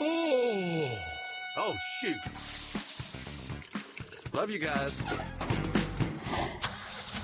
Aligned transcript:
Oh, 0.00 0.98
oh 1.56 1.76
shoot. 2.00 2.16
Love 4.32 4.50
you 4.50 4.58
guys. 4.58 5.00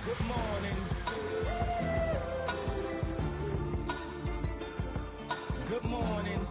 Good 0.04 0.20
morning. 0.26 0.76
Good 5.68 5.84
morning. 5.84 6.46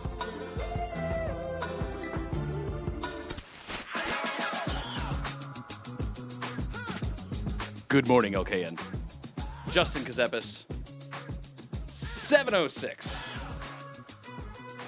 Good 7.87 8.07
morning, 8.07 8.33
LKN. 8.33 8.79
Justin 9.69 10.03
Ckezepis, 10.03 10.65
706. 11.91 13.15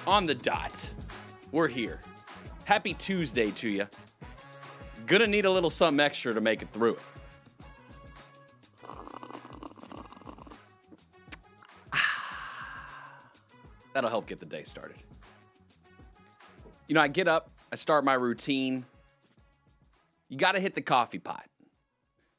On 0.06 0.26
the 0.26 0.34
dot. 0.34 0.91
We're 1.52 1.68
here. 1.68 2.00
Happy 2.64 2.94
Tuesday 2.94 3.50
to 3.50 3.68
you. 3.68 3.86
Gonna 5.06 5.26
need 5.26 5.44
a 5.44 5.50
little 5.50 5.68
something 5.68 6.00
extra 6.00 6.32
to 6.32 6.40
make 6.40 6.62
it 6.62 6.72
through 6.72 6.94
it. 6.94 7.02
Ah. 11.92 13.30
That'll 13.92 14.08
help 14.08 14.26
get 14.26 14.40
the 14.40 14.46
day 14.46 14.62
started. 14.62 14.96
You 16.88 16.94
know, 16.94 17.02
I 17.02 17.08
get 17.08 17.28
up, 17.28 17.50
I 17.70 17.76
start 17.76 18.02
my 18.02 18.14
routine. 18.14 18.86
You 20.30 20.38
got 20.38 20.52
to 20.52 20.60
hit 20.60 20.74
the 20.74 20.80
coffee 20.80 21.18
pot. 21.18 21.46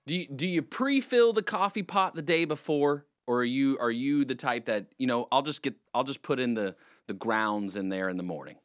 Do 0.08 0.16
you, 0.16 0.28
do 0.28 0.48
you 0.48 0.64
pre-fill 0.64 1.34
the 1.34 1.44
coffee 1.44 1.84
pot 1.84 2.16
the 2.16 2.24
day 2.24 2.46
before, 2.46 3.06
or 3.28 3.42
are 3.42 3.44
you 3.44 3.78
are 3.80 3.92
you 3.92 4.26
the 4.26 4.36
type 4.36 4.66
that 4.66 4.88
you 4.98 5.06
know 5.06 5.28
I'll 5.32 5.44
just 5.44 5.62
get 5.62 5.76
I'll 5.94 6.04
just 6.04 6.24
put 6.24 6.40
in 6.40 6.56
the 6.56 6.76
the 7.06 7.14
grounds 7.14 7.76
in 7.76 7.90
there 7.90 8.10
in 8.10 8.18
the 8.18 8.24
morning? 8.24 8.56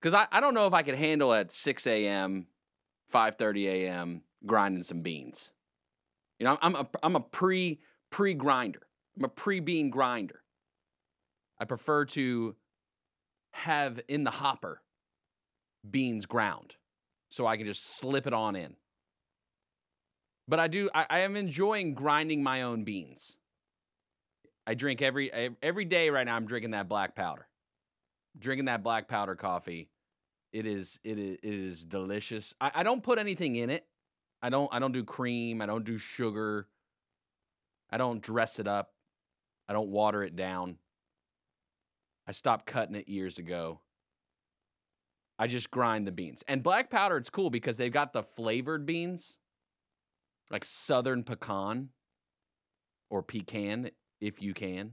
Because 0.00 0.14
I, 0.14 0.26
I 0.30 0.40
don't 0.40 0.54
know 0.54 0.66
if 0.66 0.74
I 0.74 0.82
could 0.82 0.94
handle 0.94 1.32
at 1.32 1.52
six 1.52 1.86
a.m., 1.86 2.46
five 3.08 3.36
thirty 3.36 3.68
a.m. 3.68 4.22
grinding 4.46 4.82
some 4.82 5.02
beans. 5.02 5.50
You 6.38 6.44
know 6.44 6.58
I'm 6.62 6.76
a 6.76 6.88
I'm 7.02 7.16
a 7.16 7.20
pre 7.20 7.80
pre 8.10 8.34
grinder. 8.34 8.82
I'm 9.18 9.24
a 9.24 9.28
pre 9.28 9.60
bean 9.60 9.90
grinder. 9.90 10.42
I 11.58 11.64
prefer 11.64 12.04
to 12.06 12.54
have 13.52 14.00
in 14.08 14.24
the 14.24 14.30
hopper 14.30 14.82
beans 15.88 16.26
ground 16.26 16.74
so 17.30 17.46
I 17.46 17.56
can 17.56 17.66
just 17.66 17.96
slip 17.98 18.26
it 18.26 18.32
on 18.32 18.54
in. 18.56 18.76
But 20.46 20.60
I 20.60 20.68
do 20.68 20.88
I, 20.94 21.06
I 21.10 21.18
am 21.20 21.36
enjoying 21.36 21.94
grinding 21.94 22.42
my 22.42 22.62
own 22.62 22.84
beans. 22.84 23.36
I 24.66 24.74
drink 24.74 25.02
every 25.02 25.30
every 25.62 25.84
day 25.84 26.10
right 26.10 26.24
now 26.24 26.36
I'm 26.36 26.46
drinking 26.46 26.70
that 26.72 26.88
black 26.88 27.16
powder. 27.16 27.48
Drinking 28.38 28.66
that 28.66 28.82
black 28.82 29.08
powder 29.08 29.34
coffee. 29.34 29.88
It 30.52 30.66
is 30.66 30.98
it 31.04 31.18
is 31.18 31.38
it 31.42 31.54
is 31.54 31.84
delicious. 31.84 32.54
I, 32.60 32.70
I 32.76 32.82
don't 32.82 33.02
put 33.02 33.18
anything 33.18 33.56
in 33.56 33.70
it. 33.70 33.86
I 34.40 34.50
don't 34.50 34.72
I 34.72 34.78
don't 34.78 34.92
do 34.92 35.04
cream, 35.04 35.60
I 35.60 35.66
don't 35.66 35.84
do 35.84 35.98
sugar. 35.98 36.68
I 37.90 37.96
don't 37.96 38.22
dress 38.22 38.58
it 38.58 38.66
up. 38.66 38.92
I 39.68 39.72
don't 39.72 39.88
water 39.88 40.22
it 40.22 40.36
down. 40.36 40.76
I 42.26 42.32
stopped 42.32 42.66
cutting 42.66 42.94
it 42.94 43.08
years 43.08 43.38
ago. 43.38 43.80
I 45.38 45.46
just 45.46 45.70
grind 45.70 46.06
the 46.06 46.12
beans. 46.12 46.42
And 46.48 46.62
black 46.62 46.90
powder, 46.90 47.16
it's 47.16 47.30
cool 47.30 47.48
because 47.48 47.76
they've 47.76 47.92
got 47.92 48.12
the 48.12 48.22
flavored 48.22 48.84
beans, 48.84 49.36
like 50.50 50.64
southern 50.64 51.22
pecan 51.22 51.90
or 53.08 53.22
pecan, 53.22 53.90
if 54.20 54.42
you 54.42 54.52
can. 54.52 54.92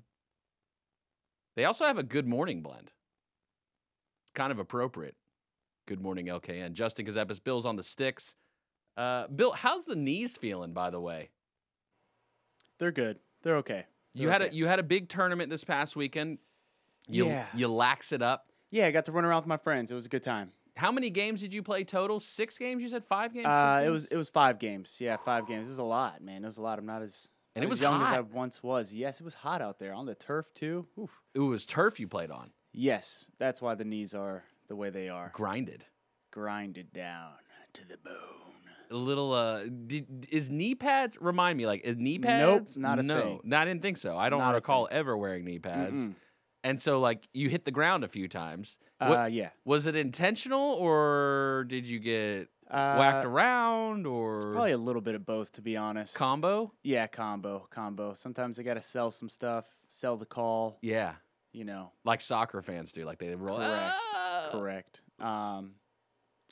They 1.56 1.66
also 1.66 1.86
have 1.86 1.98
a 1.98 2.04
good 2.04 2.28
morning 2.28 2.62
blend. 2.62 2.92
Kind 4.36 4.52
of 4.52 4.60
appropriate. 4.60 5.16
Good 5.88 6.02
morning, 6.02 6.28
LKN. 6.28 6.74
Justin 6.74 7.06
Ckezepis, 7.06 7.44
Bill's 7.44 7.66
on 7.66 7.76
the 7.78 7.84
sticks. 7.84 8.36
Uh, 8.98 9.28
Bill, 9.28 9.52
how's 9.52 9.86
the 9.86 9.96
knees 9.96 10.38
feeling, 10.38 10.74
by 10.74 10.90
the 10.90 11.00
way? 11.00 11.30
They're 12.80 12.92
good. 12.92 13.18
They're 13.44 13.58
okay. 13.58 13.86
You 14.14 14.24
They're 14.28 14.32
had 14.32 14.42
a 14.42 14.54
you 14.56 14.68
had 14.68 14.80
a 14.80 14.84
big 14.84 15.10
tournament 15.10 15.50
this 15.50 15.64
past 15.64 15.96
weekend. 15.96 16.38
You 17.08 17.28
Yeah. 17.28 17.46
you 17.56 17.68
lax 17.68 18.12
it 18.12 18.22
up. 18.22 18.48
yeah. 18.72 18.88
I 18.88 18.92
got 18.92 19.06
to 19.06 19.12
run 19.12 19.26
around 19.26 19.42
with 19.44 19.48
my 19.48 19.58
friends. 19.58 19.92
It 19.92 19.96
was 19.96 20.06
a 20.06 20.10
good 20.10 20.24
time. 20.24 20.52
How 20.76 20.92
many 20.92 21.10
games 21.10 21.40
did 21.42 21.54
you 21.54 21.64
play 21.64 21.84
total? 21.86 22.20
Six 22.20 22.58
games? 22.58 22.82
You 22.82 22.90
said 22.90 23.06
five 23.06 23.34
games? 23.34 23.46
Uh, 23.46 23.84
it 23.86 23.90
was 23.90 24.06
it 24.08 24.18
was 24.18 24.28
five 24.30 24.60
games. 24.60 24.98
Yeah, 25.00 25.16
five 25.18 25.48
games. 25.48 25.68
It 25.68 25.72
was 25.72 25.80
a 25.80 25.84
lot, 25.84 26.22
man. 26.22 26.44
It 26.44 26.48
was 26.48 26.58
a 26.58 26.62
lot. 26.62 26.80
I'm 26.80 26.86
not 26.86 27.02
as 27.02 27.28
And 27.56 27.64
it 27.64 27.68
as 27.68 27.70
was 27.72 27.82
young 27.82 28.02
as 28.02 28.08
I 28.18 28.22
once 28.22 28.62
was. 28.64 28.94
Yes, 28.94 29.20
it 29.22 29.24
was 29.24 29.34
hot 29.36 29.62
out 29.62 29.80
there 29.80 29.94
on 29.94 30.06
the 30.06 30.16
turf 30.16 30.48
too. 30.56 30.88
Oof. 31.00 31.12
it 31.34 31.40
was 31.40 31.66
turf 31.66 32.00
you 32.00 32.08
played 32.08 32.32
on. 32.32 32.52
Yes, 32.78 33.26
that's 33.40 33.62
why 33.62 33.76
the 33.76 33.86
knees 33.86 34.14
are 34.14 34.44
the 34.68 34.76
way 34.76 34.90
they 34.90 35.10
are. 35.10 35.32
Grinded. 35.34 35.86
Grinded 36.32 36.92
down 36.94 37.32
to 37.74 37.88
the 37.88 37.98
bone. 37.98 38.14
A 38.92 38.96
little 38.96 39.34
uh 39.34 39.64
did, 39.64 40.28
is 40.32 40.50
knee 40.50 40.76
pads 40.76 41.18
remind 41.20 41.58
me 41.58 41.66
like 41.66 41.82
is 41.84 41.98
knee 41.98 42.20
pads? 42.20 42.78
Nope, 42.78 42.82
not 42.82 43.00
a 43.00 43.04
no, 43.04 43.22
thing. 43.22 43.40
No, 43.44 43.58
I 43.58 43.66
didn't 43.66 43.82
think 43.82 43.98
so. 43.98 44.18
I 44.18 44.30
don't 44.30 44.40
Not 44.40 44.52
a 44.52 44.56
recall 44.56 44.88
ever 44.92 45.18
wearing 45.18 45.44
knee 45.46 45.60
pads. 45.60 46.00
Mm-mm. 46.02 46.14
And 46.64 46.80
so 46.82 47.00
like 47.00 47.28
you 47.34 47.50
hit 47.50 47.66
the 47.66 47.72
ground 47.72 48.04
a 48.04 48.08
few 48.08 48.28
times. 48.28 48.78
What- 49.00 49.20
Uh, 49.20 49.26
yeah. 49.26 49.50
was 49.66 49.86
it 49.88 49.96
intentional 49.96 50.74
or 50.74 51.66
did 51.68 51.86
you 51.86 52.00
get 52.00 52.50
whacked 52.70 53.26
Uh, 53.26 53.30
around 53.30 54.06
or 54.06 54.36
It's 54.36 54.46
probably 54.46 54.72
a 54.72 54.78
little 54.78 55.02
bit 55.02 55.16
of 55.16 55.26
both, 55.26 55.52
to 55.54 55.62
be 55.62 55.78
honest. 55.78 56.14
combo? 56.16 56.72
yeah, 56.84 57.08
combo, 57.08 57.68
combo. 57.72 58.14
Sometimes 58.14 58.60
I 58.60 58.64
got 58.64 58.74
to 58.76 58.82
sell 58.82 59.10
some 59.12 59.30
stuff, 59.30 59.66
sell 59.88 60.16
the 60.18 60.26
call. 60.26 60.78
Yeah. 60.82 61.14
You 61.56 61.64
know, 61.64 61.92
Like 62.04 62.20
soccer 62.22 62.62
fans 62.62 62.92
do. 62.92 63.06
Like 63.06 63.18
they 63.20 63.34
roll 63.34 63.58
Correct. 63.58 63.96
"Ah!" 64.14 64.50
correct. 64.52 65.02
Um, 65.20 65.76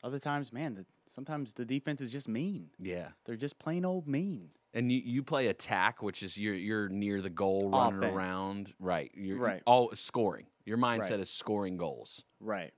other 0.03 0.17
times, 0.19 0.53
man, 0.53 0.75
the, 0.75 0.85
sometimes 1.07 1.53
the 1.53 1.65
defense 1.65 1.99
is 1.99 2.09
just 2.09 2.29
mean. 2.29 2.69
Yeah. 2.79 3.09
They're 3.25 3.35
just 3.35 3.59
plain 3.59 3.83
old 3.83 4.07
mean. 4.07 4.49
And 4.73 4.91
you, 4.91 5.01
you 5.03 5.21
play 5.21 5.47
attack, 5.47 6.01
which 6.01 6.23
is 6.23 6.37
you're 6.37 6.53
you're 6.55 6.87
near 6.89 7.21
the 7.21 7.29
goal, 7.29 7.69
running 7.69 7.99
Offense. 7.99 8.15
around, 8.15 8.73
right? 8.79 9.11
You're 9.13 9.37
Right. 9.37 9.61
all 9.65 9.91
scoring. 9.93 10.45
Your 10.65 10.77
mindset 10.77 11.11
Right. 11.11 11.19
is 11.19 11.29
scoring 11.29 11.75
goals. 11.77 12.23
Right. 12.39 12.73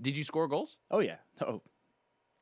Did 0.00 0.16
you 0.16 0.24
score 0.24 0.48
goals? 0.48 0.78
Oh 0.90 1.00
yeah. 1.00 1.16
Oh, 1.42 1.60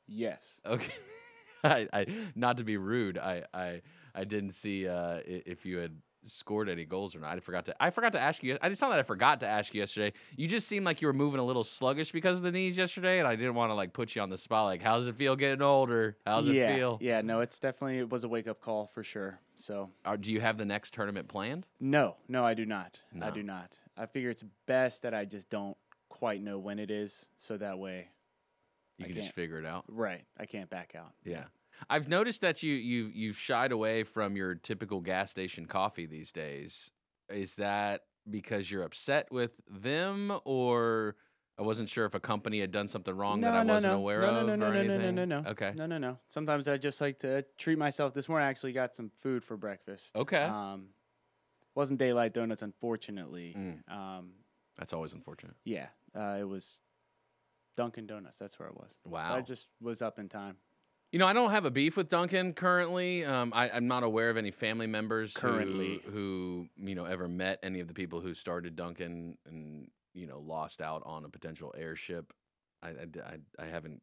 yes. 0.06 0.60
Okay. 0.64 0.92
I, 1.64 1.88
I 1.92 2.06
not 2.36 2.58
to 2.58 2.64
be 2.64 2.76
rude, 2.76 3.18
I 3.18 3.44
I 3.52 3.82
I 4.14 4.24
didn't 4.24 4.52
see 4.52 4.86
uh, 4.86 5.16
i- 5.16 5.42
if 5.46 5.64
you 5.66 5.78
had 5.78 5.96
scored 6.26 6.68
any 6.68 6.84
goals 6.84 7.14
or 7.14 7.20
not. 7.20 7.36
I 7.36 7.40
forgot 7.40 7.66
to 7.66 7.82
I 7.82 7.90
forgot 7.90 8.12
to 8.12 8.20
ask 8.20 8.42
you. 8.42 8.58
I 8.62 8.68
it's 8.68 8.80
not 8.80 8.90
that 8.90 8.98
I 8.98 9.02
forgot 9.02 9.40
to 9.40 9.46
ask 9.46 9.74
you 9.74 9.80
yesterday. 9.80 10.12
You 10.36 10.48
just 10.48 10.68
seemed 10.68 10.84
like 10.84 11.00
you 11.00 11.06
were 11.06 11.12
moving 11.12 11.40
a 11.40 11.44
little 11.44 11.64
sluggish 11.64 12.12
because 12.12 12.38
of 12.38 12.44
the 12.44 12.52
knees 12.52 12.76
yesterday, 12.76 13.18
and 13.18 13.28
I 13.28 13.36
didn't 13.36 13.54
want 13.54 13.70
to 13.70 13.74
like 13.74 13.92
put 13.92 14.14
you 14.14 14.22
on 14.22 14.30
the 14.30 14.38
spot. 14.38 14.66
Like, 14.66 14.82
how 14.82 14.96
does 14.96 15.06
it 15.06 15.16
feel 15.16 15.36
getting 15.36 15.62
older? 15.62 16.16
How's 16.26 16.46
yeah. 16.46 16.70
it 16.70 16.76
feel? 16.76 16.98
Yeah. 17.00 17.20
No, 17.20 17.40
it's 17.40 17.58
definitely 17.58 17.98
it 17.98 18.10
was 18.10 18.24
a 18.24 18.28
wake 18.28 18.48
up 18.48 18.60
call 18.60 18.90
for 18.94 19.02
sure. 19.02 19.38
So 19.56 19.90
Or 20.04 20.16
do 20.16 20.32
you 20.32 20.40
have 20.40 20.58
the 20.58 20.64
next 20.64 20.94
tournament 20.94 21.28
planned? 21.28 21.66
no, 21.80 22.16
no, 22.28 22.44
I 22.44 22.54
do 22.54 22.66
not. 22.66 23.00
No. 23.12 23.26
I 23.26 23.30
do 23.30 23.42
not. 23.42 23.78
I 23.96 24.06
figure 24.06 24.30
it's 24.30 24.44
best 24.66 25.02
that 25.02 25.14
I 25.14 25.24
just 25.24 25.48
don't 25.48 25.76
quite 26.08 26.42
know 26.42 26.58
when 26.58 26.78
it 26.78 26.90
is, 26.90 27.26
so 27.36 27.56
that 27.58 27.78
way, 27.78 28.08
You 28.98 29.04
I 29.06 29.08
can 29.08 29.16
just 29.16 29.34
figure 29.34 29.58
it 29.58 29.66
out. 29.66 29.84
right, 29.88 30.24
I 30.38 30.46
can't 30.46 30.68
back 30.70 30.94
out. 30.96 31.12
Yeah. 31.24 31.44
I've 31.88 32.08
noticed 32.08 32.40
that 32.42 32.62
you 32.62 32.74
you 32.74 33.10
you've 33.12 33.38
shied 33.38 33.72
away 33.72 34.04
from 34.04 34.36
your 34.36 34.54
typical 34.54 35.00
gas 35.00 35.30
station 35.30 35.66
coffee 35.66 36.06
these 36.06 36.32
days. 36.32 36.90
Is 37.28 37.54
that 37.56 38.02
because 38.30 38.70
you're 38.70 38.82
upset 38.82 39.30
with 39.30 39.52
them 39.68 40.32
or 40.44 41.16
I 41.58 41.62
wasn't 41.62 41.88
sure 41.88 42.04
if 42.04 42.14
a 42.14 42.20
company 42.20 42.60
had 42.60 42.72
done 42.72 42.88
something 42.88 43.14
wrong 43.14 43.40
that 43.42 43.54
I 43.54 43.62
wasn't 43.62 43.94
aware 43.94 44.22
no, 44.22 44.28
of 44.28 44.46
No, 44.46 44.56
no, 44.56 44.70
no, 44.70 44.72
no, 44.72 44.82
no, 44.82 44.98
no, 44.98 45.10
no, 45.10 45.24
no. 45.42 45.50
Okay. 45.50 45.72
No, 45.76 45.86
no, 45.86 45.98
no. 45.98 46.18
Sometimes 46.28 46.66
I 46.66 46.76
just 46.78 47.00
like 47.00 47.20
to 47.20 47.44
treat 47.58 47.78
myself. 47.78 48.12
This 48.12 48.28
morning 48.28 48.46
I 48.46 48.50
actually 48.50 48.72
got 48.72 48.94
some 48.94 49.10
food 49.20 49.44
for 49.44 49.56
breakfast. 49.56 50.10
Okay. 50.16 50.42
Um, 50.42 50.86
wasn't 51.74 51.98
daylight 51.98 52.34
donuts, 52.34 52.62
unfortunately. 52.62 53.54
Mm. 53.56 53.92
Um, 53.92 54.30
That's 54.76 54.92
always 54.92 55.12
unfortunate. 55.12 55.54
yeah, 55.64 55.88
uh, 56.16 56.38
it 56.40 56.48
was 56.48 56.78
Dunkin' 57.76 58.06
Donuts. 58.06 58.38
That's 58.38 58.58
where 58.58 58.68
it 58.68 58.76
was. 58.76 58.98
So 59.04 59.10
Wow. 59.10 59.36
I 59.36 59.40
just 59.40 59.68
was 59.80 60.02
up 60.02 60.18
in 60.18 60.28
time. 60.28 60.56
You 61.14 61.20
know, 61.20 61.28
I 61.28 61.32
don't 61.32 61.52
have 61.52 61.64
a 61.64 61.70
beef 61.70 61.96
with 61.96 62.08
Dunkin' 62.08 62.54
currently. 62.54 63.24
Um, 63.24 63.52
I, 63.54 63.70
I'm 63.70 63.86
not 63.86 64.02
aware 64.02 64.30
of 64.30 64.36
any 64.36 64.50
family 64.50 64.88
members 64.88 65.32
Currently. 65.32 66.02
who, 66.06 66.66
you 66.76 66.96
know 66.96 67.04
ever 67.04 67.28
met 67.28 67.60
any 67.62 67.78
of 67.78 67.86
the 67.86 67.94
people 67.94 68.20
who 68.20 68.34
started 68.34 68.74
Dunkin' 68.74 69.38
and 69.46 69.86
you 70.12 70.26
know 70.26 70.40
lost 70.40 70.80
out 70.80 71.04
on 71.06 71.24
a 71.24 71.28
potential 71.28 71.72
airship. 71.78 72.32
I 72.82 72.88
I, 72.88 73.36
I 73.60 73.66
haven't 73.66 74.02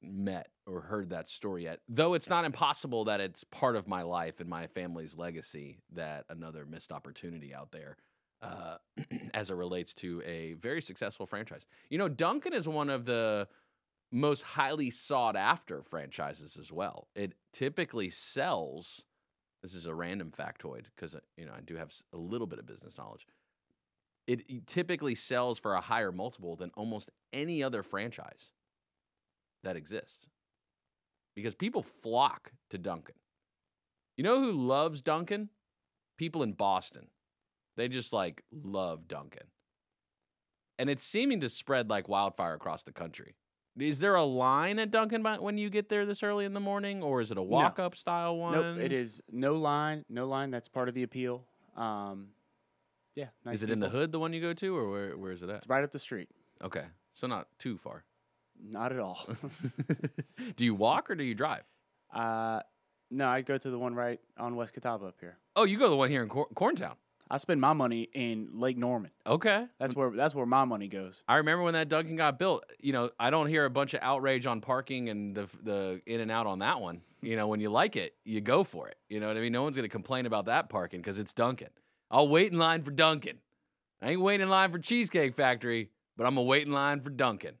met 0.00 0.48
or 0.66 0.80
heard 0.80 1.10
that 1.10 1.28
story 1.28 1.64
yet. 1.64 1.80
Though 1.90 2.14
it's 2.14 2.30
not 2.30 2.46
impossible 2.46 3.04
that 3.04 3.20
it's 3.20 3.44
part 3.44 3.76
of 3.76 3.86
my 3.86 4.00
life 4.00 4.40
and 4.40 4.48
my 4.48 4.66
family's 4.66 5.18
legacy 5.18 5.82
that 5.92 6.24
another 6.30 6.64
missed 6.64 6.90
opportunity 6.90 7.54
out 7.54 7.70
there. 7.70 7.98
Uh, 8.40 8.78
as 9.34 9.50
it 9.50 9.54
relates 9.54 9.92
to 9.92 10.22
a 10.24 10.54
very 10.54 10.80
successful 10.80 11.26
franchise, 11.26 11.66
you 11.90 11.98
know, 11.98 12.08
Duncan 12.08 12.54
is 12.54 12.66
one 12.66 12.88
of 12.88 13.04
the 13.04 13.46
most 14.12 14.42
highly 14.42 14.90
sought 14.90 15.36
after 15.36 15.82
franchises 15.82 16.56
as 16.60 16.72
well. 16.72 17.08
It 17.14 17.34
typically 17.52 18.10
sells. 18.10 19.04
This 19.62 19.74
is 19.74 19.86
a 19.86 19.94
random 19.94 20.32
factoid 20.36 20.86
because 20.94 21.14
uh, 21.14 21.20
you 21.36 21.46
know 21.46 21.52
I 21.56 21.60
do 21.60 21.76
have 21.76 21.92
a 22.12 22.16
little 22.16 22.46
bit 22.46 22.58
of 22.58 22.66
business 22.66 22.96
knowledge. 22.98 23.26
it 24.26 24.66
typically 24.66 25.14
sells 25.14 25.58
for 25.58 25.74
a 25.74 25.80
higher 25.80 26.12
multiple 26.12 26.56
than 26.56 26.70
almost 26.76 27.10
any 27.32 27.62
other 27.62 27.82
franchise 27.82 28.52
that 29.62 29.76
exists 29.76 30.26
because 31.34 31.54
people 31.54 31.82
flock 31.82 32.52
to 32.70 32.78
Dunkin'. 32.78 33.14
You 34.16 34.24
know 34.24 34.40
who 34.40 34.52
loves 34.52 35.02
Dunkin'? 35.02 35.48
People 36.18 36.42
in 36.42 36.52
Boston. 36.52 37.06
They 37.76 37.88
just 37.88 38.12
like 38.12 38.42
love 38.52 39.08
Dunkin'. 39.08 39.48
And 40.78 40.90
it's 40.90 41.04
seeming 41.04 41.40
to 41.40 41.48
spread 41.48 41.90
like 41.90 42.08
wildfire 42.08 42.54
across 42.54 42.82
the 42.82 42.92
country. 42.92 43.36
Is 43.82 43.98
there 43.98 44.14
a 44.14 44.24
line 44.24 44.78
at 44.78 44.90
Dunkin' 44.90 45.22
when 45.22 45.58
you 45.58 45.70
get 45.70 45.88
there 45.88 46.06
this 46.06 46.22
early 46.22 46.44
in 46.44 46.52
the 46.52 46.60
morning, 46.60 47.02
or 47.02 47.20
is 47.20 47.30
it 47.30 47.38
a 47.38 47.42
walk 47.42 47.78
up 47.78 47.96
style 47.96 48.36
one? 48.36 48.52
Nope, 48.52 48.78
it 48.78 48.92
is 48.92 49.22
no 49.30 49.54
line, 49.54 50.04
no 50.08 50.26
line. 50.26 50.50
That's 50.50 50.68
part 50.68 50.88
of 50.88 50.94
the 50.94 51.02
appeal. 51.02 51.44
Um, 51.76 52.28
yeah, 53.16 53.26
nice 53.44 53.56
Is 53.56 53.62
it 53.62 53.70
in 53.70 53.80
the 53.80 53.88
hood, 53.88 54.12
the 54.12 54.18
one 54.18 54.32
you 54.32 54.40
go 54.40 54.52
to, 54.52 54.76
or 54.76 54.90
where, 54.90 55.16
where 55.16 55.32
is 55.32 55.42
it 55.42 55.50
at? 55.50 55.56
It's 55.56 55.68
right 55.68 55.84
up 55.84 55.92
the 55.92 55.98
street. 55.98 56.28
Okay, 56.62 56.84
so 57.12 57.26
not 57.26 57.48
too 57.58 57.76
far. 57.76 58.04
Not 58.62 58.92
at 58.92 58.98
all. 58.98 59.28
do 60.56 60.64
you 60.64 60.74
walk 60.74 61.10
or 61.10 61.14
do 61.14 61.24
you 61.24 61.34
drive? 61.34 61.62
uh, 62.12 62.60
no, 63.10 63.28
I 63.28 63.40
go 63.42 63.58
to 63.58 63.70
the 63.70 63.78
one 63.78 63.94
right 63.94 64.20
on 64.38 64.54
West 64.54 64.72
Catawba 64.72 65.06
up 65.06 65.16
here. 65.20 65.36
Oh, 65.56 65.64
you 65.64 65.78
go 65.78 65.86
to 65.86 65.90
the 65.90 65.96
one 65.96 66.10
here 66.10 66.22
in 66.22 66.28
Cor- 66.28 66.48
Corntown. 66.54 66.94
I 67.30 67.36
spend 67.36 67.60
my 67.60 67.72
money 67.72 68.08
in 68.12 68.48
Lake 68.54 68.76
Norman. 68.76 69.12
Okay, 69.24 69.66
That's 69.78 69.94
where 69.94 70.10
that's 70.10 70.34
where 70.34 70.46
my 70.46 70.64
money 70.64 70.88
goes. 70.88 71.22
I 71.28 71.36
remember 71.36 71.62
when 71.62 71.74
that 71.74 71.88
Dunkin' 71.88 72.16
got 72.16 72.38
built. 72.38 72.64
You 72.80 72.92
know, 72.92 73.10
I 73.20 73.30
don't 73.30 73.46
hear 73.46 73.64
a 73.64 73.70
bunch 73.70 73.94
of 73.94 74.00
outrage 74.02 74.46
on 74.46 74.60
parking 74.60 75.08
and 75.10 75.34
the 75.34 75.48
the 75.62 76.02
in 76.06 76.20
and 76.20 76.30
out 76.30 76.46
on 76.46 76.58
that 76.58 76.80
one. 76.80 77.02
You 77.22 77.36
know, 77.36 77.46
when 77.46 77.60
you 77.60 77.70
like 77.70 77.94
it, 77.96 78.14
you 78.24 78.40
go 78.40 78.64
for 78.64 78.88
it. 78.88 78.96
You 79.08 79.20
know 79.20 79.28
what 79.28 79.36
I 79.36 79.40
mean? 79.40 79.52
No 79.52 79.62
one's 79.62 79.76
gonna 79.76 79.88
complain 79.88 80.26
about 80.26 80.46
that 80.46 80.68
parking 80.68 81.00
because 81.00 81.18
it's 81.18 81.32
Dunkin'. 81.32 81.68
I'll 82.10 82.28
wait 82.28 82.50
in 82.50 82.58
line 82.58 82.82
for 82.82 82.90
Dunkin'. 82.90 83.38
I 84.02 84.10
ain't 84.10 84.20
waiting 84.20 84.42
in 84.44 84.50
line 84.50 84.72
for 84.72 84.78
Cheesecake 84.78 85.34
Factory, 85.34 85.90
but 86.16 86.26
I'm 86.26 86.34
gonna 86.34 86.46
wait 86.46 86.66
in 86.66 86.72
line 86.72 87.00
for 87.00 87.10
Dunkin'. 87.10 87.54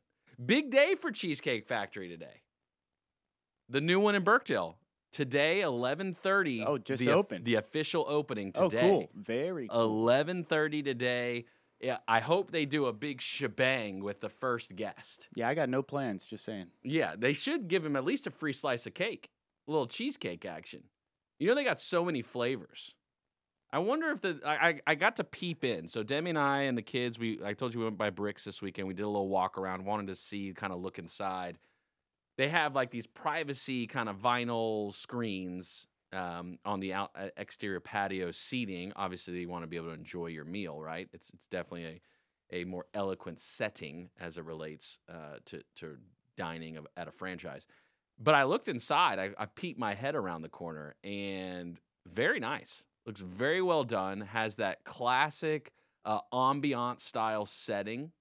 Big 0.44 0.70
day 0.70 0.96
for 0.96 1.12
Cheesecake 1.12 1.66
Factory 1.66 2.08
today. 2.08 2.42
The 3.68 3.80
new 3.80 4.00
one 4.00 4.16
in 4.16 4.24
Birkdale 4.24 4.74
today, 5.12 5.60
eleven 5.62 6.14
thirty. 6.14 6.64
Oh, 6.64 6.78
just 6.78 7.00
the, 7.00 7.10
opened. 7.10 7.44
The 7.44 7.56
official 7.56 8.04
opening 8.08 8.52
today. 8.52 8.78
Oh, 8.78 8.88
cool. 8.88 9.10
Very 9.14 9.68
cool. 9.68 9.82
Eleven 9.82 10.44
thirty 10.44 10.82
today. 10.82 11.46
Yeah, 11.80 11.98
I 12.06 12.20
hope 12.20 12.50
they 12.50 12.66
do 12.66 12.86
a 12.86 12.92
big 12.92 13.22
shebang 13.22 14.04
with 14.04 14.20
the 14.20 14.28
first 14.28 14.76
guest. 14.76 15.28
Yeah, 15.34 15.48
I 15.48 15.54
got 15.54 15.70
no 15.70 15.82
plans. 15.82 16.24
Just 16.24 16.44
saying. 16.44 16.66
Yeah, 16.82 17.14
they 17.16 17.32
should 17.32 17.68
give 17.68 17.84
him 17.84 17.96
at 17.96 18.04
least 18.04 18.26
a 18.26 18.30
free 18.30 18.52
slice 18.52 18.86
of 18.86 18.94
cake, 18.94 19.30
a 19.66 19.70
little 19.70 19.86
cheesecake 19.86 20.44
action. 20.44 20.82
You 21.38 21.48
know 21.48 21.54
they 21.54 21.64
got 21.64 21.80
so 21.80 22.04
many 22.04 22.20
flavors. 22.20 22.94
I 23.72 23.78
wonder 23.78 24.10
if 24.10 24.20
the 24.20 24.40
I, 24.44 24.68
I 24.68 24.80
I 24.88 24.94
got 24.94 25.16
to 25.16 25.24
peep 25.24 25.64
in. 25.64 25.88
So 25.88 26.02
Demi 26.02 26.30
and 26.30 26.38
I 26.38 26.62
and 26.62 26.76
the 26.76 26.82
kids, 26.82 27.18
we 27.18 27.40
I 27.42 27.54
told 27.54 27.72
you 27.72 27.80
we 27.80 27.86
went 27.86 27.96
by 27.96 28.10
Bricks 28.10 28.44
this 28.44 28.60
weekend. 28.60 28.88
We 28.88 28.94
did 28.94 29.04
a 29.04 29.08
little 29.08 29.28
walk 29.28 29.56
around, 29.56 29.84
wanted 29.84 30.08
to 30.08 30.16
see, 30.16 30.52
kind 30.54 30.72
of 30.72 30.80
look 30.80 30.98
inside. 30.98 31.56
They 32.40 32.48
have 32.48 32.74
like 32.74 32.90
these 32.90 33.06
privacy 33.06 33.86
kind 33.86 34.08
of 34.08 34.16
vinyl 34.16 34.94
screens 34.94 35.86
um, 36.14 36.58
on 36.64 36.80
the 36.80 36.94
out, 36.94 37.10
exterior 37.36 37.80
patio 37.80 38.30
seating. 38.30 38.94
Obviously, 38.96 39.38
you 39.40 39.48
want 39.50 39.62
to 39.62 39.66
be 39.66 39.76
able 39.76 39.88
to 39.88 39.92
enjoy 39.92 40.28
your 40.28 40.46
meal, 40.46 40.80
right? 40.80 41.06
It's 41.12 41.28
it's 41.34 41.44
definitely 41.48 42.00
a 42.50 42.62
a 42.62 42.64
more 42.64 42.86
eloquent 42.94 43.42
setting 43.42 44.08
as 44.18 44.38
it 44.38 44.46
relates 44.46 45.00
uh, 45.06 45.36
to 45.44 45.62
to 45.80 45.98
dining 46.38 46.78
of, 46.78 46.86
at 46.96 47.08
a 47.08 47.12
franchise. 47.12 47.66
But 48.18 48.34
I 48.34 48.44
looked 48.44 48.68
inside. 48.68 49.18
I, 49.18 49.32
I 49.36 49.44
peeped 49.44 49.78
my 49.78 49.92
head 49.92 50.14
around 50.14 50.40
the 50.40 50.48
corner, 50.48 50.94
and 51.04 51.78
very 52.06 52.40
nice. 52.40 52.86
Looks 53.04 53.20
very 53.20 53.60
well 53.60 53.84
done. 53.84 54.22
Has 54.22 54.56
that 54.56 54.82
classic 54.84 55.72
uh, 56.06 56.20
ambient 56.32 57.02
style 57.02 57.44
setting, 57.44 58.12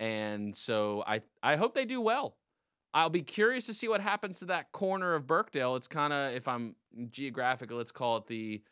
and 0.00 0.56
so 0.56 1.04
I 1.06 1.20
I 1.42 1.56
hope 1.56 1.74
they 1.74 1.84
do 1.84 2.00
well. 2.00 2.38
I'll 2.94 3.10
be 3.10 3.22
curious 3.22 3.66
to 3.66 3.74
see 3.74 3.88
what 3.88 4.00
happens 4.00 4.38
to 4.40 4.44
that 4.46 4.70
corner 4.72 5.14
of 5.14 5.26
Birkdale. 5.26 5.76
It's 5.76 5.88
kind 5.88 6.12
of, 6.12 6.34
if 6.34 6.46
I'm 6.46 6.74
geographical, 7.10 7.78
let's 7.78 7.92
call 7.92 8.18
it 8.18 8.26
the 8.26 8.62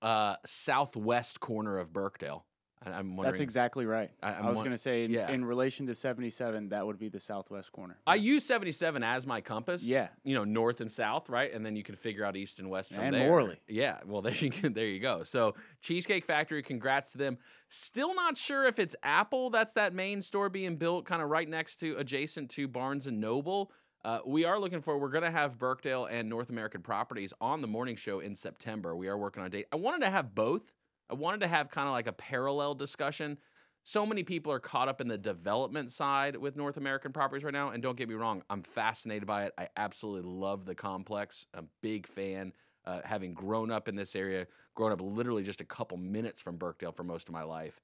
uh, 0.00 0.36
southwest 0.44 1.40
corner 1.40 1.78
of 1.78 1.92
Birkdale. 1.92 2.44
I'm 2.86 3.16
wondering. 3.16 3.32
That's 3.32 3.40
exactly 3.40 3.86
right. 3.86 4.10
I- 4.22 4.34
I, 4.34 4.48
was 4.48 4.58
going 4.58 4.70
to 4.70 4.78
say, 4.78 5.04
in, 5.04 5.10
yeah. 5.10 5.30
in 5.30 5.44
relation 5.44 5.86
to 5.86 5.94
77, 5.94 6.68
that 6.70 6.86
would 6.86 6.98
be 6.98 7.08
the 7.08 7.20
southwest 7.20 7.72
corner. 7.72 7.96
I 8.06 8.14
use 8.16 8.44
77 8.44 9.02
as 9.02 9.26
my 9.26 9.40
compass. 9.40 9.82
Yeah. 9.82 10.08
You 10.24 10.34
know, 10.34 10.44
north 10.44 10.80
and 10.80 10.90
south, 10.90 11.28
right? 11.28 11.52
And 11.52 11.64
then 11.64 11.76
you 11.76 11.82
can 11.82 11.96
figure 11.96 12.24
out 12.24 12.36
east 12.36 12.58
and 12.58 12.70
west 12.70 12.92
from 12.92 13.04
And 13.04 13.14
there. 13.14 13.28
Morley. 13.28 13.58
Yeah. 13.68 13.98
Well, 14.06 14.22
there 14.26 14.34
you 14.34 14.50
go. 14.50 14.68
There 14.68 14.86
you 14.86 15.00
go. 15.00 15.22
So, 15.24 15.54
Cheesecake 15.82 16.24
Factory, 16.24 16.62
congrats 16.62 17.12
to 17.12 17.18
them. 17.18 17.38
Still 17.68 18.14
not 18.14 18.36
sure 18.36 18.64
if 18.66 18.78
it's 18.78 18.94
Apple. 19.02 19.50
That's 19.50 19.72
that 19.74 19.92
main 19.92 20.22
store 20.22 20.48
being 20.48 20.76
built 20.76 21.04
kind 21.06 21.22
of 21.22 21.28
right 21.28 21.48
next 21.48 21.76
to, 21.80 21.96
adjacent 21.96 22.50
to 22.52 22.68
Barnes 22.68 23.06
and 23.06 23.20
Noble. 23.20 23.72
Uh, 24.04 24.20
we 24.24 24.44
are 24.44 24.60
looking 24.60 24.80
for, 24.80 24.98
we're 24.98 25.10
going 25.10 25.24
to 25.24 25.30
have 25.32 25.58
Birkdale 25.58 26.06
and 26.08 26.28
North 26.28 26.48
American 26.50 26.80
properties 26.80 27.32
on 27.40 27.60
the 27.60 27.66
morning 27.66 27.96
show 27.96 28.20
in 28.20 28.36
September. 28.36 28.94
We 28.94 29.08
are 29.08 29.18
working 29.18 29.40
on 29.40 29.48
a 29.48 29.50
date. 29.50 29.66
I 29.72 29.76
wanted 29.76 30.02
to 30.04 30.10
have 30.10 30.32
both. 30.32 30.62
I 31.10 31.14
wanted 31.14 31.40
to 31.40 31.48
have 31.48 31.70
kind 31.70 31.86
of 31.88 31.92
like 31.92 32.06
a 32.06 32.12
parallel 32.12 32.74
discussion. 32.74 33.38
So 33.82 34.04
many 34.04 34.24
people 34.24 34.50
are 34.52 34.58
caught 34.58 34.88
up 34.88 35.00
in 35.00 35.06
the 35.06 35.18
development 35.18 35.92
side 35.92 36.36
with 36.36 36.56
North 36.56 36.76
American 36.76 37.12
properties 37.12 37.44
right 37.44 37.52
now. 37.52 37.70
And 37.70 37.82
don't 37.82 37.96
get 37.96 38.08
me 38.08 38.16
wrong, 38.16 38.42
I'm 38.50 38.62
fascinated 38.62 39.26
by 39.26 39.44
it. 39.44 39.52
I 39.56 39.68
absolutely 39.76 40.28
love 40.28 40.64
the 40.64 40.74
complex. 40.74 41.46
I'm 41.54 41.64
a 41.64 41.68
big 41.82 42.06
fan. 42.06 42.52
Uh, 42.84 43.00
having 43.04 43.34
grown 43.34 43.70
up 43.70 43.88
in 43.88 43.96
this 43.96 44.14
area, 44.14 44.46
grown 44.76 44.92
up 44.92 45.00
literally 45.00 45.42
just 45.42 45.60
a 45.60 45.64
couple 45.64 45.96
minutes 45.96 46.40
from 46.40 46.56
Birkdale 46.56 46.92
for 46.92 47.02
most 47.02 47.28
of 47.28 47.32
my 47.32 47.42
life, 47.42 47.80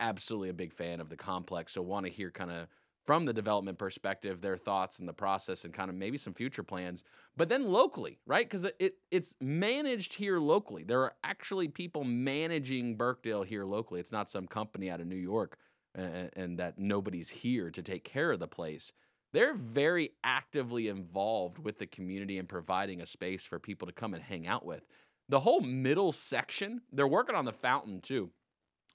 absolutely 0.00 0.48
a 0.48 0.54
big 0.54 0.72
fan 0.72 1.00
of 1.00 1.10
the 1.10 1.16
complex. 1.16 1.72
So 1.72 1.82
want 1.82 2.06
to 2.06 2.12
hear 2.12 2.30
kind 2.30 2.50
of 2.50 2.66
from 3.08 3.24
the 3.24 3.32
development 3.32 3.78
perspective 3.78 4.42
their 4.42 4.58
thoughts 4.58 4.98
and 4.98 5.08
the 5.08 5.12
process 5.14 5.64
and 5.64 5.72
kind 5.72 5.88
of 5.88 5.96
maybe 5.96 6.18
some 6.18 6.34
future 6.34 6.62
plans 6.62 7.04
but 7.38 7.48
then 7.48 7.64
locally 7.64 8.18
right? 8.26 8.46
Because 8.46 8.64
it, 8.64 8.76
it 8.78 8.94
it's 9.10 9.32
managed 9.40 10.12
here 10.12 10.38
locally. 10.38 10.82
There 10.82 11.00
are 11.00 11.14
actually 11.24 11.68
people 11.68 12.04
managing 12.04 12.96
birkdale 12.96 13.44
here 13.44 13.64
locally. 13.64 13.98
It's 13.98 14.12
not 14.12 14.28
some 14.28 14.46
company 14.46 14.90
out 14.90 15.00
of 15.00 15.06
new 15.06 15.16
york 15.16 15.56
and, 15.94 16.28
and 16.36 16.58
that 16.58 16.78
nobody's 16.78 17.30
here 17.30 17.70
to 17.70 17.82
take 17.82 18.04
care 18.04 18.30
of 18.30 18.40
the 18.40 18.46
place. 18.46 18.92
They're 19.32 19.54
very 19.54 20.10
actively 20.22 20.88
involved 20.88 21.58
with 21.58 21.78
the 21.78 21.86
community 21.86 22.36
and 22.36 22.46
providing 22.46 23.00
a 23.00 23.06
space 23.06 23.42
for 23.42 23.58
people 23.58 23.86
to 23.86 23.94
come 23.94 24.12
and 24.12 24.22
hang 24.22 24.46
out 24.46 24.66
with. 24.66 24.82
The 25.30 25.40
whole 25.40 25.62
middle 25.62 26.12
section 26.12 26.82
they're 26.92 27.08
working 27.08 27.36
on 27.36 27.46
the 27.46 27.52
fountain 27.54 28.02
too. 28.02 28.28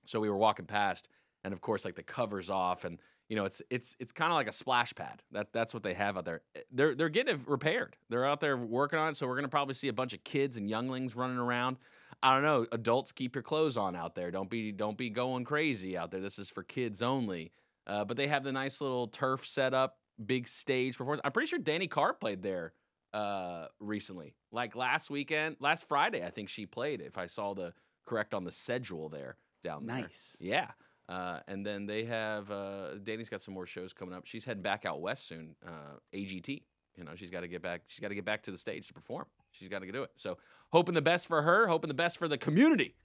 So 0.05 0.19
we 0.19 0.29
were 0.29 0.37
walking 0.37 0.67
past 0.67 1.07
and 1.43 1.51
of 1.51 1.61
course 1.61 1.83
like 1.83 1.95
the 1.95 2.03
covers 2.03 2.51
off 2.51 2.85
and 2.85 2.99
you 3.29 3.35
know 3.35 3.45
it's 3.45 3.61
it's 3.69 3.95
it's 3.99 4.11
kind 4.11 4.31
of 4.31 4.35
like 4.35 4.47
a 4.47 4.51
splash 4.51 4.93
pad. 4.93 5.21
That 5.31 5.53
that's 5.53 5.73
what 5.73 5.83
they 5.83 5.93
have 5.93 6.17
out 6.17 6.25
there. 6.25 6.41
Eh, 6.55 6.61
they're 6.71 6.95
they're 6.95 7.09
getting 7.09 7.35
it 7.35 7.41
repaired. 7.47 7.95
They're 8.09 8.25
out 8.25 8.39
there 8.41 8.57
working 8.57 8.99
on 8.99 9.09
it 9.09 9.17
so 9.17 9.27
we're 9.27 9.35
going 9.35 9.45
to 9.45 9.49
probably 9.49 9.73
see 9.75 9.87
a 9.87 9.93
bunch 9.93 10.13
of 10.13 10.23
kids 10.23 10.57
and 10.57 10.69
younglings 10.69 11.15
running 11.15 11.37
around. 11.37 11.77
I 12.21 12.33
don't 12.33 12.43
know 12.43 12.65
adults 12.71 13.11
keep 13.11 13.35
your 13.35 13.41
clothes 13.43 13.75
on 13.77 13.95
out 13.95 14.15
there. 14.15 14.31
Don't 14.31 14.49
be 14.49 14.71
don't 14.71 14.97
be 14.97 15.09
going 15.09 15.43
crazy 15.45 15.97
out 15.97 16.11
there. 16.11 16.21
This 16.21 16.39
is 16.39 16.49
for 16.49 16.63
kids 16.63 17.01
only. 17.01 17.51
Uh, 17.85 18.05
but 18.05 18.15
they 18.15 18.27
have 18.27 18.43
the 18.43 18.51
nice 18.51 18.79
little 18.79 19.07
turf 19.07 19.45
setup 19.45 19.97
big 20.25 20.47
stage 20.47 20.97
performance. 20.97 21.21
I'm 21.25 21.31
pretty 21.31 21.47
sure 21.47 21.59
danny 21.59 21.87
carr 21.87 22.13
played 22.13 22.41
there 22.41 22.73
uh 23.13 23.67
recently. 23.79 24.35
Like 24.51 24.75
last 24.75 25.09
weekend 25.09 25.57
last 25.59 25.87
friday 25.87 26.25
i 26.25 26.29
think 26.29 26.49
she 26.49 26.65
played 26.65 27.01
if 27.01 27.17
i 27.17 27.25
saw 27.25 27.53
the 27.53 27.73
correct 28.05 28.33
on 28.33 28.43
the 28.43 28.51
schedule 28.51 29.09
there 29.09 29.37
down 29.63 29.85
there. 29.85 30.01
Nice. 30.01 30.35
yeah 30.39 30.67
uh, 31.09 31.39
and 31.47 31.65
then 31.65 31.85
they 31.85 32.05
have 32.05 32.49
uh, 32.49 32.95
Danny's 33.03 33.29
got 33.29 33.41
some 33.41 33.53
more 33.53 33.65
shows 33.65 33.93
coming 33.93 34.15
up. 34.15 34.25
She's 34.25 34.45
heading 34.45 34.63
back 34.63 34.85
out 34.85 35.01
west 35.01 35.27
soon. 35.27 35.55
Uh, 35.65 35.97
AGT, 36.13 36.63
you 36.97 37.03
know, 37.03 37.11
she's 37.15 37.29
got 37.29 37.41
to 37.41 37.47
get 37.47 37.61
back. 37.61 37.81
She's 37.87 37.99
got 37.99 38.09
to 38.09 38.15
get 38.15 38.25
back 38.25 38.43
to 38.43 38.51
the 38.51 38.57
stage 38.57 38.87
to 38.87 38.93
perform. 38.93 39.25
She's 39.51 39.67
got 39.67 39.81
to 39.81 39.91
do 39.91 40.03
it. 40.03 40.11
So 40.15 40.37
hoping 40.71 40.95
the 40.95 41.01
best 41.01 41.27
for 41.27 41.41
her. 41.41 41.67
Hoping 41.67 41.89
the 41.89 41.93
best 41.93 42.17
for 42.17 42.27
the 42.27 42.37
community 42.37 42.95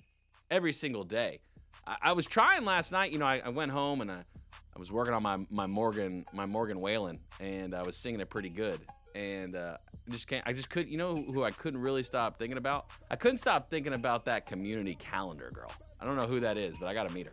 every 0.51 0.73
single 0.73 1.05
day. 1.05 1.41
I, 1.87 1.97
I 2.03 2.13
was 2.13 2.25
trying 2.27 2.65
last 2.65 2.93
night. 2.93 3.11
You 3.11 3.19
know, 3.19 3.27
I, 3.27 3.43
I 3.45 3.49
went 3.49 3.73
home 3.73 4.01
and 4.01 4.11
I, 4.11 4.25
I 4.77 4.79
was 4.79 4.93
working 4.93 5.15
on 5.15 5.23
my 5.23 5.39
my 5.51 5.67
Morgan 5.67 6.25
my 6.33 6.47
Morgan 6.47 6.81
Wallen, 6.81 7.19
and 7.41 7.75
I 7.75 7.83
was 7.83 7.97
singing 7.97 8.21
it 8.21 8.31
pretty 8.31 8.51
good. 8.51 8.81
And 9.17 9.57
uh, 9.57 9.77
I 10.07 10.11
just 10.11 10.29
can't. 10.29 10.47
I 10.47 10.53
just 10.53 10.71
couldn't. 10.71 10.93
You 10.93 10.99
know 10.99 11.17
who 11.17 11.43
I 11.43 11.51
couldn't 11.51 11.81
really 11.81 12.05
stop 12.05 12.37
thinking 12.37 12.59
about? 12.59 12.87
I 13.11 13.17
couldn't 13.17 13.39
stop 13.39 13.69
thinking 13.69 13.95
about 13.95 14.25
that 14.27 14.47
community 14.47 14.95
calendar 14.95 15.51
girl. 15.53 15.73
I 16.01 16.05
don't 16.05 16.17
know 16.17 16.27
who 16.29 16.39
that 16.41 16.57
is, 16.57 16.77
but 16.79 16.87
I 16.87 16.95
got 16.95 17.09
to 17.09 17.15
meet 17.15 17.27
her. 17.27 17.33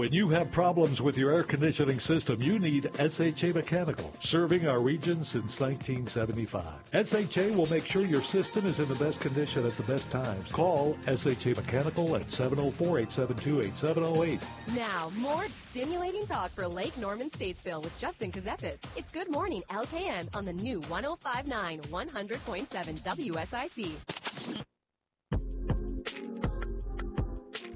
When 0.00 0.14
you 0.14 0.30
have 0.30 0.50
problems 0.50 1.02
with 1.02 1.18
your 1.18 1.30
air 1.30 1.42
conditioning 1.42 2.00
system, 2.00 2.40
you 2.40 2.58
need 2.58 2.90
SHA 2.96 3.48
Mechanical, 3.48 4.10
serving 4.20 4.66
our 4.66 4.80
region 4.80 5.22
since 5.22 5.60
1975. 5.60 6.64
SHA 7.06 7.54
will 7.54 7.66
make 7.66 7.84
sure 7.84 8.06
your 8.06 8.22
system 8.22 8.64
is 8.64 8.80
in 8.80 8.88
the 8.88 8.94
best 8.94 9.20
condition 9.20 9.66
at 9.66 9.76
the 9.76 9.82
best 9.82 10.10
times. 10.10 10.50
Call 10.52 10.96
SHA 11.04 11.50
Mechanical 11.50 12.16
at 12.16 12.28
704-872-8708. 12.28 14.40
Now, 14.74 15.12
more 15.18 15.44
stimulating 15.68 16.24
talk 16.24 16.50
for 16.50 16.66
Lake 16.66 16.96
Norman 16.96 17.28
Statesville 17.28 17.82
with 17.82 18.00
Justin 18.00 18.32
Ckezepis. 18.32 18.78
It's 18.96 19.10
Good 19.10 19.30
Morning 19.30 19.62
LKN 19.68 20.34
on 20.34 20.46
the 20.46 20.54
new 20.54 20.80
1059 20.82 21.80
100.7 21.80 23.02
WSIC. 23.02 23.92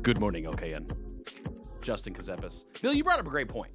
Good 0.02 0.18
morning, 0.18 0.44
LKN. 0.44 1.03
Justin 1.84 2.14
Ckezepis. 2.14 2.64
Bill, 2.80 2.94
you 2.94 3.04
brought 3.04 3.20
up 3.20 3.26
a 3.26 3.30
great 3.30 3.48
point. 3.48 3.70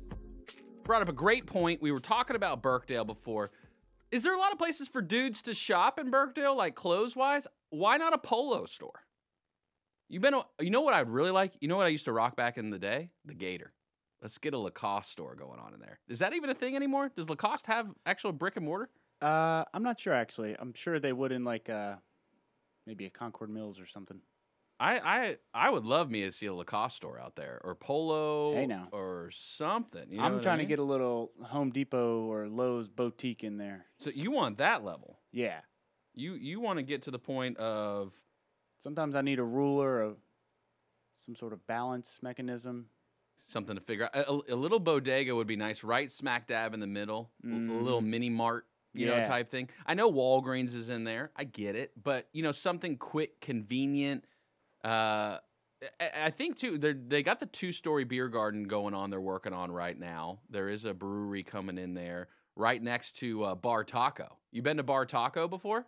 Brought 0.83 1.03
up 1.03 1.09
a 1.09 1.13
great 1.13 1.45
point. 1.45 1.79
We 1.79 1.91
were 1.91 1.99
talking 1.99 2.35
about 2.35 2.63
Birkdale 2.63 3.05
before. 3.05 3.51
Is 4.11 4.23
there 4.23 4.33
a 4.33 4.39
lot 4.39 4.51
of 4.51 4.57
places 4.57 4.87
for 4.87 4.99
dudes 4.99 5.43
to 5.43 5.53
shop 5.53 5.99
in 5.99 6.09
Birkdale, 6.09 6.55
like 6.55 6.73
clothes 6.73 7.15
wise? 7.15 7.45
Why 7.69 7.97
not 7.97 8.13
a 8.13 8.17
polo 8.17 8.65
store? 8.65 9.03
You've 10.09 10.23
been? 10.23 10.33
You 10.59 10.71
know 10.71 10.81
what 10.81 10.95
I'd 10.95 11.07
really 11.07 11.29
like? 11.29 11.53
You 11.61 11.67
know 11.67 11.77
what 11.77 11.85
I 11.85 11.89
used 11.89 12.05
to 12.05 12.11
rock 12.11 12.35
back 12.35 12.57
in 12.57 12.71
the 12.71 12.79
day? 12.79 13.11
The 13.25 13.35
Gator. 13.35 13.71
Let's 14.23 14.39
get 14.39 14.55
a 14.55 14.57
Lacoste 14.57 15.11
store 15.11 15.35
going 15.35 15.59
on 15.59 15.75
in 15.75 15.79
there. 15.79 15.99
Is 16.09 16.17
that 16.19 16.33
even 16.33 16.49
a 16.49 16.55
thing 16.55 16.75
anymore? 16.75 17.11
Does 17.15 17.29
Lacoste 17.29 17.67
have 17.67 17.87
actual 18.07 18.31
brick 18.31 18.57
and 18.57 18.65
mortar? 18.65 18.89
Uh, 19.21 19.65
I'm 19.71 19.83
not 19.83 19.99
sure 19.99 20.13
actually. 20.13 20.55
I'm 20.57 20.73
sure 20.73 20.97
they 20.97 21.13
would 21.13 21.31
in 21.31 21.43
like 21.43 21.69
uh, 21.69 21.95
maybe 22.87 23.05
a 23.05 23.11
Concord 23.11 23.51
Mills 23.51 23.79
or 23.79 23.85
something. 23.85 24.19
I 24.79 24.99
I 24.99 25.37
I 25.53 25.69
would 25.69 25.83
love 25.85 26.09
me 26.09 26.21
to 26.21 26.31
see 26.31 26.45
a 26.45 26.53
Lacoste 26.53 26.95
store 26.95 27.19
out 27.19 27.35
there 27.35 27.59
or 27.63 27.75
Polo 27.75 28.53
Hey, 28.55 28.65
now. 28.65 28.87
or 28.91 29.29
something. 29.33 30.09
You 30.09 30.17
know 30.17 30.23
I'm 30.23 30.33
what 30.33 30.39
I 30.41 30.43
trying 30.43 30.57
mean? 30.59 30.67
to 30.67 30.69
get 30.69 30.79
a 30.79 30.83
little 30.83 31.31
Home 31.43 31.69
Depot 31.71 32.21
or 32.31 32.47
Lowe's 32.47 32.87
boutique 32.87 33.43
in 33.43 33.57
there. 33.57 33.85
So 33.97 34.09
you 34.09 34.31
want 34.31 34.57
that 34.59 34.83
level? 34.83 35.19
Yeah. 35.31 35.59
You 36.15 36.33
you 36.33 36.59
want 36.59 36.77
to 36.77 36.83
get 36.83 37.03
to 37.03 37.11
the 37.11 37.19
point 37.19 37.57
of 37.57 38.13
Sometimes 38.79 39.15
I 39.15 39.21
need 39.21 39.39
a 39.39 39.43
ruler, 39.43 40.03
a 40.03 40.13
some 41.15 41.35
sort 41.35 41.51
of 41.51 41.65
balance 41.67 42.19
mechanism. 42.21 42.85
something 43.47 43.75
to 43.75 43.81
figure 43.81 44.05
out. 44.05 44.15
A, 44.15 44.31
a- 44.31 44.55
a 44.55 44.55
little 44.55 44.79
bodega 44.79 45.35
would 45.35 45.47
be 45.47 45.57
nice, 45.57 45.83
right 45.83 46.09
smack 46.09 46.47
dab 46.47 46.73
in 46.73 46.79
the 46.79 46.87
middle. 46.87 47.31
A- 47.43 47.47
A, 47.49 47.81
little 47.83 47.99
mini 48.01 48.29
mart, 48.29 48.65
you 48.93 49.05
know, 49.07 49.13
Mm-hmm. 49.15 49.29
Type 49.29 49.49
thing. 49.51 49.69
I 49.85 49.93
know 49.95 50.09
Walgreens 50.11 50.73
is 50.75 50.87
in 50.89 51.03
there. 51.03 51.31
I 51.35 51.43
get 51.43 51.75
it, 51.75 51.91
but 52.01 52.29
you 52.31 52.43
know, 52.43 52.53
something 52.53 52.95
quick, 52.97 53.41
convenient. 53.41 54.23
Uh, 54.83 55.37
I- 55.99 56.31
think 56.31 56.57
too. 56.57 56.77
They 56.77 56.93
they 56.93 57.23
got 57.23 57.39
the 57.39 57.45
two 57.45 57.71
story 57.71 58.03
beer 58.03 58.27
garden 58.27 58.63
going 58.65 58.93
on. 58.93 59.09
They're 59.09 59.21
working 59.21 59.53
on 59.53 59.71
right 59.71 59.97
now. 59.97 60.39
There 60.49 60.69
is 60.69 60.85
a 60.85 60.93
brewery 60.93 61.43
coming 61.43 61.77
in 61.77 61.93
there 61.93 62.27
right 62.55 62.81
next 62.81 63.17
to 63.17 63.43
uh, 63.43 63.55
Bar 63.55 63.83
Taco. 63.85 64.37
You 64.51 64.61
been 64.61 64.77
to 64.77 64.83
Bar 64.83 65.05
Taco 65.05 65.47
before? 65.47 65.85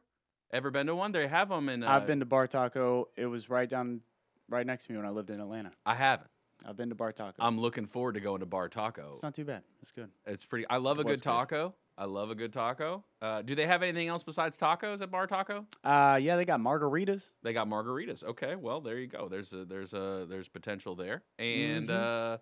Ever 0.52 0.72
been 0.72 0.88
to 0.88 0.96
one? 0.96 1.12
They 1.12 1.28
have 1.28 1.50
them 1.50 1.70
in. 1.70 1.84
Uh, 1.84 1.90
I've 1.90 2.08
been 2.08 2.20
to 2.20 2.26
Bar 2.26 2.48
Taco. 2.48 3.10
It 3.16 3.26
was 3.26 3.50
right 3.50 3.70
down, 3.70 4.02
right 4.50 4.66
next 4.66 4.86
to 4.86 4.92
me 4.92 4.98
when 4.98 5.06
I 5.06 5.10
lived 5.10 5.30
in 5.30 5.40
Atlanta. 5.40 5.72
I 5.86 5.96
haven't. 5.96 6.30
I've 6.66 6.78
been 6.78 6.90
to 6.90 6.96
Bar 6.96 7.12
Taco. 7.12 7.36
I'm 7.40 7.60
looking 7.60 7.88
forward 7.88 8.14
to 8.14 8.20
going 8.20 8.42
to 8.42 8.46
Bar 8.46 8.70
Taco. 8.70 9.12
it's 9.14 9.24
not 9.24 9.34
too 9.34 9.46
bad. 9.46 9.64
It's 9.82 9.92
good. 9.92 10.10
It's 10.26 10.46
pretty. 10.46 10.68
I 10.70 10.78
love 10.78 11.00
a 11.00 11.04
good 11.04 11.16
good. 11.16 11.24
taco. 11.24 11.74
I 12.02 12.06
love 12.06 12.32
a 12.32 12.36
good 12.36 12.52
taco. 12.52 13.04
Uh, 13.22 13.44
do 13.44 13.54
they 13.54 13.68
have 13.68 13.84
anything 13.84 14.08
else 14.08 14.24
besides 14.24 14.58
tacos 14.58 15.02
at 15.02 15.12
Bar 15.12 15.28
Taco? 15.28 15.68
Uh, 15.84 16.18
yeah, 16.20 16.36
they 16.36 16.46
got 16.46 16.60
margaritas. 16.60 17.34
They 17.44 17.54
got 17.54 17.68
margaritas. 17.68 18.24
Okay, 18.24 18.56
well 18.56 18.82
there 18.82 18.98
you 18.98 19.06
go. 19.06 19.30
There's 19.30 19.54
a 19.54 19.66
there's 19.66 19.94
a 19.94 20.26
there's 20.28 20.48
potential 20.48 20.96
there, 20.96 21.22
and 21.38 21.90
Mhm. 21.90 22.34
uh, 22.34 22.38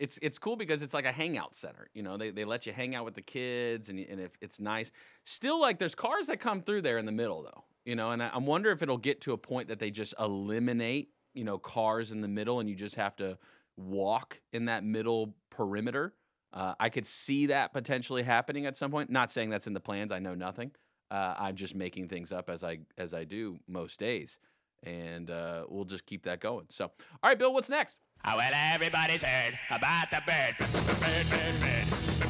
it's 0.00 0.18
it's 0.20 0.36
cool 0.36 0.56
because 0.56 0.82
it's 0.82 0.94
like 0.94 1.04
a 1.04 1.12
hangout 1.12 1.54
center. 1.54 1.86
You 1.94 2.02
know, 2.02 2.16
they 2.16 2.32
they 2.32 2.44
let 2.44 2.66
you 2.66 2.72
hang 2.72 2.96
out 2.96 3.04
with 3.04 3.14
the 3.14 3.22
kids, 3.22 3.88
and 3.88 4.00
and 4.00 4.20
if 4.20 4.32
it's 4.40 4.58
nice. 4.58 4.90
Still, 5.22 5.60
like 5.60 5.78
there's 5.78 5.94
cars 5.94 6.26
that 6.26 6.40
come 6.40 6.60
through 6.60 6.82
there 6.82 6.98
in 6.98 7.06
the 7.06 7.12
middle 7.12 7.40
though. 7.44 7.62
You 7.84 7.94
know, 7.94 8.10
and 8.10 8.20
I, 8.20 8.30
I 8.30 8.38
wonder 8.38 8.72
if 8.72 8.82
it'll 8.82 8.98
get 8.98 9.20
to 9.20 9.32
a 9.32 9.38
point 9.38 9.68
that 9.68 9.78
they 9.78 9.92
just 9.92 10.14
eliminate 10.18 11.10
you 11.34 11.44
know 11.44 11.56
cars 11.56 12.10
in 12.10 12.20
the 12.20 12.26
middle, 12.26 12.58
and 12.58 12.68
you 12.68 12.74
just 12.74 12.96
have 12.96 13.14
to 13.16 13.38
walk 13.76 14.40
in 14.52 14.64
that 14.64 14.82
middle 14.82 15.36
perimeter. 15.50 16.14
Uh, 16.54 16.74
I 16.78 16.88
could 16.88 17.06
see 17.06 17.46
that 17.46 17.72
potentially 17.72 18.22
happening 18.22 18.64
at 18.64 18.76
some 18.76 18.92
point. 18.92 19.10
Not 19.10 19.32
saying 19.32 19.50
that's 19.50 19.66
in 19.66 19.72
the 19.72 19.80
plans. 19.80 20.12
I 20.12 20.20
know 20.20 20.34
nothing. 20.34 20.70
Uh, 21.10 21.34
I'm 21.36 21.56
just 21.56 21.74
making 21.74 22.08
things 22.08 22.32
up 22.32 22.48
as 22.48 22.62
I 22.62 22.78
as 22.96 23.12
I 23.12 23.24
do 23.24 23.58
most 23.68 23.98
days, 23.98 24.38
and 24.84 25.30
uh, 25.30 25.66
we'll 25.68 25.84
just 25.84 26.06
keep 26.06 26.22
that 26.24 26.40
going. 26.40 26.66
So, 26.70 26.84
all 26.84 26.92
right, 27.24 27.38
Bill, 27.38 27.52
what's 27.52 27.68
next? 27.68 27.98
Oh, 28.24 28.36
well, 28.36 28.52
everybody's 28.54 29.22
heard 29.22 29.58
about 29.70 30.10
the 30.10 30.22
bird. 30.24 30.54
Bird, 30.58 31.28
bird, 31.28 31.60
bird. 31.60 31.84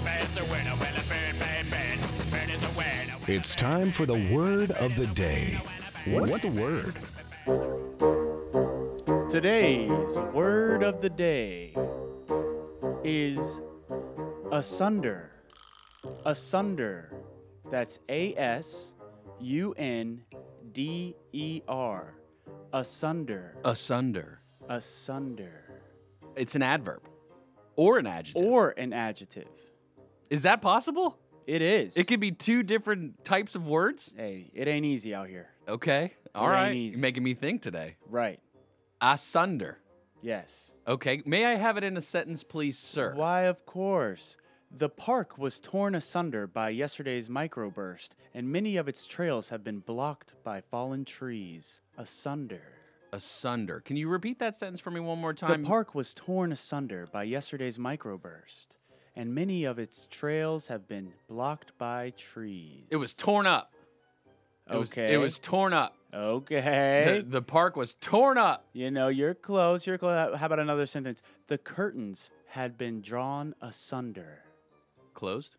Bird's 0.04 0.38
a 0.38 0.44
winner. 0.50 0.74
Well, 0.80 0.94
a 0.96 1.02
bird, 1.08 1.38
bird, 1.38 1.70
bird. 1.70 2.30
Bird 2.30 2.50
is 2.50 2.64
a 2.64 2.70
winner. 2.76 3.16
It's 3.28 3.54
time 3.54 3.90
for 3.92 4.06
the 4.06 4.34
word 4.34 4.72
of 4.72 4.96
the 4.96 5.06
day. 5.08 5.62
What's 6.06 6.38
the 6.40 6.48
word? 6.48 6.94
Today's 9.30 10.18
word 10.32 10.82
of 10.82 11.00
the 11.00 11.10
day 11.10 11.74
is 13.04 13.60
asunder. 14.52 15.30
Asunder. 16.24 17.12
That's 17.70 18.00
A 18.08 18.34
S 18.36 18.92
U 19.40 19.74
N 19.76 20.22
D 20.72 21.14
E 21.32 21.62
R. 21.68 22.14
Asunder. 22.72 23.56
Asunder. 23.64 24.40
Asunder. 24.68 25.64
It's 26.36 26.54
an 26.54 26.62
adverb 26.62 27.02
or 27.76 27.98
an 27.98 28.06
adjective. 28.06 28.46
Or 28.46 28.70
an 28.76 28.92
adjective. 28.92 29.48
is 30.30 30.42
that 30.42 30.60
possible? 30.60 31.18
It 31.46 31.60
is. 31.60 31.96
It 31.96 32.04
could 32.04 32.20
be 32.20 32.32
two 32.32 32.62
different 32.62 33.22
types 33.24 33.54
of 33.54 33.66
words. 33.66 34.12
Hey, 34.16 34.50
it 34.54 34.66
ain't 34.66 34.86
easy 34.86 35.14
out 35.14 35.28
here. 35.28 35.50
Okay, 35.68 36.14
all 36.34 36.46
ain't 36.46 36.52
right. 36.52 36.72
You're 36.74 36.98
making 36.98 37.22
me 37.22 37.34
think 37.34 37.62
today. 37.62 37.96
Right. 38.08 38.40
Asunder. 39.00 39.78
Yes. 40.24 40.72
Okay, 40.88 41.22
may 41.26 41.44
I 41.44 41.56
have 41.56 41.76
it 41.76 41.84
in 41.84 41.98
a 41.98 42.00
sentence, 42.00 42.42
please, 42.42 42.78
sir? 42.78 43.12
Why, 43.14 43.42
of 43.42 43.66
course. 43.66 44.38
The 44.70 44.88
park 44.88 45.36
was 45.36 45.60
torn 45.60 45.94
asunder 45.94 46.46
by 46.46 46.70
yesterday's 46.70 47.28
microburst, 47.28 48.08
and 48.32 48.50
many 48.50 48.78
of 48.78 48.88
its 48.88 49.06
trails 49.06 49.50
have 49.50 49.62
been 49.62 49.80
blocked 49.80 50.34
by 50.42 50.62
fallen 50.62 51.04
trees. 51.04 51.82
Asunder. 51.98 52.62
Asunder. 53.12 53.80
Can 53.80 53.96
you 53.96 54.08
repeat 54.08 54.38
that 54.38 54.56
sentence 54.56 54.80
for 54.80 54.90
me 54.90 54.98
one 54.98 55.20
more 55.20 55.34
time? 55.34 55.62
The 55.62 55.68
park 55.68 55.94
was 55.94 56.14
torn 56.14 56.52
asunder 56.52 57.06
by 57.12 57.24
yesterday's 57.24 57.76
microburst, 57.76 58.78
and 59.14 59.34
many 59.34 59.64
of 59.64 59.78
its 59.78 60.08
trails 60.10 60.68
have 60.68 60.88
been 60.88 61.12
blocked 61.28 61.76
by 61.76 62.14
trees. 62.16 62.86
It 62.90 62.96
was 62.96 63.12
torn 63.12 63.46
up. 63.46 63.73
It 64.71 64.76
was- 64.76 64.90
Okay. 64.90 65.12
it 65.12 65.18
was 65.18 65.38
torn 65.38 65.73
up. 65.73 65.97
Okay. 66.12 67.23
The, 67.25 67.28
the 67.28 67.42
park 67.42 67.76
was 67.76 67.94
torn 67.94 68.38
up. 68.38 68.64
you 68.73 68.90
know, 68.90 69.09
you're 69.09 69.35
close. 69.35 69.87
You're 69.87 69.99
close. 69.99 70.38
How 70.38 70.47
about 70.47 70.61
another 70.61 70.87
sentence? 70.87 71.23
The 71.49 71.59
curtains 71.59 72.30
had 72.47 72.78
been 72.78 73.00
drawn 73.00 73.54
asunder. 73.61 74.42
Closed. 75.12 75.56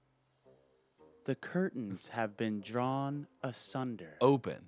The 1.25 1.35
curtains 1.35 2.07
have 2.09 2.37
been 2.37 2.61
drawn 2.61 3.27
asunder. 3.43 4.15
Open. 4.21 4.67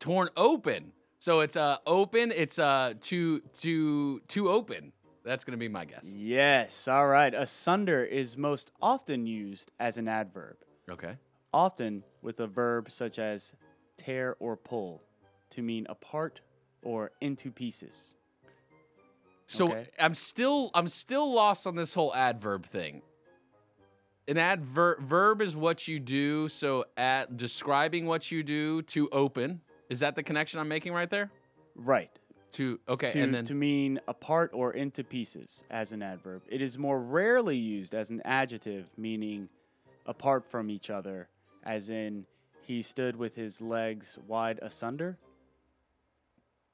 Torn 0.00 0.28
open. 0.36 0.92
So 1.18 1.40
it's 1.40 1.56
uh 1.56 1.76
open. 1.86 2.32
It's 2.34 2.58
uh 2.58 2.94
to 3.02 3.40
to 3.60 4.20
to 4.28 4.48
open. 4.48 4.92
That's 5.24 5.44
gonna 5.44 5.56
be 5.58 5.68
my 5.68 5.84
guess. 5.84 6.04
Yes, 6.04 6.86
all 6.86 7.06
right. 7.06 7.34
Asunder 7.34 8.04
is 8.04 8.36
most 8.38 8.70
often 8.80 9.26
used 9.26 9.72
as 9.80 9.96
an 9.98 10.06
adverb, 10.08 10.56
Okay. 10.88 11.16
Often 11.56 12.04
with 12.20 12.38
a 12.40 12.46
verb 12.46 12.90
such 12.90 13.18
as 13.18 13.54
tear 13.96 14.36
or 14.40 14.58
pull 14.58 15.02
to 15.48 15.62
mean 15.62 15.86
apart 15.88 16.42
or 16.82 17.10
into 17.22 17.50
pieces. 17.50 18.14
So 19.46 19.68
Okay. 19.70 19.86
I'm 19.98 20.12
still 20.12 20.70
I'm 20.74 20.88
still 20.88 21.32
lost 21.32 21.66
on 21.66 21.74
this 21.74 21.94
whole 21.94 22.14
adverb 22.14 22.66
thing. 22.66 23.00
An 24.28 24.36
adverb 24.36 25.00
verb 25.00 25.40
is 25.40 25.56
what 25.56 25.88
you 25.88 25.98
do. 25.98 26.50
So 26.50 26.84
at 26.98 27.38
describing 27.38 28.04
what 28.04 28.30
you 28.30 28.42
do 28.42 28.82
to 28.82 29.08
open. 29.10 29.62
Is 29.88 30.00
that 30.00 30.14
the 30.14 30.22
connection 30.22 30.60
I'm 30.60 30.68
making 30.68 30.92
right 30.92 31.08
there? 31.08 31.30
Right. 31.74 32.10
To 32.52 32.78
okay, 32.88 33.12
to, 33.12 33.20
and 33.20 33.32
then 33.32 33.44
to 33.46 33.54
mean 33.54 33.98
apart 34.08 34.50
or 34.52 34.72
into 34.72 35.02
pieces 35.04 35.64
as 35.70 35.92
an 35.92 36.02
adverb. 36.02 36.42
It 36.48 36.60
is 36.60 36.76
more 36.76 37.00
rarely 37.00 37.56
used 37.56 37.94
as 37.94 38.10
an 38.10 38.20
adjective, 38.24 38.92
meaning 38.98 39.48
apart 40.06 40.44
from 40.44 40.70
each 40.70 40.90
other, 40.90 41.28
as 41.66 41.90
in 41.90 42.24
he 42.62 42.80
stood 42.82 43.16
with 43.16 43.34
his 43.34 43.60
legs 43.60 44.18
wide 44.26 44.58
asunder. 44.62 45.18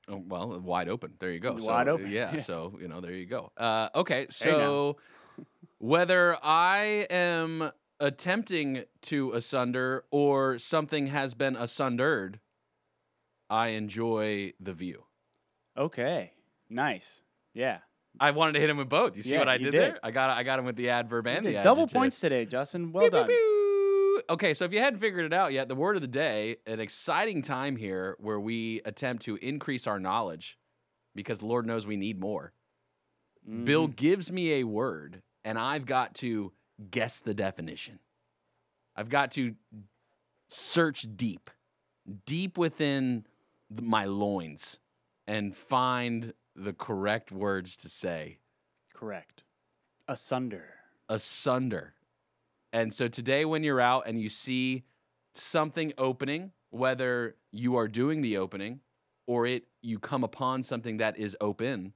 Oh, 0.09 0.23
well, 0.29 0.59
wide 0.61 0.89
open. 0.89 1.15
There 1.21 1.31
you 1.31 1.39
go. 1.41 1.53
Wide 1.55 1.87
so, 1.87 1.93
open, 1.93 2.11
Yeah, 2.11 2.33
yeah. 2.35 2.41
So 2.43 2.79
you 2.81 2.89
know, 2.89 3.01
there 3.01 3.13
you 3.13 3.27
go. 3.27 3.51
Uh, 3.57 3.89
okay. 3.95 4.21
Hey. 4.23 4.27
So 4.31 4.97
whether 5.79 6.37
I 6.43 7.07
am 7.11 7.71
attempting 8.01 8.85
to 9.03 9.33
asunder 9.33 10.05
or 10.11 10.59
something 10.59 11.07
has 11.09 11.35
been 11.35 11.55
asundered, 11.55 12.41
I 13.49 13.69
enjoy 13.69 14.53
the 14.61 14.73
view. 14.73 15.05
Okay, 15.77 16.33
nice. 16.69 17.23
Yeah. 17.55 17.79
I 18.21 18.33
wanted 18.33 18.53
to 18.55 18.61
hit 18.61 18.69
him 18.69 18.77
with 18.77 18.89
both. 18.91 19.17
You 19.17 19.23
see 19.23 19.33
Yeah, 19.33 19.39
what 19.39 19.49
I 19.49 19.55
you 19.55 19.71
did, 19.71 19.81
there? 19.81 19.99
I 20.03 20.11
got 20.11 20.31
I 20.31 20.43
got 20.43 20.59
him 20.59 20.65
with 20.67 20.77
the 20.77 20.91
adverb 20.91 21.27
and 21.27 21.47
the 21.47 21.53
did 21.53 21.63
double 21.63 21.85
adjective. 21.85 21.99
points 21.99 22.21
today, 22.21 22.45
Justin. 22.45 22.93
Well 22.93 23.05
pew, 23.05 23.11
done. 23.11 23.27
Okay, 24.31 24.55
so 24.55 24.65
if 24.65 24.73
you 24.73 24.79
hadn't 24.81 25.01
figured 25.01 25.25
it 25.25 25.33
out 25.33 25.53
yet, 25.53 25.69
the 25.69 25.75
word 25.75 25.97
of 25.97 26.03
the 26.03 26.09
day, 26.09 26.57
an 26.67 26.81
exciting 26.81 27.43
time 27.43 27.77
here 27.77 28.17
where 28.19 28.41
we 28.41 28.81
attempt 28.85 29.25
to 29.25 29.37
increase 29.37 29.87
our 29.87 29.99
knowledge 30.01 30.59
because 31.15 31.43
Lord 31.43 31.67
knows 31.67 31.87
we 31.87 31.97
need 31.97 32.21
more. 32.21 32.53
Bill 33.65 33.87
Mm-hmm. 33.89 33.93
gives 33.95 34.31
me 34.31 34.55
a 34.55 34.65
word 34.65 35.23
and 35.45 35.59
I've 35.59 35.87
got 35.87 36.15
to 36.17 36.53
guess 36.91 37.21
the 37.21 37.35
definition. 37.35 37.99
I've 38.97 39.09
got 39.09 39.33
to 39.33 39.55
search 40.49 41.07
deep, 41.17 41.51
deep 42.27 42.57
within 42.59 43.25
th- 43.75 43.81
my 43.87 44.05
loins 44.05 44.79
and 45.27 45.57
find 45.57 46.33
the 46.55 46.73
correct 46.73 47.33
words 47.33 47.77
to 47.79 47.89
say. 47.89 48.39
Correct. 48.95 49.43
Asunder. 50.09 50.65
asunder. 51.09 51.95
And 52.73 52.93
so 52.93 53.09
today, 53.09 53.45
when 53.45 53.63
you're 53.63 53.81
out 53.81 54.05
and 54.07 54.21
you 54.21 54.29
see 54.29 54.85
something 55.35 55.93
opening, 55.99 56.53
whether 56.71 57.37
you 57.51 57.77
are 57.77 57.89
doing 57.89 58.23
the 58.23 58.39
opening 58.39 58.81
or 59.27 59.47
it 59.47 59.65
you 59.83 59.99
come 59.99 60.25
upon 60.25 60.63
something 60.63 60.97
that 60.99 61.19
is 61.19 61.37
open, 61.41 61.93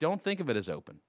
don't 0.00 0.22
think 0.22 0.40
of 0.40 0.50
it 0.50 0.56
as 0.56 0.68
open. 0.68 1.00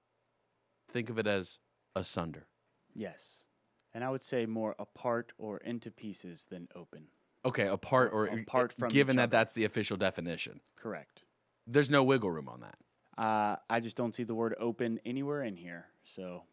Think 0.90 1.10
of 1.10 1.18
it 1.18 1.26
as 1.26 1.58
asunder. 1.96 2.46
Yes. 2.94 3.44
And 3.92 4.02
I 4.02 4.10
would 4.10 4.22
say 4.22 4.46
more 4.46 4.74
apart 4.78 5.32
or 5.38 5.58
into 5.58 5.90
pieces 5.90 6.46
than 6.50 6.68
open. 6.74 7.04
Okay, 7.44 7.66
apart 7.66 8.10
or 8.12 8.26
Apart 8.26 8.72
from 8.72 8.88
given 8.88 9.16
that 9.16 9.30
that's 9.30 9.52
the 9.52 9.64
official 9.64 9.96
definition. 9.96 10.60
Correct. 10.76 11.24
There's 11.66 11.90
no 11.90 12.02
wiggle 12.02 12.30
room 12.30 12.48
on 12.48 12.60
that. 12.60 13.22
Uh, 13.22 13.56
I 13.68 13.80
just 13.80 13.96
don't 13.96 14.14
see 14.14 14.24
the 14.24 14.34
word 14.34 14.54
open 14.58 14.98
anywhere 15.04 15.42
in 15.42 15.56
here. 15.56 15.86
So 16.04 16.44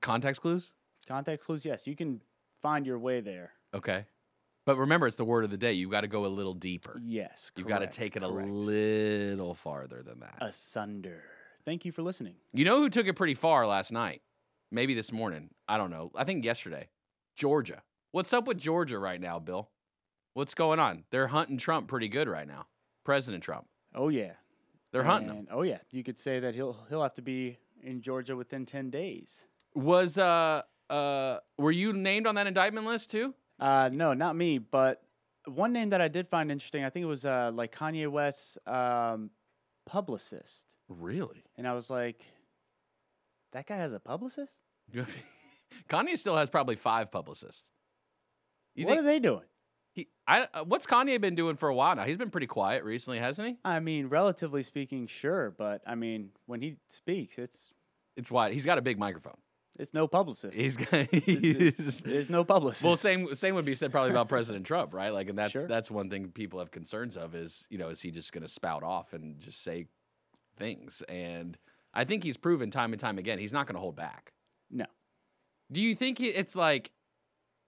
Context 0.00 0.42
clues? 0.42 0.72
context 1.06 1.46
clues, 1.46 1.64
yes, 1.64 1.86
you 1.86 1.94
can 1.94 2.20
find 2.62 2.84
your 2.84 2.98
way 2.98 3.20
there. 3.20 3.52
Okay. 3.74 4.04
But 4.64 4.76
remember, 4.76 5.06
it's 5.06 5.16
the 5.16 5.24
word 5.24 5.44
of 5.44 5.50
the 5.50 5.56
day. 5.56 5.74
You've 5.74 5.92
got 5.92 6.00
to 6.00 6.08
go 6.08 6.26
a 6.26 6.28
little 6.28 6.54
deeper. 6.54 7.00
Yes. 7.04 7.52
You've 7.56 7.68
got 7.68 7.78
to 7.78 7.86
correct, 7.86 7.94
take 7.94 8.16
it 8.16 8.24
a 8.24 8.28
little 8.28 9.54
farther 9.54 10.02
than 10.02 10.20
that. 10.20 10.34
asunder. 10.40 11.22
Thank 11.64 11.84
you 11.84 11.92
for 11.92 12.02
listening. 12.02 12.34
You 12.52 12.64
know 12.64 12.80
who 12.80 12.90
took 12.90 13.06
it 13.06 13.14
pretty 13.14 13.34
far 13.34 13.66
last 13.66 13.92
night? 13.92 14.22
Maybe 14.72 14.94
this 14.94 15.12
morning. 15.12 15.50
I 15.68 15.78
don't 15.78 15.90
know. 15.90 16.10
I 16.16 16.24
think 16.24 16.44
yesterday. 16.44 16.88
Georgia. 17.36 17.82
What's 18.10 18.32
up 18.32 18.48
with 18.48 18.58
Georgia 18.58 18.98
right 18.98 19.20
now, 19.20 19.38
Bill? 19.38 19.68
What's 20.34 20.54
going 20.54 20.80
on? 20.80 21.04
They're 21.10 21.28
hunting 21.28 21.58
Trump 21.58 21.86
pretty 21.86 22.08
good 22.08 22.28
right 22.28 22.46
now. 22.48 22.66
President 23.04 23.42
Trump. 23.42 23.66
Oh 23.94 24.08
yeah. 24.08 24.32
They're 24.92 25.04
hunting 25.04 25.28
him. 25.28 25.48
Oh 25.50 25.62
yeah. 25.62 25.78
You 25.90 26.02
could 26.02 26.18
say 26.18 26.40
that 26.40 26.54
he'll 26.54 26.76
he'll 26.88 27.02
have 27.02 27.14
to 27.14 27.22
be 27.22 27.58
in 27.82 28.02
Georgia 28.02 28.34
within 28.34 28.66
ten 28.66 28.90
days. 28.90 29.46
Was 29.76 30.16
uh 30.18 30.62
uh 30.90 31.38
were 31.58 31.70
you 31.70 31.92
named 31.92 32.26
on 32.26 32.34
that 32.36 32.46
indictment 32.46 32.86
list 32.86 33.10
too? 33.10 33.34
Uh, 33.60 33.88
no, 33.92 34.12
not 34.14 34.34
me, 34.36 34.58
but 34.58 35.02
one 35.46 35.72
name 35.72 35.90
that 35.90 36.00
I 36.00 36.08
did 36.08 36.28
find 36.28 36.50
interesting. 36.50 36.84
I 36.84 36.90
think 36.90 37.04
it 37.04 37.08
was 37.08 37.24
uh, 37.24 37.50
like 37.54 37.74
Kanye 37.74 38.08
West's 38.10 38.58
um, 38.66 39.30
publicist, 39.86 40.74
Really? 40.88 41.44
and 41.56 41.66
I 41.68 41.72
was 41.72 41.88
like, 41.88 42.22
that 43.52 43.66
guy 43.66 43.76
has 43.76 43.92
a 43.92 44.00
publicist. 44.00 44.52
Kanye 45.88 46.18
still 46.18 46.36
has 46.36 46.50
probably 46.50 46.76
five 46.76 47.10
publicists. 47.10 47.64
You 48.74 48.84
what 48.86 48.94
think 48.96 49.00
are 49.04 49.06
they 49.06 49.20
doing? 49.20 49.46
he, 49.92 50.08
I, 50.26 50.48
uh, 50.52 50.64
what's 50.64 50.86
Kanye 50.86 51.18
been 51.20 51.34
doing 51.34 51.56
for 51.56 51.68
a 51.70 51.74
while 51.74 51.96
now? 51.96 52.04
He's 52.04 52.18
been 52.18 52.30
pretty 52.30 52.46
quiet 52.48 52.84
recently, 52.84 53.18
hasn't 53.18 53.48
he? 53.48 53.56
I 53.64 53.80
mean, 53.80 54.08
relatively 54.08 54.62
speaking, 54.62 55.06
sure, 55.06 55.54
but 55.56 55.80
I 55.86 55.94
mean, 55.94 56.30
when 56.46 56.60
he 56.60 56.76
speaks, 56.90 57.38
it's 57.38 57.70
It's 58.16 58.30
why 58.30 58.52
he's 58.52 58.66
got 58.66 58.76
a 58.78 58.82
big 58.82 58.98
microphone. 58.98 59.36
It's 59.78 59.92
no 59.94 60.06
publicist. 60.08 60.56
He's 60.56 60.76
got 60.76 61.12
he's, 61.14 62.00
There's 62.00 62.30
no 62.30 62.44
publicist. 62.44 62.84
Well, 62.84 62.96
same 62.96 63.34
same 63.34 63.54
would 63.54 63.64
be 63.64 63.74
said 63.74 63.90
probably 63.92 64.10
about 64.10 64.28
President 64.28 64.64
Trump, 64.66 64.94
right? 64.94 65.10
Like, 65.10 65.28
and 65.28 65.38
that's 65.38 65.52
Sure. 65.52 65.66
that's 65.66 65.90
one 65.90 66.10
thing 66.10 66.28
people 66.28 66.58
have 66.60 66.70
concerns 66.70 67.16
of 67.16 67.34
is 67.34 67.66
you 67.70 67.78
know 67.78 67.88
is 67.88 68.00
he 68.00 68.10
just 68.10 68.32
going 68.32 68.42
to 68.42 68.48
spout 68.48 68.82
off 68.82 69.12
and 69.12 69.38
just 69.40 69.62
say 69.62 69.86
things? 70.58 71.02
And 71.08 71.56
I 71.94 72.04
think 72.04 72.24
he's 72.24 72.36
proven 72.36 72.70
time 72.70 72.92
and 72.92 73.00
time 73.00 73.18
again 73.18 73.38
he's 73.38 73.52
not 73.52 73.66
going 73.66 73.74
to 73.76 73.80
hold 73.80 73.96
back. 73.96 74.32
no. 74.70 74.86
Do 75.72 75.82
you 75.82 75.96
think 75.96 76.18
he- 76.18 76.28
it's 76.28 76.54
like? 76.54 76.92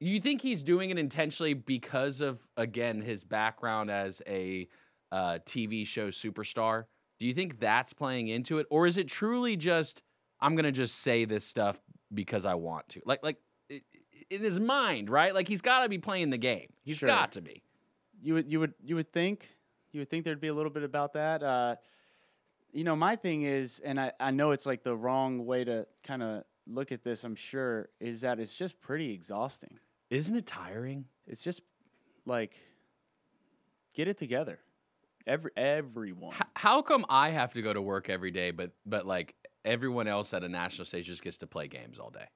You 0.00 0.21
think 0.21 0.41
he's 0.41 0.62
doing 0.62 0.91
it 0.91 0.99
intentionally 0.99 1.55
because 1.55 2.21
of 2.21 2.38
again 2.57 3.00
his 3.00 3.25
background 3.25 3.91
as 3.91 4.23
a 4.29 4.69
uh, 5.11 5.38
TV 5.45 5.85
show 5.85 6.09
superstar? 6.09 6.85
Do 7.19 7.27
you 7.27 7.35
think 7.35 7.59
that's 7.59 7.93
playing 7.93 8.29
into 8.29 8.59
it, 8.59 8.67
or 8.71 8.87
is 8.87 8.97
it 8.99 9.09
truly 9.09 9.57
just 9.57 10.03
I'm 10.41 10.55
gonna 10.55 10.71
just 10.71 11.00
say 11.00 11.25
this 11.25 11.45
stuff 11.45 11.81
because 12.12 12.45
I 12.45 12.55
want 12.55 12.88
to? 12.91 13.00
Like, 13.05 13.23
like 13.23 13.37
in 13.69 14.41
his 14.43 14.59
mind, 14.61 15.11
right? 15.11 15.35
Like 15.35 15.49
he's 15.49 15.61
got 15.61 15.82
to 15.82 15.89
be 15.89 15.99
playing 15.99 16.30
the 16.30 16.39
game. 16.39 16.69
He's 16.82 16.97
Sure. 16.99 17.06
got 17.06 17.32
to 17.32 17.41
be. 17.43 17.63
You 18.21 18.35
would 18.35 18.50
you 18.50 18.61
would 18.61 18.75
you 18.85 18.97
would 18.97 19.13
think 19.13 19.49
you 19.93 20.00
would 20.00 20.11
think 20.11 20.25
there'd 20.25 20.41
be 20.41 20.49
a 20.49 20.54
little 20.54 20.71
bit 20.73 20.82
about 20.82 21.13
that. 21.15 21.43
Uh, 21.43 21.76
you 22.73 22.85
know, 22.85 22.95
my 22.97 23.17
thing 23.17 23.43
is, 23.43 23.78
and 23.80 23.99
I, 24.00 24.13
I 24.21 24.30
know 24.30 24.50
it's 24.50 24.67
like 24.67 24.82
the 24.82 24.95
wrong 24.97 25.47
way 25.47 25.65
to 25.65 25.87
kind 26.02 26.23
of 26.23 26.45
look 26.67 26.93
at 26.93 27.02
this. 27.02 27.25
I'm 27.25 27.35
sure 27.37 27.89
is 28.00 28.21
that 28.23 28.39
it's 28.41 28.54
just 28.54 28.80
pretty 28.80 29.13
exhausting. 29.13 29.78
Isn't 30.11 30.37
it 30.37 30.47
tiring? 30.47 31.06
It's 31.26 31.43
just 31.43 31.63
like 32.26 32.56
get 33.95 34.09
it 34.09 34.17
together, 34.19 34.59
every 35.26 35.50
everyone. 35.56 36.35
H- 36.35 36.43
how 36.56 36.82
come 36.82 37.06
I 37.09 37.30
have 37.30 37.54
to 37.54 37.63
go 37.63 37.73
to 37.73 37.80
work 37.82 38.09
every 38.11 38.30
day, 38.30 38.50
but 38.50 38.73
but 38.85 39.06
like 39.06 39.35
everyone 39.64 40.08
else 40.08 40.32
at 40.34 40.44
a 40.44 40.49
national 40.49 40.86
stage 40.86 41.06
just 41.06 41.23
gets 41.23 41.38
to 41.38 41.47
play 41.47 41.68
games 41.68 41.99
all 41.99 42.10
day? 42.10 42.26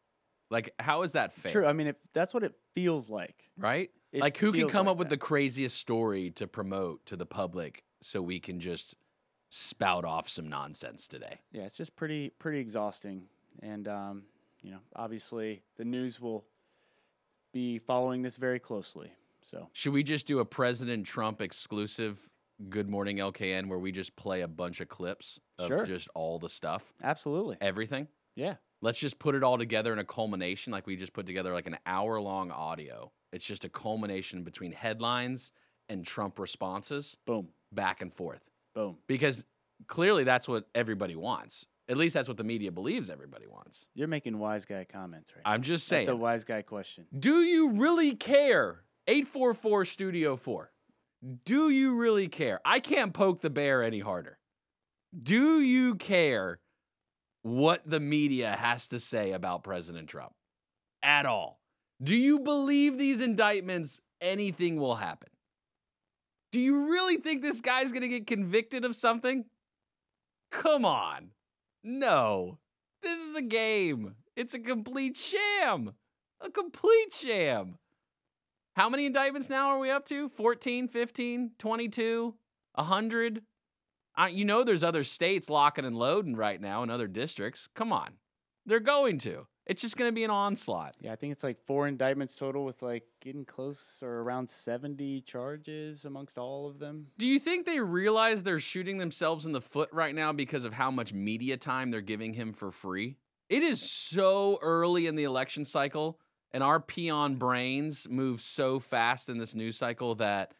Like, 0.51 0.75
how 0.79 1.03
is 1.03 1.13
that 1.13 1.33
fair? 1.33 1.51
True. 1.51 1.67
I 1.67 1.73
mean, 1.73 1.87
if 1.87 1.97
that's 2.13 2.35
what 2.35 2.43
it 2.43 2.55
feels 2.75 3.09
like. 3.09 3.51
right? 3.57 3.91
It 4.13 4.21
like 4.21 4.37
who 4.37 4.53
can 4.53 4.69
come 4.69 4.87
like 4.87 4.93
up 4.93 4.99
with 4.99 5.09
that. 5.09 5.15
the 5.15 5.27
craziest 5.27 5.79
story 5.79 6.31
to 6.33 6.47
promote 6.47 7.07
to 7.07 7.17
the 7.17 7.25
public 7.25 7.85
so 8.03 8.21
we 8.21 8.39
can 8.39 8.61
just 8.61 8.95
spout 9.49 10.05
off 10.05 10.29
some 10.29 10.49
nonsense 10.49 11.09
today? 11.09 11.39
Yeah, 11.53 11.63
it's 11.63 11.77
just 11.77 11.97
pretty 11.97 12.31
pretty 12.39 12.59
exhausting, 12.59 13.25
and 13.63 13.89
um, 13.89 14.25
you 14.61 14.71
know, 14.71 14.81
obviously 14.95 15.63
the 15.77 15.85
news 15.87 16.21
will 16.21 16.45
be 17.53 17.79
following 17.79 18.21
this 18.21 18.37
very 18.37 18.59
closely. 18.59 19.13
So 19.43 19.69
Should 19.73 19.93
we 19.93 20.03
just 20.03 20.27
do 20.27 20.39
a 20.39 20.45
President 20.45 21.07
Trump 21.07 21.41
exclusive 21.41 22.31
Good 22.69 22.89
Morning 22.89 23.17
LKN 23.19 23.69
where 23.69 23.79
we 23.79 23.93
just 23.93 24.15
play 24.17 24.43
a 24.43 24.49
bunch 24.49 24.81
of 24.81 24.89
clips 24.89 25.41
of 25.59 25.69
Sure. 25.69 25.87
just 25.87 26.09
all 26.15 26.39
the 26.39 26.49
stuff, 26.49 26.93
absolutely, 27.03 27.57
everything? 27.61 28.09
yeah. 28.37 28.57
Let's 28.85 28.99
just 28.99 29.21
put 29.21 29.37
it 29.37 29.45
all 29.45 29.59
together 29.59 29.93
in 29.93 30.01
a 30.01 30.05
culmination 30.05 30.73
like 30.73 30.89
we 30.89 30.97
just 30.97 31.13
put 31.13 31.25
together 31.25 31.53
like 31.53 31.69
an 31.69 31.79
hour 31.87 32.21
long 32.21 32.51
audio. 32.51 33.13
It's 33.33 33.45
just 33.45 33.65
a 33.65 33.69
culmination 33.69 34.43
between 34.43 34.73
headlines 34.73 35.53
and 35.89 36.05
Trump 36.05 36.41
responses 36.41 37.17
Boom, 37.25 37.47
back 37.71 38.03
and 38.03 38.13
forth. 38.13 38.43
boom. 38.75 38.97
Because 39.07 39.45
clearly 39.87 40.25
that's 40.25 40.49
what 40.49 40.67
everybody 40.75 41.15
wants. 41.15 41.65
At 41.89 41.97
least 41.97 42.15
that's 42.15 42.27
what 42.27 42.39
the 42.39 42.43
media 42.45 42.73
believes 42.73 43.09
everybody 43.09 43.47
wants. 43.47 43.87
You're 43.95 44.09
making 44.09 44.37
wise 44.41 44.65
guy 44.65 44.85
comments 44.85 45.31
right 45.37 45.43
now. 45.45 45.53
I'm 45.53 45.63
just 45.63 45.87
saying. 45.87 46.07
That's 46.07 46.15
a 46.15 46.17
wise 46.17 46.43
guy 46.45 46.63
question. 46.63 47.07
Do 47.17 47.43
you 47.43 47.71
really 47.71 48.17
care? 48.17 48.83
844 49.07 49.85
Studio 49.85 50.37
4. 50.37 50.72
Do 51.45 51.71
you 51.71 51.95
really 51.95 52.29
care? 52.29 52.61
I 52.65 52.81
can't 52.81 53.13
poke 53.13 53.41
the 53.41 53.51
bear 53.51 53.83
any 53.83 54.01
harder. 54.01 54.39
Do 55.21 55.61
you 55.61 55.95
care 55.95 56.59
what 57.43 57.83
the 57.89 58.01
media 58.01 58.51
has 58.53 58.89
to 58.89 58.99
say 58.99 59.33
about 59.33 59.63
President 59.63 60.09
Trump 60.09 60.33
at 61.03 61.27
all? 61.27 61.61
Do 62.03 62.17
you 62.17 62.41
believe 62.41 62.99
these 62.99 63.21
indictments, 63.21 64.01
anything 64.21 64.77
will 64.77 64.97
happen? 64.97 65.29
Do 66.51 66.59
you 66.59 66.91
really 66.91 67.17
think 67.17 67.43
this 67.43 67.61
guy's 67.61 67.93
going 67.93 68.03
to 68.03 68.09
get 68.09 68.27
convicted 68.27 68.85
of 68.85 68.97
something? 68.97 69.45
Come 70.51 70.85
on. 70.85 71.31
No. 71.85 72.59
This 73.03 73.19
is 73.19 73.37
a 73.37 73.43
game. 73.43 74.17
It's 74.37 74.55
a 74.55 74.59
complete 74.59 75.17
sham. 75.17 75.93
A 76.41 76.51
complete 76.51 77.13
sham. 77.13 77.79
How 78.75 78.89
many 78.89 79.05
indictments 79.05 79.51
now 79.51 79.69
are 79.69 79.79
we 79.79 79.91
up 79.91 80.07
to? 80.07 80.31
14, 80.31 80.89
15, 80.89 81.51
22, 81.59 82.35
100? 82.75 83.43
Uh, 84.19 84.29
you 84.31 84.45
know 84.47 84.65
there's 84.65 84.83
other 84.83 85.05
states 85.05 85.51
locking 85.51 85.85
and 85.85 85.95
loading 85.95 86.37
right 86.37 86.61
now 86.61 86.83
in 86.83 86.89
other 86.89 87.07
districts. 87.07 87.69
Come 87.75 87.93
on. 87.93 88.15
They're 88.65 88.81
going 88.81 89.19
to. 89.19 89.47
It's 89.67 89.83
just 89.83 89.97
going 89.97 90.09
to 90.09 90.15
be 90.15 90.25
an 90.25 90.31
onslaught. 90.31 90.95
Yeah, 91.01 91.13
I 91.13 91.17
think 91.17 91.33
it's 91.33 91.45
like 91.45 91.59
four 91.67 91.87
indictments 91.87 92.35
total, 92.35 92.65
with 92.65 92.81
like 92.83 93.05
getting 93.21 93.45
close 93.45 93.99
or 94.01 94.21
around 94.21 94.49
70 94.49 95.21
charges 95.21 96.05
amongst 96.05 96.39
all 96.39 96.67
of 96.67 96.79
them. 96.79 97.09
Do 97.19 97.27
you 97.27 97.39
think 97.39 97.67
they 97.67 97.79
realize 97.79 98.43
they're 98.43 98.59
shooting 98.59 98.99
themselves 98.99 99.45
in 99.45 99.53
the 99.53 99.61
foot 99.61 99.91
right 99.93 100.15
now 100.15 100.33
because 100.33 100.65
of 100.65 100.73
how 100.73 100.91
much 100.91 101.13
media 101.13 101.57
time 101.57 101.91
they're 101.91 102.01
giving 102.01 102.33
him 102.33 102.53
for 102.55 102.73
free? 102.73 103.19
It 103.49 103.63
is 103.63 103.89
so 103.93 104.59
early 104.63 105.07
in 105.07 105.15
the 105.15 105.25
election 105.25 105.65
cycle, 105.65 106.19
and 106.53 106.63
our 106.63 106.81
peon 106.81 107.37
brains 107.37 108.09
move 108.09 108.41
so 108.41 108.79
fast 108.79 109.29
in 109.29 109.39
this 109.39 109.55
news 109.55 109.77
cycle 109.77 110.15
that 110.17 110.55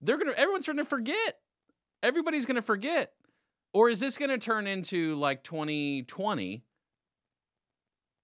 they're 0.00 0.18
gonna 0.18 0.32
everyone's 0.32 0.66
gonna 0.66 0.84
forget. 0.84 1.38
Everybody's 2.02 2.46
gonna 2.46 2.62
forget. 2.62 3.12
Or 3.72 3.88
is 3.88 4.00
this 4.00 4.16
gonna 4.16 4.38
turn 4.38 4.66
into 4.66 5.14
like 5.16 5.44
2020? 5.44 6.64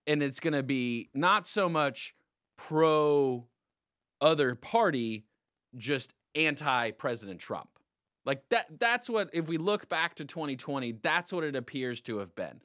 And 0.07 0.23
it's 0.23 0.41
gonna 0.41 0.63
be 0.63 1.11
not 1.15 1.47
so 1.47 1.69
much 1.69 2.15
pro 2.57 3.47
other 4.21 4.55
party, 4.55 5.27
just 5.77 6.15
anti 6.35 6.93
President 6.93 7.41
Trump. 7.41 7.69
Like 8.25 8.43
that 8.49 8.67
that's 8.81 9.09
what 9.09 9.31
if 9.33 9.49
we 9.49 9.59
look 9.59 9.89
back 9.89 10.17
to 10.17 10.25
2020, 10.25 10.93
that's 11.03 11.33
what 11.33 11.45
it 11.45 11.55
appears 11.55 12.01
to 12.03 12.19
have 12.19 12.35
been. 12.35 12.61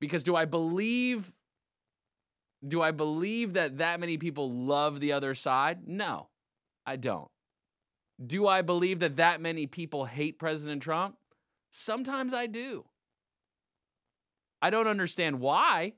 Because 0.00 0.22
do 0.22 0.36
I 0.36 0.44
believe 0.44 1.32
do 2.66 2.82
I 2.82 2.90
believe 2.90 3.54
that 3.54 3.78
that 3.78 4.00
many 4.00 4.18
people 4.18 4.52
love 4.52 5.00
the 5.00 5.12
other 5.12 5.34
side? 5.34 5.86
No. 5.86 6.28
I 6.86 6.96
don't. 6.96 7.30
Do 8.24 8.46
I 8.46 8.62
believe 8.62 9.00
that 9.00 9.16
that 9.16 9.40
many 9.40 9.66
people 9.66 10.06
hate 10.06 10.38
President 10.38 10.82
Trump? 10.82 11.16
Sometimes 11.70 12.34
I 12.34 12.46
do. 12.46 12.84
I 14.60 14.70
don't 14.70 14.88
understand 14.88 15.38
why. 15.40 15.92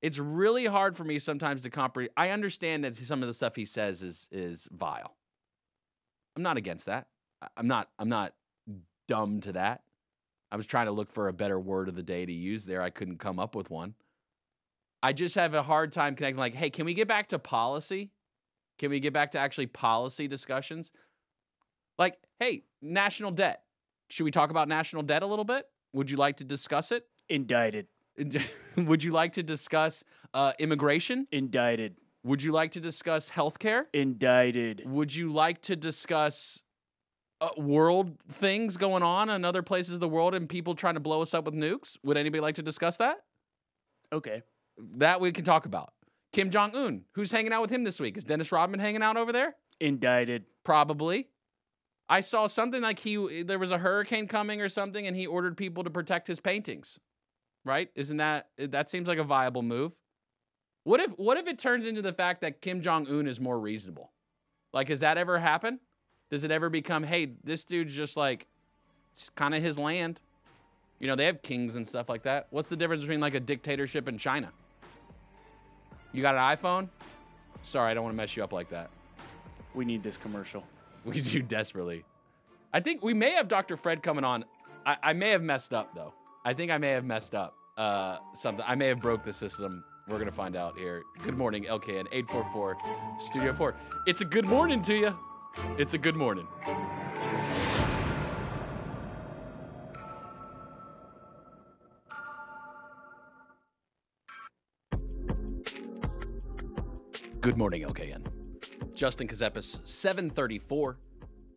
It's 0.00 0.18
really 0.18 0.66
hard 0.66 0.96
for 0.96 1.04
me 1.04 1.18
sometimes 1.18 1.62
to 1.62 1.70
comprehend. 1.70 2.12
I 2.16 2.30
understand 2.30 2.84
that 2.84 2.96
some 2.96 3.22
of 3.22 3.28
the 3.28 3.34
stuff 3.34 3.56
he 3.56 3.64
says 3.64 4.02
is 4.02 4.28
is 4.30 4.68
vile. 4.70 5.16
I'm 6.36 6.42
not 6.42 6.56
against 6.56 6.86
that. 6.86 7.08
I'm 7.56 7.66
not 7.66 7.88
I'm 7.98 8.08
not 8.08 8.34
dumb 9.08 9.40
to 9.42 9.52
that. 9.52 9.82
I 10.50 10.56
was 10.56 10.66
trying 10.66 10.86
to 10.86 10.92
look 10.92 11.10
for 11.10 11.28
a 11.28 11.32
better 11.32 11.58
word 11.58 11.88
of 11.88 11.96
the 11.96 12.02
day 12.02 12.24
to 12.24 12.32
use 12.32 12.64
there. 12.64 12.80
I 12.80 12.90
couldn't 12.90 13.18
come 13.18 13.38
up 13.38 13.54
with 13.54 13.70
one. 13.70 13.94
I 15.04 15.12
just 15.12 15.34
have 15.34 15.52
a 15.52 15.62
hard 15.62 15.92
time 15.92 16.16
connecting 16.16 16.38
like, 16.38 16.54
hey, 16.54 16.70
can 16.70 16.86
we 16.86 16.94
get 16.94 17.06
back 17.06 17.28
to 17.28 17.38
policy? 17.38 18.10
Can 18.78 18.88
we 18.88 19.00
get 19.00 19.12
back 19.12 19.32
to 19.32 19.38
actually 19.38 19.66
policy 19.66 20.26
discussions? 20.26 20.90
Like, 21.98 22.16
hey, 22.40 22.64
national 22.80 23.32
debt. 23.32 23.64
Should 24.08 24.24
we 24.24 24.30
talk 24.30 24.48
about 24.48 24.66
national 24.66 25.02
debt 25.02 25.22
a 25.22 25.26
little 25.26 25.44
bit? 25.44 25.66
Would 25.92 26.10
you 26.10 26.16
like 26.16 26.38
to 26.38 26.44
discuss 26.44 26.90
it? 26.90 27.04
Indicted. 27.28 27.86
Would 28.78 29.04
you 29.04 29.10
like 29.10 29.34
to 29.34 29.42
discuss 29.42 30.04
uh, 30.32 30.54
immigration? 30.58 31.28
Indicted. 31.32 31.96
Would 32.22 32.42
you 32.42 32.52
like 32.52 32.70
to 32.70 32.80
discuss 32.80 33.28
healthcare? 33.28 33.84
Indicted. 33.92 34.84
Would 34.86 35.14
you 35.14 35.34
like 35.34 35.60
to 35.62 35.76
discuss 35.76 36.62
uh, 37.42 37.50
world 37.58 38.16
things 38.32 38.78
going 38.78 39.02
on 39.02 39.28
in 39.28 39.44
other 39.44 39.62
places 39.62 39.92
of 39.92 40.00
the 40.00 40.08
world 40.08 40.34
and 40.34 40.48
people 40.48 40.74
trying 40.74 40.94
to 40.94 41.00
blow 41.00 41.20
us 41.20 41.34
up 41.34 41.44
with 41.44 41.52
nukes? 41.52 41.98
Would 42.04 42.16
anybody 42.16 42.40
like 42.40 42.54
to 42.54 42.62
discuss 42.62 42.96
that? 42.96 43.18
Okay. 44.10 44.40
That 44.96 45.20
we 45.20 45.32
can 45.32 45.44
talk 45.44 45.66
about. 45.66 45.92
Kim 46.32 46.50
Jong 46.50 46.74
Un, 46.74 47.04
who's 47.12 47.30
hanging 47.30 47.52
out 47.52 47.62
with 47.62 47.70
him 47.70 47.84
this 47.84 48.00
week? 48.00 48.16
Is 48.16 48.24
Dennis 48.24 48.50
Rodman 48.50 48.80
hanging 48.80 49.02
out 49.02 49.16
over 49.16 49.32
there? 49.32 49.54
Indicted. 49.80 50.44
Probably. 50.64 51.28
I 52.08 52.20
saw 52.20 52.46
something 52.46 52.82
like 52.82 52.98
he 52.98 53.42
there 53.42 53.58
was 53.58 53.70
a 53.70 53.78
hurricane 53.78 54.26
coming 54.26 54.60
or 54.60 54.68
something, 54.68 55.06
and 55.06 55.16
he 55.16 55.26
ordered 55.26 55.56
people 55.56 55.84
to 55.84 55.90
protect 55.90 56.26
his 56.26 56.40
paintings. 56.40 56.98
Right? 57.64 57.88
Isn't 57.94 58.18
that 58.18 58.48
that 58.58 58.90
seems 58.90 59.08
like 59.08 59.18
a 59.18 59.24
viable 59.24 59.62
move? 59.62 59.94
What 60.82 61.00
if 61.00 61.12
what 61.12 61.38
if 61.38 61.46
it 61.46 61.58
turns 61.58 61.86
into 61.86 62.02
the 62.02 62.12
fact 62.12 62.42
that 62.42 62.60
Kim 62.60 62.82
Jong 62.82 63.06
Un 63.08 63.26
is 63.26 63.40
more 63.40 63.58
reasonable? 63.58 64.12
Like, 64.72 64.88
has 64.88 65.00
that 65.00 65.16
ever 65.16 65.38
happened? 65.38 65.78
Does 66.30 66.42
it 66.42 66.50
ever 66.50 66.68
become, 66.68 67.04
hey, 67.04 67.32
this 67.44 67.64
dude's 67.64 67.94
just 67.94 68.16
like, 68.16 68.46
it's 69.12 69.30
kind 69.30 69.54
of 69.54 69.62
his 69.62 69.78
land? 69.78 70.20
You 70.98 71.06
know, 71.06 71.14
they 71.14 71.26
have 71.26 71.42
kings 71.42 71.76
and 71.76 71.86
stuff 71.86 72.08
like 72.08 72.24
that. 72.24 72.48
What's 72.50 72.68
the 72.68 72.76
difference 72.76 73.02
between 73.02 73.20
like 73.20 73.34
a 73.34 73.40
dictatorship 73.40 74.08
and 74.08 74.18
China? 74.18 74.50
You 76.14 76.22
got 76.22 76.36
an 76.36 76.56
iPhone? 76.56 76.88
Sorry, 77.64 77.90
I 77.90 77.94
don't 77.94 78.04
want 78.04 78.14
to 78.14 78.16
mess 78.16 78.36
you 78.36 78.44
up 78.44 78.52
like 78.52 78.70
that. 78.70 78.88
We 79.74 79.84
need 79.84 80.02
this 80.02 80.16
commercial. 80.16 80.64
We 81.04 81.20
do 81.20 81.42
desperately. 81.42 82.02
I 82.72 82.80
think 82.80 83.02
we 83.02 83.12
may 83.12 83.32
have 83.32 83.46
Dr. 83.46 83.76
Fred 83.76 84.02
coming 84.02 84.24
on. 84.24 84.46
I, 84.86 84.96
I 85.02 85.12
may 85.12 85.28
have 85.32 85.42
messed 85.42 85.74
up 85.74 85.94
though. 85.94 86.14
I 86.46 86.54
think 86.54 86.70
I 86.70 86.78
may 86.78 86.92
have 86.92 87.04
messed 87.04 87.34
up 87.34 87.54
uh, 87.76 88.20
something. 88.32 88.64
I 88.66 88.74
may 88.74 88.86
have 88.86 89.00
broke 89.00 89.22
the 89.22 89.34
system. 89.34 89.84
We're 90.08 90.18
gonna 90.18 90.32
find 90.32 90.56
out 90.56 90.78
here. 90.78 91.02
Good 91.22 91.36
morning, 91.36 91.64
LKN 91.64 92.06
844 92.10 92.78
Studio 93.18 93.52
4. 93.52 93.74
It's 94.06 94.22
a 94.22 94.24
good 94.24 94.46
morning 94.46 94.80
to 94.80 94.94
you. 94.94 95.14
It's 95.76 95.92
a 95.92 95.98
good 95.98 96.16
morning. 96.16 96.48
Good 107.44 107.58
morning, 107.58 107.82
LKN. 107.82 108.24
Justin 108.94 109.28
Ckezepis, 109.28 109.86
734. 109.86 110.96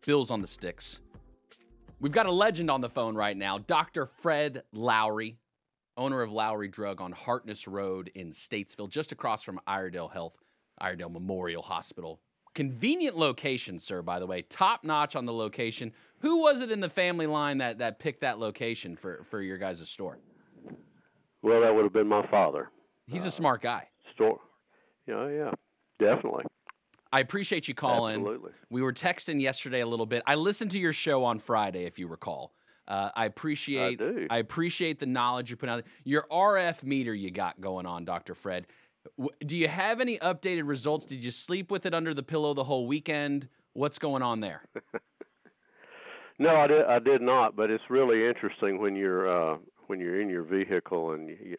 Bills 0.04 0.30
on 0.30 0.42
the 0.42 0.46
sticks. 0.46 1.00
We've 1.98 2.12
got 2.12 2.26
a 2.26 2.30
legend 2.30 2.70
on 2.70 2.82
the 2.82 2.90
phone 2.90 3.14
right 3.14 3.34
now, 3.34 3.56
Dr. 3.56 4.04
Fred 4.04 4.64
Lowry, 4.74 5.38
owner 5.96 6.20
of 6.20 6.30
Lowry 6.30 6.68
Drug 6.68 7.00
on 7.00 7.12
Hartness 7.12 7.66
Road 7.66 8.10
in 8.14 8.32
Statesville, 8.32 8.90
just 8.90 9.12
across 9.12 9.42
from 9.42 9.62
Iredell 9.66 10.10
Health, 10.12 10.34
Iredell 10.78 11.08
Memorial 11.08 11.62
Hospital. 11.62 12.20
Convenient 12.54 13.16
location, 13.16 13.78
sir, 13.78 14.02
by 14.02 14.18
the 14.18 14.26
way. 14.26 14.42
Top 14.42 14.84
notch 14.84 15.16
on 15.16 15.24
the 15.24 15.32
location. 15.32 15.90
Who 16.18 16.42
was 16.42 16.60
it 16.60 16.70
in 16.70 16.80
the 16.80 16.90
family 16.90 17.26
line 17.26 17.56
that, 17.58 17.78
that 17.78 17.98
picked 17.98 18.20
that 18.20 18.38
location 18.38 18.94
for, 18.94 19.24
for 19.30 19.40
your 19.40 19.56
guys' 19.56 19.88
store? 19.88 20.18
Well, 21.40 21.62
that 21.62 21.74
would 21.74 21.84
have 21.84 21.94
been 21.94 22.08
my 22.08 22.26
father. 22.26 22.68
He's 23.06 23.24
a 23.24 23.30
smart 23.30 23.62
guy. 23.62 23.88
Store. 24.12 24.38
Yeah, 25.06 25.26
yeah, 25.30 25.52
definitely. 25.98 26.44
I 27.12 27.20
appreciate 27.20 27.68
you 27.68 27.74
calling. 27.74 28.16
Absolutely. 28.20 28.52
We 28.70 28.82
were 28.82 28.92
texting 28.92 29.40
yesterday 29.40 29.80
a 29.80 29.86
little 29.86 30.04
bit. 30.06 30.22
I 30.26 30.34
listened 30.34 30.70
to 30.72 30.78
your 30.78 30.92
show 30.92 31.24
on 31.24 31.38
Friday, 31.38 31.84
if 31.84 31.98
you 31.98 32.06
recall. 32.06 32.52
Uh, 32.86 33.10
I 33.16 33.24
appreciate 33.26 34.00
I, 34.00 34.12
do. 34.12 34.26
appreciate 34.30 34.98
the 34.98 35.06
knowledge 35.06 35.50
you 35.50 35.56
put 35.56 35.68
out. 35.68 35.84
Your 36.04 36.26
RF 36.30 36.82
meter 36.84 37.14
you 37.14 37.30
got 37.30 37.60
going 37.60 37.86
on, 37.86 38.04
Doctor 38.04 38.34
Fred. 38.34 38.66
W- 39.18 39.30
Do 39.46 39.56
you 39.56 39.68
have 39.68 40.00
any 40.00 40.18
updated 40.18 40.66
results? 40.66 41.06
Did 41.06 41.22
you 41.24 41.30
sleep 41.30 41.70
with 41.70 41.86
it 41.86 41.94
under 41.94 42.12
the 42.14 42.22
pillow 42.22 42.54
the 42.54 42.64
whole 42.64 42.86
weekend? 42.86 43.48
What's 43.74 43.98
going 43.98 44.22
on 44.22 44.40
there? 44.40 44.62
No, 46.40 46.54
I 46.54 46.68
did. 46.68 46.84
I 46.84 46.98
did 47.00 47.20
not. 47.20 47.56
But 47.56 47.68
it's 47.70 47.82
really 47.90 48.24
interesting 48.26 48.80
when 48.80 48.94
you're 48.94 49.28
uh, 49.28 49.58
when 49.88 49.98
you're 49.98 50.20
in 50.20 50.28
your 50.28 50.44
vehicle 50.44 51.10
and 51.12 51.28
you, 51.28 51.56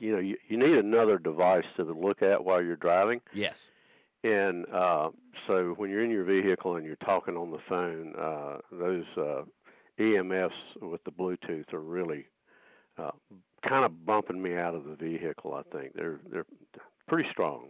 you 0.00 0.12
know 0.12 0.18
you, 0.20 0.36
you 0.48 0.56
need 0.56 0.76
another 0.78 1.18
device 1.18 1.66
to 1.76 1.84
look 1.84 2.22
at 2.22 2.42
while 2.42 2.62
you're 2.62 2.76
driving. 2.76 3.20
Yes. 3.34 3.70
And 4.24 4.66
uh, 4.72 5.10
so 5.46 5.74
when 5.76 5.90
you're 5.90 6.04
in 6.04 6.10
your 6.10 6.24
vehicle 6.24 6.76
and 6.76 6.86
you're 6.86 6.96
talking 6.96 7.36
on 7.36 7.50
the 7.50 7.58
phone, 7.68 8.14
uh, 8.16 8.58
those 8.70 9.04
uh, 9.16 9.42
EMFs 9.98 10.50
with 10.80 11.02
the 11.04 11.10
Bluetooth 11.10 11.72
are 11.72 11.80
really 11.80 12.26
uh, 12.98 13.10
kind 13.68 13.84
of 13.84 14.04
bumping 14.06 14.40
me 14.40 14.56
out 14.56 14.74
of 14.74 14.84
the 14.84 14.94
vehicle. 14.94 15.54
I 15.54 15.62
think 15.76 15.94
they're 15.94 16.20
they're 16.30 16.46
pretty 17.08 17.28
strong. 17.30 17.68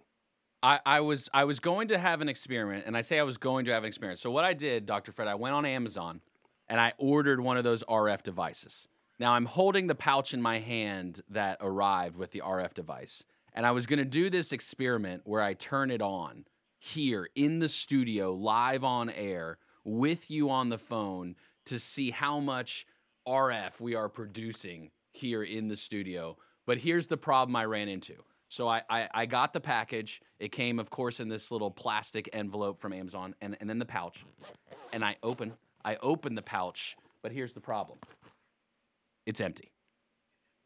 I, 0.62 0.78
I 0.84 1.00
was 1.00 1.28
I 1.32 1.44
was 1.44 1.58
going 1.58 1.88
to 1.88 1.98
have 1.98 2.20
an 2.20 2.28
experiment, 2.28 2.84
and 2.86 2.96
I 2.96 3.02
say 3.02 3.18
I 3.18 3.24
was 3.24 3.38
going 3.38 3.64
to 3.64 3.72
have 3.72 3.82
an 3.82 3.88
experiment. 3.88 4.20
So 4.20 4.30
what 4.30 4.44
I 4.44 4.52
did, 4.52 4.86
Dr. 4.86 5.12
Fred, 5.12 5.28
I 5.28 5.34
went 5.34 5.54
on 5.54 5.64
Amazon 5.64 6.20
and 6.68 6.80
I 6.80 6.92
ordered 6.98 7.40
one 7.40 7.56
of 7.56 7.64
those 7.64 7.82
RF 7.84 8.22
devices. 8.22 8.88
Now 9.18 9.32
I'm 9.32 9.46
holding 9.46 9.86
the 9.86 9.94
pouch 9.94 10.32
in 10.32 10.40
my 10.40 10.58
hand 10.58 11.22
that 11.28 11.58
arrived 11.60 12.16
with 12.16 12.32
the 12.32 12.40
RF 12.40 12.74
device. 12.74 13.24
And 13.54 13.66
I 13.66 13.70
was 13.72 13.86
gonna 13.86 14.04
do 14.04 14.30
this 14.30 14.52
experiment 14.52 15.22
where 15.24 15.42
I 15.42 15.54
turn 15.54 15.90
it 15.90 16.02
on 16.02 16.44
here 16.78 17.28
in 17.34 17.58
the 17.58 17.68
studio, 17.68 18.32
live 18.32 18.84
on 18.84 19.10
air, 19.10 19.58
with 19.84 20.30
you 20.30 20.50
on 20.50 20.68
the 20.68 20.78
phone 20.78 21.36
to 21.66 21.78
see 21.78 22.10
how 22.10 22.40
much 22.40 22.86
RF 23.26 23.80
we 23.80 23.94
are 23.94 24.08
producing 24.08 24.90
here 25.12 25.42
in 25.42 25.68
the 25.68 25.76
studio. 25.76 26.36
But 26.66 26.78
here's 26.78 27.06
the 27.06 27.16
problem 27.16 27.54
I 27.56 27.64
ran 27.66 27.88
into. 27.88 28.14
So 28.48 28.68
I, 28.68 28.82
I, 28.90 29.08
I 29.14 29.26
got 29.26 29.52
the 29.52 29.60
package. 29.60 30.20
It 30.38 30.52
came, 30.52 30.78
of 30.78 30.90
course, 30.90 31.20
in 31.20 31.28
this 31.28 31.50
little 31.50 31.70
plastic 31.70 32.28
envelope 32.32 32.80
from 32.80 32.92
Amazon, 32.92 33.34
and, 33.40 33.56
and 33.60 33.68
then 33.70 33.78
the 33.78 33.86
pouch. 33.86 34.24
And 34.92 35.04
I 35.04 35.16
open, 35.22 35.52
I 35.84 35.96
open 36.02 36.34
the 36.34 36.42
pouch, 36.42 36.96
but 37.22 37.32
here's 37.32 37.52
the 37.54 37.60
problem. 37.60 37.98
It's 39.24 39.40
empty. 39.40 39.72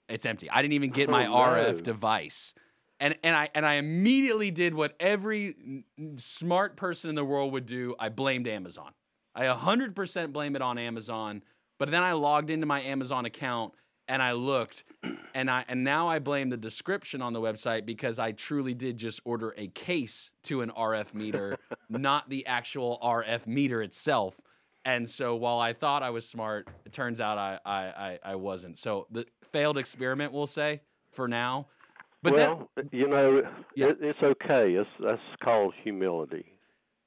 It's 0.09 0.27
empty. 0.27 0.51
I 0.51 0.63
didn't 0.63 0.75
even 0.75 0.91
get 0.91 1.09
my 1.09 1.27
Oh, 1.27 1.35
RF 1.35 1.83
device. 1.83 2.55
And 2.99 3.17
and 3.23 3.37
I 3.37 3.49
and 3.55 3.67
I 3.67 3.75
immediately 3.75 4.51
did 4.51 4.75
what 4.75 4.95
every 4.99 5.85
smart 6.17 6.77
person 6.77 7.11
in 7.11 7.17
the 7.17 7.25
world 7.25 7.53
would 7.53 7.67
do. 7.67 7.95
I 7.99 8.09
blamed 8.09 8.49
Amazon. 8.49 8.93
I 9.35 9.45
100% 9.45 10.33
blame 10.33 10.57
it 10.57 10.63
on 10.63 10.79
Amazon. 10.79 11.43
But 11.79 11.91
then 11.91 12.03
I 12.03 12.13
logged 12.13 12.49
into 12.49 12.65
my 12.65 12.81
Amazon 12.81 13.27
account 13.27 13.75
and 14.09 14.23
I 14.23 14.33
looked 14.33 14.85
and 15.35 15.51
I 15.51 15.65
and 15.69 15.85
now 15.85 16.09
I 16.09 16.19
blame 16.19 16.49
the 16.49 16.57
description 16.57 17.21
on 17.21 17.33
the 17.33 17.41
website 17.41 17.85
because 17.85 18.19
I 18.19 18.33
truly 18.33 18.75
did 18.75 18.97
just 18.97 19.21
order 19.25 19.55
a 19.57 19.69
case 19.69 20.31
to 20.45 20.63
an 20.63 20.71
RF 20.71 21.13
meter, 21.15 21.59
not 21.89 22.29
the 22.31 22.47
actual 22.47 22.99
RF 23.03 23.47
meter 23.47 23.83
itself. 23.83 24.41
And 24.85 25.09
so 25.09 25.35
while 25.35 25.59
I 25.59 25.73
thought 25.73 26.03
I 26.03 26.11
was 26.11 26.27
smart, 26.29 26.69
it 26.85 26.93
turns 26.93 27.21
out 27.21 27.37
I 27.39 27.59
I, 27.65 27.85
I, 27.85 28.19
I 28.25 28.35
wasn't. 28.37 28.79
So 28.79 29.07
the 29.11 29.27
failed 29.53 29.79
experiment, 29.79 30.33
we'll 30.33 30.47
say, 30.47 30.81
for 31.11 31.29
now. 31.29 31.67
But 32.31 32.35
well, 32.35 32.71
you 32.93 33.09
know, 33.09 33.43
Yeah. 33.75 33.87
it, 33.89 33.99
it's 34.01 34.23
okay. 34.23 34.75
It's 34.75 34.91
that's 35.01 35.21
called 35.43 35.75
humility. 35.83 36.45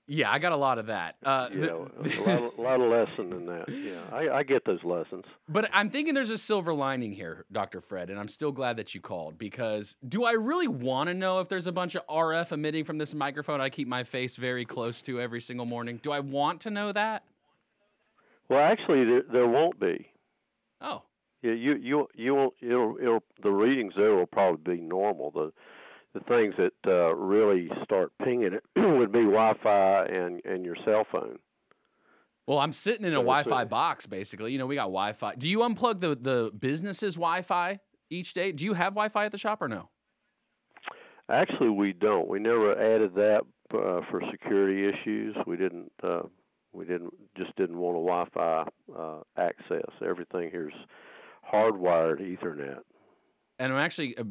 yeah, 0.08 0.32
I 0.32 0.40
got 0.40 0.52
a 0.54 0.58
lot 0.58 0.80
of 0.80 0.88
that. 0.88 1.18
Uh, 1.24 1.50
You 1.54 1.60
the- 1.62 1.76
a 1.76 2.24
lot, 2.26 2.44
of- 2.44 2.58
lot 2.60 2.82
of 2.82 2.90
lesson 2.90 3.32
in 3.34 3.46
that. 3.46 3.70
Yeah, 3.70 4.02
I, 4.12 4.38
I 4.40 4.44
get 4.44 4.66
those 4.66 4.84
lessons. 4.84 5.24
But 5.48 5.70
I'm 5.72 5.90
thinking 5.92 6.14
there's 6.16 6.30
a 6.32 6.38
silver 6.38 6.74
lining 6.74 7.12
here, 7.12 7.46
Dr. 7.52 7.80
Fred, 7.82 8.10
and 8.10 8.20
I'm 8.20 8.28
still 8.28 8.52
glad 8.52 8.78
that 8.78 8.96
you 8.96 9.02
called 9.02 9.38
because 9.38 9.96
do 10.08 10.24
I 10.26 10.32
really 10.32 10.68
want 10.68 11.10
to 11.10 11.14
know 11.14 11.40
if 11.42 11.48
there's 11.50 11.68
a 11.68 11.72
bunch 11.72 11.94
of 11.96 12.08
RF 12.08 12.52
emitting 12.52 12.86
from 12.86 12.98
this 12.98 13.14
microphone 13.14 13.62
I 13.62 13.70
keep 13.70 13.88
my 13.88 14.04
face 14.04 14.36
very 14.36 14.66
close 14.66 15.02
to 15.04 15.22
every 15.22 15.42
single 15.42 15.66
morning? 15.68 16.00
Do 16.02 16.12
I 16.12 16.22
want 16.22 16.62
to 16.62 16.72
know 16.72 16.92
that? 16.92 17.24
Well, 18.50 18.60
actually, 18.62 19.06
there, 19.06 19.24
there 19.32 19.48
won't 19.48 19.80
be. 19.80 20.08
Oh, 20.82 21.04
Yeah, 21.04 21.09
you 21.42 21.76
you 21.82 22.08
you 22.16 22.36
won't. 22.36 22.54
It'll, 22.62 22.98
it'll 23.02 23.24
the 23.42 23.52
readings 23.52 23.94
there 23.96 24.16
will 24.16 24.26
probably 24.26 24.78
be 24.78 24.82
normal. 24.82 25.32
The 25.32 25.52
the 26.14 26.20
things 26.22 26.56
that 26.58 26.74
uh, 26.88 27.16
really 27.16 27.70
start 27.84 28.12
pinging 28.24 28.54
it 28.54 28.64
would 28.76 29.12
be 29.12 29.20
Wi-Fi 29.20 30.06
and 30.06 30.42
and 30.46 30.66
your 30.66 30.76
cell 30.84 31.06
phone. 31.12 31.38
well, 32.48 32.60
I'm 32.60 32.74
sitting 32.74 33.06
in 33.06 33.14
a 33.14 33.18
Wi-Fi 33.18 33.66
box 33.66 34.06
basically. 34.06 34.52
You 34.52 34.58
know, 34.58 34.66
we 34.66 34.76
got 34.76 34.84
Wi-Fi. 34.86 35.36
Do 35.36 35.48
you 35.48 35.60
unplug 35.60 36.02
the 36.02 36.16
the 36.16 36.52
business's 36.58 37.16
Wi-Fi 37.16 37.80
each 38.10 38.34
day? 38.34 38.52
Do 38.52 38.66
you 38.66 38.74
have 38.74 38.94
Wi-Fi 38.94 39.26
at 39.26 39.32
the 39.32 39.38
shop 39.38 39.62
or 39.62 39.68
no? 39.68 39.90
Actually, 41.30 41.70
we 41.70 41.94
don't. 41.94 42.28
We 42.28 42.40
never 42.40 42.72
added 42.74 43.14
that 43.16 43.42
uh, 43.74 44.02
for 44.10 44.22
security 44.32 44.88
issues. 44.88 45.36
We 45.46 45.58
didn't. 45.58 45.92
Uh, 46.04 46.24
we 46.74 46.86
didn't. 46.86 47.14
Just 47.38 47.56
didn't 47.56 47.78
want 47.78 47.96
a 47.98 48.34
Wi-Fi 48.36 48.66
uh, 48.98 49.20
access. 49.38 49.90
Everything 50.04 50.50
here's 50.52 50.74
hardwired 51.52 52.20
Ethernet. 52.22 52.80
And 53.58 53.74
I'm 53.74 53.80
actually 53.80 54.18
uh, 54.18 54.24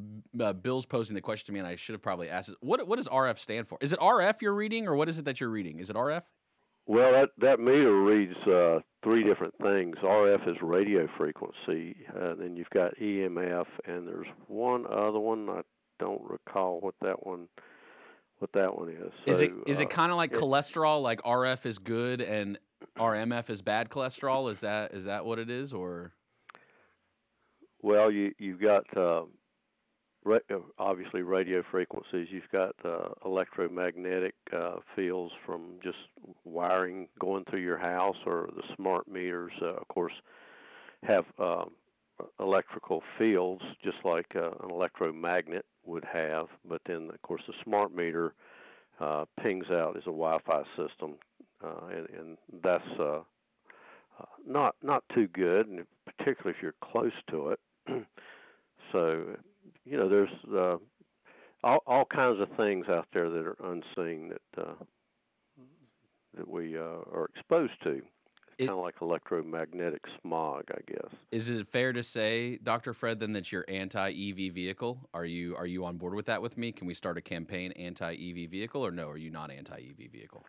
uh, 0.42 0.52
Bill's 0.54 0.86
posing 0.86 1.14
the 1.14 1.20
question 1.20 1.46
to 1.46 1.52
me, 1.52 1.58
and 1.58 1.68
I 1.68 1.76
should 1.76 1.92
have 1.92 2.02
probably 2.02 2.30
asked 2.30 2.48
it. 2.48 2.56
What 2.60 2.86
what 2.88 2.96
does 2.96 3.08
RF 3.08 3.38
stand 3.38 3.68
for? 3.68 3.76
Is 3.80 3.92
it 3.92 3.98
RF 4.00 4.40
you're 4.40 4.54
reading, 4.54 4.86
or 4.88 4.94
what 4.94 5.08
is 5.08 5.18
it 5.18 5.26
that 5.26 5.40
you're 5.40 5.50
reading? 5.50 5.80
Is 5.80 5.90
it 5.90 5.96
RF? 5.96 6.22
Well, 6.86 7.12
that 7.12 7.30
that 7.38 7.60
meter 7.60 8.02
reads 8.02 8.34
uh, 8.46 8.78
three 9.04 9.22
different 9.22 9.52
things. 9.60 9.96
RF 10.02 10.48
is 10.48 10.56
radio 10.62 11.06
frequency, 11.18 11.96
uh, 12.18 12.34
then 12.36 12.56
you've 12.56 12.70
got 12.70 12.96
EMF, 12.96 13.66
and 13.84 14.08
there's 14.08 14.26
one 14.46 14.86
other 14.90 15.18
one. 15.20 15.50
I 15.50 15.60
don't 16.00 16.22
recall 16.22 16.80
what 16.80 16.94
that 17.02 17.26
one 17.26 17.48
what 18.38 18.52
that 18.54 18.78
one 18.78 18.88
is. 18.88 19.12
is 19.26 19.40
it 19.42 19.50
So, 19.50 19.62
is 19.66 19.80
it 19.80 19.86
uh, 19.86 19.90
kind 19.90 20.10
of 20.10 20.16
like 20.16 20.32
it- 20.32 20.38
cholesterol? 20.38 21.02
Like 21.02 21.20
RF 21.22 21.66
is 21.66 21.78
good 21.78 22.22
and 22.22 22.58
RMF 22.96 23.50
is 23.50 23.60
bad 23.60 23.90
cholesterol? 23.90 24.50
Is 24.50 24.60
that 24.60 24.94
is 24.94 25.04
that 25.04 25.26
what 25.26 25.38
it 25.38 25.50
is, 25.50 25.74
or 25.74 26.12
Well, 27.82 28.10
you 28.10 28.32
you've 28.38 28.60
got 28.60 28.84
uh, 28.96 29.22
ra- 30.24 30.38
uh, 30.50 30.58
obviously 30.78 31.22
radio 31.22 31.62
frequencies. 31.70 32.28
You've 32.30 32.50
got 32.52 32.74
uh, 32.84 33.10
electromagnetic 33.24 34.34
uh, 34.52 34.76
fields 34.96 35.32
from 35.46 35.78
just 35.82 35.98
wiring 36.44 37.08
going 37.20 37.44
through 37.44 37.60
your 37.60 37.78
house, 37.78 38.16
or 38.26 38.48
the 38.56 38.62
smart 38.76 39.08
meters. 39.08 39.52
Uh, 39.62 39.74
of 39.74 39.88
course, 39.88 40.12
have 41.04 41.24
uh, 41.38 41.64
electrical 42.40 43.02
fields 43.18 43.62
just 43.82 43.98
like 44.04 44.26
uh, 44.34 44.50
an 44.64 44.70
electromagnet 44.70 45.64
would 45.86 46.04
have. 46.04 46.46
But 46.68 46.82
then, 46.86 47.10
of 47.12 47.22
course, 47.22 47.42
the 47.46 47.54
smart 47.64 47.94
meter 47.94 48.34
uh, 49.00 49.24
pings 49.40 49.66
out 49.70 49.96
as 49.96 50.02
a 50.02 50.06
Wi-Fi 50.06 50.62
system, 50.76 51.14
and, 51.62 52.08
and 52.18 52.38
that's 52.62 52.84
not 54.46 54.74
not 54.82 55.04
too 55.14 55.28
good, 55.28 55.68
and 55.68 55.86
particularly 56.06 56.56
if 56.56 56.62
you're 56.62 56.74
close 56.82 57.12
to 57.30 57.50
it. 57.50 57.60
So, 58.92 59.24
you 59.84 59.96
know, 59.96 60.08
there's 60.08 60.30
uh, 60.56 60.76
all 61.64 61.78
all 61.86 62.04
kinds 62.04 62.40
of 62.40 62.48
things 62.56 62.86
out 62.88 63.06
there 63.12 63.28
that 63.30 63.46
are 63.46 63.56
unseen 63.64 64.30
that 64.30 64.62
uh, 64.62 64.74
that 66.36 66.48
we 66.48 66.76
uh, 66.76 66.80
are 66.80 67.28
exposed 67.34 67.72
to. 67.84 68.00
It- 68.58 68.66
Kind 68.66 68.70
of 68.70 68.78
like 68.84 68.96
electromagnetic 69.00 70.02
smog, 70.20 70.64
I 70.72 70.80
guess. 70.90 71.12
is 71.30 71.48
it 71.48 71.68
fair 71.68 71.92
to 71.92 72.02
say, 72.02 72.58
Doctor 72.60 72.92
Fred, 72.92 73.20
then 73.20 73.32
that 73.34 73.52
you're 73.52 73.64
anti-EV 73.68 74.52
vehicle? 74.52 75.08
Are 75.14 75.24
you 75.24 75.54
are 75.54 75.66
you 75.66 75.84
on 75.84 75.96
board 75.96 76.14
with 76.14 76.26
that 76.26 76.42
with 76.42 76.58
me? 76.58 76.72
Can 76.72 76.88
we 76.88 76.94
start 76.94 77.16
a 77.16 77.20
campaign 77.20 77.70
anti-EV 77.72 78.50
vehicle, 78.50 78.84
or 78.84 78.90
no? 78.90 79.08
Are 79.08 79.16
you 79.16 79.30
not 79.30 79.52
anti-EV 79.52 80.10
vehicle? 80.10 80.44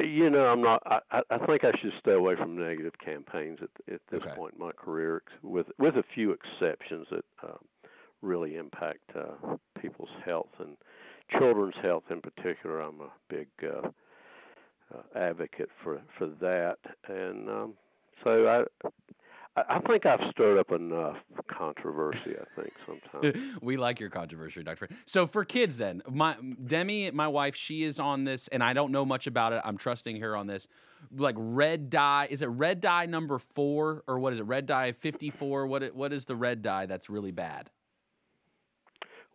You 0.00 0.30
know, 0.30 0.46
I'm 0.46 0.62
not. 0.62 0.82
I, 0.86 1.22
I 1.30 1.38
think 1.46 1.64
I 1.64 1.72
should 1.80 1.92
stay 2.00 2.12
away 2.12 2.36
from 2.36 2.56
negative 2.56 2.92
campaigns 3.04 3.58
at, 3.62 3.94
at 3.94 4.00
this 4.10 4.20
Okay. 4.20 4.34
point 4.34 4.54
in 4.54 4.60
my 4.60 4.72
career, 4.72 5.22
with 5.42 5.66
with 5.78 5.96
a 5.96 6.04
few 6.14 6.32
exceptions 6.32 7.06
that 7.10 7.24
um, 7.42 7.58
really 8.22 8.56
impact 8.56 9.10
uh, 9.16 9.56
people's 9.80 10.10
health 10.24 10.50
and 10.60 10.76
children's 11.38 11.74
health 11.82 12.04
in 12.10 12.20
particular. 12.20 12.80
I'm 12.80 13.00
a 13.00 13.10
big 13.28 13.48
uh, 13.62 13.88
uh, 14.94 15.18
advocate 15.18 15.70
for 15.82 16.00
for 16.16 16.28
that, 16.40 16.78
and 17.08 17.48
um, 17.48 17.74
so 18.24 18.46
I. 18.48 18.88
I 19.68 19.80
think 19.80 20.06
I've 20.06 20.20
stirred 20.30 20.58
up 20.58 20.72
enough 20.72 21.16
controversy. 21.48 22.36
I 22.36 22.60
think 22.60 22.72
sometimes. 22.86 23.56
we 23.62 23.76
like 23.76 24.00
your 24.00 24.10
controversy, 24.10 24.62
Doctor. 24.62 24.88
So 25.06 25.26
for 25.26 25.44
kids, 25.44 25.76
then 25.76 26.02
my 26.10 26.36
Demi, 26.66 27.10
my 27.10 27.28
wife, 27.28 27.54
she 27.54 27.84
is 27.84 27.98
on 27.98 28.24
this, 28.24 28.48
and 28.48 28.62
I 28.62 28.72
don't 28.72 28.92
know 28.92 29.04
much 29.04 29.26
about 29.26 29.52
it. 29.52 29.62
I'm 29.64 29.76
trusting 29.78 30.20
her 30.20 30.36
on 30.36 30.46
this. 30.46 30.68
Like 31.16 31.34
red 31.38 31.90
dye, 31.90 32.28
is 32.30 32.42
it 32.42 32.46
red 32.46 32.80
dye 32.80 33.06
number 33.06 33.38
four 33.38 34.02
or 34.06 34.18
what 34.18 34.32
is 34.32 34.40
it? 34.40 34.44
Red 34.44 34.66
dye 34.66 34.92
fifty 34.92 35.30
four. 35.30 35.66
What 35.66 35.82
it, 35.82 35.94
what 35.94 36.12
is 36.12 36.24
the 36.24 36.36
red 36.36 36.62
dye 36.62 36.86
that's 36.86 37.08
really 37.08 37.32
bad? 37.32 37.70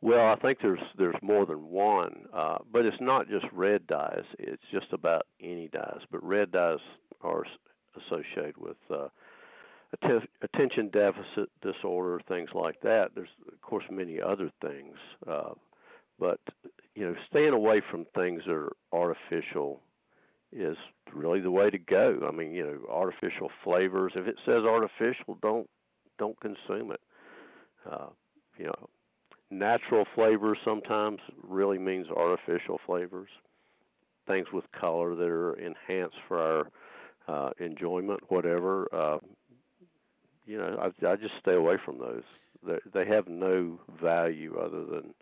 Well, 0.02 0.28
I 0.28 0.36
think 0.36 0.60
there's 0.62 0.82
there's 0.98 1.16
more 1.22 1.46
than 1.46 1.70
one, 1.70 2.26
uh, 2.34 2.58
but 2.72 2.86
it's 2.86 3.00
not 3.00 3.30
just 3.30 3.46
red 3.54 3.88
dyes. 3.88 4.26
It's 4.38 4.64
just 4.72 4.92
about 4.92 5.26
any 5.42 5.70
dyes. 5.70 6.02
But 6.12 6.22
red 6.24 6.52
dyes 6.52 6.80
are 7.22 7.46
associated 7.96 8.58
with 8.58 8.76
uh, 8.94 9.08
atten- 9.93 10.27
attention 10.41 10.89
deficit 10.89 11.49
disorder, 11.62 12.21
things 12.27 12.49
like 12.53 12.79
that. 12.82 13.12
There's 13.15 13.29
of 13.51 13.62
course 13.62 13.86
many 13.89 14.19
other 14.21 14.51
things, 14.62 14.95
uh, 15.27 15.53
but 16.19 16.39
you 16.95 17.06
know, 17.06 17.15
staying 17.29 17.53
away 17.53 17.82
from 17.89 18.06
things 18.15 18.43
that 18.45 18.53
are 18.53 18.73
artificial 18.91 19.82
is 20.51 20.77
really 21.12 21.39
the 21.39 21.51
way 21.51 21.69
to 21.69 21.77
go. 21.77 22.27
I 22.27 22.32
mean, 22.32 22.53
you 22.53 22.63
know, 22.63 22.79
artificial 22.89 23.49
flavors. 23.63 24.13
If 24.15 24.27
it 24.27 24.36
says 24.45 24.63
artificial, 24.63 25.38
don't 25.41 25.69
don't 26.19 26.39
consume 26.39 26.91
it. 26.91 27.01
Uh, 27.89 28.08
you 28.58 28.65
know, 28.65 28.89
natural 29.49 30.06
flavors 30.15 30.58
sometimes 30.63 31.19
really 31.41 31.79
means 31.79 32.08
artificial 32.10 32.79
flavors. 32.86 33.29
Things 34.27 34.47
with 34.53 34.63
color 34.71 35.15
that 35.15 35.27
are 35.27 35.53
enhanced 35.53 36.17
for 36.27 36.39
our 36.39 36.67
uh, 37.27 37.49
enjoyment, 37.60 38.19
whatever. 38.29 38.88
Uh, 38.93 39.17
you 40.45 40.58
know, 40.58 40.77
I, 40.82 41.08
I 41.08 41.15
just 41.15 41.34
stay 41.39 41.53
away 41.56 41.77
from 41.84 41.99
those. 41.99 42.23
They, 42.65 42.79
they 42.93 43.06
have 43.06 43.27
no 43.27 43.79
value 44.01 44.58
other 44.58 44.86
than 44.86 45.13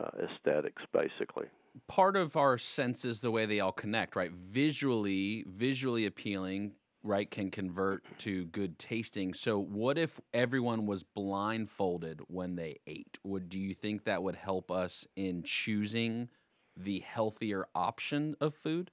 uh, 0.00 0.10
aesthetics, 0.24 0.82
basically. 0.92 1.46
part 1.88 2.16
of 2.16 2.36
our 2.36 2.58
senses 2.58 3.20
the 3.20 3.30
way 3.30 3.46
they 3.46 3.60
all 3.60 3.72
connect 3.72 4.14
right 4.16 4.30
visually 4.32 5.44
visually 5.48 6.04
appealing 6.06 6.72
right 7.02 7.30
can 7.30 7.50
convert 7.50 8.02
to 8.18 8.44
good 8.46 8.78
tasting 8.78 9.32
so 9.34 9.58
what 9.58 9.96
if 9.98 10.20
everyone 10.34 10.86
was 10.86 11.02
blindfolded 11.02 12.20
when 12.28 12.56
they 12.56 12.78
ate 12.86 13.18
would 13.24 13.48
do 13.48 13.58
you 13.58 13.74
think 13.74 14.04
that 14.04 14.22
would 14.22 14.36
help 14.36 14.70
us 14.70 15.06
in 15.16 15.42
choosing 15.42 16.28
the 16.76 17.00
healthier 17.00 17.66
option 17.74 18.34
of 18.40 18.54
food 18.54 18.90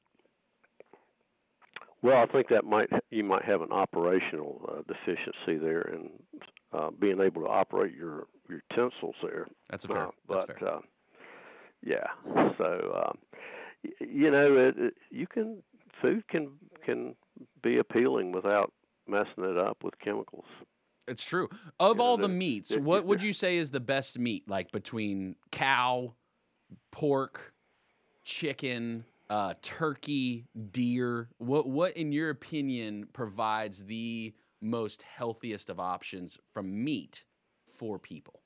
Well, 2.02 2.18
I 2.18 2.26
think 2.28 2.48
that 2.50 2.66
might 2.66 2.90
you 3.12 3.24
might 3.24 3.44
have 3.46 3.62
an 3.62 3.72
operational 3.72 4.62
uh, 4.70 4.82
deficiency 4.88 5.58
there 5.58 5.82
in 5.82 6.12
uh, 6.74 6.92
being 6.92 7.20
able 7.20 7.42
to 7.44 7.48
operate 7.50 7.94
your 7.96 8.28
your 8.50 8.62
utensils 8.72 9.16
there. 9.22 9.48
that's 9.70 9.86
a 9.86 9.88
fair 9.90 10.08
Uh, 10.08 10.12
that's 10.30 10.46
but 10.46 10.60
fair 10.60 10.70
Uh, 10.76 10.80
yeah, 11.84 12.08
so 12.58 13.06
um, 13.08 13.18
y- 13.84 13.92
you 14.02 14.30
know, 14.32 14.56
it, 14.58 14.76
it, 14.78 14.94
you 15.12 15.28
can 15.28 15.62
food 16.02 16.28
can 16.28 16.52
can 16.86 17.16
be 17.64 17.78
appealing 17.78 18.32
without 18.32 18.72
messing 19.08 19.44
it 19.46 19.58
up 19.58 19.84
with 19.84 19.98
chemicals. 20.00 20.46
it's 21.08 21.24
true 21.24 21.50
of 21.80 21.98
Yeah, 21.98 22.04
all 22.04 22.18
the 22.18 22.28
the- 22.28 22.34
meats 22.34 22.70
the- 22.70 22.82
what 22.82 23.06
would 23.06 23.22
you 23.24 23.34
say 23.34 23.58
is 23.58 23.72
the 23.72 23.80
best 23.80 24.18
meat 24.20 24.48
like 24.48 24.72
between 24.72 25.36
cow 25.52 26.14
pork 26.92 27.54
chicken 28.24 29.06
uh, 29.30 29.54
turkey 29.62 30.46
deer 30.72 31.30
what 31.38 31.68
what 31.68 31.96
in 31.96 32.12
your 32.12 32.30
opinion 32.30 33.08
provides 33.14 33.86
the 33.86 34.34
most 34.62 35.02
healthiest 35.04 35.70
of 35.70 35.80
options 35.80 36.38
from 36.54 36.84
meat 36.84 37.24
for 37.78 38.00
people 38.00 38.42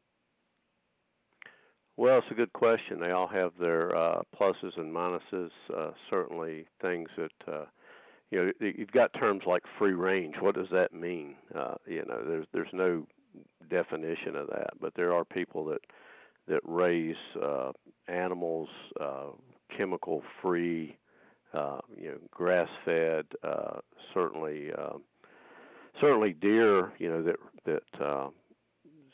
Well, 1.96 2.18
it's 2.18 2.32
a 2.32 2.36
good 2.36 2.54
question. 2.54 3.00
They 3.00 3.12
all 3.12 3.28
have 3.28 3.52
their 3.60 3.96
uh, 3.96 4.22
pluses 4.36 4.78
and 4.78 4.94
minuses. 4.94 5.52
Uh, 5.76 5.92
certainly, 6.10 6.66
things 6.82 7.10
that 7.18 7.54
uh, 7.54 7.66
you 8.32 8.46
know 8.46 8.52
you've 8.60 8.92
got 8.92 9.14
terms 9.14 9.44
like 9.46 9.62
free 9.78 9.94
range. 9.94 10.36
What 10.40 10.56
does 10.56 10.70
that 10.72 10.92
mean? 10.92 11.36
Uh, 11.54 11.76
you 11.86 12.04
know, 12.08 12.24
there's 12.28 12.48
there's 12.52 12.74
no 12.74 13.06
definition 13.70 14.36
of 14.36 14.48
that, 14.48 14.72
but 14.80 14.94
there 14.96 15.14
are 15.14 15.24
people 15.24 15.66
that 15.66 15.82
that 16.48 16.62
raise 16.66 17.16
uh, 17.42 17.72
animals 18.08 18.70
uh, 19.00 19.30
chemical 19.78 20.24
free, 20.42 20.98
uh, 21.54 21.80
you 21.98 22.10
know, 22.10 22.18
grass 22.32 22.70
fed. 22.86 23.26
Uh, 23.44 23.80
certainly, 24.14 24.72
uh, 24.78 24.98
certainly 26.00 26.34
deer. 26.34 26.94
You 27.00 27.10
know 27.10 27.24
that 27.24 27.36
that. 27.66 28.04
Uh, 28.04 28.30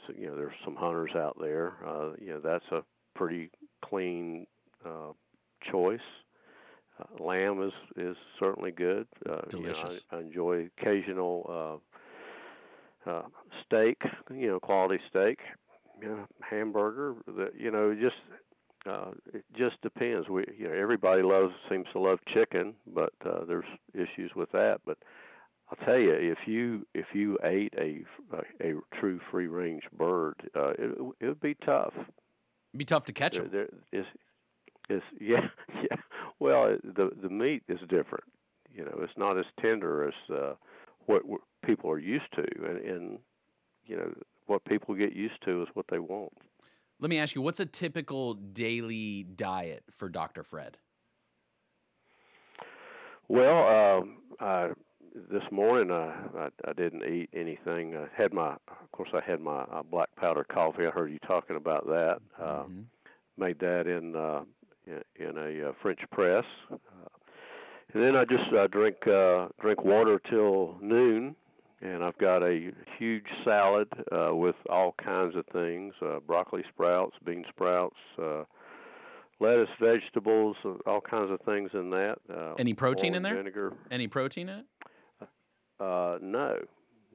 so, 0.07 0.13
you 0.17 0.27
know, 0.27 0.35
there's 0.35 0.53
some 0.63 0.75
hunters 0.75 1.11
out 1.15 1.37
there. 1.39 1.73
Uh, 1.85 2.11
you 2.19 2.29
know, 2.29 2.39
that's 2.39 2.65
a 2.71 2.83
pretty 3.15 3.49
clean 3.83 4.47
uh, 4.85 5.11
choice. 5.71 5.99
Uh, 6.99 7.23
lamb 7.23 7.61
is 7.61 7.73
is 7.95 8.17
certainly 8.39 8.71
good. 8.71 9.07
Uh, 9.27 9.41
you 9.51 9.59
know, 9.61 9.73
Delicious. 9.73 10.01
I, 10.11 10.17
I 10.17 10.19
enjoy 10.19 10.69
occasional 10.77 11.79
uh, 13.07 13.09
uh, 13.09 13.23
steak. 13.65 14.01
You 14.33 14.47
know, 14.47 14.59
quality 14.59 14.99
steak. 15.09 15.39
You 16.01 16.07
know, 16.09 16.27
hamburger. 16.41 17.15
That 17.27 17.53
you 17.57 17.71
know, 17.71 17.93
just 17.93 18.15
uh, 18.89 19.11
it 19.33 19.43
just 19.57 19.81
depends. 19.81 20.27
We 20.29 20.45
you 20.57 20.67
know 20.67 20.73
everybody 20.73 21.21
loves 21.21 21.53
seems 21.69 21.85
to 21.93 21.99
love 21.99 22.19
chicken, 22.33 22.73
but 22.87 23.13
uh, 23.25 23.45
there's 23.45 23.65
issues 23.93 24.31
with 24.35 24.51
that. 24.51 24.81
But 24.85 24.97
I'll 25.69 25.85
tell 25.85 25.99
you, 25.99 26.13
if 26.13 26.39
you 26.47 26.85
if 26.93 27.07
you 27.13 27.37
ate 27.43 27.73
a 27.77 28.03
a, 28.33 28.69
a 28.69 28.73
true 28.99 29.19
free 29.31 29.47
range 29.47 29.83
bird, 29.97 30.35
uh, 30.55 30.69
it 30.71 30.97
it 31.19 31.27
would 31.27 31.41
be 31.41 31.55
tough. 31.65 31.93
It'd 31.95 32.77
be 32.77 32.85
tough 32.85 33.05
to 33.05 33.13
catch 33.13 33.33
There, 33.33 33.43
them. 33.43 33.51
there 33.91 34.01
is 34.01 34.05
is 34.89 35.03
yeah 35.21 35.47
yeah. 35.75 35.97
Well, 36.39 36.77
the 36.83 37.11
the 37.21 37.29
meat 37.29 37.63
is 37.67 37.79
different. 37.89 38.23
You 38.73 38.85
know, 38.85 38.99
it's 39.01 39.17
not 39.17 39.37
as 39.37 39.45
tender 39.61 40.07
as 40.07 40.35
uh, 40.35 40.53
what 41.05 41.25
what 41.25 41.41
people 41.65 41.91
are 41.91 41.99
used 41.99 42.31
to, 42.35 42.45
and, 42.65 42.77
and 42.77 43.19
you 43.85 43.97
know 43.97 44.13
what 44.47 44.65
people 44.65 44.95
get 44.95 45.13
used 45.13 45.43
to 45.45 45.61
is 45.61 45.67
what 45.73 45.85
they 45.91 45.99
want. 45.99 46.33
Let 46.99 47.09
me 47.09 47.17
ask 47.17 47.33
you, 47.33 47.41
what's 47.41 47.59
a 47.61 47.65
typical 47.65 48.33
daily 48.33 49.23
diet 49.23 49.83
for 49.95 50.09
Dr. 50.09 50.43
Fred? 50.43 50.77
Well, 53.29 53.99
um, 54.01 54.17
I, 54.39 54.69
this 55.31 55.43
morning 55.51 55.91
I, 55.91 56.13
I 56.37 56.49
I 56.67 56.73
didn't 56.73 57.03
eat 57.03 57.29
anything. 57.33 57.95
I 57.95 58.07
had 58.15 58.33
my, 58.33 58.53
of 58.53 58.91
course, 58.91 59.09
I 59.13 59.21
had 59.21 59.39
my 59.39 59.61
uh, 59.61 59.83
black 59.83 60.09
powder 60.17 60.43
coffee. 60.43 60.87
I 60.87 60.89
heard 60.89 61.11
you 61.11 61.19
talking 61.19 61.55
about 61.55 61.85
that. 61.87 62.17
Uh, 62.39 62.63
Mhm. 62.63 62.85
Made 63.37 63.59
that 63.59 63.87
in 63.87 64.17
uh, 64.17 64.43
in, 64.85 65.01
in 65.15 65.37
a 65.37 65.69
uh, 65.69 65.73
French 65.81 66.01
press, 66.11 66.43
uh, 66.69 66.75
and 67.93 68.03
then 68.03 68.17
I 68.17 68.25
just 68.25 68.51
uh, 68.51 68.67
drink 68.67 69.07
uh, 69.07 69.47
drink 69.61 69.81
water 69.85 70.19
till 70.29 70.77
noon. 70.81 71.37
And 71.81 72.03
I've 72.03 72.17
got 72.17 72.43
a 72.43 72.71
huge 72.97 73.25
salad 73.45 73.87
uh, 74.11 74.35
with 74.35 74.55
all 74.69 74.93
kinds 75.03 75.35
of 75.35 75.45
things: 75.47 75.93
uh, 76.01 76.19
broccoli 76.19 76.63
sprouts, 76.69 77.15
bean 77.23 77.45
sprouts. 77.49 77.95
Uh, 78.21 78.43
lettuce, 79.39 79.69
vegetables, 79.79 80.57
uh, 80.65 80.73
all 80.85 81.01
kinds 81.01 81.31
of 81.31 81.39
things 81.41 81.69
in 81.73 81.89
that. 81.91 82.17
Uh, 82.29 82.53
Any 82.59 82.73
protein 82.73 83.15
in 83.15 83.23
there? 83.23 83.35
Vinegar. 83.35 83.73
Any 83.89 84.07
protein 84.07 84.49
in 84.49 84.59
it? 84.59 84.65
Uh, 85.79 86.17
no, 86.21 86.59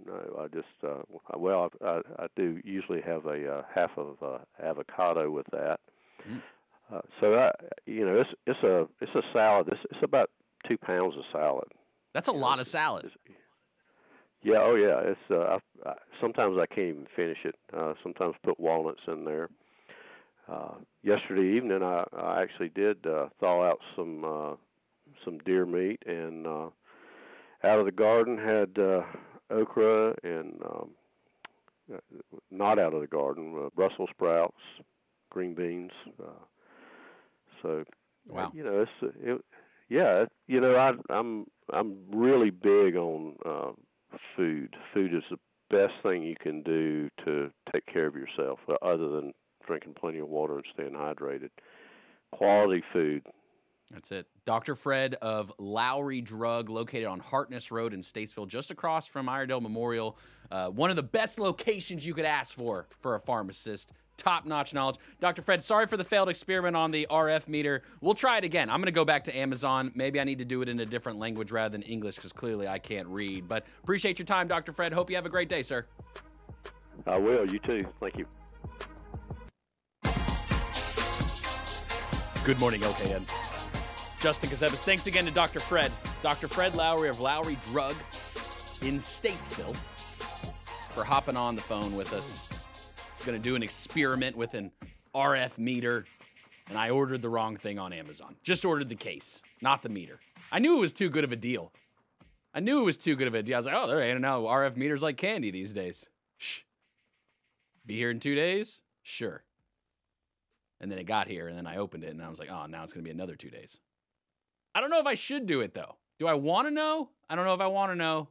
no. 0.07 0.41
I 0.41 0.49
just 0.49 0.67
uh, 0.83 1.03
well, 1.37 1.71
I, 1.83 1.87
I, 1.87 2.01
I 2.21 2.27
do 2.35 2.61
usually 2.65 3.03
have 3.03 3.27
a 3.27 3.57
uh, 3.57 3.63
half 3.75 3.91
of 3.99 4.17
uh, 4.23 4.39
avocado 4.63 5.31
with 5.31 5.47
that. 5.53 5.81
Mm. 6.27 6.41
Uh, 6.91 7.01
so 7.21 7.35
I, 7.35 7.51
you 7.85 8.07
know, 8.07 8.17
it's 8.19 8.31
it's 8.47 8.63
a 8.63 8.89
it's 9.03 9.15
a 9.15 9.23
salad. 9.35 9.69
It's 9.71 9.81
it's 9.91 10.03
about 10.03 10.31
two 10.67 10.79
pounds 10.79 11.15
of 11.19 11.25
salad. 11.31 11.69
That's 12.15 12.29
a 12.29 12.33
lot 12.33 12.59
of 12.59 12.67
salad. 12.67 13.05
It's- 13.07 13.37
Yeah, 14.45 14.61
oh 14.63 14.77
yeah. 14.77 15.01
It's 15.05 15.21
uh, 15.31 15.59
I, 15.87 15.91
I, 15.91 15.95
sometimes 16.21 16.59
I 16.59 16.67
can't 16.67 16.89
even 16.89 17.09
finish 17.17 17.39
it. 17.45 17.57
Uh, 17.77 17.95
sometimes 18.03 18.37
put 18.45 18.61
walnuts 18.61 19.03
in 19.09 19.25
there. 19.25 19.51
Uh, 20.49 20.75
yesterday 21.03 21.57
evening, 21.57 21.83
I, 21.83 22.05
I 22.17 22.43
actually 22.43 22.71
did 22.71 23.07
uh, 23.07 23.29
thaw 23.41 23.65
out 23.65 23.81
some 23.97 24.25
uh, 24.25 24.55
some 25.25 25.39
deer 25.41 25.67
meat 25.67 26.03
and 26.07 26.47
uh, 26.47 26.69
out 27.65 27.81
of 27.81 27.87
the 27.87 27.93
garden 27.93 28.39
had 28.39 28.79
uh, 28.79 29.03
okra 29.51 30.15
and 30.25 30.61
um, 30.65 30.91
uh, 31.95 31.99
not 32.51 32.79
out 32.79 32.95
of 32.95 33.01
the 33.01 33.07
garden 33.09 33.55
uh, 33.67 33.71
Brussels 33.75 34.11
sprouts, 34.13 34.61
green 35.31 35.55
beans. 35.55 35.93
Uh, 36.23 36.45
so 37.63 37.85
Wow. 38.29 38.53
you 38.53 38.65
know, 38.65 38.83
it's 38.83 39.15
it, 39.23 39.45
yeah, 39.89 40.27
you 40.47 40.61
know, 40.61 40.77
I, 40.77 40.93
I'm 41.15 41.47
I'm 41.73 41.97
really 42.13 42.51
big 42.51 42.97
on 42.97 43.37
uh, 43.45 43.73
food. 44.37 44.77
Food 44.93 45.15
is 45.15 45.23
the 45.31 45.39
best 45.71 45.95
thing 46.03 46.23
you 46.23 46.37
can 46.41 46.63
do 46.63 47.09
to 47.25 47.51
take 47.73 47.87
care 47.87 48.07
of 48.07 48.15
yourself, 48.15 48.59
uh, 48.69 48.75
other 48.83 49.09
than 49.09 49.33
drinking 49.67 49.95
plenty 49.99 50.19
of 50.19 50.29
water 50.29 50.57
and 50.57 50.65
staying 50.73 50.93
hydrated. 50.93 51.51
Quality 52.33 52.83
food. 52.93 53.23
That's 53.91 54.11
it. 54.13 54.27
Dr. 54.45 54.75
Fred 54.75 55.15
of 55.23 55.53
Lowry 55.59 56.21
Drug, 56.21 56.69
located 56.69 57.07
on 57.07 57.21
Hartness 57.21 57.71
Road 57.71 57.93
in 57.93 58.01
Statesville, 58.01 58.49
just 58.49 58.71
across 58.71 59.07
from 59.07 59.29
Iredell 59.29 59.61
Memorial. 59.61 60.17
Uh, 60.51 60.69
one 60.69 60.91
of 60.91 60.97
the 60.97 61.03
best 61.03 61.39
locations 61.39 62.05
you 62.05 62.15
could 62.15 62.25
ask 62.25 62.57
for 62.57 62.87
for 63.01 63.15
a 63.15 63.21
pharmacist. 63.21 63.93
Top 64.17 64.47
notch 64.47 64.73
knowledge. 64.73 64.97
Dr. 65.21 65.43
Fred, 65.43 65.63
sorry 65.63 65.87
for 65.87 65.97
the 65.97 66.05
failed 66.05 66.29
experiment 66.29 66.77
on 66.77 66.93
the 66.93 67.07
RF 67.11 67.49
meter. 67.49 67.83
We'll 68.01 68.15
try 68.15 68.39
it 68.39 68.45
again. 68.45 68.71
I'm 68.71 68.79
going 68.79 68.87
to 68.87 68.93
go 68.93 69.05
back 69.05 69.25
to 69.25 69.37
Amazon. 69.37 69.91
Maybe 69.95 70.21
I 70.21 70.25
need 70.25 70.39
to 70.39 70.45
do 70.45 70.63
it 70.63 70.69
in 70.69 70.79
a 70.81 70.87
different 70.87 71.19
language 71.19 71.51
rather 71.51 71.73
than 71.73 71.83
English 71.83 72.17
because 72.17 72.33
clearly 72.33 72.69
I 72.69 72.79
can't 72.79 73.09
read. 73.09 73.49
But 73.49 73.67
appreciate 73.83 74.19
your 74.19 74.27
time, 74.27 74.47
Dr. 74.47 74.73
Fred. 74.73 74.93
Hope 74.93 75.11
you 75.11 75.17
have 75.17 75.27
a 75.27 75.31
great 75.31 75.49
day, 75.49 75.63
sir. 75.63 75.85
I 77.07 77.19
will. 77.19 77.51
You 77.51 77.59
too. 77.59 77.87
Thank 77.99 78.17
you. 78.19 78.27
Good 82.45 82.61
morning, 82.61 82.83
LKN. 82.83 83.44
Justin 84.25 84.49
Ckezepis. 84.49 84.79
Thanks 84.79 85.07
again 85.07 85.27
to 85.27 85.31
Dr. 85.31 85.61
Fred. 85.61 85.93
Dr. 86.23 86.49
Fred 86.49 86.75
Lowry 86.75 87.11
of 87.11 87.21
Lowry 87.21 87.59
Drug 87.71 87.95
in 88.81 88.97
Statesville 88.97 89.77
for 90.95 91.05
hopping 91.05 91.37
on 91.37 91.55
the 91.55 91.61
phone 91.61 91.95
with 91.95 92.11
us. 92.15 92.49
He's 93.15 93.27
going 93.27 93.37
to 93.37 93.43
do 93.43 93.55
an 93.55 93.63
experiment 93.63 94.35
with 94.35 94.55
an 94.55 94.71
RF 95.15 95.59
meter, 95.59 96.07
and 96.71 96.79
I 96.79 96.89
ordered 96.89 97.21
the 97.21 97.29
wrong 97.29 97.59
thing 97.59 97.79
on 97.79 97.93
Amazon. 97.93 98.35
Just 98.43 98.65
ordered 98.65 98.89
the 98.89 98.95
case, 98.95 99.43
not 99.61 99.83
the 99.83 99.91
meter. 99.91 100.19
I 100.51 100.59
knew 100.59 100.79
it 100.79 100.81
was 100.81 100.93
too 100.93 101.11
good 101.11 101.25
of 101.25 101.33
a 101.33 101.37
deal. 101.37 101.71
I 102.55 102.61
knew 102.61 102.81
it 102.81 102.85
was 102.85 102.97
too 102.97 103.17
good 103.17 103.29
of 103.29 103.35
a 103.35 103.43
deal. 103.43 103.57
I 103.57 103.59
was 103.59 103.67
like, 103.67 103.75
oh, 103.77 103.87
they're 103.87 104.01
handing 104.01 104.25
out 104.25 104.45
RF 104.45 104.79
meters 104.79 105.03
like 105.03 105.19
candy 105.19 105.51
these 105.51 105.75
days. 105.75 106.07
Shh. 106.39 106.61
Be 107.85 107.97
here 107.97 108.11
in 108.11 108.21
two 108.21 108.35
days? 108.35 108.81
Sure. 109.03 109.45
And 110.81 110.91
then 110.91 110.99
it 110.99 111.05
got 111.05 111.29
here, 111.29 111.47
and 111.47 111.59
then 111.59 111.67
I 111.67 111.77
opened 111.77 112.05
it, 112.05 112.11
and 112.11 112.23
I 112.23 112.31
was 112.31 112.39
like, 112.39 112.49
oh, 112.51 112.65
now 112.65 112.85
it's 112.85 112.95
going 112.95 113.05
to 113.05 113.07
be 113.07 113.15
another 113.15 113.37
two 113.37 113.51
days. 113.51 113.77
I 114.75 114.81
don't 114.81 114.91
know 114.91 115.01
if 115.01 115.07
I 115.07 115.15
should 115.15 115.47
do 115.47 115.61
it, 115.61 115.75
though. 115.75 115.97
Do 116.19 116.27
I 116.27 116.35
want 116.35 116.69
to 116.69 116.75
know? 116.75 117.11
I 117.29 117.37
don't 117.37 117.45
know 117.45 117.55
if 117.55 117.61
I 117.61 117.67
want 117.67 117.93
to 117.93 117.97
know. 117.97 118.29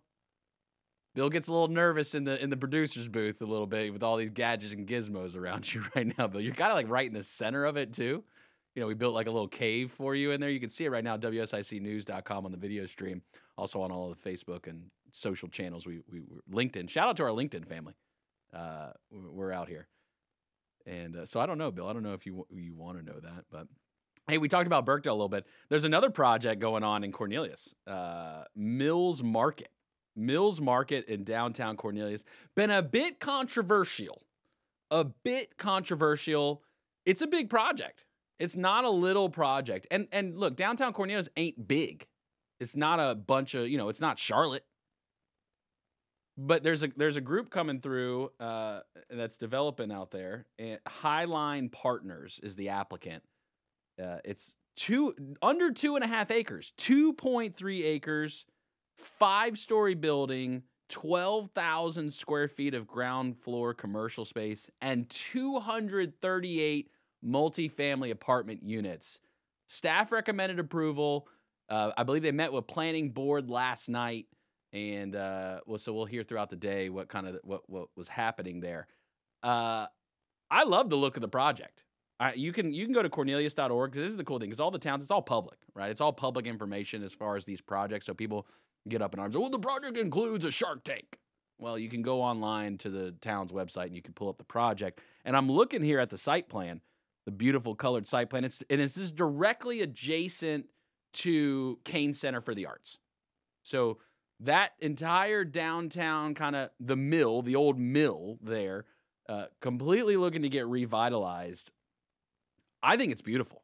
Bill 1.15 1.29
gets 1.29 1.47
a 1.47 1.51
little 1.51 1.67
nervous 1.67 2.15
in 2.15 2.23
the 2.23 2.41
in 2.41 2.49
the 2.49 2.57
producer's 2.57 3.07
booth 3.07 3.41
a 3.41 3.45
little 3.45 3.67
bit 3.67 3.93
with 3.93 4.01
all 4.01 4.17
these 4.17 4.31
gadgets 4.31 4.73
and 4.73 4.87
gizmos 4.87 5.35
around 5.35 5.71
you 5.73 5.83
right 5.95 6.17
now, 6.17 6.27
Bill. 6.27 6.41
You're 6.41 6.55
kind 6.55 6.71
of 6.71 6.75
like 6.75 6.89
right 6.89 7.07
in 7.07 7.13
the 7.13 7.23
center 7.23 7.65
of 7.65 7.77
it 7.77 7.93
too. 7.93 8.23
You 8.75 8.81
know, 8.81 8.87
we 8.87 8.95
built 8.95 9.13
like 9.13 9.27
a 9.27 9.31
little 9.31 9.47
cave 9.47 9.91
for 9.91 10.15
you 10.15 10.31
in 10.31 10.41
there. 10.41 10.49
You 10.49 10.59
can 10.59 10.71
see 10.71 10.85
it 10.85 10.89
right 10.89 11.03
now, 11.03 11.15
WSICnews.com 11.15 12.45
on 12.45 12.51
the 12.51 12.57
video 12.57 12.87
stream, 12.87 13.21
also 13.55 13.81
on 13.81 13.91
all 13.91 14.11
of 14.11 14.17
the 14.19 14.29
Facebook 14.29 14.65
and 14.65 14.85
social 15.11 15.47
channels. 15.47 15.85
We 15.85 16.01
we 16.11 16.21
LinkedIn. 16.51 16.89
Shout 16.89 17.07
out 17.07 17.17
to 17.17 17.23
our 17.23 17.29
LinkedIn 17.29 17.67
family. 17.67 17.93
Uh, 18.51 18.91
we're 19.11 19.51
out 19.51 19.67
here, 19.69 19.87
and 20.87 21.15
uh, 21.15 21.25
so 21.25 21.39
I 21.39 21.45
don't 21.45 21.59
know, 21.59 21.69
Bill. 21.69 21.87
I 21.87 21.93
don't 21.93 22.03
know 22.03 22.13
if 22.13 22.25
you 22.25 22.47
you 22.51 22.73
want 22.75 22.97
to 22.97 23.05
know 23.05 23.19
that, 23.19 23.45
but 23.51 23.67
hey, 24.27 24.37
we 24.37 24.47
talked 24.47 24.67
about 24.67 24.85
Birkdale 24.85 25.11
a 25.11 25.13
little 25.13 25.29
bit. 25.29 25.45
There's 25.69 25.85
another 25.85 26.09
project 26.09 26.61
going 26.61 26.83
on 26.83 27.03
in 27.03 27.11
Cornelius, 27.11 27.75
uh, 27.87 28.43
Mills 28.55 29.21
Market. 29.21 29.69
Mills 30.15 30.61
Market 30.61 31.07
in 31.07 31.23
downtown 31.23 31.75
Cornelius. 31.75 32.23
Been 32.55 32.69
a 32.69 32.83
bit 32.83 33.19
controversial. 33.19 34.21
A 34.91 35.03
bit 35.03 35.57
controversial. 35.57 36.61
It's 37.05 37.21
a 37.21 37.27
big 37.27 37.49
project. 37.49 38.05
It's 38.39 38.55
not 38.55 38.85
a 38.85 38.89
little 38.89 39.29
project. 39.29 39.87
And 39.89 40.07
and 40.11 40.37
look, 40.37 40.55
downtown 40.55 40.93
Cornelius 40.93 41.29
ain't 41.35 41.67
big. 41.67 42.07
It's 42.59 42.75
not 42.75 42.99
a 42.99 43.15
bunch 43.15 43.55
of, 43.55 43.67
you 43.67 43.77
know, 43.77 43.89
it's 43.89 44.01
not 44.01 44.19
Charlotte. 44.19 44.65
But 46.37 46.63
there's 46.63 46.83
a 46.83 46.89
there's 46.95 47.15
a 47.15 47.21
group 47.21 47.49
coming 47.49 47.79
through 47.79 48.31
uh, 48.39 48.81
that's 49.09 49.37
developing 49.37 49.91
out 49.91 50.11
there. 50.11 50.45
And 50.59 50.79
Highline 50.87 51.71
Partners 51.71 52.39
is 52.43 52.55
the 52.55 52.69
applicant. 52.69 53.23
Uh, 54.01 54.17
it's 54.23 54.53
two 54.75 55.13
under 55.41 55.71
two 55.71 55.95
and 55.95 56.03
a 56.03 56.07
half 56.07 56.31
acres, 56.31 56.73
two 56.77 57.13
point 57.13 57.55
three 57.55 57.83
acres, 57.83 58.45
five 58.97 59.57
story 59.57 59.93
building, 59.95 60.63
twelve 60.89 61.49
thousand 61.55 62.11
square 62.11 62.47
feet 62.47 62.73
of 62.73 62.87
ground 62.87 63.37
floor 63.37 63.73
commercial 63.73 64.25
space, 64.25 64.69
and 64.81 65.09
two 65.09 65.59
hundred 65.59 66.13
thirty 66.21 66.59
eight 66.61 66.89
multifamily 67.25 68.11
apartment 68.11 68.63
units. 68.63 69.19
Staff 69.67 70.11
recommended 70.11 70.59
approval. 70.59 71.27
Uh, 71.69 71.91
I 71.97 72.03
believe 72.03 72.23
they 72.23 72.31
met 72.31 72.51
with 72.51 72.67
planning 72.67 73.09
board 73.11 73.49
last 73.49 73.89
night, 73.89 74.27
and 74.73 75.15
uh, 75.15 75.61
well, 75.65 75.77
so 75.77 75.93
we'll 75.93 76.05
hear 76.05 76.23
throughout 76.23 76.49
the 76.49 76.55
day 76.55 76.89
what 76.89 77.07
kind 77.07 77.27
of 77.27 77.39
what 77.43 77.69
what 77.69 77.87
was 77.95 78.07
happening 78.07 78.59
there. 78.59 78.87
Uh, 79.41 79.85
I 80.51 80.63
love 80.63 80.89
the 80.89 80.95
look 80.95 81.15
of 81.15 81.21
the 81.21 81.27
project. 81.27 81.82
Uh, 82.23 82.31
you 82.35 82.53
can 82.53 82.73
you 82.73 82.85
can 82.85 82.93
go 82.93 83.01
to 83.01 83.09
cornelius.org 83.09 83.91
because 83.91 84.05
this 84.05 84.11
is 84.11 84.17
the 84.17 84.23
cool 84.23 84.39
thing 84.39 84.47
because 84.47 84.61
all 84.61 84.71
the 84.71 84.79
towns 84.79 85.03
it's 85.03 85.11
all 85.11 85.21
public 85.21 85.57
right? 85.75 85.91
It's 85.91 85.99
all 85.99 86.13
public 86.13 86.45
information 86.45 87.03
as 87.03 87.11
far 87.11 87.35
as 87.35 87.43
these 87.43 87.59
projects 87.59 88.05
so 88.05 88.13
people 88.13 88.47
get 88.87 89.01
up 89.01 89.13
in 89.13 89.19
arms 89.19 89.35
well 89.35 89.49
the 89.49 89.59
project 89.59 89.97
includes 89.97 90.45
a 90.45 90.51
shark 90.51 90.85
tank. 90.85 91.19
Well 91.59 91.77
you 91.77 91.89
can 91.89 92.01
go 92.01 92.21
online 92.21 92.77
to 92.79 92.89
the 92.89 93.11
town's 93.19 93.51
website 93.51 93.87
and 93.87 93.95
you 93.95 94.01
can 94.01 94.13
pull 94.13 94.29
up 94.29 94.37
the 94.37 94.45
project 94.45 95.01
and 95.25 95.35
i'm 95.35 95.51
looking 95.51 95.83
here 95.83 95.99
at 95.99 96.09
the 96.09 96.17
site 96.17 96.47
plan 96.47 96.79
the 97.25 97.31
beautiful 97.31 97.75
colored 97.75 98.07
site 98.07 98.29
plan. 98.29 98.43
It's 98.43 98.59
and 98.69 98.79
it's 98.79 98.95
just 98.95 99.15
directly 99.15 99.81
adjacent 99.81 100.67
to 101.13 101.79
Cain 101.83 102.13
center 102.13 102.41
for 102.41 102.55
the 102.55 102.65
arts. 102.65 102.99
So 103.63 103.99
that 104.39 104.71
entire 104.79 105.43
downtown 105.43 106.35
kind 106.35 106.55
of 106.55 106.69
the 106.79 106.95
mill 106.95 107.41
the 107.41 107.55
old 107.55 107.79
mill 107.79 108.39
there 108.41 108.85
uh, 109.29 109.45
completely 109.61 110.17
looking 110.17 110.41
to 110.41 110.49
get 110.49 110.67
revitalized 110.67 111.71
I 112.83 112.97
think 112.97 113.11
it's 113.11 113.21
beautiful. 113.21 113.63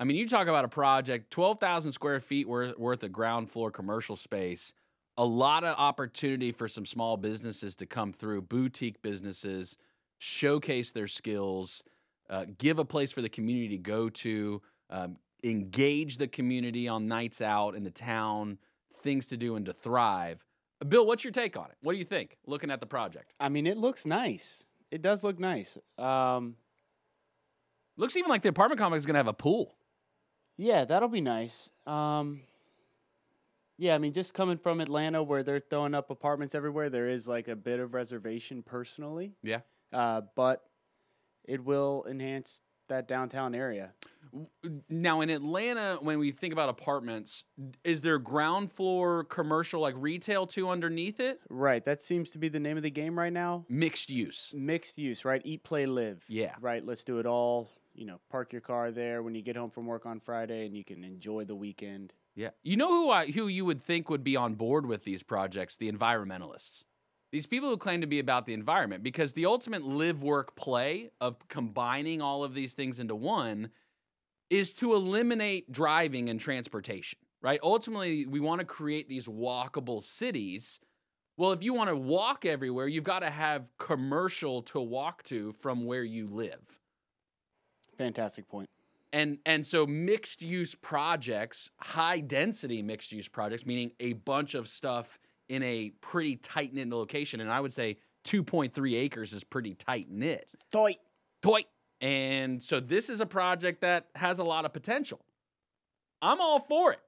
I 0.00 0.04
mean, 0.04 0.16
you 0.16 0.26
talk 0.26 0.48
about 0.48 0.64
a 0.64 0.68
project, 0.68 1.30
12,000 1.30 1.92
square 1.92 2.18
feet 2.18 2.48
worth, 2.48 2.76
worth 2.76 3.02
of 3.04 3.12
ground 3.12 3.50
floor 3.50 3.70
commercial 3.70 4.16
space 4.16 4.72
a 5.16 5.24
lot 5.24 5.64
of 5.64 5.76
opportunity 5.78 6.52
for 6.52 6.68
some 6.68 6.84
small 6.84 7.16
businesses 7.16 7.74
to 7.76 7.86
come 7.86 8.12
through, 8.12 8.42
boutique 8.42 9.00
businesses, 9.02 9.76
showcase 10.18 10.92
their 10.92 11.06
skills, 11.06 11.82
uh, 12.30 12.46
give 12.58 12.78
a 12.78 12.84
place 12.84 13.12
for 13.12 13.22
the 13.22 13.28
community 13.28 13.68
to 13.68 13.78
go 13.78 14.08
to, 14.08 14.60
um, 14.90 15.16
engage 15.42 16.18
the 16.18 16.26
community 16.26 16.88
on 16.88 17.06
nights 17.06 17.40
out 17.40 17.74
in 17.74 17.84
the 17.84 17.90
town, 17.90 18.58
things 19.02 19.26
to 19.26 19.36
do 19.36 19.56
and 19.56 19.66
to 19.66 19.72
thrive. 19.72 20.44
Bill, 20.88 21.06
what's 21.06 21.22
your 21.22 21.32
take 21.32 21.56
on 21.56 21.66
it? 21.66 21.76
What 21.82 21.92
do 21.92 21.98
you 21.98 22.04
think 22.04 22.36
looking 22.46 22.70
at 22.70 22.80
the 22.80 22.86
project? 22.86 23.32
I 23.38 23.48
mean, 23.48 23.66
it 23.66 23.76
looks 23.76 24.04
nice. 24.04 24.66
It 24.90 25.02
does 25.02 25.22
look 25.22 25.38
nice. 25.38 25.78
Um, 25.98 26.56
Looks 27.96 28.16
even 28.16 28.28
like 28.28 28.42
the 28.42 28.48
apartment 28.48 28.80
complex 28.80 29.02
is 29.02 29.06
going 29.06 29.14
to 29.14 29.18
have 29.18 29.28
a 29.28 29.32
pool. 29.32 29.76
yeah, 30.56 30.84
that'll 30.84 31.08
be 31.08 31.20
nice. 31.20 31.68
Um, 31.86 32.40
yeah, 33.76 33.94
I 33.94 33.98
mean, 33.98 34.12
just 34.12 34.34
coming 34.34 34.56
from 34.58 34.80
Atlanta 34.80 35.22
where 35.22 35.42
they're 35.42 35.60
throwing 35.60 35.94
up 35.94 36.10
apartments 36.10 36.54
everywhere, 36.54 36.90
there 36.90 37.08
is 37.08 37.26
like 37.28 37.48
a 37.48 37.56
bit 37.56 37.80
of 37.80 37.94
reservation 37.94 38.62
personally. 38.62 39.32
Yeah. 39.42 39.60
Uh, 39.92 40.22
but 40.36 40.62
it 41.44 41.64
will 41.64 42.04
enhance 42.08 42.60
that 42.88 43.08
downtown 43.08 43.54
area. 43.54 43.92
Now 44.88 45.20
in 45.20 45.30
Atlanta, 45.30 45.98
when 46.00 46.18
we 46.18 46.32
think 46.32 46.52
about 46.52 46.68
apartments, 46.68 47.44
is 47.84 48.00
there 48.00 48.18
ground 48.18 48.72
floor 48.72 49.24
commercial 49.24 49.80
like 49.80 49.94
retail 49.96 50.46
too 50.46 50.68
underneath 50.68 51.20
it? 51.20 51.40
Right. 51.48 51.84
That 51.84 52.02
seems 52.02 52.30
to 52.32 52.38
be 52.38 52.48
the 52.48 52.60
name 52.60 52.76
of 52.76 52.82
the 52.82 52.90
game 52.90 53.16
right 53.18 53.32
now. 53.32 53.64
Mixed 53.68 54.10
use. 54.10 54.52
Mixed 54.56 54.98
use, 54.98 55.24
right? 55.24 55.40
Eat, 55.44 55.62
play, 55.64 55.86
live. 55.86 56.24
Yeah. 56.28 56.54
Right. 56.60 56.84
Let's 56.84 57.04
do 57.04 57.18
it 57.20 57.26
all. 57.26 57.70
You 57.94 58.06
know, 58.06 58.20
park 58.30 58.52
your 58.52 58.60
car 58.60 58.90
there 58.90 59.22
when 59.22 59.34
you 59.34 59.42
get 59.42 59.56
home 59.56 59.70
from 59.70 59.86
work 59.86 60.04
on 60.04 60.20
Friday 60.20 60.66
and 60.66 60.76
you 60.76 60.84
can 60.84 61.04
enjoy 61.04 61.44
the 61.44 61.54
weekend. 61.54 62.12
Yeah. 62.34 62.50
You 62.62 62.76
know 62.76 62.88
who 62.88 63.10
I 63.10 63.26
who 63.26 63.46
you 63.46 63.64
would 63.64 63.82
think 63.82 64.10
would 64.10 64.24
be 64.24 64.36
on 64.36 64.54
board 64.54 64.86
with 64.86 65.04
these 65.04 65.22
projects? 65.22 65.76
The 65.76 65.90
environmentalists. 65.90 66.84
These 67.30 67.46
people 67.46 67.68
who 67.68 67.76
claim 67.76 68.00
to 68.00 68.06
be 68.06 68.20
about 68.20 68.46
the 68.46 68.54
environment 68.54 69.02
because 69.02 69.32
the 69.32 69.46
ultimate 69.46 69.82
live 69.82 70.22
work 70.22 70.54
play 70.54 71.10
of 71.20 71.36
combining 71.48 72.22
all 72.22 72.44
of 72.44 72.54
these 72.54 72.74
things 72.74 73.00
into 73.00 73.16
one 73.16 73.70
is 74.50 74.72
to 74.74 74.94
eliminate 74.94 75.72
driving 75.72 76.28
and 76.28 76.38
transportation, 76.38 77.18
right? 77.42 77.58
Ultimately, 77.62 78.26
we 78.26 78.38
want 78.38 78.60
to 78.60 78.64
create 78.64 79.08
these 79.08 79.26
walkable 79.26 80.02
cities. 80.02 80.78
Well, 81.36 81.50
if 81.50 81.62
you 81.62 81.74
want 81.74 81.90
to 81.90 81.96
walk 81.96 82.44
everywhere, 82.44 82.86
you've 82.86 83.02
got 83.02 83.20
to 83.20 83.30
have 83.30 83.66
commercial 83.78 84.62
to 84.62 84.80
walk 84.80 85.24
to 85.24 85.52
from 85.54 85.86
where 85.86 86.04
you 86.04 86.28
live. 86.28 86.80
Fantastic 87.98 88.48
point. 88.48 88.68
And 89.12 89.38
and 89.46 89.64
so 89.64 89.86
mixed 89.86 90.42
use 90.42 90.74
projects, 90.74 91.70
high 91.76 92.20
density 92.20 92.82
mixed 92.82 93.12
use 93.12 93.28
projects, 93.28 93.64
meaning 93.64 93.92
a 94.00 94.14
bunch 94.14 94.54
of 94.54 94.66
stuff 94.66 95.18
in 95.48 95.62
a 95.62 95.90
pretty 96.00 96.36
tight 96.36 96.74
knit 96.74 96.88
location. 96.88 97.40
And 97.40 97.50
I 97.50 97.60
would 97.60 97.72
say 97.72 97.98
2.3 98.24 98.98
acres 98.98 99.32
is 99.32 99.44
pretty 99.44 99.74
tight 99.74 100.10
knit. 100.10 100.54
Toy. 100.72 100.96
Toy. 101.42 101.64
And 102.00 102.62
so 102.62 102.80
this 102.80 103.08
is 103.08 103.20
a 103.20 103.26
project 103.26 103.82
that 103.82 104.08
has 104.14 104.38
a 104.38 104.44
lot 104.44 104.64
of 104.64 104.72
potential. 104.72 105.20
I'm 106.20 106.40
all 106.40 106.60
for 106.60 106.92
it. 106.92 107.00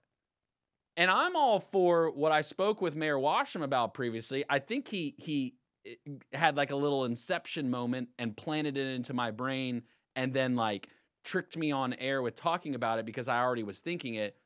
And 0.97 1.11
I'm 1.11 1.37
all 1.37 1.61
for 1.61 2.11
what 2.11 2.33
I 2.33 2.43
spoke 2.43 2.81
with 2.81 2.97
Mayor 2.97 3.19
Washam 3.19 3.63
about 3.63 3.95
previously. 3.95 4.45
I 4.49 4.59
think 4.59 4.89
he 4.89 5.15
he 5.19 5.55
eh, 5.85 5.95
had 6.33 6.57
like 6.57 6.71
a 6.71 6.77
little 6.77 7.05
inception 7.05 7.71
moment 7.71 8.09
and 8.19 8.37
planted 8.37 8.77
it 8.77 8.95
into 8.95 9.13
my 9.13 9.31
brain 9.31 9.83
and 10.17 10.33
then 10.33 10.57
like 10.57 10.89
tricked 11.25 11.57
me 11.57 11.71
on 11.71 11.93
air 11.95 12.23
with 12.23 12.35
talking 12.35 12.75
about 12.75 12.99
it 12.99 13.07
because 13.07 13.29
I 13.29 13.41
already 13.41 13.63
was 13.63 13.79
thinking 13.79 14.15
it. 14.15 14.37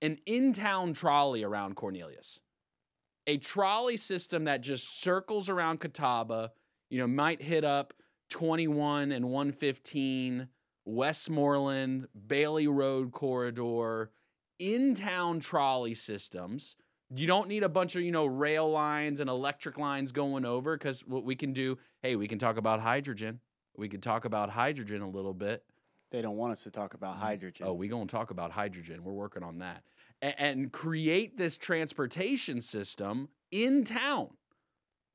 An 0.00 0.18
in-town 0.26 0.94
trolley 0.94 1.42
around 1.42 1.76
Cornelius. 1.76 2.40
A 3.26 3.36
trolley 3.36 3.96
system 3.96 4.44
that 4.44 4.62
just 4.62 5.00
circles 5.02 5.48
around 5.48 5.80
Catawba, 5.80 6.52
you 6.88 6.98
know, 6.98 7.06
might 7.06 7.42
hit 7.42 7.64
up 7.64 7.92
21 8.30 9.12
and 9.12 9.26
115, 9.26 10.48
Westmoreland, 10.84 12.08
Bailey 12.26 12.68
Road 12.68 13.12
corridor, 13.12 14.10
in 14.58 14.94
town 14.94 15.40
trolley 15.40 15.94
systems. 15.94 16.76
You 17.14 17.26
don't 17.26 17.48
need 17.48 17.64
a 17.64 17.68
bunch 17.68 17.96
of, 17.96 18.02
you 18.02 18.12
know, 18.12 18.26
rail 18.26 18.70
lines 18.70 19.20
and 19.20 19.28
electric 19.28 19.78
lines 19.78 20.12
going 20.12 20.44
over 20.44 20.76
because 20.76 21.00
what 21.00 21.24
we 21.24 21.34
can 21.34 21.52
do, 21.52 21.78
hey, 22.02 22.16
we 22.16 22.28
can 22.28 22.38
talk 22.38 22.56
about 22.56 22.80
hydrogen. 22.80 23.40
We 23.78 23.88
could 23.88 24.02
talk 24.02 24.24
about 24.24 24.50
hydrogen 24.50 25.02
a 25.02 25.08
little 25.08 25.32
bit. 25.32 25.64
They 26.10 26.20
don't 26.20 26.36
want 26.36 26.52
us 26.52 26.62
to 26.64 26.70
talk 26.70 26.94
about 26.94 27.14
mm-hmm. 27.14 27.24
hydrogen. 27.24 27.66
Oh, 27.68 27.74
we 27.74 27.86
gonna 27.86 28.06
talk 28.06 28.30
about 28.30 28.50
hydrogen. 28.50 29.04
We're 29.04 29.12
working 29.12 29.44
on 29.44 29.58
that, 29.58 29.84
A- 30.20 30.40
and, 30.40 30.72
create 30.72 31.36
this 31.36 31.56
transportation 31.56 32.60
system 32.60 33.28
in 33.52 33.84
town. 33.84 34.30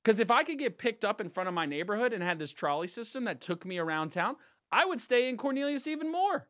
Because 0.02 0.20
if 0.20 0.32
I 0.32 0.44
could 0.44 0.60
get 0.60 0.78
picked 0.78 1.04
up 1.04 1.20
in 1.20 1.30
front 1.30 1.50
of 1.50 1.54
my 1.54 1.66
neighborhood 1.66 2.14
and 2.14 2.24
had 2.24 2.40
this 2.40 2.52
trolley 2.52 2.88
system 2.88 3.26
that 3.26 3.42
took 3.42 3.66
me 3.66 3.80
around 3.80 4.12
town, 4.12 4.36
I 4.72 4.86
would 4.86 5.02
stay 5.02 5.28
in 5.28 5.38
Cornelius 5.38 5.86
even 5.86 6.12
more. 6.12 6.48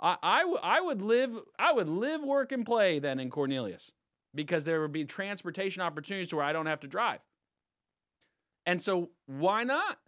I, 0.00 0.16
I, 0.22 0.40
w- 0.40 0.60
I 0.62 0.80
would 0.80 1.02
live 1.02 1.38
I 1.58 1.72
would 1.72 1.88
live, 1.88 2.22
work, 2.22 2.52
and 2.52 2.64
play 2.64 2.98
then 2.98 3.20
in 3.20 3.28
Cornelius 3.28 3.92
because 4.34 4.64
there 4.64 4.80
would 4.80 4.92
be 4.92 5.04
transportation 5.04 5.82
opportunities 5.82 6.30
to 6.30 6.36
where 6.36 6.44
I 6.44 6.54
don't 6.54 6.66
have 6.66 6.80
to 6.80 6.88
drive. 6.88 7.20
And 8.64 8.80
so 8.80 9.10
why 9.26 9.62
not? 9.64 9.98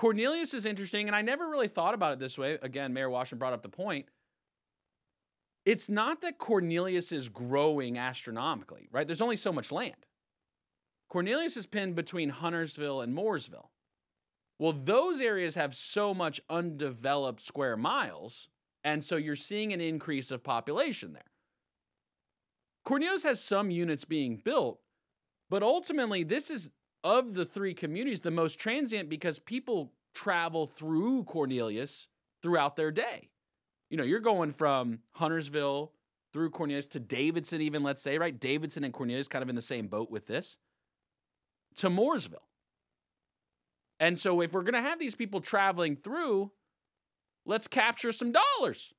Cornelius 0.00 0.54
is 0.54 0.64
interesting, 0.64 1.08
and 1.08 1.14
I 1.14 1.20
never 1.20 1.46
really 1.46 1.68
thought 1.68 1.92
about 1.92 2.14
it 2.14 2.18
this 2.18 2.38
way. 2.38 2.56
Again, 2.62 2.94
Mayor 2.94 3.10
Washam 3.10 3.38
brought 3.38 3.52
up 3.52 3.62
the 3.62 3.68
point. 3.68 4.06
It's 5.66 5.90
not 5.90 6.22
that 6.22 6.38
Cornelius 6.38 7.12
is 7.12 7.28
growing 7.28 7.98
astronomically, 7.98 8.88
right? 8.90 9.06
There's 9.06 9.20
only 9.20 9.36
so 9.36 9.52
much 9.52 9.70
land. 9.70 10.06
Cornelius 11.10 11.58
is 11.58 11.66
pinned 11.66 11.96
between 11.96 12.30
Huntersville 12.30 13.02
and 13.02 13.14
Mooresville. 13.14 13.68
Well, 14.58 14.72
those 14.72 15.20
areas 15.20 15.54
have 15.56 15.74
so 15.74 16.14
much 16.14 16.40
undeveloped 16.48 17.42
square 17.42 17.76
miles, 17.76 18.48
and 18.82 19.04
so 19.04 19.16
you're 19.16 19.36
seeing 19.36 19.70
an 19.74 19.82
increase 19.82 20.30
of 20.30 20.42
population 20.42 21.12
there. 21.12 21.30
Cornelius 22.86 23.24
has 23.24 23.44
some 23.44 23.70
units 23.70 24.06
being 24.06 24.36
built, 24.38 24.80
but 25.50 25.62
ultimately, 25.62 26.24
this 26.24 26.48
is 26.50 26.70
of 27.02 27.34
the 27.34 27.44
three 27.44 27.74
communities 27.74 28.20
the 28.20 28.30
most 28.30 28.58
transient 28.58 29.08
because 29.08 29.38
people 29.38 29.92
travel 30.14 30.66
through 30.66 31.24
Cornelius 31.24 32.08
throughout 32.42 32.76
their 32.76 32.90
day. 32.90 33.30
You 33.90 33.96
know, 33.96 34.04
you're 34.04 34.20
going 34.20 34.52
from 34.52 35.00
Huntersville 35.12 35.92
through 36.32 36.50
Cornelius 36.50 36.86
to 36.88 37.00
Davidson, 37.00 37.60
even 37.60 37.82
let's 37.82 38.02
say, 38.02 38.18
right? 38.18 38.38
Davidson 38.38 38.84
and 38.84 38.94
Cornelius 38.94 39.28
kind 39.28 39.42
of 39.42 39.48
in 39.48 39.56
the 39.56 39.62
same 39.62 39.88
boat 39.88 40.10
with 40.10 40.26
this 40.26 40.58
to 41.76 41.88
Mooresville. 41.88 42.36
And 43.98 44.18
so, 44.18 44.40
if 44.40 44.52
we're 44.52 44.62
going 44.62 44.74
to 44.74 44.80
have 44.80 44.98
these 44.98 45.14
people 45.14 45.40
traveling 45.40 45.96
through, 45.96 46.50
let's 47.44 47.66
capture 47.66 48.12
some 48.12 48.32
dollars. 48.32 48.94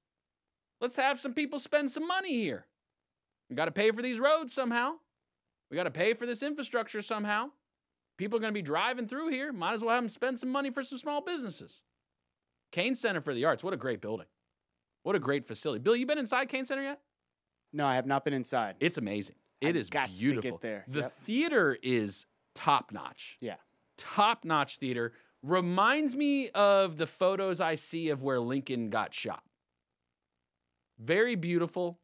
Let's 0.79 0.95
have 0.95 1.19
some 1.19 1.33
people 1.33 1.59
spend 1.59 1.89
some 1.91 2.07
money 2.07 2.41
here. 2.41 2.65
We 3.49 3.55
got 3.55 3.65
to 3.65 3.71
pay 3.71 3.91
for 3.91 4.01
these 4.01 4.19
roads 4.19 4.53
somehow. 4.53 4.93
We 5.69 5.77
got 5.77 5.83
to 5.83 5.91
pay 5.91 6.13
for 6.13 6.25
this 6.25 6.43
infrastructure 6.43 7.01
somehow. 7.01 7.49
People 8.21 8.37
are 8.37 8.39
going 8.41 8.53
to 8.53 8.57
be 8.57 8.61
driving 8.61 9.07
through 9.07 9.29
here. 9.29 9.51
Might 9.51 9.73
as 9.73 9.81
well 9.81 9.95
have 9.95 10.03
them 10.03 10.07
spend 10.09 10.37
some 10.37 10.49
money 10.49 10.69
for 10.69 10.83
some 10.83 10.99
small 10.99 11.21
businesses. 11.21 11.81
Cain 12.71 12.93
Center 12.93 13.19
for 13.19 13.33
the 13.33 13.45
Arts. 13.45 13.63
What 13.63 13.73
a 13.73 13.77
great 13.77 13.99
building. 13.99 14.27
What 15.01 15.15
a 15.15 15.19
great 15.19 15.47
facility. 15.47 15.81
Bill, 15.81 15.95
you 15.95 16.05
been 16.05 16.19
inside 16.19 16.47
Cain 16.47 16.63
Center 16.63 16.83
yet? 16.83 16.99
No, 17.73 17.83
I 17.83 17.95
have 17.95 18.05
not 18.05 18.23
been 18.23 18.35
inside. 18.35 18.75
It's 18.79 18.99
amazing. 18.99 19.37
It 19.59 19.75
is 19.75 19.89
gots 19.89 20.03
to 20.03 20.11
get 20.11 20.19
beautiful. 20.19 20.59
there. 20.61 20.85
The 20.87 20.99
Yep. 20.99 21.17
theater 21.25 21.77
is 21.81 22.27
top 22.53 22.91
notch. 22.91 23.39
Yeah. 23.41 23.55
Top 23.97 24.45
notch 24.45 24.77
theater. 24.77 25.13
Reminds 25.41 26.15
me 26.15 26.49
of 26.51 26.97
the 26.97 27.07
photos 27.07 27.59
I 27.59 27.73
see 27.73 28.09
of 28.09 28.21
where 28.21 28.39
Lincoln 28.39 28.91
got 28.91 29.15
shot. 29.15 29.43
Very 30.99 31.33
beautiful, 31.33 31.99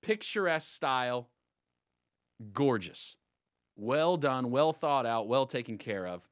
picturesque 0.00 0.70
style, 0.72 1.28
gorgeous. 2.52 3.16
Well 3.80 4.18
done, 4.18 4.50
well 4.50 4.74
thought 4.74 5.06
out, 5.06 5.26
well 5.26 5.46
taken 5.46 5.78
care 5.78 6.06
of. 6.06 6.28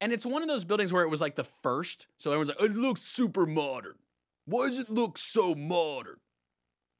And 0.00 0.12
it's 0.12 0.24
one 0.24 0.40
of 0.40 0.46
those 0.46 0.64
buildings 0.64 0.92
where 0.92 1.02
it 1.02 1.08
was 1.08 1.20
like 1.20 1.34
the 1.34 1.48
first. 1.64 2.06
So 2.18 2.30
everyone's 2.30 2.50
like, 2.50 2.70
it 2.70 2.76
looks 2.76 3.00
super 3.00 3.44
modern. 3.44 3.96
Why 4.44 4.68
does 4.68 4.78
it 4.78 4.88
look 4.88 5.18
so 5.18 5.56
modern? 5.56 6.18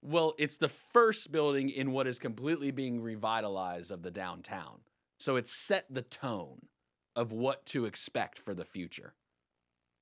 Well, 0.03 0.35
it's 0.39 0.57
the 0.57 0.73
first 0.93 1.31
building 1.31 1.71
in 1.71 1.93
what 1.93 2.09
is 2.09 2.19
completely 2.19 2.73
being 2.73 3.01
revitalized 3.01 3.93
of 3.93 4.03
the 4.03 4.11
downtown. 4.11 4.81
So 5.21 5.37
it 5.37 5.47
set 5.47 5.87
the 5.89 6.03
tone 6.03 6.67
of 7.15 7.31
what 7.31 7.65
to 7.67 7.85
expect 7.85 8.41
for 8.41 8.55
the 8.55 8.65
future. 8.65 9.15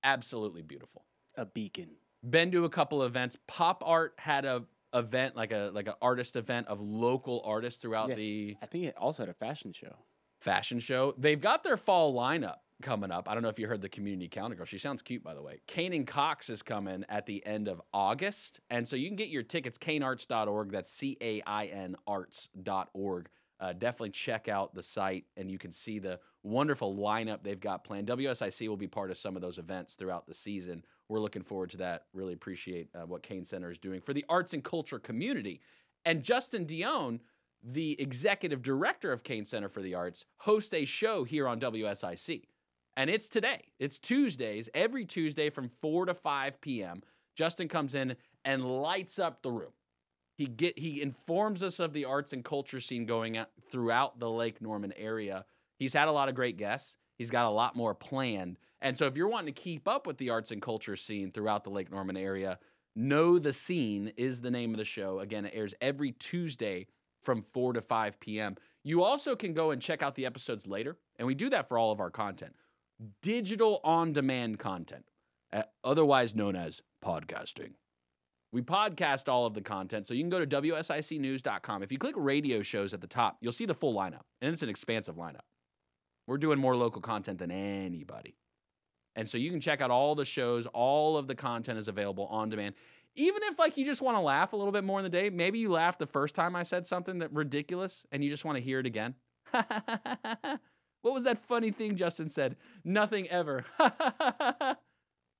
Absolutely 0.02 0.62
beautiful. 0.62 1.04
A 1.36 1.44
beacon. 1.44 1.90
Been 2.28 2.50
to 2.52 2.64
a 2.64 2.70
couple 2.70 3.02
events. 3.02 3.36
Pop 3.46 3.82
Art 3.84 4.14
had 4.16 4.46
a 4.46 4.64
event 4.94 5.36
like 5.36 5.52
a 5.52 5.70
like 5.72 5.86
an 5.88 5.94
artist 6.02 6.36
event 6.36 6.66
of 6.68 6.80
local 6.80 7.42
artists 7.44 7.80
throughout 7.80 8.08
Yes, 8.10 8.18
the 8.18 8.56
I 8.62 8.66
think 8.66 8.84
it 8.84 8.96
also 8.96 9.22
had 9.22 9.30
a 9.30 9.34
fashion 9.34 9.72
show. 9.72 9.94
fashion 10.40 10.78
show. 10.80 11.14
They've 11.18 11.40
got 11.40 11.62
their 11.62 11.76
fall 11.76 12.12
lineup, 12.14 12.56
coming 12.82 13.10
up. 13.12 13.28
I 13.28 13.34
don't 13.34 13.42
know 13.42 13.48
if 13.48 13.58
you 13.58 13.68
heard 13.68 13.80
the 13.80 13.88
community 13.88 14.28
calendar 14.28 14.56
girl. 14.56 14.66
She 14.66 14.78
sounds 14.78 15.00
cute, 15.02 15.22
by 15.22 15.34
the 15.34 15.42
way. 15.42 15.60
Kane 15.68 16.04
Cox 16.04 16.50
is 16.50 16.62
coming 16.62 17.04
at 17.08 17.26
the 17.26 17.44
end 17.46 17.68
of 17.68 17.80
August. 17.94 18.60
And 18.70 18.86
so 18.86 18.96
you 18.96 19.06
can 19.08 19.16
get 19.16 19.28
your 19.28 19.44
tickets, 19.44 19.78
cainarts.org. 19.78 20.72
That's 20.72 20.90
C 20.90 21.16
A 21.20 21.42
I 21.46 21.66
N 21.66 21.96
arts.org. 22.06 23.28
Uh, 23.62 23.72
definitely 23.72 24.10
check 24.10 24.48
out 24.48 24.74
the 24.74 24.82
site 24.82 25.24
and 25.36 25.48
you 25.48 25.56
can 25.56 25.70
see 25.70 26.00
the 26.00 26.18
wonderful 26.42 26.96
lineup 26.96 27.44
they've 27.44 27.60
got 27.60 27.84
planned. 27.84 28.08
WSIC 28.08 28.68
will 28.68 28.76
be 28.76 28.88
part 28.88 29.12
of 29.12 29.16
some 29.16 29.36
of 29.36 29.42
those 29.42 29.56
events 29.56 29.94
throughout 29.94 30.26
the 30.26 30.34
season. 30.34 30.84
We're 31.08 31.20
looking 31.20 31.44
forward 31.44 31.70
to 31.70 31.76
that. 31.76 32.06
Really 32.12 32.34
appreciate 32.34 32.88
uh, 32.92 33.06
what 33.06 33.22
Cain 33.22 33.44
Center 33.44 33.70
is 33.70 33.78
doing 33.78 34.00
for 34.00 34.12
the 34.12 34.24
arts 34.28 34.52
and 34.52 34.64
culture 34.64 34.98
community. 34.98 35.60
And 36.04 36.24
Justin 36.24 36.66
Dionne, 36.66 37.20
the 37.62 38.00
executive 38.00 38.62
director 38.62 39.12
of 39.12 39.22
Cain 39.22 39.44
Center 39.44 39.68
for 39.68 39.80
the 39.80 39.94
Arts, 39.94 40.24
hosts 40.38 40.74
a 40.74 40.84
show 40.84 41.22
here 41.22 41.46
on 41.46 41.60
WSIC. 41.60 42.42
And 42.96 43.08
it's 43.08 43.28
today. 43.28 43.60
It's 43.78 43.98
Tuesdays, 43.98 44.68
every 44.74 45.04
Tuesday 45.04 45.50
from 45.50 45.70
4 45.80 46.06
to 46.06 46.14
5 46.14 46.60
p.m. 46.60 47.04
Justin 47.36 47.68
comes 47.68 47.94
in 47.94 48.16
and 48.44 48.64
lights 48.64 49.20
up 49.20 49.40
the 49.42 49.52
room. 49.52 49.70
He 50.34 50.46
get 50.46 50.78
he 50.78 51.02
informs 51.02 51.62
us 51.62 51.78
of 51.78 51.92
the 51.92 52.04
arts 52.04 52.32
and 52.32 52.44
culture 52.44 52.80
scene 52.80 53.06
going 53.06 53.36
out 53.36 53.50
throughout 53.70 54.18
the 54.18 54.30
Lake 54.30 54.60
Norman 54.60 54.92
area. 54.96 55.44
He's 55.78 55.92
had 55.92 56.08
a 56.08 56.12
lot 56.12 56.28
of 56.28 56.34
great 56.34 56.56
guests. 56.56 56.96
He's 57.16 57.30
got 57.30 57.46
a 57.46 57.50
lot 57.50 57.76
more 57.76 57.94
planned. 57.94 58.58
And 58.80 58.96
so 58.96 59.06
if 59.06 59.16
you're 59.16 59.28
wanting 59.28 59.54
to 59.54 59.60
keep 59.60 59.86
up 59.86 60.06
with 60.06 60.16
the 60.18 60.30
arts 60.30 60.50
and 60.50 60.60
culture 60.60 60.96
scene 60.96 61.30
throughout 61.30 61.64
the 61.64 61.70
Lake 61.70 61.90
Norman 61.90 62.16
area, 62.16 62.58
Know 62.94 63.38
the 63.38 63.52
Scene 63.52 64.12
is 64.16 64.40
the 64.40 64.50
name 64.50 64.72
of 64.72 64.78
the 64.78 64.84
show. 64.84 65.20
Again, 65.20 65.46
it 65.46 65.52
airs 65.54 65.74
every 65.80 66.12
Tuesday 66.12 66.86
from 67.22 67.44
4 67.52 67.74
to 67.74 67.80
5 67.80 68.20
p.m. 68.20 68.56
You 68.82 69.02
also 69.02 69.34
can 69.34 69.54
go 69.54 69.70
and 69.70 69.80
check 69.80 70.02
out 70.02 70.14
the 70.14 70.26
episodes 70.26 70.66
later, 70.66 70.96
and 71.16 71.26
we 71.26 71.34
do 71.34 71.48
that 71.50 71.68
for 71.68 71.78
all 71.78 71.92
of 71.92 72.00
our 72.00 72.10
content. 72.10 72.54
Digital 73.22 73.80
on 73.84 74.12
demand 74.12 74.58
content, 74.58 75.06
uh, 75.52 75.62
otherwise 75.84 76.34
known 76.34 76.56
as 76.56 76.82
podcasting. 77.02 77.72
We 78.52 78.60
podcast 78.60 79.28
all 79.28 79.46
of 79.46 79.54
the 79.54 79.62
content, 79.62 80.06
so 80.06 80.12
you 80.12 80.22
can 80.22 80.28
go 80.28 80.44
to 80.44 80.46
WSICnews.com. 80.46 81.82
If 81.82 81.90
you 81.90 81.98
click 81.98 82.14
radio 82.18 82.62
shows 82.62 82.92
at 82.92 83.00
the 83.00 83.06
top, 83.06 83.38
you'll 83.40 83.52
see 83.52 83.64
the 83.64 83.74
full 83.74 83.94
lineup, 83.94 84.22
and 84.42 84.52
it's 84.52 84.62
an 84.62 84.68
expansive 84.68 85.16
lineup. 85.16 85.40
We're 86.26 86.36
doing 86.38 86.58
more 86.58 86.76
local 86.76 87.00
content 87.00 87.38
than 87.38 87.50
anybody. 87.50 88.36
And 89.16 89.28
so 89.28 89.38
you 89.38 89.50
can 89.50 89.60
check 89.60 89.80
out 89.80 89.90
all 89.90 90.14
the 90.14 90.24
shows, 90.24 90.66
all 90.66 91.16
of 91.16 91.26
the 91.26 91.34
content 91.34 91.78
is 91.78 91.88
available 91.88 92.26
on 92.26 92.48
demand. 92.50 92.74
Even 93.14 93.42
if 93.44 93.58
like 93.58 93.76
you 93.76 93.84
just 93.84 94.00
want 94.00 94.16
to 94.16 94.22
laugh 94.22 94.52
a 94.52 94.56
little 94.56 94.72
bit 94.72 94.84
more 94.84 94.98
in 94.98 95.02
the 95.02 95.10
day, 95.10 95.28
maybe 95.28 95.58
you 95.58 95.70
laughed 95.70 95.98
the 95.98 96.06
first 96.06 96.34
time 96.34 96.56
I 96.56 96.62
said 96.62 96.86
something 96.86 97.18
that 97.18 97.30
ridiculous 97.32 98.06
and 98.10 98.24
you 98.24 98.30
just 98.30 98.44
want 98.44 98.56
to 98.56 98.62
hear 98.62 98.78
it 98.78 98.86
again. 98.86 99.14
what 99.50 101.12
was 101.14 101.24
that 101.24 101.44
funny 101.44 101.70
thing 101.70 101.96
Justin 101.96 102.30
said? 102.30 102.56
Nothing 102.84 103.28
ever. 103.28 103.66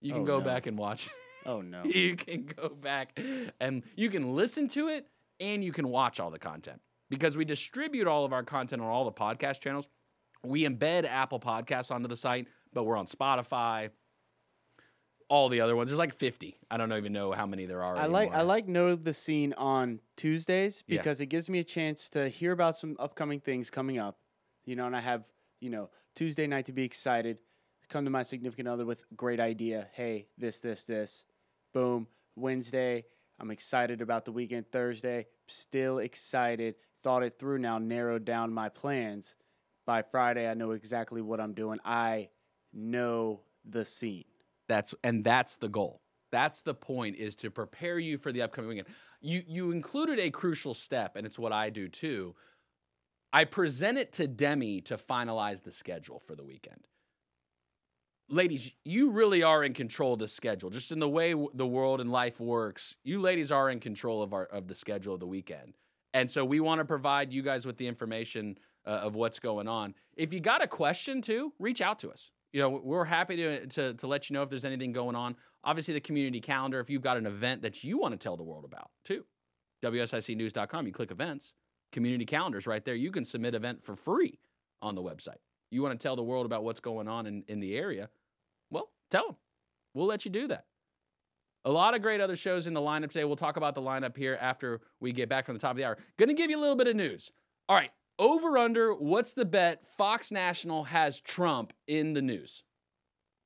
you 0.02 0.12
can 0.12 0.22
Oh, 0.22 0.24
go 0.24 0.38
no. 0.38 0.44
back 0.44 0.66
and 0.66 0.76
watch. 0.76 1.08
Oh 1.46 1.60
no. 1.60 1.82
you 1.84 2.16
can 2.16 2.44
go 2.44 2.68
back 2.68 3.18
and 3.60 3.82
you 3.96 4.08
can 4.10 4.34
listen 4.34 4.68
to 4.70 4.88
it 4.88 5.06
and 5.40 5.64
you 5.64 5.72
can 5.72 5.88
watch 5.88 6.20
all 6.20 6.30
the 6.30 6.38
content 6.38 6.80
because 7.10 7.36
we 7.36 7.44
distribute 7.44 8.06
all 8.06 8.24
of 8.24 8.32
our 8.32 8.42
content 8.42 8.80
on 8.82 8.88
all 8.88 9.04
the 9.04 9.12
podcast 9.12 9.60
channels. 9.60 9.88
We 10.44 10.64
embed 10.64 11.04
Apple 11.04 11.38
Podcasts 11.40 11.90
onto 11.90 12.08
the 12.08 12.16
site, 12.16 12.48
but 12.72 12.84
we're 12.84 12.96
on 12.96 13.06
Spotify, 13.06 13.90
all 15.28 15.48
the 15.48 15.60
other 15.60 15.74
ones. 15.76 15.88
There's 15.88 15.98
like 15.98 16.14
50. 16.14 16.58
I 16.70 16.76
don't 16.76 16.92
even 16.92 17.12
know 17.12 17.32
how 17.32 17.46
many 17.46 17.64
there 17.66 17.82
are. 17.82 17.96
I 17.96 18.06
like 18.06 18.32
I 18.32 18.42
like 18.42 18.68
know 18.68 18.94
the 18.94 19.14
scene 19.14 19.52
on 19.54 20.00
Tuesdays 20.16 20.84
Yeah. 20.86 20.98
because 20.98 21.20
it 21.20 21.26
gives 21.26 21.48
me 21.48 21.58
a 21.58 21.64
chance 21.64 22.08
to 22.10 22.28
hear 22.28 22.52
about 22.52 22.76
some 22.76 22.96
upcoming 22.98 23.40
things 23.40 23.70
coming 23.70 23.98
up. 23.98 24.18
You 24.64 24.76
know, 24.76 24.86
and 24.86 24.94
I 24.94 25.00
have, 25.00 25.24
you 25.60 25.70
know, 25.70 25.90
Tuesday 26.14 26.46
night 26.46 26.66
to 26.66 26.72
be 26.72 26.84
excited. 26.84 27.38
Come 27.88 28.04
to 28.04 28.10
my 28.10 28.22
significant 28.22 28.68
other 28.68 28.84
with 28.84 29.04
great 29.16 29.40
idea. 29.40 29.88
Hey, 29.92 30.26
this, 30.38 30.60
this, 30.60 30.84
this. 30.84 31.24
Boom. 31.72 32.06
Wednesday, 32.36 33.04
I'm 33.38 33.50
excited 33.50 34.00
about 34.00 34.24
the 34.24 34.32
weekend. 34.32 34.70
Thursday, 34.70 35.26
still 35.48 35.98
excited. 35.98 36.76
Thought 37.02 37.22
it 37.22 37.38
through 37.38 37.58
now, 37.58 37.78
narrowed 37.78 38.24
down 38.24 38.52
my 38.52 38.68
plans. 38.68 39.36
By 39.86 40.02
Friday, 40.02 40.48
I 40.48 40.54
know 40.54 40.70
exactly 40.70 41.20
what 41.20 41.40
I'm 41.40 41.54
doing. 41.54 41.78
I 41.84 42.28
know 42.72 43.40
the 43.64 43.84
scene. 43.84 44.24
That's 44.68 44.94
and 45.02 45.24
that's 45.24 45.56
the 45.56 45.68
goal. 45.68 46.00
That's 46.30 46.62
the 46.62 46.74
point 46.74 47.16
is 47.16 47.36
to 47.36 47.50
prepare 47.50 47.98
you 47.98 48.16
for 48.16 48.32
the 48.32 48.42
upcoming 48.42 48.70
weekend. 48.70 48.88
You 49.20 49.42
you 49.46 49.70
included 49.72 50.18
a 50.18 50.30
crucial 50.30 50.74
step, 50.74 51.16
and 51.16 51.26
it's 51.26 51.38
what 51.38 51.52
I 51.52 51.70
do 51.70 51.88
too. 51.88 52.34
I 53.32 53.44
present 53.44 53.98
it 53.98 54.12
to 54.14 54.28
Demi 54.28 54.80
to 54.82 54.96
finalize 54.96 55.62
the 55.62 55.72
schedule 55.72 56.20
for 56.20 56.36
the 56.36 56.44
weekend. 56.44 56.86
Ladies, 58.32 58.72
you 58.86 59.10
really 59.10 59.42
are 59.42 59.62
in 59.62 59.74
control 59.74 60.14
of 60.14 60.18
the 60.18 60.26
schedule. 60.26 60.70
Just 60.70 60.90
in 60.90 60.98
the 60.98 61.08
way 61.08 61.34
the 61.52 61.66
world 61.66 62.00
and 62.00 62.10
life 62.10 62.40
works, 62.40 62.96
you 63.04 63.20
ladies 63.20 63.52
are 63.52 63.68
in 63.68 63.78
control 63.78 64.22
of 64.22 64.32
our 64.32 64.46
of 64.46 64.68
the 64.68 64.74
schedule 64.74 65.12
of 65.12 65.20
the 65.20 65.26
weekend. 65.26 65.74
And 66.14 66.30
so 66.30 66.42
we 66.42 66.58
want 66.58 66.78
to 66.78 66.86
provide 66.86 67.30
you 67.30 67.42
guys 67.42 67.66
with 67.66 67.76
the 67.76 67.86
information 67.86 68.56
uh, 68.86 68.88
of 68.88 69.14
what's 69.14 69.38
going 69.38 69.68
on. 69.68 69.94
If 70.16 70.32
you 70.32 70.40
got 70.40 70.62
a 70.62 70.66
question 70.66 71.20
too, 71.20 71.52
reach 71.58 71.82
out 71.82 71.98
to 71.98 72.10
us. 72.10 72.30
You 72.54 72.62
know, 72.62 72.70
we're 72.70 73.04
happy 73.04 73.36
to, 73.36 73.66
to 73.66 73.92
to 73.92 74.06
let 74.06 74.30
you 74.30 74.34
know 74.34 74.42
if 74.42 74.48
there's 74.48 74.64
anything 74.64 74.92
going 74.92 75.14
on. 75.14 75.36
Obviously, 75.62 75.92
the 75.92 76.00
community 76.00 76.40
calendar. 76.40 76.80
If 76.80 76.88
you've 76.88 77.02
got 77.02 77.18
an 77.18 77.26
event 77.26 77.60
that 77.60 77.84
you 77.84 77.98
want 77.98 78.12
to 78.12 78.18
tell 78.18 78.38
the 78.38 78.42
world 78.42 78.64
about 78.64 78.92
too, 79.04 79.26
WSICnews.com. 79.84 80.86
You 80.86 80.92
click 80.94 81.10
events, 81.10 81.52
community 81.92 82.24
calendars 82.24 82.66
right 82.66 82.82
there. 82.82 82.94
You 82.94 83.10
can 83.10 83.26
submit 83.26 83.54
event 83.54 83.84
for 83.84 83.94
free 83.94 84.38
on 84.80 84.94
the 84.94 85.02
website. 85.02 85.42
You 85.70 85.82
want 85.82 86.00
to 86.00 86.02
tell 86.02 86.16
the 86.16 86.22
world 86.22 86.46
about 86.46 86.64
what's 86.64 86.80
going 86.80 87.08
on 87.08 87.26
in, 87.26 87.44
in 87.46 87.60
the 87.60 87.76
area? 87.76 88.08
Tell 89.12 89.26
them. 89.26 89.36
We'll 89.94 90.06
let 90.06 90.24
you 90.24 90.30
do 90.30 90.48
that. 90.48 90.64
A 91.66 91.70
lot 91.70 91.94
of 91.94 92.02
great 92.02 92.20
other 92.20 92.34
shows 92.34 92.66
in 92.66 92.72
the 92.74 92.80
lineup 92.80 93.10
today. 93.12 93.24
We'll 93.24 93.36
talk 93.36 93.56
about 93.58 93.74
the 93.76 93.82
lineup 93.82 94.16
here 94.16 94.36
after 94.40 94.80
we 95.00 95.12
get 95.12 95.28
back 95.28 95.44
from 95.46 95.54
the 95.54 95.60
top 95.60 95.72
of 95.72 95.76
the 95.76 95.84
hour. 95.84 95.96
Going 96.18 96.30
to 96.30 96.34
give 96.34 96.50
you 96.50 96.58
a 96.58 96.60
little 96.62 96.74
bit 96.76 96.88
of 96.88 96.96
news. 96.96 97.30
All 97.68 97.76
right, 97.76 97.90
over 98.18 98.56
under. 98.58 98.94
What's 98.94 99.34
the 99.34 99.44
bet? 99.44 99.82
Fox 99.96 100.32
National 100.32 100.82
has 100.84 101.20
Trump 101.20 101.72
in 101.86 102.14
the 102.14 102.22
news. 102.22 102.64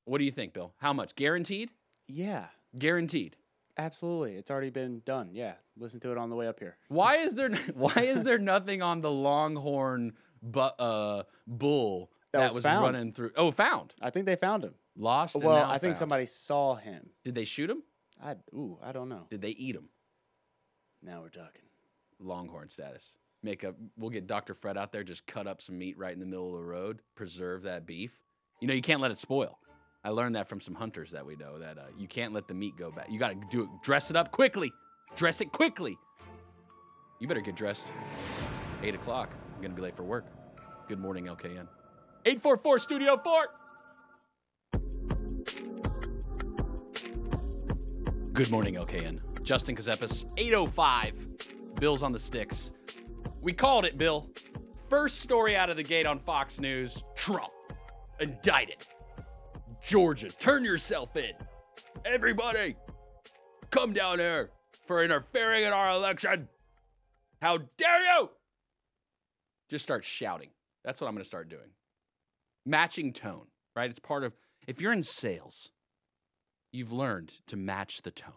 What 0.05 0.19
do 0.19 0.23
you 0.23 0.31
think, 0.31 0.53
Bill? 0.53 0.73
How 0.77 0.93
much? 0.93 1.13
Guaranteed? 1.15 1.69
Yeah, 2.07 2.45
Guaranteed. 2.79 3.35
absolutely. 3.77 4.35
It's 4.35 4.49
already 4.49 4.69
been 4.69 5.01
done. 5.05 5.31
Yeah, 5.33 5.55
listen 5.77 5.99
to 5.99 6.11
it 6.11 6.17
on 6.17 6.29
the 6.29 6.35
way 6.37 6.47
up 6.47 6.59
here. 6.59 6.77
Why 6.87 7.17
is 7.17 7.35
there 7.35 7.49
why 7.75 7.91
is 8.03 8.23
there 8.23 8.39
nothing 8.39 8.81
on 8.81 9.01
the 9.01 9.11
Longhorn 9.11 10.13
bu- 10.41 10.59
uh, 10.61 11.23
bull 11.45 12.09
That 12.31 12.39
that, 12.39 12.45
was 12.55 12.63
was, 12.63 12.65
running 12.65 13.11
through? 13.11 13.31
Oh, 13.35 13.51
found, 13.51 13.93
I 14.01 14.09
think 14.09 14.25
they 14.25 14.37
found 14.37 14.63
him. 14.63 14.73
Lost. 14.97 15.35
and 15.35 15.43
well, 15.43 15.55
now 15.57 15.69
I 15.69 15.77
think 15.77 15.91
found. 15.91 15.97
somebody 15.97 16.25
saw 16.25 16.75
him. 16.75 17.09
did. 17.23 17.35
They 17.35 17.45
shoot 17.45 17.69
him? 17.69 17.83
I 18.21 18.35
ooh, 18.53 18.79
I 18.83 18.91
don't 18.91 19.09
know. 19.09 19.27
Did 19.29 19.41
they 19.41 19.49
eat 19.51 19.75
him? 19.75 19.89
Now 21.03 21.21
we're 21.21 21.29
talking. 21.29 21.61
Longhorn 22.19 22.69
status. 22.69 23.17
Make 23.43 23.63
up. 23.63 23.75
We'll 23.97 24.09
get 24.09 24.25
Dr. 24.27 24.53
Fred 24.55 24.77
out 24.77 24.91
there. 24.91 25.03
Just 25.03 25.27
cut 25.27 25.47
up 25.47 25.61
some 25.61 25.77
meat 25.77 25.97
right 25.97 26.13
in 26.13 26.19
the 26.19 26.25
middle 26.25 26.53
of 26.53 26.59
the 26.59 26.65
road. 26.65 27.01
Preserve 27.15 27.63
that 27.63 27.85
beef. 27.85 28.11
You 28.59 28.67
know 28.67 28.73
you 28.73 28.81
can't 28.81 29.01
let 29.01 29.11
it 29.11 29.19
spoil. 29.19 29.59
I 30.03 30.09
learned 30.09 30.35
that 30.35 30.47
from 30.47 30.61
some 30.61 30.73
hunters 30.73 31.11
that 31.11 31.25
we 31.25 31.35
know 31.35 31.59
that 31.59 31.77
uh, 31.77 31.81
you 31.97 32.07
can't 32.07 32.33
let 32.33 32.47
the 32.47 32.53
meat 32.53 32.75
go 32.77 32.91
bad. 32.91 33.07
You 33.09 33.19
got 33.19 33.29
to 33.29 33.47
do 33.51 33.63
it. 33.63 33.69
Dress 33.83 34.09
it 34.09 34.15
up 34.15 34.31
quickly. 34.31 34.71
Dress 35.15 35.41
it 35.41 35.51
quickly. 35.51 35.97
You 37.19 37.27
better 37.27 37.41
get 37.41 37.55
dressed. 37.55 37.87
Eight 38.83 38.95
o'clock. 38.95 39.29
I'm 39.55 39.61
gonna 39.61 39.73
be 39.73 39.81
late 39.81 39.95
for 39.95 40.03
work. 40.03 40.25
Good 40.87 40.99
morning, 40.99 41.25
LKN. 41.25 41.67
Eight 42.25 42.41
four 42.41 42.57
four 42.57 42.79
Studio 42.79 43.17
Four. 43.23 43.47
Good 48.33 48.51
morning, 48.51 48.75
LKN. 48.75 49.41
Justin 49.43 49.75
Ckezepis, 49.75 50.31
805. 50.37 51.75
Bill's 51.79 52.03
on 52.03 52.11
the 52.11 52.19
sticks. 52.19 52.71
We 53.41 53.53
called 53.53 53.85
it, 53.85 53.97
Bill. 53.97 54.29
First 54.89 55.21
story 55.21 55.55
out 55.55 55.69
of 55.69 55.77
the 55.77 55.83
gate 55.83 56.05
on 56.05 56.19
Fox 56.19 56.59
News 56.59 57.03
Trump 57.15 57.51
indicted. 58.19 58.85
Georgia, 59.83 60.29
turn 60.29 60.63
yourself 60.63 61.15
in. 61.15 61.31
Everybody, 62.05 62.75
come 63.69 63.93
down 63.93 64.19
here 64.19 64.51
for 64.85 65.03
interfering 65.03 65.63
in 65.63 65.73
our 65.73 65.91
election. 65.91 66.47
How 67.41 67.57
dare 67.77 68.01
you? 68.01 68.29
Just 69.69 69.83
start 69.83 70.03
shouting. 70.03 70.49
That's 70.83 71.01
what 71.01 71.07
I'm 71.07 71.13
going 71.13 71.23
to 71.23 71.27
start 71.27 71.49
doing. 71.49 71.69
Matching 72.65 73.13
tone, 73.13 73.47
right? 73.75 73.89
It's 73.89 73.99
part 73.99 74.23
of, 74.23 74.33
if 74.67 74.81
you're 74.81 74.93
in 74.93 75.03
sales, 75.03 75.71
you've 76.71 76.91
learned 76.91 77.33
to 77.47 77.55
match 77.55 78.01
the 78.03 78.11
tone. 78.11 78.33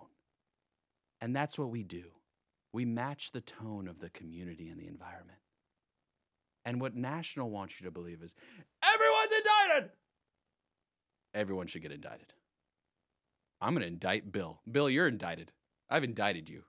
And 1.20 1.36
that's 1.36 1.58
what 1.58 1.70
we 1.70 1.82
do. 1.82 2.04
We 2.72 2.84
match 2.84 3.32
the 3.32 3.40
tone 3.40 3.88
of 3.88 3.98
the 3.98 4.10
community 4.10 4.68
and 4.68 4.80
the 4.80 4.86
environment. 4.86 5.38
And 6.64 6.80
what 6.80 6.94
National 6.94 7.50
wants 7.50 7.80
you 7.80 7.86
to 7.86 7.90
believe 7.90 8.22
is 8.22 8.34
everyone's 8.82 9.32
indicted. 9.32 9.90
Everyone 11.34 11.66
should 11.66 11.82
get 11.82 11.92
indicted. 11.92 12.32
I'm 13.60 13.74
going 13.74 13.82
to 13.82 13.88
indict 13.88 14.30
Bill. 14.30 14.60
Bill, 14.70 14.88
you're 14.88 15.08
indicted. 15.08 15.52
I've 15.90 16.04
indicted 16.04 16.48
you. 16.48 16.62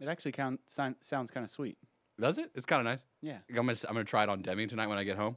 It 0.00 0.08
actually 0.08 0.32
count, 0.32 0.60
sound, 0.66 0.96
sounds 1.00 1.30
kind 1.30 1.44
of 1.44 1.50
sweet. 1.50 1.76
Does 2.20 2.38
it? 2.38 2.50
It's 2.54 2.66
kind 2.66 2.80
of 2.80 2.84
nice. 2.84 3.04
Yeah, 3.20 3.38
I'm 3.48 3.54
going 3.66 3.74
to 3.74 3.88
I'm 3.88 3.96
to 3.96 4.04
try 4.04 4.22
it 4.22 4.28
on 4.28 4.42
Demi 4.42 4.66
tonight 4.66 4.86
when 4.86 4.98
I 4.98 5.04
get 5.04 5.16
home. 5.16 5.36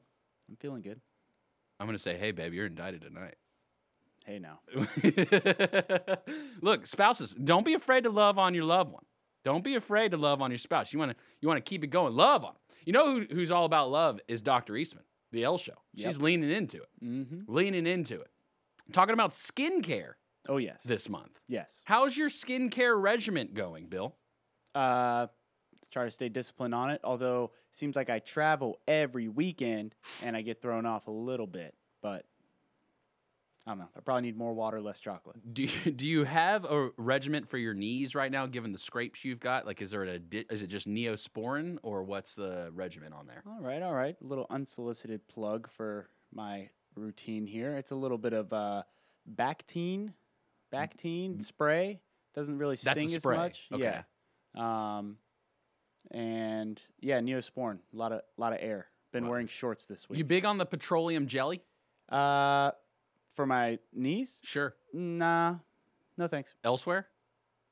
I'm 0.49 0.55
feeling 0.57 0.81
good. 0.81 1.01
I'm 1.79 1.85
gonna 1.87 1.97
say, 1.97 2.17
hey, 2.17 2.31
babe, 2.31 2.53
you're 2.53 2.65
indicted 2.67 3.01
tonight. 3.01 3.35
Hey, 4.25 4.39
now. 4.39 4.59
Look, 6.61 6.87
spouses, 6.87 7.33
don't 7.33 7.65
be 7.65 7.73
afraid 7.73 8.05
to 8.05 8.09
love 8.09 8.39
on 8.39 8.53
your 8.53 8.63
loved 8.63 8.91
one. 8.91 9.03
Don't 9.43 9.63
be 9.63 9.75
afraid 9.75 10.11
to 10.11 10.17
love 10.17 10.41
on 10.41 10.49
your 10.51 10.57
spouse. 10.57 10.91
You 10.91 10.99
want 10.99 11.11
to 11.11 11.17
you 11.41 11.47
want 11.47 11.63
to 11.63 11.69
keep 11.69 11.83
it 11.83 11.87
going. 11.87 12.15
Love 12.15 12.43
on. 12.43 12.53
You 12.85 12.93
know 12.93 13.05
who, 13.19 13.25
who's 13.31 13.51
all 13.51 13.65
about 13.65 13.91
love 13.91 14.19
is 14.27 14.41
Dr. 14.41 14.75
Eastman, 14.75 15.03
the 15.31 15.43
L 15.43 15.57
show. 15.57 15.73
She's 15.95 16.19
leaning 16.19 16.49
into 16.51 16.77
it. 16.77 16.89
Mm-hmm. 17.03 17.53
Leaning 17.53 17.85
into 17.87 18.19
it. 18.21 18.29
Talking 18.91 19.13
about 19.13 19.31
skincare 19.31 20.13
Oh, 20.47 20.57
yes. 20.57 20.81
this 20.83 21.09
month. 21.09 21.39
yes. 21.47 21.81
How's 21.85 22.15
your 22.15 22.29
skincare 22.29 22.99
regimen 23.01 23.49
going, 23.55 23.87
Bill? 23.87 24.15
Uh, 24.75 25.27
try 25.91 26.05
to 26.05 26.11
stay 26.11 26.29
disciplined 26.29 26.75
on 26.75 26.91
it. 26.91 27.01
Although 27.03 27.51
it 27.69 27.75
seems 27.75 27.95
like 27.95 28.09
I 28.09 28.19
travel 28.19 28.79
every 28.87 29.27
weekend 29.27 29.95
and 30.23 30.35
I 30.35 30.41
get 30.41 30.61
thrown 30.61 30.85
off 30.85 31.07
a 31.07 31.11
little 31.11 31.47
bit. 31.47 31.75
But 32.01 32.25
I 33.67 33.71
don't 33.71 33.79
know. 33.79 33.89
I 33.97 33.99
probably 34.01 34.21
need 34.23 34.37
more 34.37 34.53
water, 34.53 34.79
less 34.79 34.99
chocolate. 34.99 35.37
Do 35.53 35.63
you, 35.63 35.91
do 35.91 36.07
you 36.07 36.23
have 36.23 36.65
a 36.65 36.89
regiment 36.97 37.49
for 37.49 37.57
your 37.57 37.73
knees 37.73 38.13
right 38.13 38.31
now, 38.31 38.45
given 38.45 38.71
the 38.71 38.77
scrapes 38.77 39.25
you've 39.25 39.39
got? 39.39 39.65
Like, 39.65 39.81
is 39.81 39.89
there 39.89 40.03
a 40.03 40.19
is 40.51 40.61
it 40.61 40.67
just 40.67 40.87
Neosporin 40.87 41.77
or 41.81 42.03
what's 42.03 42.35
the 42.35 42.69
regimen 42.73 43.11
on 43.11 43.25
there? 43.25 43.43
All 43.47 43.61
right, 43.61 43.81
all 43.81 43.93
right. 43.93 44.15
A 44.21 44.25
little 44.25 44.45
unsolicited 44.51 45.27
plug 45.27 45.67
for 45.71 46.09
my 46.31 46.69
routine 46.95 47.47
here. 47.47 47.75
It's 47.75 47.91
a 47.91 47.95
little 47.95 48.19
bit 48.19 48.33
of 48.33 48.53
uh, 48.53 48.83
Bactine, 49.35 50.13
Bactine 50.71 51.41
spray. 51.41 52.01
Doesn't 52.35 52.57
really 52.57 52.75
sting 52.75 53.15
as 53.15 53.25
much. 53.25 53.67
Okay. 53.73 54.01
Yeah. 54.55 54.97
Um, 54.97 55.17
and 56.11 56.81
yeah, 56.99 57.19
Neosporin. 57.19 57.79
A 57.93 57.97
lot 57.97 58.11
of 58.11 58.21
lot 58.37 58.53
of 58.53 58.59
air. 58.61 58.87
Been 59.11 59.25
Wow. 59.25 59.31
wearing 59.31 59.47
shorts 59.47 59.85
this 59.85 60.09
week. 60.09 60.17
You 60.17 60.23
big 60.25 60.45
on 60.45 60.57
the 60.57 60.65
petroleum 60.65 61.27
jelly? 61.27 61.61
Uh, 62.09 62.71
for 63.35 63.45
my 63.45 63.79
knees? 63.93 64.39
Sure. 64.43 64.75
Nah, 64.93 65.55
no 66.17 66.27
thanks. 66.27 66.53
Elsewhere? 66.63 67.07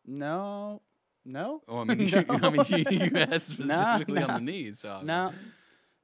No, 0.05 0.81
no. 1.25 1.61
Oh, 1.67 1.79
I 1.79 1.83
mean, 1.85 1.99
you, 2.07 2.25
I 2.29 2.49
mean, 2.49 2.65
you, 2.67 2.99
you 3.07 3.11
asked 3.17 3.57
Nah, 3.59 3.95
specifically 3.95 4.21
on 4.23 4.33
the 4.45 4.51
knees. 4.51 4.79
So 4.79 5.01
No, 5.03 5.33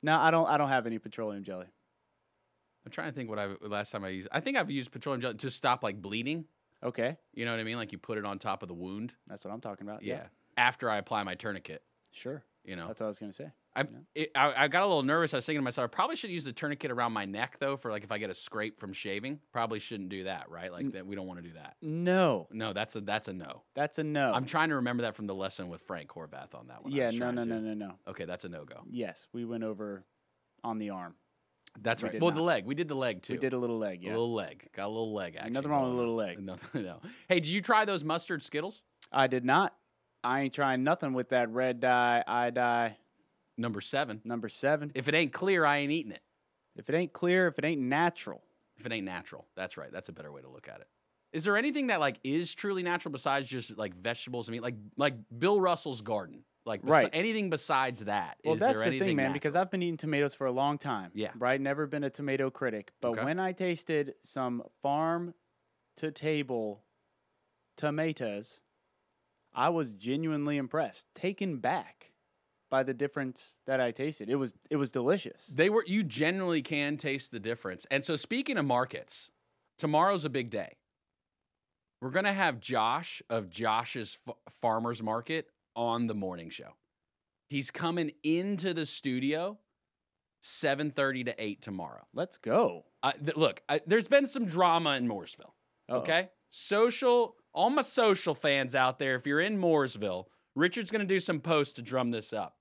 no. 0.01 0.17
I 0.17 0.32
don't. 0.32 0.47
I 0.47 0.57
don't 0.57 0.69
have 0.69 0.86
any 0.86 0.99
petroleum 0.99 1.43
jelly. 1.43 1.67
I'm 2.86 2.91
trying 2.91 3.09
to 3.11 3.15
think 3.15 3.30
what 3.30 3.39
I 3.39 3.47
last 3.61 3.91
time 3.91 4.03
I 4.03 4.09
used. 4.09 4.30
I 4.32 4.39
think 4.39 4.57
I've 4.57 4.71
used 4.71 4.91
petroleum 4.91 5.21
jelly 5.21 5.36
to 5.36 5.49
stop 5.51 5.84
like 5.84 6.01
bleeding. 6.01 6.45
Okay, 6.82 7.17
You 7.34 7.43
know 7.43 7.51
what 7.51 7.59
I 7.59 7.63
mean? 7.65 7.75
Like 7.75 7.91
you 7.91 7.97
put 7.97 8.17
it 8.17 8.23
on 8.23 8.39
top 8.39 8.61
of 8.63 8.69
the 8.69 8.73
wound. 8.73 9.13
that's 9.27 9.43
what 9.43 9.53
I'm 9.53 9.59
talking 9.59 9.86
about. 9.86 10.01
Yeah. 10.01 10.13
Yeah, 10.15 10.23
After 10.55 10.89
I 10.89 10.95
apply 10.97 11.23
my 11.23 11.36
tourniquet. 11.36 11.84
Sure. 12.12 12.43
You 12.66 12.76
know. 12.76 12.84
That's 12.84 12.99
what 12.99 13.05
I 13.05 13.10
was 13.10 13.20
gonna 13.20 13.34
say. 13.34 13.51
I, 13.76 13.82
Yeah. 13.82 13.88
it, 14.16 14.32
I 14.36 14.64
I 14.66 14.68
got 14.68 14.84
a 14.84 14.88
little 14.88 15.03
nervous. 15.03 15.34
I 15.34 15.38
was 15.38 15.45
thinking 15.45 15.60
to 15.62 15.64
myself, 15.64 15.86
I 15.86 15.88
probably 15.88 16.16
should 16.18 16.30
use 16.30 16.43
the 16.43 16.51
tourniquet 16.51 16.91
around 16.91 17.14
my 17.14 17.24
neck 17.26 17.57
though, 17.60 17.78
for 17.78 17.89
like 17.89 18.03
if 18.03 18.12
I 18.12 18.18
get 18.18 18.30
a 18.30 18.36
scrape 18.36 18.80
from 18.80 18.91
shaving. 18.93 19.39
Probably 19.53 19.80
shouldn't 19.80 20.10
do 20.10 20.26
that, 20.26 20.49
right? 20.49 20.72
Like 20.72 20.91
that. 20.91 21.05
We 21.07 21.16
don't 21.16 21.26
want 21.28 21.41
to 21.41 21.47
do 21.47 21.53
that. 21.55 21.76
No, 21.82 22.47
No, 22.51 22.74
that's 22.74 22.95
a 22.95 23.01
that's 23.01 23.28
a 23.28 23.34
no. 23.34 23.64
that's 23.76 23.97
a 23.97 24.03
no. 24.03 24.34
I'm 24.34 24.45
trying 24.45 24.70
to 24.70 24.76
remember 24.76 25.03
that 25.03 25.16
from 25.16 25.28
the 25.28 25.36
lesson 25.36 25.70
with 25.70 25.82
Frank 25.82 26.10
Horvath 26.10 26.53
on 26.53 26.68
that 26.68 26.84
one. 26.84 26.91
Yeah, 26.91 27.12
no, 27.12 27.32
no, 27.32 27.43
to. 27.43 27.49
no, 27.49 27.60
no, 27.60 27.74
no. 27.74 27.91
Okay, 28.07 28.26
that's 28.26 28.43
a 28.43 28.49
no 28.49 28.66
go. 28.66 28.82
Yes, 28.89 29.28
we 29.34 29.45
went 29.45 29.64
over 29.64 30.03
on 30.64 30.78
the 30.80 30.89
arm. 30.89 31.16
That's 31.82 32.01
We 32.03 32.10
right. 32.10 32.22
Well, 32.22 32.32
the 32.32 32.41
leg. 32.41 32.66
We 32.66 32.76
did 32.76 32.88
the 32.88 32.95
leg 32.95 33.22
too. 33.22 33.34
We 33.34 33.39
did 33.39 33.53
a 33.53 33.57
little 33.57 33.78
leg. 33.78 34.03
a 34.03 34.07
little 34.10 34.34
leg. 34.34 34.68
Got 34.76 34.88
a 34.88 34.89
little 34.89 35.14
leg 35.14 35.36
action. 35.38 35.53
Nothing 35.53 35.70
wrong 35.72 35.84
with 35.84 35.93
a 35.93 35.97
little 35.97 36.16
leg. 36.16 36.39
Nothing. 36.43 36.84
No. 36.84 36.99
Hey, 37.30 37.36
did 37.39 37.47
you 37.47 37.62
try 37.62 37.86
those 37.86 38.03
mustard 38.03 38.43
Skittles? 38.43 38.82
I 39.12 39.28
did 39.28 39.45
not. 39.45 39.76
I 40.24 40.41
ain't 40.41 40.53
trying 40.53 40.84
nothing 40.84 41.13
with 41.13 41.30
that 41.30 41.49
red 41.49 41.80
dye, 41.80 42.24
eye 42.28 42.49
dye 42.49 42.97
Number 43.57 43.82
seven. 43.82 44.22
number 44.24 44.47
seven. 44.49 44.91
If 44.95 45.07
it 45.07 45.15
ain't 45.15 45.34
clear, 45.34 45.65
I 45.65 45.78
ain't 45.78 45.91
eating 45.91 46.11
it. 46.13 46.22
If 46.76 46.89
it 46.89 46.95
ain't 46.95 47.11
clear, 47.13 47.47
if 47.47 47.57
it 47.59 47.65
ain't 47.65 47.82
natural, 47.82 48.41
If 48.78 48.86
it 48.86 48.91
ain't 48.93 49.05
natural, 49.05 49.45
that's 49.55 49.76
right. 49.78 49.91
That's 49.91 50.07
a 50.07 50.13
better 50.13 50.32
way 50.32 50.41
to 50.41 50.47
look 50.49 50.70
at 50.70 50.80
it. 50.80 50.88
Is 51.34 51.43
there 51.43 51.57
anything 51.57 51.88
that 51.88 51.99
like 51.99 52.17
is 52.24 52.55
truly 52.55 52.82
natural 52.84 53.11
besides 53.11 53.47
just 53.49 53.78
like 53.78 53.93
vegetables 53.95 54.47
and 54.47 54.53
meat, 54.53 54.61
like 54.63 54.76
like 54.97 55.13
Bill 55.38 55.59
Russell's 55.59 56.01
garden, 56.01 56.43
like 56.65 56.82
besi- 56.82 56.89
Right. 56.89 57.09
anything 57.13 57.49
besides 57.49 58.05
that? 58.05 58.38
Well, 58.43 58.53
Is 58.55 58.59
that's 58.61 58.80
there 58.80 58.89
the 58.89 58.99
thing, 58.99 59.15
man, 59.17 59.34
because? 59.34 59.55
I've 59.55 59.70
been 59.70 59.84
eating 59.84 59.97
tomatoes 59.97 60.34
for 60.34 60.47
a 60.47 60.51
long 60.51 60.78
time. 60.78 61.11
Yeah. 61.13 61.32
Right? 61.38 61.59
Never 61.59 61.86
been 61.86 62.03
a 62.05 62.09
tomato 62.09 62.49
critic. 62.49 62.91
But 63.01 63.09
Okay. 63.11 63.26
when 63.26 63.39
I 63.39 63.51
tasted 63.51 64.15
some 64.24 64.63
farm 64.82 65.34
to 65.97 66.11
table 66.11 66.82
tomatoes, 67.76 68.61
I 69.60 69.68
was 69.70 69.91
genuinely 69.91 70.55
impressed, 70.55 71.07
taken 71.14 71.57
back 71.57 72.14
by 72.72 72.84
the 72.84 72.93
difference 72.93 73.60
that 73.68 73.82
I 73.82 73.91
tasted. 73.91 74.30
It 74.30 74.36
was 74.36 74.53
it 74.70 74.78
was 74.78 74.89
delicious. 74.89 75.47
they 75.47 75.70
were 75.70 75.84
you 75.86 76.01
generally 76.03 76.62
can 76.62 76.95
taste 76.95 77.32
the 77.32 77.39
difference. 77.41 77.86
And 77.91 78.05
so 78.05 78.16
speaking 78.16 78.57
of 78.57 78.66
markets, 78.66 79.32
tomorrow's 79.78 80.24
a 80.24 80.30
big 80.30 80.49
day. 80.49 80.78
We're 82.01 82.12
gonna 82.12 82.32
have 82.32 82.62
Josh 82.62 83.22
of 83.30 83.49
Josh's 83.49 84.18
F- 84.28 84.36
Farmers 84.62 85.03
Market 85.03 85.47
on 85.76 86.07
the 86.07 86.16
morning 86.16 86.49
show. 86.49 86.72
He's 87.49 87.70
coming 87.70 88.12
into 88.24 88.74
the 88.74 88.86
studio 88.86 89.57
7:30 90.41 91.26
to 91.26 91.36
8 91.43 91.62
tomorrow. 91.62 92.07
Let's 92.14 92.38
go. 92.38 92.86
Uh, 93.03 93.12
th- 93.12 93.36
look, 93.36 93.62
I, 93.68 93.82
there's 93.86 94.07
been 94.07 94.26
some 94.26 94.45
drama 94.45 94.91
in 94.91 95.05
Mooresville. 95.05 95.51
Uh-oh. 95.89 95.97
Okay, 95.97 96.30
social, 96.49 97.36
all 97.60 97.70
my 97.70 97.82
social 97.82 98.34
fans 98.34 98.74
out 98.74 98.99
there. 98.99 99.16
If 99.16 99.28
you're 99.28 99.41
in 99.41 99.60
Mooresville, 99.60 100.28
Richard's 100.55 100.91
going 100.91 101.05
to 101.05 101.14
do 101.14 101.20
some 101.20 101.41
posts 101.41 101.74
to 101.74 101.82
drum 101.82 102.10
this 102.10 102.32
up. 102.32 102.55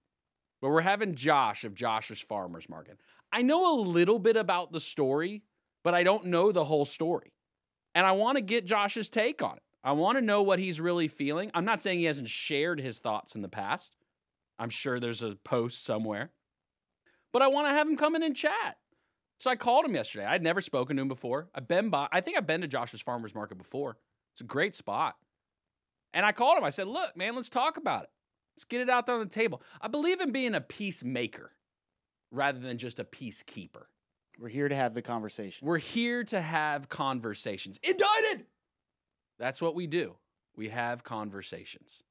But 0.61 0.71
we're 0.71 0.81
having 0.81 1.15
Josh 1.15 1.63
of 1.63 1.73
Josh's 1.73 2.21
Farmers 2.21 2.69
Market. 2.69 2.99
I 3.33 3.43
know 3.43 3.73
a 3.73 3.79
little 3.81 4.19
bit 4.19 4.37
about 4.37 4.73
the 4.73 4.81
story, 4.81 5.45
but 5.85 5.95
I 5.95 6.03
don't 6.03 6.27
know 6.27 6.51
the 6.51 6.65
whole 6.65 6.85
story, 6.85 7.33
and 7.95 8.05
I 8.05 8.13
want 8.13 8.39
to 8.39 8.43
get 8.43 8.67
Josh's 8.67 9.09
take 9.09 9.41
on 9.41 9.59
it. 9.59 9.63
I 9.85 9.93
want 9.93 10.19
to 10.19 10.23
know 10.23 10.43
what 10.43 10.59
he's 10.59 10.81
really 10.81 11.07
feeling. 11.07 11.53
I'm 11.55 11.65
not 11.65 11.81
saying 11.81 12.01
he 12.01 12.07
hasn't 12.07 12.29
shared 12.29 12.81
his 12.81 12.99
thoughts 12.99 13.37
in 13.37 13.43
the 13.43 13.49
past. 13.49 13.97
I'm 14.59 14.71
sure 14.71 14.99
there's 14.99 15.23
a 15.23 15.37
post 15.45 15.85
somewhere, 15.85 16.33
but 17.33 17.41
I 17.41 17.47
want 17.47 17.69
to 17.69 17.73
have 17.73 17.87
him 17.87 17.97
come 17.97 18.17
in 18.17 18.25
and 18.25 18.35
chat. 18.35 18.79
So 19.39 19.49
I 19.49 19.55
called 19.55 19.85
him 19.85 19.95
yesterday. 19.95 20.25
I'd 20.25 20.43
never 20.43 20.61
spoken 20.61 20.97
to 20.97 21.03
him 21.03 21.09
before. 21.09 21.51
I've 21.55 21.69
been 21.69 21.89
by, 21.89 22.09
I 22.11 22.21
think 22.21 22.37
I've 22.37 22.49
been 22.49 22.63
to 22.63 22.67
Josh's 22.67 23.01
Farmers 23.01 23.37
Market 23.37 23.59
before. 23.59 23.97
It's 24.39 24.43
a 24.45 24.47
great 24.47 24.77
spot. 24.77 25.17
And 26.15 26.25
I 26.25 26.31
called 26.31 26.59
him. 26.59 26.63
I 26.63 26.71
said, 26.71 26.87
look, 26.87 27.17
man, 27.17 27.35
let's 27.35 27.49
talk 27.49 27.77
about 27.77 28.05
it. 28.05 28.11
Let's 28.57 28.65
get 28.65 28.81
it 28.81 28.89
out 28.89 29.05
there 29.05 29.17
on 29.17 29.21
the 29.21 29.27
table. 29.27 29.63
I 29.81 29.89
believe 29.89 30.21
in 30.21 30.31
being 30.31 30.55
a 30.55 30.61
peacemaker 30.61 31.51
rather 32.31 32.61
than 32.61 32.79
just 32.79 33.01
a 33.01 33.05
peacekeeper. 33.05 33.87
We're 34.39 34.49
here 34.49 34.69
to 34.69 34.77
have 34.77 34.95
the 34.95 35.03
conversation. 35.03 35.67
We're 35.67 35.79
here 35.79 36.23
to 36.23 36.41
have 36.41 36.89
conversations. 36.89 37.81
Indicted! 37.83 38.47
That's 39.41 39.61
what 39.61 39.75
we 39.75 39.89
do. 39.89 40.15
We 40.57 40.69
have 40.69 41.03
conversations. 41.03 42.05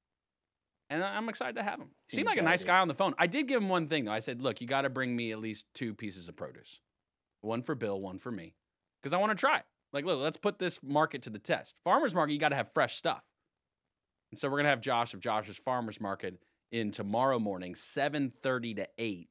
And 0.90 1.02
I'm 1.02 1.30
excited 1.30 1.56
to 1.56 1.64
have 1.64 1.80
him. 1.80 1.92
He 2.10 2.18
seemed 2.18 2.28
like 2.28 2.40
a 2.40 2.42
nice 2.42 2.66
guy 2.66 2.80
on 2.80 2.90
the 2.90 2.94
phone. 2.94 3.16
I 3.18 3.28
did 3.28 3.48
give 3.48 3.62
him 3.62 3.70
one 3.70 3.88
thing, 3.88 4.04
though. 4.04 4.12
I 4.12 4.20
said, 4.20 4.42
look, 4.42 4.60
you 4.60 4.68
got 4.68 4.82
to 4.82 4.90
bring 4.90 5.16
me 5.16 5.32
at 5.32 5.40
least 5.40 5.66
two 5.74 5.94
pieces 5.94 6.28
of 6.28 6.36
produce 6.36 6.82
one 7.40 7.64
for 7.64 7.76
Bill, 7.76 8.02
one 8.02 8.20
for 8.20 8.32
me, 8.32 8.54
because 9.02 9.14
I 9.14 9.18
want 9.18 9.32
to 9.32 9.36
try 9.36 9.60
it. 9.60 9.66
Like, 9.94 10.06
look, 10.06 10.20
let's 10.20 10.38
put 10.38 10.60
this 10.60 10.80
market 10.84 11.24
to 11.24 11.30
the 11.30 11.40
test. 11.40 11.76
Farmers 11.84 12.14
market, 12.14 12.34
you 12.34 12.40
got 12.40 12.50
to 12.50 12.56
have 12.56 12.72
fresh 12.74 12.98
stuff. 12.98 13.24
And 14.32 14.40
so 14.40 14.50
we're 14.50 14.58
gonna 14.58 14.70
have 14.70 14.82
Josh 14.82 15.14
of 15.14 15.22
Josh's 15.22 15.58
Farmers 15.58 16.02
Market 16.02 16.38
in 16.72 16.92
tomorrow 16.92 17.40
morning, 17.40 17.76
7:30 17.76 18.76
to 18.76 18.88
8. 18.98 19.30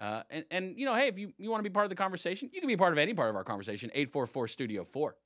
Uh, 0.00 0.22
and 0.30 0.44
and 0.50 0.78
you 0.78 0.86
know, 0.86 0.94
hey, 0.94 1.08
if 1.08 1.18
you, 1.18 1.32
you 1.38 1.50
want 1.50 1.62
to 1.62 1.68
be 1.68 1.72
part 1.72 1.84
of 1.84 1.90
the 1.90 1.96
conversation, 1.96 2.48
you 2.52 2.60
can 2.60 2.68
be 2.68 2.76
part 2.76 2.92
of 2.92 2.98
any 2.98 3.12
part 3.12 3.28
of 3.30 3.36
our 3.36 3.44
conversation. 3.44 3.90
844 3.92 4.48
Studio 4.48 4.84
4. 4.84 5.16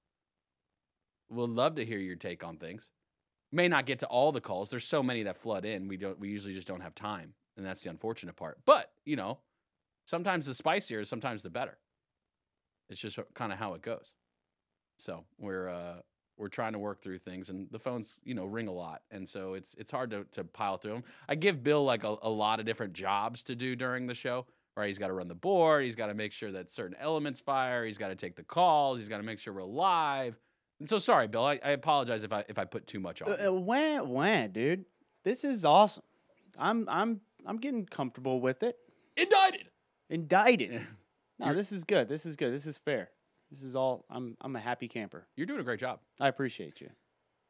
We'll 1.31 1.49
love 1.49 1.77
to 1.77 1.85
hear 1.85 1.99
your 1.99 2.17
take 2.17 2.45
on 2.45 2.57
things. 2.57 2.89
May 3.53 3.69
not 3.69 3.87
get 3.87 4.01
to 4.01 4.07
all 4.07 4.33
the 4.33 4.41
calls. 4.41 4.71
There's 4.71 4.85
so 4.85 5.03
many 5.03 5.23
that 5.25 5.37
flood 5.37 5.65
in. 5.65 5.89
We 5.89 5.97
don't 5.99 6.19
we 6.19 6.29
usually 6.29 6.55
just 6.55 6.67
don't 6.67 6.81
have 6.81 6.95
time. 6.95 7.35
And 7.57 7.67
that's 7.67 7.83
the 7.83 7.91
unfortunate 7.91 8.37
part. 8.37 8.59
But, 8.65 8.91
you 9.05 9.17
know, 9.17 9.39
sometimes 10.07 10.47
the 10.47 10.55
spicier, 10.55 11.05
sometimes 11.05 11.43
the 11.43 11.51
better. 11.51 11.79
It's 12.89 13.01
just 13.01 13.19
kind 13.35 13.53
of 13.53 13.59
how 13.59 13.75
it 13.75 13.83
goes. 13.83 14.13
So 15.03 15.25
we're 15.39 15.69
uh 15.69 15.97
we're 16.39 16.47
trying 16.49 16.73
to 16.75 16.79
work 16.79 17.03
through 17.03 17.19
things 17.19 17.51
and 17.51 17.67
the 17.73 17.79
phones 17.79 18.19
you 18.25 18.35
know 18.35 18.45
ring 18.45 18.69
a 18.69 18.73
lot 18.73 19.03
and 19.11 19.29
so 19.29 19.55
it's 19.55 19.75
it's 19.79 19.91
hard 19.91 20.11
to, 20.11 20.25
to 20.33 20.43
pile 20.45 20.77
through 20.79 20.93
them 20.95 21.05
i 21.29 21.35
give 21.35 21.63
bill 21.63 21.85
like 21.85 22.05
a, 22.05 22.17
a 22.23 22.31
lot 22.31 22.59
of 22.59 22.67
different 22.67 22.93
jobs 22.95 23.43
to 23.45 23.55
do 23.55 23.77
during 23.77 24.07
the 24.07 24.15
show 24.15 24.47
right 24.77 24.87
he's 24.89 24.99
got 24.99 25.09
to 25.09 25.13
run 25.13 25.29
the 25.29 25.35
board 25.35 25.85
he's 25.85 25.95
got 25.95 26.07
to 26.07 26.15
make 26.15 26.33
sure 26.33 26.51
that 26.51 26.71
certain 26.71 26.97
elements 27.01 27.39
fire 27.41 27.85
he's 27.85 27.99
got 27.99 28.09
to 28.09 28.15
take 28.15 28.35
the 28.35 28.43
calls 28.43 28.99
he's 28.99 29.09
got 29.09 29.19
to 29.19 29.23
make 29.23 29.39
sure 29.39 29.53
we're 29.53 29.63
live 29.63 30.39
and 30.81 30.89
so 30.89 30.99
sorry 30.99 31.27
bill 31.29 31.45
i, 31.45 31.61
I 31.65 31.71
apologize 31.73 32.23
if 32.23 32.33
i 32.33 32.45
if 32.49 32.59
i 32.59 32.65
put 32.65 32.87
too 32.87 32.99
much 32.99 33.21
on 33.23 33.31
Uh, 33.33 33.37
you. 33.41 33.49
uh, 33.49 33.53
when, 33.53 34.09
when, 34.09 34.53
dude? 34.53 34.85
This 35.25 35.45
is 35.45 35.65
awesome. 35.65 36.03
I'm, 36.59 36.89
I'm, 36.89 37.21
I'm 37.47 37.59
getting 37.59 37.87
comfortable 37.87 38.41
with 38.41 38.63
it. 38.63 38.77
indicted 39.17 39.67
Indicted. 40.11 40.81
No, 41.39 41.55
this 41.55 41.73
is 41.73 41.85
good. 41.85 42.09
This 42.09 42.25
is 42.27 42.37
good. 42.37 42.53
This 42.53 42.67
is 42.67 42.77
fair. 42.79 43.11
This 43.53 43.63
is 43.63 43.77
all. 43.77 44.07
I'm, 44.09 44.37
I'm 44.41 44.57
a 44.57 44.61
happy 44.61 44.89
camper. 44.89 45.27
you're 45.37 45.47
doing 45.47 45.61
a 45.61 45.65
great 45.65 45.79
job 45.79 46.01
I 46.19 46.29
appreciate 46.29 46.81
you. 46.81 46.89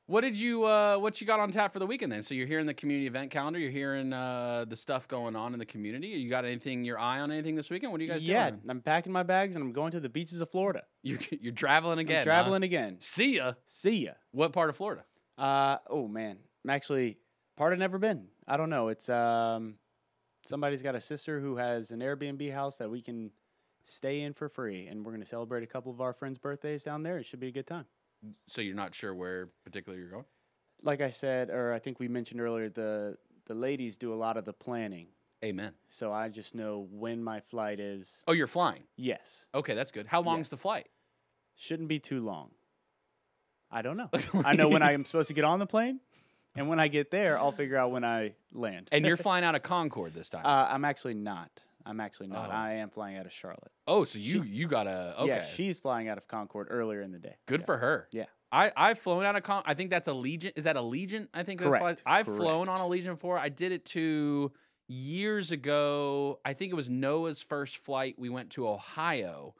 What 0.07 0.23
did 0.23 0.37
you 0.37 0.65
uh 0.65 0.99
what 0.99 1.21
you 1.21 1.27
got 1.29 1.39
on 1.39 1.53
tap 1.53 1.73
for 1.73 1.79
the 1.79 1.87
weekend 1.87 2.11
then? 2.11 2.25
So 2.25 2.35
you're 2.35 2.47
hearing 2.47 2.67
the 2.67 2.75
community 2.75 3.07
event 3.07 3.31
calendar, 3.31 3.61
you're 3.61 3.71
hearing 3.71 4.13
uh 4.13 4.65
the 4.69 4.75
stuff 4.75 5.07
going 5.07 5.37
on 5.37 5.53
in 5.53 5.61
the 5.61 5.65
community. 5.65 6.09
You 6.09 6.29
got 6.29 6.45
anything 6.45 6.85
your 6.85 6.99
eye 6.99 7.21
on 7.21 7.31
anything 7.31 7.55
this 7.55 7.71
weekend? 7.71 7.93
What 7.93 8.01
are 8.01 8.05
you 8.05 8.11
guys 8.11 8.25
yeah, 8.25 8.51
doing? 8.51 8.63
I'm 8.69 8.81
packing 8.81 9.13
my 9.13 9.23
bags 9.23 9.55
and 9.55 9.65
I'm 9.65 9.73
going 9.73 9.93
to 9.93 10.01
the 10.01 10.09
beaches 10.09 10.41
of 10.41 10.51
Florida. 10.51 10.83
You're 11.03 11.21
you're 11.31 11.55
traveling 11.55 12.01
again. 12.01 12.17
I'm 12.17 12.21
huh? 12.23 12.25
traveling 12.25 12.63
again. 12.65 12.97
See 12.99 13.37
ya. 13.37 13.53
See 13.65 14.05
ya. 14.07 14.13
What 14.33 14.53
part 14.53 14.71
of 14.71 14.77
Florida? 14.77 15.05
Uh 15.39 15.79
oh 15.89 16.09
man, 16.09 16.37
I'm 16.65 16.71
actually 16.71 17.19
part 17.57 17.73
of 17.73 17.79
never 17.79 17.99
been. 17.99 18.27
I 18.47 18.57
don't 18.57 18.71
know. 18.71 18.89
It's 18.89 19.09
um 19.09 19.77
somebody's 20.45 20.83
got 20.83 20.97
a 20.97 21.01
sister 21.01 21.39
who 21.39 21.57
has 21.57 21.93
an 21.93 22.01
Airbnb 22.01 22.53
house 22.53 22.77
that 22.79 22.91
we 22.91 23.01
can 23.01 23.31
stay 23.85 24.21
in 24.23 24.33
for 24.33 24.49
free, 24.49 24.87
and 24.87 25.05
we're 25.05 25.13
gonna 25.13 25.27
celebrate 25.27 25.63
a 25.63 25.67
couple 25.67 25.93
of 25.93 26.01
our 26.01 26.13
friends' 26.13 26.39
birthdays 26.39 26.85
down 26.85 27.03
there. 27.03 27.19
It 27.19 27.25
should 27.27 27.41
be 27.41 27.49
a 27.49 27.53
good 27.53 27.67
time. 27.67 27.87
So 28.47 28.61
you're 28.61 28.77
not 28.77 28.95
sure 28.95 29.15
where 29.15 29.49
particularly 29.65 30.01
you're 30.03 30.11
going? 30.13 30.25
Like 30.83 31.01
I 31.01 31.11
said, 31.11 31.51
or 31.51 31.73
I 31.73 31.79
think 31.79 31.99
we 32.01 32.09
mentioned 32.09 32.41
earlier, 32.41 32.69
the 32.69 33.17
the 33.47 33.55
ladies 33.55 33.97
do 33.97 34.13
a 34.13 34.17
lot 34.17 34.37
of 34.37 34.45
the 34.45 34.53
planning, 34.53 35.09
Amen. 35.45 35.73
so 35.89 36.13
I 36.13 36.29
just 36.29 36.55
know 36.55 36.87
when 36.91 37.23
my 37.23 37.41
flight 37.41 37.81
is. 37.81 38.23
Oh, 38.29 38.33
you're 38.33 38.47
flying. 38.47 38.85
Yes, 38.97 39.47
Okay, 39.55 39.75
that's 39.75 39.91
good. 39.93 40.07
How 40.07 40.21
long's 40.23 40.49
the 40.49 40.57
flight? 40.57 40.89
shouldn't 41.55 41.89
be 41.89 41.99
too 41.99 42.21
long. 42.25 42.51
I 43.71 43.83
don't 43.83 43.97
know. 43.97 44.09
I 44.45 44.55
know 44.55 44.69
when 44.69 44.83
I'm 44.83 45.05
supposed 45.05 45.29
to 45.29 45.35
get 45.35 45.45
on 45.45 45.59
the 45.59 45.67
plane, 45.67 46.01
and 46.57 46.69
when 46.69 46.79
I 46.81 46.89
get 46.89 47.11
there, 47.11 47.39
I'll 47.39 47.53
figure 47.53 47.77
out 47.77 47.91
when 47.91 48.05
I 48.05 48.35
land. 48.53 48.89
And 48.93 49.05
you're 49.07 49.17
flying 49.29 49.45
out 49.45 49.55
of 49.55 49.63
Concord 49.63 50.15
this 50.15 50.31
time. 50.31 50.45
Uh, 50.45 50.69
I'm 50.71 50.85
actually 50.85 51.15
not. 51.15 51.51
I'm 51.87 52.01
actually 52.01 52.29
not. 52.29 52.49
Oh. 52.51 52.53
I 52.53 52.73
am 52.75 52.91
flying 52.91 53.17
out 53.17 53.27
of 53.27 53.33
Charlotte. 53.33 53.71
oh, 53.87 54.05
so 54.05 54.19
you 54.19 54.43
you 54.43 54.67
got 54.67 54.87
a 54.87 55.15
okay. 55.21 55.29
Yeah, 55.29 55.43
she's 55.43 55.79
flying 55.81 56.09
out 56.09 56.19
of 56.19 56.27
Concord 56.29 56.69
earlier 56.71 57.03
in 57.03 57.13
the 57.13 57.19
day. 57.19 57.37
Good 57.47 57.61
Yeah. 57.61 57.67
for 57.67 57.79
her. 57.79 58.09
Yeah. 58.13 58.25
I 58.51 58.71
I've 58.77 58.99
flown 58.99 59.25
out 59.25 59.35
of 59.37 59.43
Con. 59.43 59.63
I 59.67 59.75
think 59.75 59.91
that's 59.91 60.09
Allegiant. 60.09 60.53
Is 60.57 60.65
that 60.65 60.77
Allegiant? 60.77 61.29
I 61.33 61.43
think 61.43 61.61
Correct, 61.61 62.03
I've 62.05 62.27
flown 62.27 62.69
on 62.69 62.77
correct. 62.79 62.91
Allegiant 62.91 63.15
before. 63.15 63.39
I 63.39 63.49
did 63.49 63.73
it 63.73 63.85
to 63.87 64.53
years 64.89 65.51
ago. 65.53 66.39
I 66.45 66.53
think 66.53 66.71
it 66.73 66.75
was 66.77 66.91
Noah's 66.91 67.41
first 67.41 67.79
flight. 67.79 68.17
We 68.19 68.29
went 68.29 68.51
to 68.51 68.69
Ohio. 68.69 69.55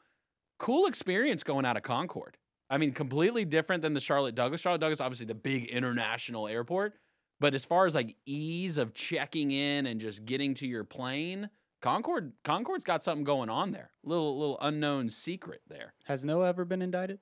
Cool 0.59 0.85
experience 0.85 1.43
going 1.43 1.65
out 1.65 1.75
of 1.75 1.83
Concord. 1.83 2.37
I 2.69 2.77
mean, 2.77 2.91
completely 2.93 3.45
different 3.45 3.81
than 3.81 3.93
the 3.93 3.99
Charlotte 3.99 4.35
Douglas. 4.35 4.61
Charlotte 4.61 4.81
Douglas, 4.81 5.01
obviously 5.01 5.25
the 5.25 5.35
big 5.35 5.65
international 5.65 6.47
airport, 6.47 6.93
but 7.39 7.53
as 7.53 7.65
far 7.65 7.85
as 7.85 7.93
like 7.95 8.15
ease 8.25 8.77
of 8.77 8.93
checking 8.93 9.51
in 9.51 9.85
and 9.87 9.99
just 9.99 10.23
getting 10.25 10.53
to 10.55 10.67
your 10.67 10.83
plane, 10.83 11.49
Concord 11.83 12.31
Concord's 12.45 12.85
got 12.85 13.03
something 13.03 13.25
going 13.25 13.49
on 13.49 13.71
there. 13.71 13.91
Little 14.03 14.39
little 14.39 14.57
unknown 14.61 15.09
secret 15.09 15.61
there. 15.67 15.93
Has 16.05 16.23
Noah 16.23 16.47
ever 16.47 16.63
been 16.63 16.81
indicted? 16.81 17.19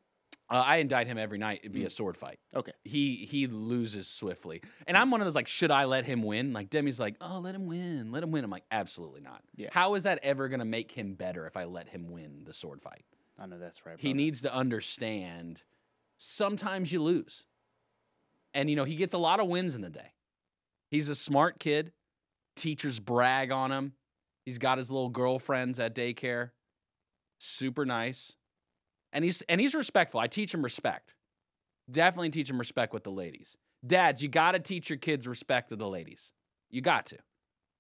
Uh, 0.50 0.64
I 0.66 0.78
indict 0.78 1.08
him 1.08 1.18
every 1.18 1.38
night 1.40 1.62
via 1.72 1.88
Mm. 1.88 1.92
sword 1.92 2.16
fight. 2.16 2.38
Okay. 2.54 2.74
He 2.84 3.26
he 3.26 3.48
loses 3.48 4.08
swiftly, 4.08 4.62
and 4.86 4.96
I'm 4.96 5.10
one 5.10 5.20
of 5.20 5.26
those 5.26 5.34
like, 5.34 5.48
should 5.48 5.72
I 5.72 5.86
let 5.86 6.06
him 6.06 6.22
win? 6.22 6.54
Like 6.54 6.70
Demi's 6.70 7.00
like, 7.00 7.16
oh, 7.22 7.40
let 7.40 7.56
him 7.56 7.66
win, 7.66 8.12
let 8.12 8.22
him 8.22 8.30
win. 8.32 8.44
I'm 8.44 8.52
like, 8.52 8.66
absolutely 8.70 9.22
not. 9.22 9.42
Yeah. 9.56 9.70
How 9.72 9.96
is 9.96 10.04
that 10.04 10.20
ever 10.22 10.48
gonna 10.48 10.64
make 10.66 10.92
him 10.92 11.16
better 11.16 11.48
if 11.48 11.58
I 11.58 11.64
let 11.64 11.88
him 11.90 12.12
win 12.12 12.44
the 12.46 12.54
sword 12.54 12.82
fight? 12.84 13.04
I 13.40 13.48
know 13.48 13.58
that's 13.58 13.84
right. 13.86 13.96
He 14.00 14.14
needs 14.14 14.44
to 14.44 14.54
understand. 14.54 15.64
Sometimes 16.18 16.92
you 16.92 17.02
lose, 17.02 17.48
and 18.54 18.70
you 18.70 18.76
know 18.76 18.84
he 18.84 18.96
gets 18.96 19.16
a 19.16 19.18
lot 19.18 19.40
of 19.40 19.48
wins 19.48 19.74
in 19.74 19.82
the 19.82 19.90
day. 19.90 20.14
He's 20.92 21.10
a 21.10 21.16
smart 21.16 21.60
kid. 21.60 21.94
Teachers 22.56 23.00
brag 23.00 23.52
on 23.52 23.72
him. 23.72 23.94
He's 24.46 24.58
got 24.58 24.78
his 24.78 24.90
little 24.90 25.10
girlfriends 25.10 25.80
at 25.80 25.96
daycare. 25.96 26.52
Super 27.38 27.86
nice. 27.86 28.36
And 29.14 29.26
he's 29.26 29.42
and 29.44 29.60
he's 29.60 29.76
respectful. 29.76 30.20
I 30.20 30.28
teach 30.28 30.54
him 30.54 30.64
respect. 30.64 31.14
Definitely 31.90 32.30
teach 32.30 32.50
him 32.50 32.58
respect 32.58 32.94
with 32.94 33.04
the 33.04 33.12
ladies. 33.12 33.58
Dads, 33.86 34.22
you 34.22 34.30
got 34.30 34.54
to 34.54 34.60
teach 34.60 34.90
your 34.90 34.98
kids 34.98 35.28
respect 35.28 35.70
to 35.70 35.76
the 35.76 35.88
ladies. 35.88 36.32
You 36.70 36.82
got 36.82 37.08
to. 37.08 37.18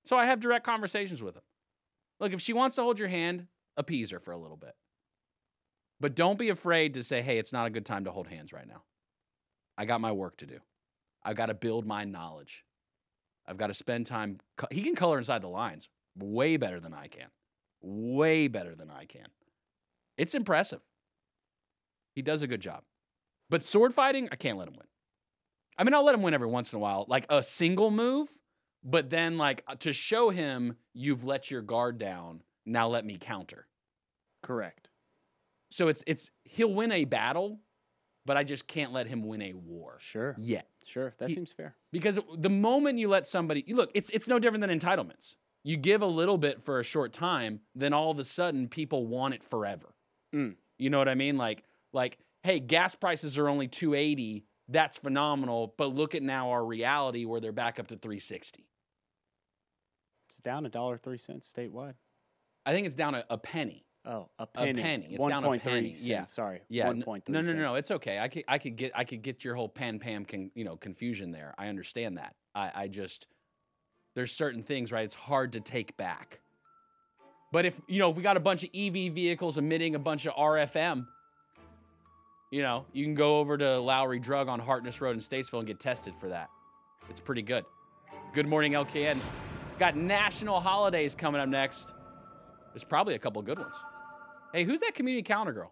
So 0.03 0.17
I 0.17 0.25
have 0.25 0.39
direct 0.39 0.65
conversations 0.65 1.21
with 1.21 1.35
him. 1.35 1.43
Look, 2.19 2.33
if 2.33 2.41
she 2.41 2.53
wants 2.53 2.75
to 2.75 2.81
hold 2.81 2.99
your 2.99 3.07
hand, 3.07 3.47
appease 3.77 4.11
her 4.11 4.19
for 4.19 4.31
a 4.31 4.37
little 4.37 4.57
bit. 4.57 4.73
But 5.99 6.15
don't 6.15 6.39
be 6.39 6.49
afraid 6.49 6.95
to 6.95 7.03
say, 7.03 7.21
"Hey, 7.21 7.37
it's 7.37 7.53
not 7.53 7.67
a 7.67 7.69
good 7.69 7.85
time 7.85 8.05
to 8.05 8.11
hold 8.11 8.27
hands 8.27 8.51
right 8.51 8.67
now. 8.67 8.83
I 9.77 9.85
got 9.85 10.01
my 10.01 10.11
work 10.11 10.37
to 10.37 10.45
do. 10.45 10.59
I've 11.23 11.35
got 11.35 11.45
to 11.47 11.53
build 11.53 11.85
my 11.85 12.03
knowledge. 12.03 12.65
I've 13.47 13.57
got 13.57 13.67
to 13.67 13.73
spend 13.73 14.07
time. 14.07 14.39
He 14.71 14.81
can 14.81 14.95
color 14.95 15.17
inside 15.17 15.43
the 15.43 15.47
lines 15.47 15.87
way 16.17 16.57
better 16.57 16.79
than 16.79 16.93
I 16.93 17.07
can. 17.07 17.27
Way 17.81 18.47
better 18.47 18.75
than 18.75 18.89
I 18.91 19.05
can. 19.05 19.27
It's 20.17 20.35
impressive. 20.35 20.81
He 22.13 22.21
does 22.21 22.41
a 22.41 22.47
good 22.47 22.61
job. 22.61 22.83
But 23.49 23.63
sword 23.63 23.93
fighting, 23.93 24.29
I 24.31 24.35
can't 24.35 24.57
let 24.57 24.67
him 24.67 24.75
win. 24.75 24.87
I 25.77 25.83
mean, 25.83 25.93
I'll 25.93 26.03
let 26.05 26.15
him 26.15 26.21
win 26.21 26.33
every 26.33 26.47
once 26.47 26.71
in 26.73 26.77
a 26.77 26.79
while, 26.79 27.05
like 27.07 27.25
a 27.29 27.41
single 27.41 27.89
move, 27.91 28.29
but 28.83 29.09
then 29.09 29.37
like 29.37 29.63
uh, 29.67 29.75
to 29.75 29.93
show 29.93 30.29
him 30.29 30.75
you've 30.93 31.23
let 31.25 31.49
your 31.49 31.61
guard 31.61 31.97
down, 31.97 32.43
now 32.65 32.87
let 32.87 33.05
me 33.05 33.17
counter. 33.19 33.67
correct. 34.43 34.89
So 35.71 35.87
it's 35.87 36.03
it's 36.05 36.31
he'll 36.43 36.73
win 36.73 36.91
a 36.91 37.05
battle, 37.05 37.61
but 38.25 38.35
I 38.35 38.43
just 38.43 38.67
can't 38.67 38.91
let 38.91 39.07
him 39.07 39.23
win 39.23 39.41
a 39.41 39.53
war 39.53 39.95
Sure. 40.01 40.35
yet. 40.37 40.67
Sure. 40.85 41.13
That 41.17 41.29
He- 41.29 41.35
seems 41.35 41.53
fair. 41.53 41.75
Because 41.93 42.19
the 42.37 42.49
moment 42.49 42.99
you 42.99 43.07
let 43.07 43.25
somebody 43.25 43.63
look, 43.69 43.89
it's 43.95 44.09
it's 44.09 44.27
no 44.27 44.37
different 44.37 44.61
than 44.67 44.77
entitlements. 44.77 45.35
You 45.63 45.77
give 45.77 46.01
a 46.01 46.07
little 46.07 46.37
bit 46.37 46.63
for 46.63 46.79
a 46.79 46.83
short 46.83 47.13
time, 47.13 47.59
then 47.75 47.93
all 47.93 48.09
of 48.11 48.19
a 48.19 48.25
sudden 48.25 48.67
people 48.67 49.05
want 49.05 49.33
it 49.35 49.43
forever. 49.43 49.93
Mm. 50.33 50.55
You 50.79 50.89
know 50.89 50.97
what 50.97 51.07
I 51.09 51.15
mean? 51.15 51.37
Like 51.37 51.63
like 51.93 52.17
hey, 52.43 52.59
gas 52.59 52.95
prices 52.95 53.37
are 53.37 53.47
only 53.47 53.67
280. 53.67 54.45
That's 54.67 54.97
phenomenal, 54.97 55.73
but 55.77 55.93
look 55.93 56.15
at 56.15 56.23
now 56.23 56.49
our 56.51 56.65
reality 56.65 57.25
where 57.25 57.39
they're 57.41 57.51
back 57.51 57.79
up 57.79 57.87
to 57.87 57.95
360. 57.97 58.65
It's 60.29 60.39
down 60.39 60.65
a 60.65 60.69
dollar 60.69 60.97
three 60.97 61.17
cents 61.17 61.51
statewide. 61.55 61.95
I 62.65 62.71
think 62.71 62.85
it's 62.85 62.95
down 62.95 63.15
a, 63.15 63.25
a 63.29 63.37
penny. 63.37 63.85
Oh, 64.05 64.29
a 64.39 64.47
penny. 64.47 64.81
penny. 64.81 65.07
It's 65.11 65.19
One 65.19 65.29
down 65.29 65.43
a 65.43 65.59
penny. 65.59 65.93
cents. 65.93 66.07
Yeah. 66.07 66.25
Sorry. 66.25 66.61
Yeah, 66.69 66.87
One 66.87 66.97
n- 66.97 67.03
point 67.03 67.25
three. 67.25 67.33
no, 67.33 67.41
no, 67.41 67.51
no, 67.53 67.61
no. 67.63 67.75
It's 67.75 67.91
okay. 67.91 68.17
I 68.17 68.29
could, 68.29 68.43
I 68.47 68.57
could 68.57 68.75
get, 68.75 68.93
I 68.95 69.03
could 69.03 69.21
get 69.21 69.43
your 69.43 69.55
whole 69.55 69.69
pan 69.69 69.99
pam, 69.99 70.25
con, 70.25 70.49
you 70.55 70.63
know, 70.63 70.77
confusion 70.77 71.31
there. 71.31 71.53
I 71.57 71.67
understand 71.67 72.17
that. 72.17 72.35
I, 72.55 72.71
I 72.73 72.87
just, 72.87 73.27
there's 74.15 74.31
certain 74.31 74.63
things, 74.63 74.91
right? 74.91 75.03
It's 75.05 75.13
hard 75.13 75.53
to 75.53 75.59
take 75.59 75.95
back. 75.97 76.39
But 77.51 77.65
if 77.65 77.79
you 77.87 77.99
know, 77.99 78.09
if 78.11 78.17
we 78.17 78.23
got 78.23 78.37
a 78.37 78.41
bunch 78.41 78.63
of 78.63 78.69
EV 78.73 79.13
vehicles 79.13 79.57
emitting 79.57 79.95
a 79.95 79.99
bunch 79.99 80.25
of 80.25 80.33
RFM, 80.35 81.05
you 82.49 82.61
know, 82.61 82.85
you 82.93 83.03
can 83.03 83.15
go 83.15 83.39
over 83.39 83.57
to 83.57 83.79
Lowry 83.79 84.19
Drug 84.19 84.47
on 84.47 84.59
Hartness 84.59 85.01
Road 85.01 85.15
in 85.15 85.21
Statesville 85.21 85.59
and 85.59 85.67
get 85.67 85.79
tested 85.79 86.13
for 86.19 86.29
that. 86.29 86.49
It's 87.09 87.19
pretty 87.19 87.41
good. 87.41 87.65
Good 88.33 88.47
morning, 88.47 88.73
LKN. 88.73 89.19
Got 89.79 89.95
national 89.95 90.59
holidays 90.59 91.15
coming 91.15 91.41
up 91.41 91.49
next. 91.49 91.89
There's 92.73 92.83
probably 92.83 93.15
a 93.15 93.19
couple 93.19 93.41
good 93.41 93.59
ones. 93.59 93.75
Hey, 94.53 94.63
who's 94.63 94.79
that 94.81 94.95
community 94.95 95.23
calendar 95.23 95.53
girl? 95.53 95.71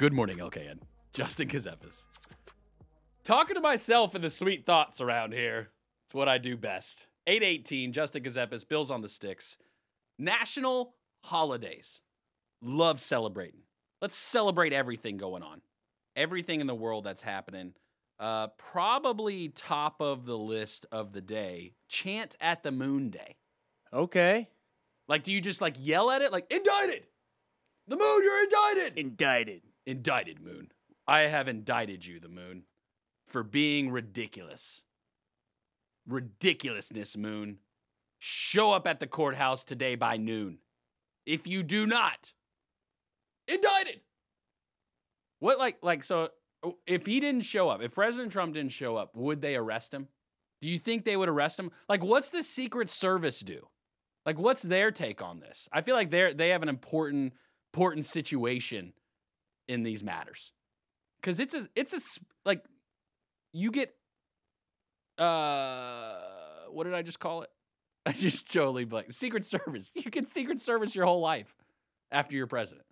Good 0.00 0.14
morning, 0.14 0.38
LKN. 0.38 0.78
Justin 1.12 1.46
Ckezepis. 1.46 2.06
Talking 3.22 3.56
to 3.56 3.60
myself 3.60 4.14
and 4.14 4.24
the 4.24 4.30
sweet 4.30 4.64
thoughts 4.64 5.02
around 5.02 5.34
here. 5.34 5.68
It's 6.06 6.14
what 6.14 6.26
I 6.26 6.38
do 6.38 6.56
best. 6.56 7.04
818, 7.26 7.92
Justin 7.92 8.22
Ckezepis, 8.22 8.66
Bills 8.66 8.90
on 8.90 9.02
the 9.02 9.10
Sticks. 9.10 9.58
National 10.18 10.94
holidays. 11.22 12.00
Love 12.62 12.98
celebrating. 12.98 13.60
Let's 14.00 14.16
celebrate 14.16 14.72
everything 14.72 15.18
going 15.18 15.42
on. 15.42 15.60
Everything 16.16 16.62
in 16.62 16.66
the 16.66 16.74
world 16.74 17.04
that's 17.04 17.20
happening. 17.20 17.74
Uh, 18.18 18.46
probably 18.56 19.50
top 19.50 20.00
of 20.00 20.24
the 20.24 20.38
list 20.38 20.86
of 20.90 21.12
the 21.12 21.20
day. 21.20 21.74
Chant 21.90 22.38
at 22.40 22.62
the 22.62 22.72
moon 22.72 23.10
day. 23.10 23.36
Okay. 23.92 24.48
Like, 25.08 25.24
do 25.24 25.30
you 25.32 25.42
just 25.42 25.60
like 25.60 25.76
yell 25.78 26.10
at 26.10 26.22
it? 26.22 26.32
Like, 26.32 26.50
indicted! 26.50 27.02
The 27.86 27.98
moon, 27.98 28.22
you're 28.22 28.44
indicted! 28.44 28.96
Indicted. 28.96 29.60
Indicted, 29.86 30.40
Moon. 30.40 30.70
I 31.06 31.22
have 31.22 31.48
indicted 31.48 32.06
you, 32.06 32.20
the 32.20 32.28
Moon, 32.28 32.64
for 33.26 33.42
being 33.42 33.90
ridiculous. 33.90 34.84
Ridiculousness, 36.06 37.16
Moon. 37.16 37.58
Show 38.18 38.72
up 38.72 38.86
at 38.86 39.00
the 39.00 39.06
courthouse 39.06 39.64
today 39.64 39.94
by 39.94 40.16
noon. 40.18 40.58
If 41.24 41.46
you 41.46 41.62
do 41.62 41.86
not, 41.86 42.32
indicted. 43.48 44.00
What, 45.38 45.58
like, 45.58 45.78
like, 45.82 46.04
so 46.04 46.28
if 46.86 47.06
he 47.06 47.20
didn't 47.20 47.42
show 47.42 47.68
up, 47.68 47.80
if 47.82 47.94
President 47.94 48.32
Trump 48.32 48.54
didn't 48.54 48.72
show 48.72 48.96
up, 48.96 49.16
would 49.16 49.40
they 49.40 49.56
arrest 49.56 49.94
him? 49.94 50.08
Do 50.60 50.68
you 50.68 50.78
think 50.78 51.04
they 51.04 51.16
would 51.16 51.28
arrest 51.28 51.58
him? 51.58 51.70
Like, 51.88 52.04
what's 52.04 52.30
the 52.30 52.42
Secret 52.42 52.90
Service 52.90 53.40
do? 53.40 53.66
Like, 54.26 54.38
what's 54.38 54.62
their 54.62 54.90
take 54.90 55.22
on 55.22 55.40
this? 55.40 55.68
I 55.72 55.80
feel 55.80 55.94
like 55.94 56.10
they're 56.10 56.34
they 56.34 56.50
have 56.50 56.62
an 56.62 56.68
important 56.68 57.32
important 57.72 58.04
situation 58.04 58.92
in 59.70 59.82
these 59.82 60.02
matters. 60.02 60.52
Cuz 61.22 61.38
it's 61.38 61.54
a 61.54 61.68
it's 61.74 61.92
a 61.92 62.00
like 62.44 62.64
you 63.52 63.70
get 63.70 63.94
uh 65.18 66.16
what 66.70 66.84
did 66.84 66.94
I 66.94 67.02
just 67.02 67.20
call 67.20 67.42
it? 67.42 67.50
I 68.06 68.12
just 68.12 68.50
totally 68.52 68.84
like 68.84 69.12
Secret 69.12 69.44
Service. 69.44 69.92
You 69.94 70.10
get 70.10 70.26
Secret 70.26 70.60
Service 70.60 70.94
your 70.94 71.06
whole 71.06 71.20
life 71.20 71.54
after 72.10 72.36
you're 72.36 72.46
president. 72.46 72.86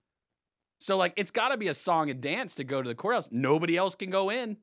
So 0.78 0.96
like 0.96 1.14
it's 1.16 1.30
got 1.30 1.48
to 1.48 1.56
be 1.56 1.68
a 1.68 1.74
song 1.74 2.10
and 2.10 2.20
dance 2.20 2.54
to 2.56 2.64
go 2.64 2.82
to 2.82 2.88
the 2.88 2.94
courthouse. 2.94 3.28
Nobody 3.32 3.76
else 3.76 3.94
can 3.94 4.10
go 4.10 4.30
in. 4.30 4.56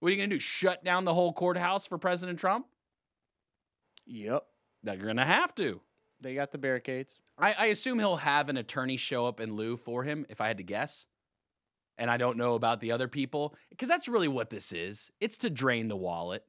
What 0.00 0.08
are 0.08 0.14
you 0.14 0.22
to 0.22 0.26
do? 0.36 0.38
Shut 0.38 0.84
down 0.84 1.04
the 1.04 1.14
whole 1.14 1.32
courthouse 1.32 1.86
for 1.86 1.98
President 1.98 2.38
Trump? 2.38 2.66
Yep. 4.06 4.44
They're 4.84 4.96
going 4.96 5.16
to 5.16 5.24
have 5.24 5.54
to. 5.56 5.80
They 6.20 6.34
got 6.34 6.52
the 6.52 6.58
barricades. 6.58 7.18
I, 7.36 7.52
I 7.52 7.66
assume 7.66 7.98
he'll 7.98 8.16
have 8.16 8.48
an 8.48 8.56
attorney 8.56 8.96
show 8.96 9.26
up 9.26 9.40
in 9.40 9.54
lieu 9.54 9.76
for 9.76 10.02
him, 10.04 10.26
if 10.28 10.40
I 10.40 10.48
had 10.48 10.58
to 10.58 10.62
guess. 10.62 11.06
And 11.98 12.10
I 12.10 12.16
don't 12.16 12.36
know 12.36 12.54
about 12.54 12.80
the 12.80 12.92
other 12.92 13.08
people, 13.08 13.56
because 13.70 13.88
that's 13.88 14.08
really 14.08 14.28
what 14.28 14.50
this 14.50 14.72
is. 14.72 15.10
It's 15.20 15.36
to 15.38 15.50
drain 15.50 15.88
the 15.88 15.96
wallet. 15.96 16.44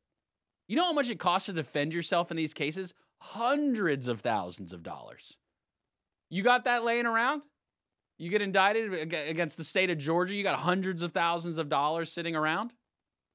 You 0.68 0.76
know 0.76 0.86
how 0.86 0.93
much 0.93 1.10
it 1.10 1.20
costs 1.20 1.47
to 1.47 1.54
defend 1.54 1.93
yourself 1.93 2.30
in 2.30 2.38
these 2.38 2.54
cases? 2.54 2.93
Hundreds 3.20 4.08
of 4.08 4.22
thousands 4.22 4.72
of 4.74 4.84
dollars. 4.84 5.36
You 6.30 6.43
got 6.43 6.66
that 6.66 6.84
laying 6.84 7.08
around? 7.08 7.41
You 8.20 8.30
get 8.30 8.43
indicted 8.43 8.93
against 9.14 9.58
the 9.58 9.64
state 9.64 9.89
of 9.89 9.97
Georgia, 9.97 10.36
you 10.36 10.43
got 10.43 10.60
hundreds 10.60 11.02
of 11.02 11.14
thousands 11.14 11.58
of 11.58 11.70
dollars 11.70 12.12
sitting 12.12 12.36
around? 12.36 12.72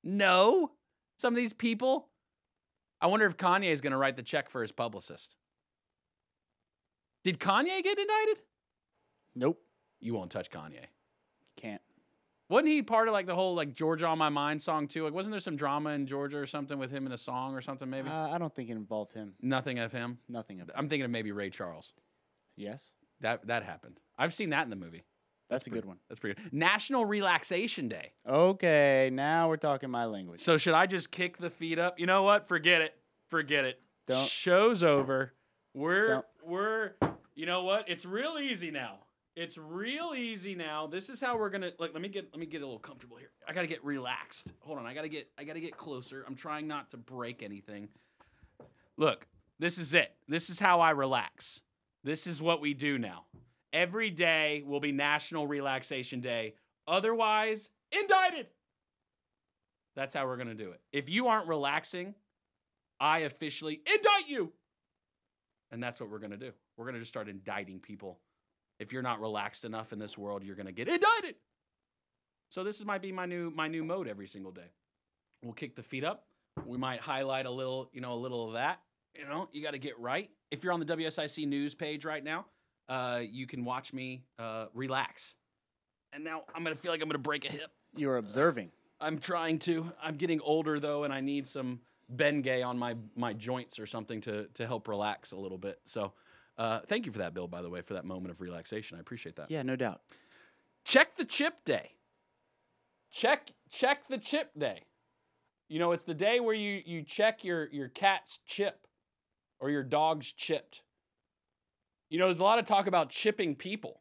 No. 0.04 0.70
Some 1.18 1.34
of 1.34 1.36
these 1.36 1.52
people. 1.52 2.08
I 3.00 3.08
wonder 3.08 3.26
if 3.26 3.36
Kanye 3.36 3.72
is 3.72 3.80
going 3.80 3.92
to 3.92 3.96
write 3.96 4.16
the 4.16 4.22
check 4.22 4.48
for 4.48 4.62
his 4.62 4.72
publicist. 4.72 5.34
Did 7.24 7.40
Kanye 7.40 7.82
get 7.82 7.98
indicted? 7.98 8.44
Nope. 9.34 9.60
You 10.00 10.14
won't 10.14 10.30
touch 10.30 10.50
Kanye. 10.50 10.86
Wasn't 12.48 12.68
he 12.68 12.82
part 12.82 13.08
of 13.08 13.12
like 13.12 13.26
the 13.26 13.34
whole 13.34 13.54
like 13.54 13.72
Georgia 13.72 14.06
on 14.06 14.18
my 14.18 14.28
mind 14.28 14.60
song 14.60 14.86
too? 14.86 15.04
Like 15.04 15.14
wasn't 15.14 15.32
there 15.32 15.40
some 15.40 15.56
drama 15.56 15.90
in 15.90 16.06
Georgia 16.06 16.38
or 16.38 16.46
something 16.46 16.78
with 16.78 16.90
him 16.90 17.06
in 17.06 17.12
a 17.12 17.18
song 17.18 17.54
or 17.54 17.60
something 17.60 17.88
maybe? 17.88 18.08
Uh, 18.10 18.28
I 18.28 18.38
don't 18.38 18.54
think 18.54 18.68
it 18.68 18.72
involved 18.72 19.12
him. 19.12 19.34
Nothing 19.40 19.78
of 19.78 19.92
him. 19.92 20.18
Nothing 20.28 20.60
of. 20.60 20.68
It. 20.68 20.74
I'm 20.76 20.88
thinking 20.88 21.04
of 21.04 21.10
maybe 21.10 21.32
Ray 21.32 21.50
Charles. 21.50 21.94
Yes. 22.56 22.92
That 23.20 23.46
that 23.46 23.62
happened. 23.62 23.98
I've 24.18 24.32
seen 24.32 24.50
that 24.50 24.64
in 24.64 24.70
the 24.70 24.76
movie. 24.76 25.04
That's, 25.50 25.66
a 25.66 25.70
pretty- 25.70 25.82
good 25.82 25.88
one. 25.88 25.98
That's 26.08 26.20
pretty 26.20 26.40
good. 26.42 26.52
National 26.52 27.04
Relaxation 27.04 27.88
Day. 27.88 28.12
Okay, 28.26 29.10
now 29.12 29.48
we're 29.48 29.56
talking 29.58 29.90
my 29.90 30.06
language. 30.06 30.40
So 30.40 30.56
should 30.56 30.74
I 30.74 30.86
just 30.86 31.10
kick 31.10 31.36
the 31.36 31.50
feet 31.50 31.78
up? 31.78 31.98
You 31.98 32.06
know 32.06 32.22
what? 32.22 32.48
Forget 32.48 32.80
it. 32.80 32.94
Forget 33.30 33.64
it. 33.64 33.80
Don't- 34.06 34.28
Show's 34.28 34.82
over. 34.82 35.32
We're 35.74 36.08
Don't. 36.08 36.26
we're 36.44 36.92
you 37.34 37.46
know 37.46 37.64
what? 37.64 37.88
It's 37.88 38.04
real 38.04 38.38
easy 38.38 38.70
now. 38.70 38.98
It's 39.36 39.58
real 39.58 40.12
easy 40.16 40.54
now. 40.54 40.86
This 40.86 41.08
is 41.08 41.20
how 41.20 41.36
we're 41.36 41.50
gonna 41.50 41.72
like 41.78 41.92
let 41.92 42.00
me 42.00 42.08
get 42.08 42.28
let 42.32 42.38
me 42.38 42.46
get 42.46 42.62
a 42.62 42.64
little 42.64 42.78
comfortable 42.78 43.16
here. 43.16 43.30
I 43.48 43.52
gotta 43.52 43.66
get 43.66 43.84
relaxed. 43.84 44.52
Hold 44.60 44.78
on, 44.78 44.86
I 44.86 44.94
gotta 44.94 45.08
get 45.08 45.28
I 45.36 45.42
gotta 45.44 45.60
get 45.60 45.76
closer. 45.76 46.24
I'm 46.26 46.36
trying 46.36 46.68
not 46.68 46.90
to 46.92 46.96
break 46.96 47.42
anything. 47.42 47.88
Look, 48.96 49.26
this 49.58 49.76
is 49.76 49.92
it. 49.92 50.12
This 50.28 50.50
is 50.50 50.60
how 50.60 50.80
I 50.80 50.90
relax. 50.90 51.60
This 52.04 52.28
is 52.28 52.40
what 52.40 52.60
we 52.60 52.74
do 52.74 52.96
now. 52.96 53.24
Every 53.72 54.10
day 54.10 54.62
will 54.64 54.78
be 54.78 54.92
National 54.92 55.48
Relaxation 55.48 56.20
Day. 56.20 56.54
Otherwise, 56.86 57.70
indicted. 57.90 58.46
That's 59.96 60.14
how 60.14 60.26
we're 60.26 60.36
to 60.48 60.54
do 60.54 60.70
it. 60.70 60.80
If 60.92 61.08
you 61.08 61.26
aren't 61.26 61.48
relaxing, 61.48 62.14
I 63.00 63.20
officially 63.20 63.80
indict 63.86 64.28
you. 64.28 64.52
And 65.72 65.82
that's 65.82 65.98
what 65.98 66.08
we're 66.10 66.18
to 66.30 66.36
do. 66.36 66.52
We're 66.76 66.84
to 66.94 67.00
just 67.00 67.10
start 67.10 67.28
indicting 67.28 67.80
people. 67.80 68.18
If 68.78 68.92
you're 68.92 69.02
not 69.02 69.20
relaxed 69.20 69.64
enough 69.64 69.92
in 69.92 69.98
this 69.98 70.18
world, 70.18 70.42
you're 70.42 70.56
going 70.56 70.66
to 70.66 70.72
get 70.72 70.88
indicted. 70.88 71.36
So 72.48 72.64
this 72.64 72.78
is 72.78 72.84
might 72.84 73.02
be 73.02 73.12
my 73.12 73.26
new 73.26 73.50
my 73.50 73.68
new 73.68 73.84
mode 73.84 74.08
every 74.08 74.26
single 74.26 74.52
day. 74.52 74.70
We'll 75.42 75.54
kick 75.54 75.74
the 75.76 75.82
feet 75.82 76.04
up. 76.04 76.26
We 76.64 76.78
might 76.78 77.00
highlight 77.00 77.46
a 77.46 77.50
little, 77.50 77.90
you 77.92 78.00
know, 78.00 78.12
a 78.12 78.20
little 78.20 78.48
of 78.48 78.54
that. 78.54 78.80
You 79.14 79.24
know, 79.26 79.48
you 79.52 79.62
got 79.62 79.72
to 79.72 79.78
get 79.78 79.98
right. 79.98 80.30
If 80.50 80.62
you're 80.62 80.72
on 80.72 80.80
the 80.80 80.86
WSIC 80.86 81.46
news 81.46 81.74
page 81.74 82.04
right 82.04 82.22
now, 82.22 82.46
uh, 82.88 83.22
you 83.28 83.46
can 83.46 83.64
watch 83.64 83.92
me 83.92 84.24
uh, 84.38 84.66
relax. 84.74 85.34
And 86.12 86.22
now 86.22 86.42
I'm 86.54 86.62
gonna 86.62 86.76
feel 86.76 86.92
like 86.92 87.02
I'm 87.02 87.08
gonna 87.08 87.18
break 87.18 87.44
a 87.44 87.50
hip. 87.50 87.70
You're 87.96 88.18
observing. 88.18 88.70
I'm 89.00 89.18
trying 89.18 89.58
to. 89.60 89.92
I'm 90.02 90.14
getting 90.14 90.40
older 90.40 90.78
though, 90.78 91.04
and 91.04 91.12
I 91.12 91.20
need 91.20 91.46
some 91.48 91.80
Bengay 92.14 92.64
on 92.64 92.78
my 92.78 92.94
my 93.16 93.32
joints 93.32 93.78
or 93.78 93.86
something 93.86 94.20
to 94.22 94.46
to 94.54 94.66
help 94.66 94.86
relax 94.88 95.32
a 95.32 95.36
little 95.36 95.58
bit. 95.58 95.80
So, 95.86 96.12
uh, 96.56 96.80
thank 96.86 97.06
you 97.06 97.12
for 97.12 97.18
that, 97.18 97.34
Bill. 97.34 97.48
By 97.48 97.62
the 97.62 97.70
way, 97.70 97.80
for 97.82 97.94
that 97.94 98.04
moment 98.04 98.30
of 98.30 98.40
relaxation, 98.40 98.96
I 98.96 99.00
appreciate 99.00 99.36
that. 99.36 99.50
Yeah, 99.50 99.62
no 99.62 99.76
doubt. 99.76 100.00
Check 100.84 101.16
the 101.16 101.24
chip 101.24 101.64
day. 101.64 101.92
Check 103.10 103.52
check 103.70 104.08
the 104.08 104.18
chip 104.18 104.50
day. 104.58 104.82
You 105.68 105.78
know, 105.78 105.92
it's 105.92 106.04
the 106.04 106.14
day 106.14 106.40
where 106.40 106.54
you 106.54 106.82
you 106.84 107.02
check 107.02 107.44
your 107.44 107.68
your 107.70 107.88
cat's 107.88 108.40
chip 108.46 108.86
or 109.60 109.70
your 109.70 109.82
dog's 109.82 110.32
chipped. 110.32 110.82
You 112.10 112.18
know, 112.18 112.26
there's 112.26 112.40
a 112.40 112.44
lot 112.44 112.58
of 112.58 112.64
talk 112.64 112.86
about 112.86 113.10
chipping 113.10 113.56
people. 113.56 114.00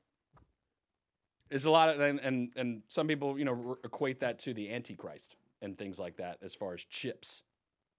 There's 1.49 1.65
a 1.65 1.71
lot 1.71 1.89
of 1.89 1.99
and 1.99 2.19
and, 2.19 2.51
and 2.55 2.81
some 2.87 3.07
people 3.07 3.39
you 3.39 3.45
know 3.45 3.63
r- 3.69 3.77
equate 3.83 4.19
that 4.19 4.39
to 4.39 4.53
the 4.53 4.71
Antichrist 4.71 5.35
and 5.61 5.77
things 5.77 5.97
like 5.97 6.17
that 6.17 6.37
as 6.41 6.53
far 6.53 6.73
as 6.73 6.83
chips 6.83 7.43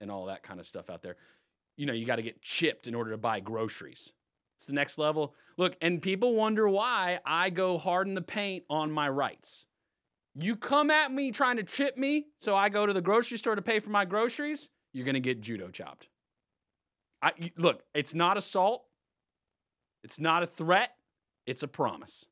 and 0.00 0.10
all 0.10 0.26
that 0.26 0.42
kind 0.42 0.60
of 0.60 0.66
stuff 0.66 0.90
out 0.90 1.02
there. 1.02 1.16
You 1.76 1.86
know, 1.86 1.92
you 1.92 2.06
got 2.06 2.16
to 2.16 2.22
get 2.22 2.42
chipped 2.42 2.86
in 2.86 2.94
order 2.94 3.10
to 3.12 3.16
buy 3.16 3.40
groceries. 3.40 4.12
It's 4.56 4.66
the 4.66 4.72
next 4.72 4.98
level. 4.98 5.34
Look, 5.56 5.76
and 5.80 6.00
people 6.00 6.34
wonder 6.34 6.68
why 6.68 7.20
I 7.24 7.50
go 7.50 7.78
hard 7.78 8.08
in 8.08 8.14
the 8.14 8.22
paint 8.22 8.64
on 8.70 8.90
my 8.90 9.08
rights. 9.08 9.66
You 10.34 10.56
come 10.56 10.90
at 10.90 11.12
me 11.12 11.30
trying 11.30 11.56
to 11.56 11.62
chip 11.62 11.96
me, 11.96 12.26
so 12.40 12.56
I 12.56 12.68
go 12.68 12.86
to 12.86 12.92
the 12.92 13.00
grocery 13.00 13.38
store 13.38 13.54
to 13.54 13.62
pay 13.62 13.78
for 13.80 13.90
my 13.90 14.04
groceries, 14.04 14.68
you're 14.92 15.04
going 15.04 15.14
to 15.14 15.20
get 15.20 15.40
judo 15.40 15.68
chopped. 15.68 16.08
I 17.20 17.32
look, 17.56 17.82
it's 17.94 18.14
not 18.14 18.36
assault. 18.36 18.84
It's 20.02 20.18
not 20.18 20.42
a 20.42 20.46
threat. 20.46 20.90
It's 21.46 21.62
a 21.62 21.68
promise. 21.68 22.24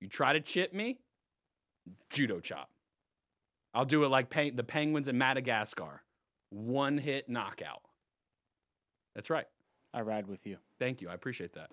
You 0.00 0.08
try 0.08 0.32
to 0.32 0.40
chip 0.40 0.72
me, 0.72 0.98
judo 2.10 2.40
chop. 2.40 2.68
I'll 3.74 3.84
do 3.84 4.04
it 4.04 4.08
like 4.08 4.30
pe- 4.30 4.50
the 4.50 4.64
Penguins 4.64 5.08
in 5.08 5.18
Madagascar. 5.18 6.02
One 6.50 6.98
hit 6.98 7.28
knockout. 7.28 7.82
That's 9.14 9.30
right. 9.30 9.46
I 9.92 10.00
ride 10.02 10.26
with 10.26 10.46
you. 10.46 10.58
Thank 10.78 11.00
you. 11.00 11.08
I 11.08 11.14
appreciate 11.14 11.54
that. 11.54 11.70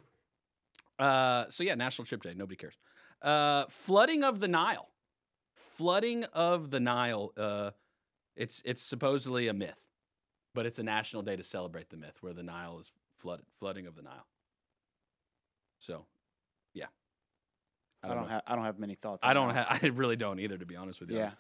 Uh, 1.04 1.46
so 1.50 1.64
yeah, 1.64 1.76
National 1.76 2.06
Chip 2.06 2.22
Day. 2.24 2.34
Nobody 2.36 2.56
cares. 2.56 2.76
Uh, 3.22 3.66
flooding 3.70 4.24
of 4.24 4.40
the 4.40 4.48
Nile. 4.48 4.90
Flooding 5.78 6.24
of 6.26 6.72
the 6.72 6.80
Nile. 6.80 7.34
Uh, 7.38 7.72
it's 8.36 8.62
it's 8.66 8.82
supposedly 8.82 9.48
a 9.48 9.54
myth, 9.54 9.80
but 10.54 10.66
it's 10.66 10.80
a 10.80 10.84
national 10.84 11.22
day 11.24 11.36
to 11.36 11.44
celebrate 11.44 11.90
the 11.90 11.98
myth 11.98 12.18
where 12.22 12.34
the 12.34 12.44
Nile 12.44 12.80
is 12.80 12.92
flooded. 13.18 13.46
Flooding 13.60 13.88
of 13.88 13.96
the 13.96 14.02
Nile. 14.02 14.26
So, 15.80 16.06
yeah. 16.74 16.86
I 18.04 18.08
don't, 18.10 18.18
know. 18.24 18.28
have. 18.28 18.42
I 18.48 18.56
don't 18.56 18.66
have 18.66 18.80
many 18.80 18.96
thoughts. 18.96 19.22
I 19.26 19.34
don't 19.34 19.54
that. 19.54 19.68
have. 19.68 19.84
I 19.84 19.88
really 19.88 20.16
don't 20.16 20.40
either, 20.40 20.58
to 20.58 20.66
be 20.66 20.76
honest 20.76 21.00
with 21.00 21.10
you. 21.12 21.18
I 21.18 21.22
Yeah. 21.24 21.32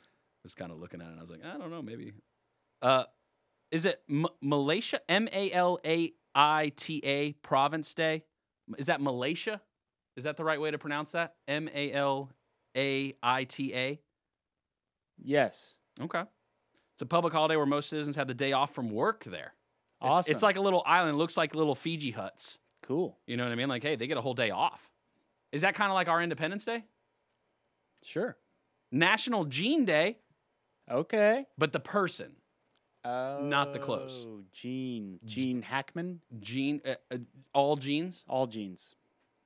was 0.43 0.53
kind 0.53 0.71
of 0.71 0.79
looking 0.79 1.01
at 1.01 1.07
it. 1.07 1.11
and 1.11 1.19
I 1.19 1.21
was 1.21 1.29
like, 1.29 1.45
I 1.45 1.57
don't 1.57 1.71
know, 1.71 1.81
maybe. 1.81 2.13
Uh, 2.81 3.05
is 3.71 3.85
it 3.85 4.01
M- 4.09 4.27
Malaysia? 4.41 4.99
M 5.09 5.27
A 5.31 5.51
L 5.51 5.79
A 5.85 6.13
I 6.35 6.71
T 6.75 7.01
A 7.03 7.31
Province 7.33 7.93
Day. 7.93 8.23
Is 8.77 8.87
that 8.87 9.01
Malaysia? 9.01 9.61
Is 10.17 10.25
that 10.25 10.37
the 10.37 10.43
right 10.43 10.59
way 10.59 10.71
to 10.71 10.77
pronounce 10.77 11.11
that? 11.11 11.35
M 11.47 11.69
A 11.73 11.91
L 11.93 12.31
A 12.77 13.13
I 13.23 13.43
T 13.45 13.73
A. 13.73 13.99
Yes. 15.17 15.77
Okay. 16.01 16.21
It's 16.93 17.01
a 17.01 17.05
public 17.05 17.33
holiday 17.33 17.55
where 17.55 17.65
most 17.65 17.89
citizens 17.89 18.15
have 18.15 18.27
the 18.27 18.33
day 18.33 18.51
off 18.53 18.73
from 18.73 18.89
work 18.91 19.23
there. 19.23 19.53
It's, 20.01 20.09
Awesome. 20.09 20.33
It's 20.33 20.43
like 20.43 20.55
a 20.57 20.61
little 20.61 20.83
island. 20.85 21.15
It 21.15 21.17
looks 21.17 21.37
like 21.37 21.55
little 21.55 21.75
Fiji 21.75 22.11
huts. 22.11 22.57
Cool. 22.83 23.17
You 23.27 23.37
know 23.37 23.43
what 23.43 23.51
I 23.51 23.55
mean? 23.55 23.67
Like, 23.69 23.83
hey, 23.83 23.95
they 23.95 24.07
get 24.07 24.17
a 24.17 24.21
whole 24.21 24.33
day 24.33 24.51
off. 24.51 24.91
Is 25.51 25.61
that 25.61 25.73
kind 25.75 25.89
of 25.89 25.95
like 25.95 26.07
our 26.07 26.21
Independence 26.21 26.65
Day? 26.65 26.83
Sure. 28.03 28.37
National 28.91 29.45
Jean 29.45 29.83
Day, 29.85 30.19
Okay. 30.91 31.45
but 31.57 31.71
the 31.71 31.79
person. 31.79 32.33
Oh, 33.05 33.39
Not 33.43 33.71
the 33.73 33.79
close. 33.79 34.27
Gene. 34.51 35.19
Gene 35.25 35.61
Hackman. 35.61 36.21
Jean, 36.39 36.81
uh, 36.85 36.95
uh, 37.11 37.17
all 37.53 37.75
jeans. 37.75 38.23
All 38.27 38.47
jeans. 38.47 38.95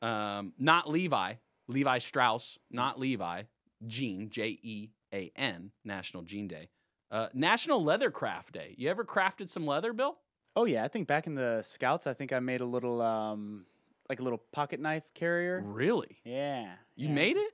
Um, 0.02 0.54
not 0.58 0.90
Levi. 0.90 1.34
Levi 1.68 1.98
Strauss, 2.00 2.58
not 2.72 3.00
Levi. 3.00 3.44
Jean, 3.88 4.30
J 4.30 4.60
E 4.62 4.90
A 5.14 5.32
N, 5.36 5.72
National 5.86 6.24
Jean 6.24 6.48
Day. 6.48 6.70
Uh, 7.12 7.28
National 7.34 7.84
Leather 7.84 8.12
Craft 8.12 8.54
Day. 8.54 8.76
You 8.78 8.90
ever 8.90 9.04
crafted 9.06 9.50
some 9.50 9.66
leather, 9.66 9.94
Bill? 9.94 10.18
Oh 10.56 10.66
yeah, 10.66 10.84
I 10.84 10.88
think 10.88 11.08
back 11.08 11.28
in 11.28 11.36
the 11.36 11.62
scouts, 11.64 12.08
I 12.08 12.14
think 12.14 12.34
I 12.34 12.40
made 12.40 12.62
a 12.62 12.66
little 12.66 13.02
um 13.02 13.66
like 14.10 14.20
a 14.20 14.24
little 14.24 14.42
pocket 14.52 14.80
knife 14.80 15.04
carrier. 15.14 15.62
Really? 15.66 16.18
Yeah. 16.24 16.74
You 16.96 17.08
yeah, 17.08 17.14
made 17.14 17.38
it? 17.38 17.54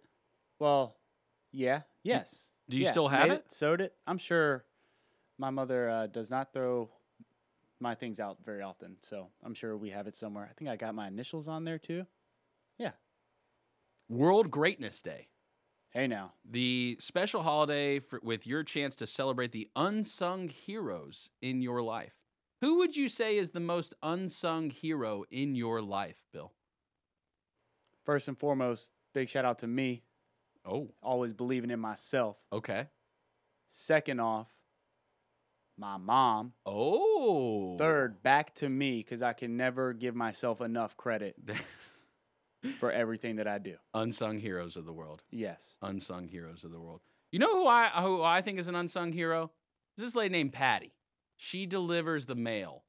Well, 0.60 0.96
yeah. 1.52 1.82
Yes. 2.04 2.50
do 2.70 2.78
you 2.78 2.86
Yeah, 2.86 2.92
still 2.92 3.08
have 3.08 3.28
made 3.30 3.36
it? 3.36 3.52
Sewed 3.52 3.82
it. 3.82 3.94
I'm 4.08 4.18
sure 4.18 4.65
my 5.38 5.50
mother 5.50 5.90
uh, 5.90 6.08
does 6.08 6.30
not 6.32 6.54
throw 6.54 6.90
my 7.80 7.94
things 7.96 8.20
out 8.20 8.38
very 8.46 8.62
often, 8.62 8.98
so 9.02 9.28
I'm 9.44 9.54
sure 9.54 9.76
we 9.78 9.90
have 9.90 10.08
it 10.08 10.16
somewhere. 10.16 10.48
I 10.50 10.54
think 10.54 10.70
I 10.70 10.76
got 10.76 10.96
my 10.96 11.08
initials 11.08 11.48
on 11.48 11.66
there 11.66 11.78
too. 11.78 12.06
Yeah. 12.78 12.92
World 14.10 14.52
Greatness 14.52 15.02
Day. 15.02 15.28
Hey 15.92 16.08
now. 16.08 16.34
the 16.44 16.98
special 17.00 17.42
holiday 17.42 18.00
for, 18.00 18.20
with 18.22 18.46
your 18.46 18.64
chance 18.64 18.96
to 18.96 19.08
celebrate 19.08 19.54
the 19.54 19.70
unsung 19.78 20.50
heroes 20.50 21.30
in 21.42 21.62
your 21.62 21.82
life. 21.82 22.14
Who 22.62 22.78
would 22.80 22.98
you 22.98 23.08
say 23.08 23.38
is 23.38 23.52
the 23.52 23.60
most 23.62 23.94
unsung 24.04 24.70
hero 24.72 25.24
in 25.32 25.56
your 25.56 25.82
life, 25.82 26.18
Bill? 26.34 26.52
First 28.04 28.28
and 28.28 28.38
foremost, 28.38 28.92
big 29.14 29.30
shout 29.30 29.46
out 29.46 29.60
to 29.60 29.68
me, 29.68 30.04
Oh, 30.66 30.90
always 31.02 31.32
believing 31.32 31.70
in 31.72 31.80
myself. 31.80 32.38
okay. 32.52 32.88
Second 33.70 34.20
off, 34.20 34.48
my 35.78 35.98
mom. 35.98 36.54
Oh, 36.66 37.78
Third, 37.78 38.22
back 38.24 38.54
to 38.56 38.70
me 38.70 38.98
because 38.98 39.22
I 39.22 39.34
can 39.34 39.58
never 39.58 39.94
give 39.94 40.16
myself 40.16 40.62
enough 40.62 40.96
credit 40.98 41.36
for 42.80 42.92
everything 42.92 43.36
that 43.38 43.48
I 43.48 43.58
do. 43.58 43.76
unsung 43.94 44.40
heroes 44.40 44.78
of 44.78 44.86
the 44.86 44.94
world. 44.94 45.22
Yes. 45.32 45.76
Unsung 45.82 46.28
heroes 46.28 46.64
of 46.64 46.72
the 46.72 46.80
world. 46.80 47.02
You 47.32 47.40
know 47.40 47.54
who 47.62 47.68
I 47.68 47.90
who 48.02 48.22
I 48.24 48.42
think 48.42 48.60
is 48.60 48.68
an 48.68 48.76
unsung 48.76 49.12
hero? 49.12 49.52
This 49.98 50.16
lady 50.16 50.32
named 50.32 50.54
Patty. 50.54 50.94
She 51.38 51.66
delivers 51.66 52.26
the 52.26 52.36
mail 52.36 52.84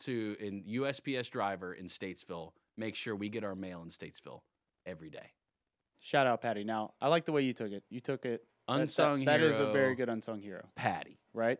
to 0.00 0.36
an 0.40 0.64
USPS 0.68 1.30
driver 1.30 1.72
in 1.72 1.86
Statesville. 1.86 2.52
Make 2.76 2.94
sure 2.96 3.14
we 3.14 3.28
get 3.28 3.44
our 3.44 3.54
mail 3.54 3.82
in 3.82 3.90
Statesville 3.90 4.40
every 4.86 5.10
day. 5.10 5.32
Shout 6.00 6.26
out, 6.26 6.40
Patty. 6.40 6.64
Now, 6.64 6.94
I 7.00 7.08
like 7.08 7.26
the 7.26 7.32
way 7.32 7.42
you 7.42 7.52
took 7.52 7.70
it. 7.72 7.84
You 7.90 8.00
took 8.00 8.24
it. 8.24 8.42
that- 8.66 8.74
that- 8.76 8.80
Unsung 8.82 9.24
That 9.24 9.40
hero. 9.40 9.52
is 9.52 9.58
a 9.60 9.72
very 9.72 9.94
good 9.94 10.08
unsung 10.08 10.40
hero, 10.40 10.68
Patty. 10.74 11.18
right? 11.34 11.58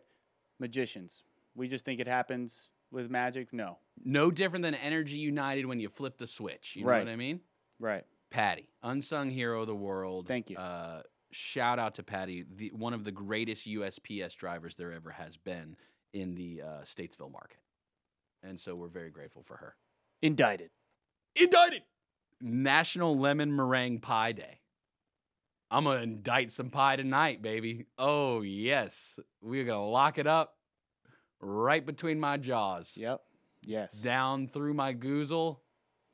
Magicians. 0.61 1.23
We 1.55 1.67
just 1.67 1.83
think 1.83 1.99
it 1.99 2.07
happens 2.07 2.69
with 2.91 3.09
magic. 3.11 3.51
No. 3.51 3.79
No 4.05 4.31
different 4.31 4.63
than 4.63 4.75
Energy 4.75 5.17
United 5.17 5.65
when 5.65 5.79
you 5.81 5.89
flip 5.89 6.17
the 6.17 6.27
switch. 6.27 6.75
You 6.77 6.83
know 6.83 6.91
Right. 6.91 7.03
what 7.05 7.11
I 7.11 7.15
mean? 7.17 7.41
Right. 7.79 8.05
Patty, 8.29 8.69
unsung 8.83 9.29
hero 9.29 9.61
of 9.61 9.67
the 9.67 9.75
world. 9.75 10.27
Thank 10.27 10.49
you. 10.49 10.55
Uh, 10.57 11.03
shout 11.31 11.79
out 11.79 11.95
to 11.95 12.03
Patty, 12.03 12.45
the, 12.55 12.69
one 12.69 12.93
of 12.93 13.03
the 13.03 13.11
greatest 13.11 13.67
USPS 13.67 14.35
drivers 14.37 14.75
there 14.75 14.93
ever 14.93 15.09
has 15.11 15.35
been 15.35 15.75
in 16.13 16.35
the 16.35 16.61
uh, 16.61 16.67
Statesville 16.83 17.31
market. 17.31 17.57
And 18.43 18.57
so 18.59 18.75
we're 18.75 18.87
very 18.87 19.09
grateful 19.09 19.43
for 19.43 19.57
her. 19.57 19.75
Indicted. 20.21 20.69
Indicted! 21.35 21.81
National 22.41 23.17
Lemon 23.17 23.53
Meringue 23.55 23.99
Pie 23.99 24.31
Day. 24.31 24.60
I'm 25.71 25.85
to 25.85 25.91
indict 25.91 26.51
some 26.51 26.69
pie 26.69 26.97
tonight, 26.97 27.41
baby. 27.41 27.85
Oh, 27.97 28.41
yes. 28.41 29.17
We're 29.41 29.63
to 29.65 29.79
lock 29.79 30.17
it 30.17 30.27
up 30.27 30.57
right 31.39 31.85
between 31.85 32.19
my 32.19 32.35
jaws. 32.35 32.93
Yep. 32.97 33.21
Yes. 33.65 33.93
Down 33.93 34.47
through 34.47 34.73
my 34.73 34.93
goozle. 34.93 35.59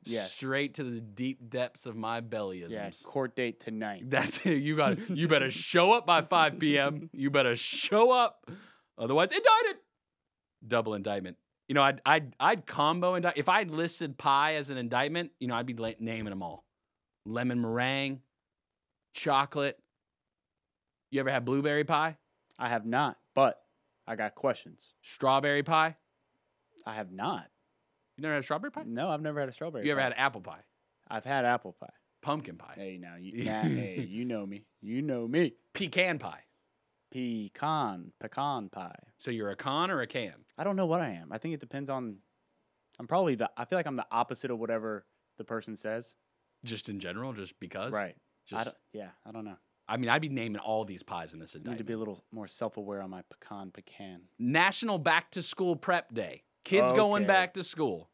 Yes. 0.04 0.32
Straight 0.32 0.74
to 0.74 0.84
the 0.84 1.00
deep 1.00 1.50
depths 1.50 1.86
of 1.86 1.96
my 1.96 2.20
bellyisms. 2.20 2.70
Yeah. 2.70 2.90
Court 3.02 3.34
date 3.34 3.58
tonight. 3.58 4.04
That's 4.08 4.38
it. 4.46 4.58
You 4.58 4.76
got. 4.76 5.10
You 5.10 5.26
better 5.26 5.50
show 5.50 5.90
up 5.92 6.06
by 6.06 6.22
5 6.22 6.60
p.m. 6.60 7.10
You 7.12 7.30
better 7.30 7.56
show 7.56 8.12
up, 8.12 8.48
otherwise 8.96 9.32
indicted. 9.32 9.82
Double 10.66 10.94
indictment. 10.94 11.36
You 11.66 11.74
know, 11.74 11.82
I'd 11.82 12.00
I'd 12.06 12.34
I'd 12.38 12.64
combo 12.66 13.16
indict. 13.16 13.36
If 13.36 13.48
I 13.48 13.64
listed 13.64 14.16
pie 14.16 14.54
as 14.54 14.70
an 14.70 14.78
indictment, 14.78 15.32
you 15.40 15.48
know, 15.48 15.56
I'd 15.56 15.66
be 15.66 15.74
la- 15.74 15.90
naming 15.98 16.30
them 16.30 16.42
all: 16.42 16.64
lemon 17.26 17.60
meringue, 17.60 18.20
chocolate. 19.18 19.78
You 21.10 21.20
ever 21.20 21.30
had 21.30 21.44
blueberry 21.44 21.84
pie, 21.84 22.16
I 22.58 22.68
have 22.68 22.84
not, 22.86 23.16
but 23.34 23.58
I 24.06 24.14
got 24.16 24.34
questions. 24.34 24.92
strawberry 25.02 25.62
pie? 25.62 25.96
I 26.86 26.94
have 26.94 27.10
not. 27.10 27.46
You 28.16 28.22
never 28.22 28.34
had 28.34 28.44
strawberry 28.44 28.70
pie? 28.70 28.82
No, 28.86 29.10
I've 29.10 29.22
never 29.22 29.40
had 29.40 29.48
a 29.48 29.52
strawberry. 29.52 29.84
You 29.86 29.92
ever 29.92 30.00
pie. 30.00 30.04
had 30.04 30.14
apple 30.16 30.40
pie, 30.40 30.60
I've 31.08 31.24
had 31.24 31.44
apple 31.44 31.72
pie. 31.80 31.88
pumpkin 32.22 32.56
pie, 32.56 32.74
Hey, 32.76 32.98
now 33.00 33.16
you, 33.18 33.44
now, 33.44 33.62
hey, 33.62 34.06
you 34.08 34.24
know 34.24 34.44
me. 34.46 34.64
You 34.80 35.02
know 35.02 35.26
me. 35.26 35.54
pecan 35.72 36.18
pie? 36.18 36.40
Pecan, 37.10 38.12
pecan 38.20 38.68
pie. 38.68 38.94
So 39.16 39.30
you're 39.30 39.50
a 39.50 39.56
con 39.56 39.90
or 39.90 40.02
a 40.02 40.06
can? 40.06 40.34
I 40.58 40.64
don't 40.64 40.76
know 40.76 40.86
what 40.86 41.00
I 41.00 41.10
am. 41.10 41.32
I 41.32 41.38
think 41.38 41.54
it 41.54 41.60
depends 41.60 41.88
on. 41.90 42.16
I'm 42.98 43.06
probably 43.06 43.34
the. 43.34 43.50
I 43.56 43.64
feel 43.64 43.78
like 43.78 43.86
I'm 43.86 43.96
the 43.96 44.06
opposite 44.10 44.50
of 44.50 44.58
whatever 44.58 45.06
the 45.38 45.44
person 45.44 45.74
says. 45.74 46.16
Just 46.64 46.88
in 46.88 47.00
general, 47.00 47.32
just 47.32 47.58
because? 47.60 47.92
Right. 47.92 48.16
I 48.56 48.64
don't, 48.64 48.76
yeah, 48.92 49.10
I 49.26 49.32
don't 49.32 49.44
know. 49.44 49.56
I 49.88 49.96
mean, 49.96 50.10
I'd 50.10 50.20
be 50.22 50.28
naming 50.28 50.60
all 50.60 50.84
these 50.84 51.02
pies 51.02 51.32
in 51.32 51.40
this 51.40 51.54
I 51.54 51.58
need 51.58 51.60
indictment. 51.62 51.78
to 51.78 51.84
be 51.84 51.92
a 51.94 51.98
little 51.98 52.24
more 52.30 52.46
self-aware 52.46 53.00
on 53.00 53.10
my 53.10 53.22
pecan 53.30 53.70
pecan. 53.70 54.22
National 54.38 54.98
Back 54.98 55.30
to 55.32 55.42
School 55.42 55.76
Prep 55.76 56.12
Day. 56.12 56.44
Kids 56.64 56.92
going 56.92 57.22
Okay. 57.22 57.28
back 57.28 57.54
to 57.54 57.62
school. 57.64 58.10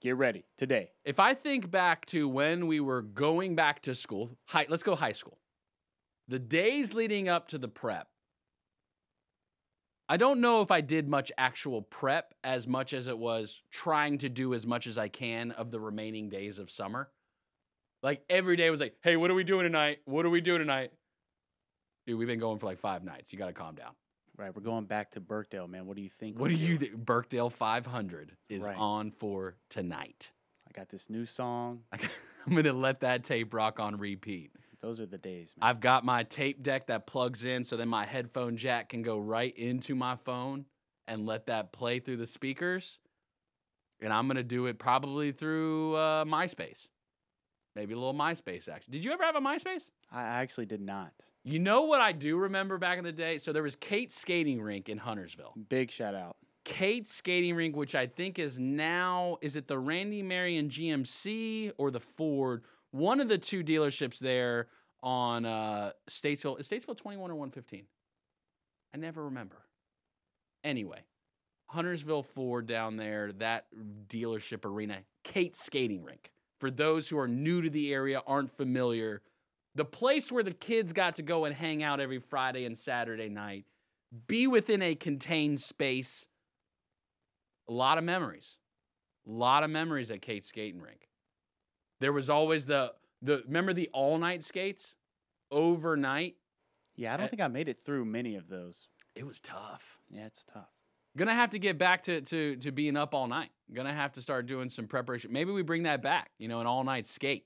Get 0.00 0.16
ready 0.16 0.44
today. 0.56 0.90
If 1.04 1.20
I 1.20 1.34
think 1.34 1.70
back 1.70 2.06
to 2.06 2.28
when 2.28 2.66
we 2.66 2.80
were 2.80 3.02
going 3.02 3.54
back 3.54 3.82
to 3.82 3.94
school, 3.94 4.36
high, 4.46 4.66
let's 4.68 4.82
go 4.82 4.96
high 4.96 5.12
school. 5.12 5.38
The 6.26 6.40
days 6.40 6.92
leading 6.92 7.28
up 7.28 7.46
to 7.48 7.58
the 7.58 7.68
prep, 7.68 8.08
I 10.08 10.16
don't 10.16 10.40
know 10.40 10.60
if 10.60 10.70
I 10.72 10.80
did 10.80 11.08
much 11.08 11.30
actual 11.38 11.82
prep 11.82 12.34
as 12.42 12.66
much 12.66 12.92
as 12.92 13.06
it 13.06 13.16
was 13.16 13.62
trying 13.70 14.18
to 14.18 14.28
do 14.28 14.54
as 14.54 14.66
much 14.66 14.86
as 14.88 14.98
I 14.98 15.06
can 15.08 15.52
of 15.52 15.70
the 15.70 15.78
remaining 15.80 16.28
days 16.28 16.58
of 16.58 16.70
summer. 16.70 17.10
Like 18.02 18.22
every 18.28 18.56
day 18.56 18.68
was 18.70 18.80
like, 18.80 18.94
hey, 19.02 19.16
what 19.16 19.30
are 19.30 19.34
we 19.34 19.44
doing 19.44 19.64
tonight? 19.64 19.98
What 20.04 20.26
are 20.26 20.30
we 20.30 20.40
doing 20.40 20.58
tonight? 20.58 20.90
Dude, 22.06 22.18
we've 22.18 22.26
been 22.28 22.40
going 22.40 22.58
for 22.58 22.66
like 22.66 22.78
five 22.78 23.04
nights. 23.04 23.32
You 23.32 23.38
got 23.38 23.46
to 23.46 23.52
calm 23.52 23.76
down. 23.76 23.92
Right, 24.36 24.54
we're 24.54 24.62
going 24.62 24.86
back 24.86 25.10
to 25.12 25.20
Birkdale, 25.20 25.68
man. 25.68 25.86
What 25.86 25.94
do 25.96 26.02
you 26.02 26.08
think? 26.08 26.38
What 26.38 26.48
do 26.48 26.54
you 26.54 26.78
think? 26.78 26.96
Birkdale 26.96 27.50
500 27.50 28.32
is 28.48 28.64
Right. 28.64 28.76
on 28.76 29.10
for 29.10 29.56
tonight. 29.68 30.32
I 30.66 30.72
got 30.72 30.88
this 30.88 31.10
new 31.10 31.26
song. 31.26 31.80
I'm 31.92 32.52
going 32.52 32.64
to 32.64 32.72
let 32.72 33.00
that 33.00 33.24
tape 33.24 33.52
rock 33.54 33.78
on 33.78 33.98
repeat. 33.98 34.50
Those 34.80 35.00
are 35.00 35.06
the 35.06 35.18
days, 35.18 35.54
man. 35.56 35.68
I've 35.68 35.80
got 35.80 36.04
my 36.04 36.24
tape 36.24 36.62
deck 36.62 36.86
that 36.88 37.06
plugs 37.06 37.44
in 37.44 37.62
so 37.62 37.76
then 37.76 37.88
my 37.88 38.04
headphone 38.04 38.56
jack 38.56 38.88
can 38.88 39.02
go 39.02 39.18
right 39.18 39.56
into 39.56 39.94
my 39.94 40.16
phone 40.16 40.64
and 41.06 41.24
let 41.24 41.46
that 41.46 41.70
play 41.72 42.00
through 42.00 42.16
the 42.16 42.26
speakers. 42.26 42.98
And 44.00 44.12
I'm 44.12 44.26
going 44.26 44.38
to 44.38 44.42
do 44.42 44.66
it 44.66 44.78
probably 44.80 45.30
through 45.30 45.94
uh, 45.94 46.24
MySpace. 46.24 46.88
Maybe 47.74 47.94
a 47.94 47.96
little 47.96 48.14
MySpace 48.14 48.68
action. 48.68 48.92
Did 48.92 49.04
you 49.04 49.12
ever 49.12 49.24
have 49.24 49.36
a 49.36 49.40
MySpace? 49.40 49.90
I 50.10 50.22
actually 50.22 50.66
did 50.66 50.80
not. 50.80 51.12
You 51.44 51.58
know 51.58 51.82
what 51.82 52.00
I 52.00 52.12
do 52.12 52.36
remember 52.36 52.78
back 52.78 52.98
in 52.98 53.04
the 53.04 53.12
day? 53.12 53.38
So 53.38 53.52
there 53.52 53.62
was 53.62 53.76
Kate's 53.76 54.14
skating 54.14 54.60
rink 54.60 54.88
in 54.88 54.98
Huntersville. 54.98 55.54
Big 55.68 55.90
shout 55.90 56.14
out. 56.14 56.36
Kate's 56.64 57.12
skating 57.12 57.54
rink, 57.56 57.74
which 57.74 57.94
I 57.94 58.06
think 58.06 58.38
is 58.38 58.58
now, 58.58 59.38
is 59.40 59.56
it 59.56 59.66
the 59.66 59.78
Randy 59.78 60.22
Marion 60.22 60.68
GMC 60.68 61.72
or 61.78 61.90
the 61.90 62.00
Ford? 62.00 62.62
One 62.92 63.20
of 63.20 63.28
the 63.28 63.38
two 63.38 63.64
dealerships 63.64 64.18
there 64.18 64.68
on 65.02 65.44
uh, 65.44 65.92
Statesville. 66.08 66.60
Is 66.60 66.68
Statesville 66.68 66.96
21 66.96 67.30
or 67.30 67.34
115? 67.34 67.84
I 68.94 68.98
never 68.98 69.24
remember. 69.24 69.56
Anyway, 70.62 71.00
Huntersville 71.66 72.22
Ford 72.22 72.66
down 72.66 72.96
there, 72.96 73.32
that 73.32 73.66
dealership 74.08 74.64
arena, 74.64 74.98
Kate's 75.24 75.64
skating 75.64 76.04
rink. 76.04 76.30
For 76.62 76.70
those 76.70 77.08
who 77.08 77.18
are 77.18 77.26
new 77.26 77.60
to 77.60 77.68
the 77.68 77.92
area, 77.92 78.22
aren't 78.24 78.56
familiar, 78.56 79.20
the 79.74 79.84
place 79.84 80.30
where 80.30 80.44
the 80.44 80.52
kids 80.52 80.92
got 80.92 81.16
to 81.16 81.22
go 81.22 81.44
and 81.44 81.52
hang 81.52 81.82
out 81.82 81.98
every 81.98 82.20
Friday 82.20 82.66
and 82.66 82.78
Saturday 82.78 83.28
night, 83.28 83.64
be 84.28 84.46
within 84.46 84.80
a 84.80 84.94
contained 84.94 85.60
space 85.60 86.28
a 87.68 87.72
lot 87.72 87.98
of 87.98 88.04
memories. 88.04 88.58
A 89.26 89.30
lot 89.32 89.64
of 89.64 89.70
memories 89.70 90.12
at 90.12 90.22
Kate's 90.22 90.46
skating 90.46 90.80
rink. 90.80 91.08
There 91.98 92.12
was 92.12 92.30
always 92.30 92.64
the 92.66 92.92
the 93.22 93.42
remember 93.44 93.72
the 93.72 93.90
all 93.92 94.16
night 94.18 94.44
skates 94.44 94.94
overnight. 95.50 96.36
Yeah, 96.94 97.12
I 97.14 97.16
don't 97.16 97.26
Uh, 97.26 97.28
think 97.30 97.42
I 97.42 97.48
made 97.48 97.68
it 97.68 97.80
through 97.80 98.04
many 98.04 98.36
of 98.36 98.46
those. 98.46 98.86
It 99.16 99.26
was 99.26 99.40
tough. 99.40 99.98
Yeah, 100.08 100.26
it's 100.26 100.44
tough. 100.44 100.71
Gonna 101.16 101.34
have 101.34 101.50
to 101.50 101.58
get 101.58 101.76
back 101.78 102.02
to 102.04 102.20
to 102.22 102.56
to 102.56 102.72
being 102.72 102.96
up 102.96 103.14
all 103.14 103.26
night. 103.26 103.50
Gonna 103.72 103.92
have 103.92 104.12
to 104.14 104.22
start 104.22 104.46
doing 104.46 104.68
some 104.70 104.86
preparation. 104.86 105.32
Maybe 105.32 105.52
we 105.52 105.62
bring 105.62 105.82
that 105.82 106.02
back. 106.02 106.30
You 106.38 106.48
know, 106.48 106.60
an 106.60 106.66
all 106.66 106.84
night 106.84 107.06
skate. 107.06 107.44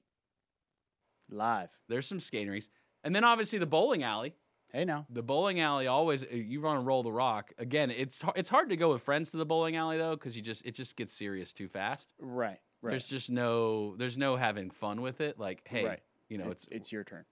Live. 1.28 1.70
There's 1.88 2.06
some 2.06 2.20
skating 2.20 2.48
rinks, 2.50 2.68
and 3.02 3.14
then 3.14 3.24
obviously 3.24 3.58
the 3.58 3.66
bowling 3.66 4.04
alley. 4.04 4.34
Hey 4.72 4.84
now. 4.84 5.06
The 5.10 5.22
bowling 5.22 5.60
alley 5.60 5.86
always 5.88 6.22
uh, 6.22 6.26
you 6.30 6.60
want 6.60 6.80
to 6.80 6.84
roll 6.84 7.02
the 7.02 7.10
rock. 7.12 7.52
Again, 7.58 7.90
it's 7.90 8.22
it's 8.36 8.48
hard 8.48 8.68
to 8.70 8.76
go 8.76 8.92
with 8.92 9.02
friends 9.02 9.30
to 9.32 9.36
the 9.36 9.46
bowling 9.46 9.74
alley 9.76 9.98
though 9.98 10.14
because 10.14 10.36
you 10.36 10.42
just 10.42 10.64
it 10.64 10.74
just 10.74 10.94
gets 10.96 11.12
serious 11.12 11.52
too 11.52 11.66
fast. 11.68 12.12
Right. 12.20 12.58
Right. 12.82 12.90
There's 12.90 13.08
just 13.08 13.30
no 13.30 13.96
there's 13.96 14.16
no 14.18 14.36
having 14.36 14.70
fun 14.70 15.00
with 15.02 15.20
it. 15.20 15.38
Like 15.38 15.62
hey, 15.66 15.84
Right. 15.84 16.00
you 16.28 16.38
know 16.38 16.50
it's, 16.50 16.64
it's 16.64 16.76
it's 16.76 16.92
your 16.92 17.02
turn. 17.02 17.24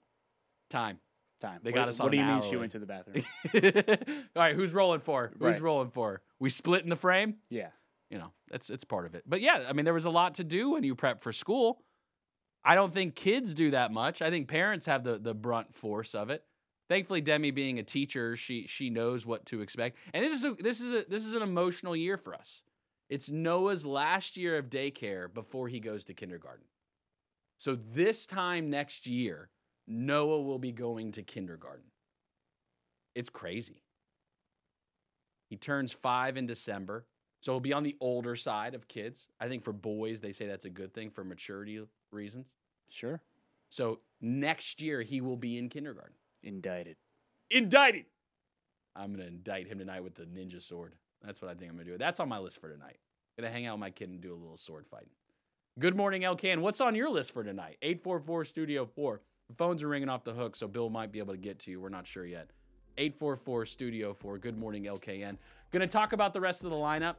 time. 0.71 0.99
Time. 1.45 1.61
They 1.63 1.71
What- 1.71 1.75
got 1.77 1.89
us 1.89 2.01
on 2.01 2.07
What 2.07 2.11
do 2.13 2.17
you 2.17 2.25
mean 2.25 2.43
she 2.43 2.57
went 2.57 2.73
to 2.73 2.79
the 2.79 2.87
bathroom? 2.87 3.25
All 4.37 4.43
right, 4.43 4.55
who's 4.57 4.73
rolling 4.73 5.01
for? 5.01 5.29
Who's 5.39 5.41
Right. 5.55 5.61
rolling 5.63 5.91
for? 5.91 6.23
We 6.39 6.51
split 6.51 6.83
in 6.85 6.91
the 6.91 6.97
frame. 6.97 7.37
yeah. 7.51 7.71
You 8.11 8.19
know, 8.19 8.33
that's 8.49 8.71
it's 8.71 8.85
part 8.85 9.07
of 9.07 9.15
it. 9.17 9.25
But 9.27 9.41
yeah, 9.41 9.65
I 9.69 9.73
mean, 9.73 9.85
there 9.85 9.95
was 9.95 10.05
a 10.05 10.11
lot 10.11 10.35
to 10.37 10.45
do 10.45 10.71
when 10.71 10.85
you 10.85 10.95
prep 10.95 11.21
for 11.23 11.33
school. 11.33 11.83
I 12.65 12.75
don't 12.77 12.93
think 12.95 13.17
kids 13.17 13.55
do 13.55 13.73
that 13.73 13.91
much. 13.93 14.23
I 14.23 14.31
think 14.31 14.47
parents 14.47 14.87
have 14.87 15.03
the 15.05 15.19
the 15.19 15.35
brunt 15.35 15.75
force 15.75 16.15
of 16.15 16.31
it. 16.31 16.45
Thankfully, 16.89 17.23
Demi 17.23 17.51
being 17.51 17.79
a 17.79 17.83
teacher, 17.83 18.37
she 18.37 18.67
she 18.69 18.89
knows 18.91 19.27
what 19.27 19.47
to 19.47 19.63
expect. 19.63 19.97
And 20.13 20.23
this 20.25 20.33
is 20.35 20.45
a, 20.45 20.53
this 20.53 20.81
is 20.81 20.93
a 20.93 21.05
this 21.09 21.25
is 21.25 21.33
an 21.35 21.43
emotional 21.43 21.97
year 21.97 22.17
for 22.17 22.35
us. 22.35 22.63
It's 23.09 23.31
Noah's 23.31 23.85
last 23.85 24.37
year 24.37 24.59
of 24.59 24.71
daycare 24.71 25.33
before 25.33 25.69
he 25.69 25.81
goes 25.81 26.05
to 26.05 26.15
kindergarten. 26.15 26.67
So 27.59 27.75
this 27.75 28.27
time 28.27 28.71
next 28.71 29.07
year, 29.07 29.51
Noah 29.87 30.43
will 30.43 30.59
be 30.59 30.73
going 30.73 31.13
to 31.13 31.23
kindergarten. 31.23 31.85
It's 33.15 33.29
crazy. 33.29 33.83
He 35.51 35.57
turns 35.57 35.93
five 35.93 36.37
in 36.37 36.47
December. 36.47 37.07
So 37.41 37.53
he'll 37.53 37.61
be 37.61 37.75
on 37.75 37.83
the 37.83 37.97
older 38.01 38.37
side 38.37 38.75
of 38.75 38.89
kids. 38.89 39.29
I 39.39 39.49
think 39.49 39.65
for 39.65 39.73
boys, 39.75 40.23
they 40.23 40.33
say 40.33 40.47
that's 40.47 40.65
a 40.65 40.71
good 40.71 40.95
thing 40.95 41.11
for 41.11 41.25
maturity 41.25 41.79
reasons. 42.11 42.55
Sure. 42.89 43.21
So 43.69 44.01
next 44.23 44.81
year, 44.81 45.03
he 45.03 45.21
will 45.21 45.37
be 45.37 45.59
in 45.59 45.69
kindergarten. 45.69 46.15
Indicted. 46.43 46.97
Indicted. 47.51 48.07
I'm 48.97 49.13
going 49.13 49.21
to 49.21 49.27
indict 49.27 49.67
him 49.67 49.79
tonight 49.79 50.03
with 50.03 50.15
the 50.15 50.25
ninja 50.25 50.63
sword. 50.63 50.95
That's 51.23 51.43
what 51.43 51.51
I 51.51 51.55
think 51.55 51.71
I'm 51.71 51.77
going 51.77 51.87
to 51.87 51.93
do. 51.93 51.99
That's 51.99 52.19
on 52.19 52.31
my 52.31 52.39
list 52.39 52.61
for 52.61 52.71
tonight. 52.71 52.97
Going 53.39 53.51
to 53.51 53.53
hang 53.53 53.67
out 53.67 53.75
with 53.75 53.81
my 53.81 53.91
kid 53.91 54.09
and 54.09 54.21
do 54.23 54.33
a 54.33 54.37
little 54.37 54.57
sword 54.57 54.87
fighting. 54.87 55.11
Good 55.79 55.97
morning, 55.97 56.23
LKN. 56.23 56.61
What's 56.61 56.81
on 56.81 56.95
your 56.95 57.11
list 57.11 57.33
for 57.33 57.45
tonight? 57.45 57.77
844 57.83 58.45
Studio 58.47 58.87
4. 58.87 59.21
Phones 59.57 59.83
are 59.83 59.89
ringing 59.89 60.09
off 60.09 60.25
the 60.25 60.33
hook, 60.33 60.57
so 60.57 60.67
Bill 60.67 60.91
might 60.91 61.13
be 61.13 61.19
able 61.19 61.35
to 61.35 61.39
get 61.39 61.59
to 61.61 61.71
you. 61.71 61.81
We're 61.81 61.89
not 61.91 62.07
sure 62.07 62.27
yet. 62.27 62.49
844 62.97 63.67
Studio 63.67 64.15
4. 64.15 64.39
Good 64.39 64.59
morning, 64.59 64.85
LKN. 64.85 65.37
Going 65.71 65.81
to 65.81 65.87
talk 65.87 66.13
about 66.13 66.33
the 66.33 66.41
rest 66.41 66.65
of 66.65 66.71
the 66.71 66.77
lineup. 66.77 67.17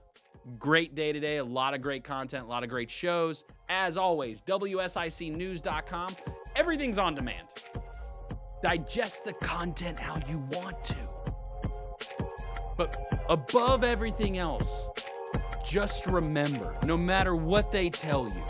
Great 0.58 0.96
day 0.96 1.12
today. 1.12 1.38
A 1.38 1.44
lot 1.44 1.74
of 1.74 1.82
great 1.82 2.04
content, 2.04 2.46
a 2.46 2.48
lot 2.48 2.64
of 2.64 2.70
great 2.70 2.90
shows. 2.90 3.46
As 3.70 3.96
always, 3.98 4.42
WSICnews.com. 4.42 6.16
Everything's 6.56 6.98
on 6.98 7.16
demand. 7.16 7.48
Digest 8.62 9.26
the 9.26 9.34
content 9.34 10.00
how 10.00 10.20
you 10.28 10.40
want 10.52 10.84
to. 10.86 10.96
But 12.78 13.24
above 13.30 13.84
everything 13.84 14.38
else, 14.38 14.86
just 15.66 16.08
remember 16.08 16.76
no 16.86 16.98
matter 16.98 17.36
what 17.36 17.72
they 17.72 17.90
tell 17.90 18.28
you, 18.28 18.44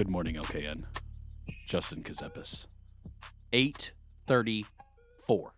Good 0.00 0.10
morning, 0.10 0.36
LKN. 0.36 0.82
Justin 1.66 2.02
Ckezepis. 2.02 2.64
834. 3.52 5.52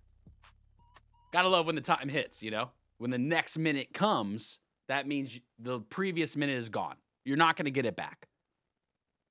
Gotta 1.33 1.49
love 1.49 1.67
when 1.67 1.77
the 1.77 1.81
time 1.81 2.09
hits, 2.09 2.43
you 2.43 2.51
know? 2.51 2.73
When 2.99 3.13
the 3.13 3.19
next 3.19 3.57
minute 3.57 3.95
comes, 3.95 4.59
that 4.89 5.07
means 5.07 5.39
the 5.61 5.79
previous 5.79 6.35
minute 6.35 6.59
is 6.59 6.71
gone. 6.71 6.97
You're 7.25 7.37
not 7.37 7.57
gonna 7.57 7.71
get 7.71 7.87
it 7.87 7.95
back. 7.95 8.27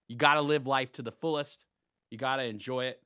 You 0.07 0.15
gotta 0.15 0.41
live 0.41 0.65
life 0.65 0.93
to 0.93 1.01
the 1.01 1.11
fullest. 1.11 1.65
You 2.09 2.17
gotta 2.17 2.43
enjoy 2.43 2.85
it. 2.85 3.03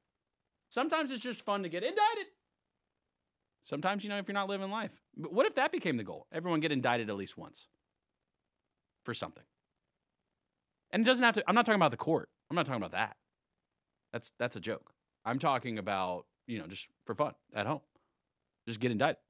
Sometimes 0.70 1.10
it's 1.10 1.24
just 1.24 1.42
fun 1.42 1.64
to 1.64 1.70
get 1.70 1.82
indicted. 1.82 2.28
Sometimes, 3.64 4.04
you 4.04 4.12
know, 4.12 4.20
if 4.20 4.28
you're 4.28 4.36
not 4.36 4.48
living 4.48 4.70
life. 4.70 4.92
But 5.18 5.34
what 5.34 5.48
if 5.48 5.56
that 5.56 5.72
became 5.72 5.98
the 5.98 6.04
goal? 6.04 6.28
Everyone 6.32 6.60
get 6.60 6.72
indicted 6.72 7.10
at 7.10 7.16
least 7.16 7.36
once 7.36 7.66
for 9.06 9.16
something. 9.16 9.44
And 10.96 11.06
it 11.06 11.06
doesn't 11.06 11.26
have 11.26 11.34
to, 11.34 11.44
I'm 11.46 11.56
not 11.56 11.66
talking 11.66 11.76
about 11.76 11.92
the 11.92 11.98
court. 11.98 12.30
I'm 12.50 12.56
not 12.56 12.66
talking 12.66 12.82
about 12.82 12.94
that. 12.94 13.18
That's 14.14 14.32
that's 14.40 14.56
a 14.56 14.62
joke. 14.62 14.94
I'm 15.26 15.40
talking 15.40 15.78
about, 15.78 16.26
you 16.48 16.58
know, 16.58 16.68
just 16.68 16.88
for 17.06 17.14
fun 17.14 17.34
at 17.54 17.68
home. 17.68 17.82
Just 18.66 18.80
get 18.80 18.92
indicted. 18.92 19.22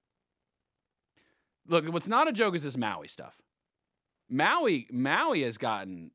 Look, 1.67 1.91
what's 1.91 2.07
not 2.07 2.27
a 2.27 2.31
joke 2.31 2.53
is 2.53 2.61
this 2.61 2.77
Maui 2.77 3.07
stuff. 3.07 3.33
Maui, 4.29 4.87
Maui 4.91 5.41
has 5.41 5.57
gotten 5.57 6.11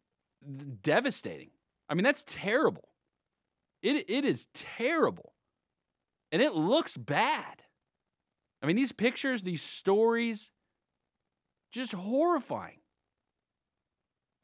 devastating. 0.82 1.50
I 1.88 1.94
mean, 1.94 2.04
that's 2.04 2.22
terrible. 2.28 2.88
It 3.82 4.08
it 4.08 4.24
is 4.24 4.46
terrible. 4.54 5.32
And 6.30 6.40
it 6.40 6.54
looks 6.54 6.96
bad. 6.96 7.64
I 8.62 8.66
mean, 8.66 8.76
these 8.76 8.92
pictures, 8.92 9.42
these 9.42 9.62
stories, 9.62 10.48
just 11.72 11.92
horrifying. 11.92 12.79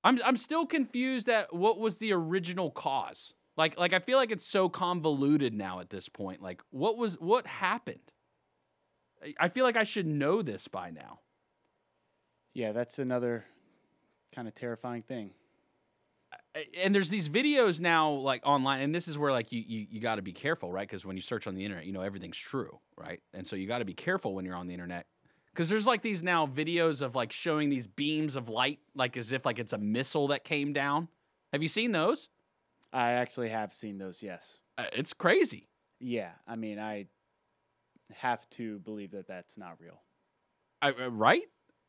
I'm 0.06 0.20
I'm 0.24 0.36
still 0.36 0.66
confused 0.66 1.28
at 1.28 1.52
what 1.52 1.80
was 1.80 1.98
the 1.98 2.12
original 2.12 2.70
cause. 2.70 3.34
Like 3.56 3.76
like 3.76 3.92
I 3.92 3.98
feel 3.98 4.18
like 4.18 4.30
it's 4.30 4.46
so 4.46 4.68
convoluted 4.68 5.52
now 5.52 5.80
at 5.80 5.90
this 5.90 6.08
point. 6.08 6.40
Like 6.40 6.62
what 6.70 6.96
was 6.96 7.14
what 7.20 7.46
happened? 7.46 7.98
I- 9.40 9.48
feel 9.48 9.64
like 9.64 9.76
I 9.76 9.84
should 9.84 10.06
know 10.06 10.42
this 10.42 10.68
by 10.68 10.90
now. 10.90 11.20
Yeah, 12.54 12.70
that's 12.72 13.00
another 13.00 13.44
kind 14.32 14.46
of 14.46 14.54
terrifying 14.54 15.02
thing. 15.02 15.32
and 16.78 16.94
there's 16.94 17.08
these 17.08 17.28
videos 17.28 17.80
now 17.80 18.10
like 18.10 18.42
online 18.46 18.82
and 18.82 18.94
this 18.94 19.08
is 19.08 19.18
where 19.18 19.32
like 19.32 19.50
you 19.50 19.62
you, 19.66 19.86
you 19.90 20.00
got 20.00 20.16
to 20.16 20.22
be 20.22 20.32
careful 20.32 20.70
right 20.70 20.86
because 20.86 21.04
when 21.04 21.16
you 21.16 21.22
search 21.22 21.46
on 21.46 21.54
the 21.54 21.64
internet 21.64 21.84
you 21.86 21.92
know 21.92 22.02
everything's 22.02 22.36
true 22.38 22.78
right 22.96 23.20
and 23.34 23.46
so 23.46 23.56
you 23.56 23.66
got 23.66 23.78
to 23.78 23.84
be 23.84 23.94
careful 23.94 24.34
when 24.34 24.44
you're 24.44 24.54
on 24.54 24.66
the 24.66 24.72
internet 24.74 25.06
because 25.56 25.70
there's 25.70 25.86
like 25.86 26.02
these 26.02 26.22
now 26.22 26.46
videos 26.46 27.00
of 27.00 27.14
like 27.14 27.32
showing 27.32 27.70
these 27.70 27.86
beams 27.86 28.36
of 28.36 28.50
light 28.50 28.78
like 28.94 29.16
as 29.16 29.32
if 29.32 29.46
like 29.46 29.58
it's 29.58 29.72
a 29.72 29.78
missile 29.78 30.28
that 30.28 30.44
came 30.44 30.74
down 30.74 31.08
have 31.52 31.62
you 31.62 31.68
seen 31.68 31.92
those 31.92 32.28
I 32.92 33.12
actually 33.12 33.50
have 33.50 33.74
seen 33.74 33.98
those, 33.98 34.22
yes. 34.22 34.60
uh, 34.78 34.84
it's 34.92 35.12
crazy 35.12 35.68
Yeah, 36.00 36.30
I 36.46 36.56
mean, 36.56 36.78
I 36.78 37.06
have 38.14 38.48
to 38.50 38.78
believe 38.80 39.10
that 39.10 39.26
that's 39.26 39.58
not 39.58 39.76
real. 39.80 40.00
I, 40.80 40.90
uh, 40.90 41.10
right 41.10 41.42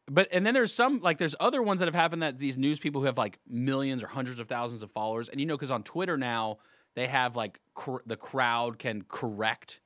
but 0.09 0.29
and 0.31 0.45
then 0.45 0.53
there's 0.53 0.73
some 0.73 1.01
like 1.01 1.17
there's 1.17 1.35
other 1.39 1.61
ones 1.61 1.79
that 1.79 1.87
have 1.87 1.95
happened 1.95 2.23
that 2.23 2.39
these 2.39 2.57
news 2.57 2.79
people 2.79 3.01
who 3.01 3.05
have 3.05 3.17
like 3.17 3.39
millions 3.47 4.01
or 4.01 4.07
hundreds 4.07 4.39
of 4.39 4.47
thousands 4.47 4.81
of 4.81 4.89
followers 4.91 5.27
and 5.27 5.41
you 5.41 5.45
know 5.45 5.55
because 5.55 5.71
on 5.71 5.83
twitter 5.83 6.17
now 6.17 6.57
they 6.95 7.05
have 7.05 7.35
like 7.35 7.59
cr- 7.75 7.97
the 8.05 8.15
crowd 8.15 8.79
can 8.79 9.03
correct 9.09 9.81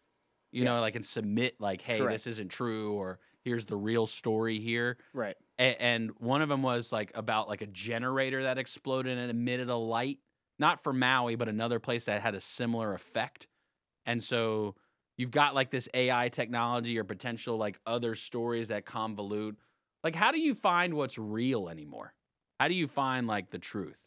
you 0.52 0.64
know 0.64 0.80
like 0.80 0.96
and 0.96 1.04
submit 1.04 1.56
like 1.60 1.82
hey 1.82 1.98
Correct. 1.98 2.14
this 2.14 2.28
isn't 2.28 2.50
true 2.50 2.94
or 2.94 3.20
here's 3.44 3.66
the 3.66 3.76
real 3.76 4.08
story 4.08 4.60
here 4.60 4.98
Right. 5.14 5.38
A- 5.60 5.82
and 5.82 6.12
one 6.20 6.42
of 6.42 6.50
them 6.50 6.64
was 6.64 6.92
like 6.92 7.12
about 7.16 7.48
like 7.48 7.62
a 7.62 7.68
generator 7.68 8.44
that 8.44 8.58
exploded 8.58 9.18
and 9.18 9.30
emitted 9.30 9.70
a 9.70 9.76
light 9.76 10.20
not 10.60 10.82
for 10.84 10.94
maui 10.94 11.36
but 11.36 11.48
another 11.50 11.80
place 11.80 12.06
that 12.06 12.22
had 12.22 12.36
a 12.36 12.42
similar 12.42 12.94
effect 12.94 13.48
and 14.06 14.22
so 14.24 14.76
you've 15.18 15.32
got 15.32 15.56
like 15.56 15.70
this 15.72 15.88
ai 15.94 16.30
technology 16.30 16.98
or 16.98 17.04
potential 17.04 17.58
like 17.58 17.80
other 17.86 18.16
stories 18.16 18.70
that 18.70 18.86
convolute 18.86 19.56
like 20.04 20.16
how 20.16 20.32
do 20.32 20.39
you 20.39 20.56
find 20.56 20.94
what's 20.94 21.18
real 21.18 21.70
anymore 21.70 22.14
how 22.60 22.68
do 22.68 22.74
you 22.74 22.88
find 22.88 23.28
like 23.28 23.50
the 23.50 23.60
truth 23.60 23.98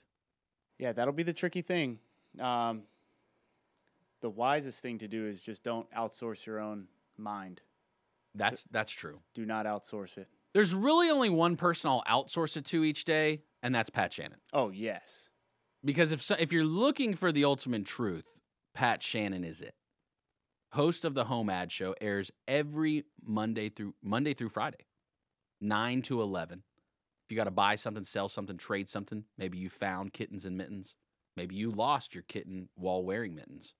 Yeah, 0.79 0.93
that'll 0.93 1.15
be 1.15 1.23
the 1.23 1.33
tricky 1.33 1.63
thing. 1.63 1.99
Um, 2.39 2.83
the 4.21 4.31
wisest 4.31 4.81
thing 4.81 4.99
to 4.99 5.09
do 5.09 5.27
is 5.27 5.41
just 5.41 5.63
don't 5.63 5.91
outsource 5.93 6.47
your 6.47 6.59
own 6.59 6.89
mind. 7.17 7.61
That's 8.35 8.65
that's 8.71 8.91
true 8.91 9.21
Do 9.35 9.45
not 9.47 9.67
outsource 9.67 10.19
it. 10.19 10.29
there's 10.55 10.75
really 10.75 11.11
only 11.11 11.31
one 11.31 11.57
person 11.57 11.91
i'll 11.91 12.03
outsource 12.09 12.57
it 12.57 12.65
to 12.67 12.85
each 12.85 13.05
day 13.05 13.43
and 13.63 13.75
that's 13.75 13.91
pat 13.91 14.13
shannon 14.13 14.39
Oh, 14.53 14.71
yes. 14.71 15.31
because 15.85 16.13
if 16.13 16.23
so, 16.23 16.35
if 16.39 16.53
you're 16.53 16.65
looking 16.65 17.15
for 17.15 17.31
the 17.33 17.45
ultimate 17.45 17.85
truth, 17.87 18.25
Pat 18.75 19.03
Shannon 19.03 19.45
is 19.45 19.61
it. 19.63 19.75
Host 20.73 21.05
of 21.05 21.15
the 21.15 21.25
Home 21.25 21.49
Ad 21.49 21.71
Show 21.71 21.95
airs 22.01 22.33
every 22.49 23.05
Monday 23.25 23.69
through 23.69 23.95
Monday 24.03 24.35
through 24.35 24.49
Friday, 24.49 24.87
nine 25.61 26.03
to 26.03 26.21
eleven. 26.21 26.63
If 27.25 27.31
you 27.31 27.37
got 27.37 27.45
to 27.45 27.51
buy 27.53 27.77
something, 27.77 28.05
sell 28.05 28.29
something, 28.29 28.57
trade 28.57 28.89
something, 28.89 29.25
maybe 29.39 29.59
you 29.59 29.71
found 29.71 30.13
kittens 30.13 30.45
and 30.45 30.57
mittens, 30.59 30.95
maybe 31.37 31.55
you 31.55 31.71
lost 31.71 32.15
your 32.15 32.25
kitten 32.25 32.69
while 32.75 33.05
wearing 33.05 33.35
mittens. 33.37 33.75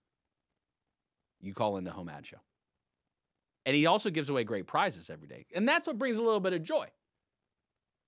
You 1.41 1.53
call 1.55 1.77
in 1.77 1.85
the 1.85 1.91
Home 1.91 2.09
Ad 2.09 2.27
Show, 2.27 2.39
and 3.67 3.75
he 3.75 3.87
also 3.87 4.11
gives 4.11 4.29
away 4.29 4.45
great 4.45 4.67
prizes 4.67 5.11
every 5.11 5.27
day, 5.27 5.47
and 5.55 5.69
that's 5.69 5.87
what 5.87 5.99
brings 5.99 6.17
a 6.17 6.23
little 6.23 6.41
bit 6.41 6.53
of 6.53 6.63
joy. 6.63 6.87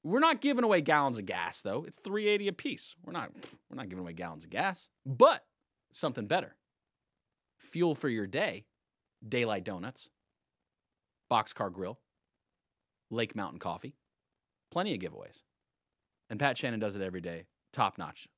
We're 0.06 0.20
not 0.20 0.40
giving 0.40 0.62
away 0.62 0.82
gallons 0.82 1.18
of 1.18 1.26
gas 1.26 1.62
though. 1.62 1.84
It's 1.84 1.98
380 1.98 2.48
a 2.48 2.52
piece. 2.52 2.94
We're 3.04 3.12
not 3.12 3.32
we're 3.68 3.76
not 3.76 3.88
giving 3.88 4.02
away 4.02 4.12
gallons 4.12 4.44
of 4.44 4.50
gas. 4.50 4.88
But 5.04 5.44
something 5.92 6.26
better. 6.26 6.54
Fuel 7.58 7.96
for 7.96 8.08
your 8.08 8.28
day. 8.28 8.66
Daylight 9.26 9.64
Donuts. 9.64 10.10
Boxcar 11.30 11.72
Grill. 11.72 11.98
Lake 13.10 13.34
Mountain 13.34 13.58
Coffee. 13.58 13.96
Plenty 14.70 14.94
of 14.94 15.00
giveaways. 15.00 15.42
And 16.30 16.38
Pat 16.38 16.56
Shannon 16.56 16.80
does 16.80 16.94
it 16.94 17.02
every 17.02 17.20
day. 17.20 17.46
Top 17.72 17.98
notch. 17.98 18.28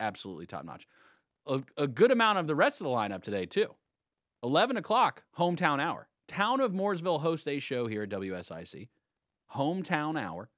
Absolutely 0.00 0.46
top 0.46 0.64
notch. 0.64 0.86
A, 1.46 1.60
a 1.76 1.86
good 1.86 2.10
amount 2.10 2.38
of 2.38 2.46
the 2.46 2.54
rest 2.54 2.80
of 2.80 2.84
the 2.84 2.90
lineup 2.90 3.22
today, 3.22 3.46
too. 3.46 3.74
11 4.42 4.76
o'clock, 4.76 5.24
hometown 5.38 5.80
hour. 5.80 6.08
Town 6.28 6.60
of 6.60 6.72
Mooresville 6.72 7.20
hosts 7.20 7.46
a 7.46 7.58
show 7.58 7.86
here 7.86 8.02
at 8.02 8.10
WSIC. 8.10 8.88
Hometown 9.54 10.20
hour. 10.20 10.50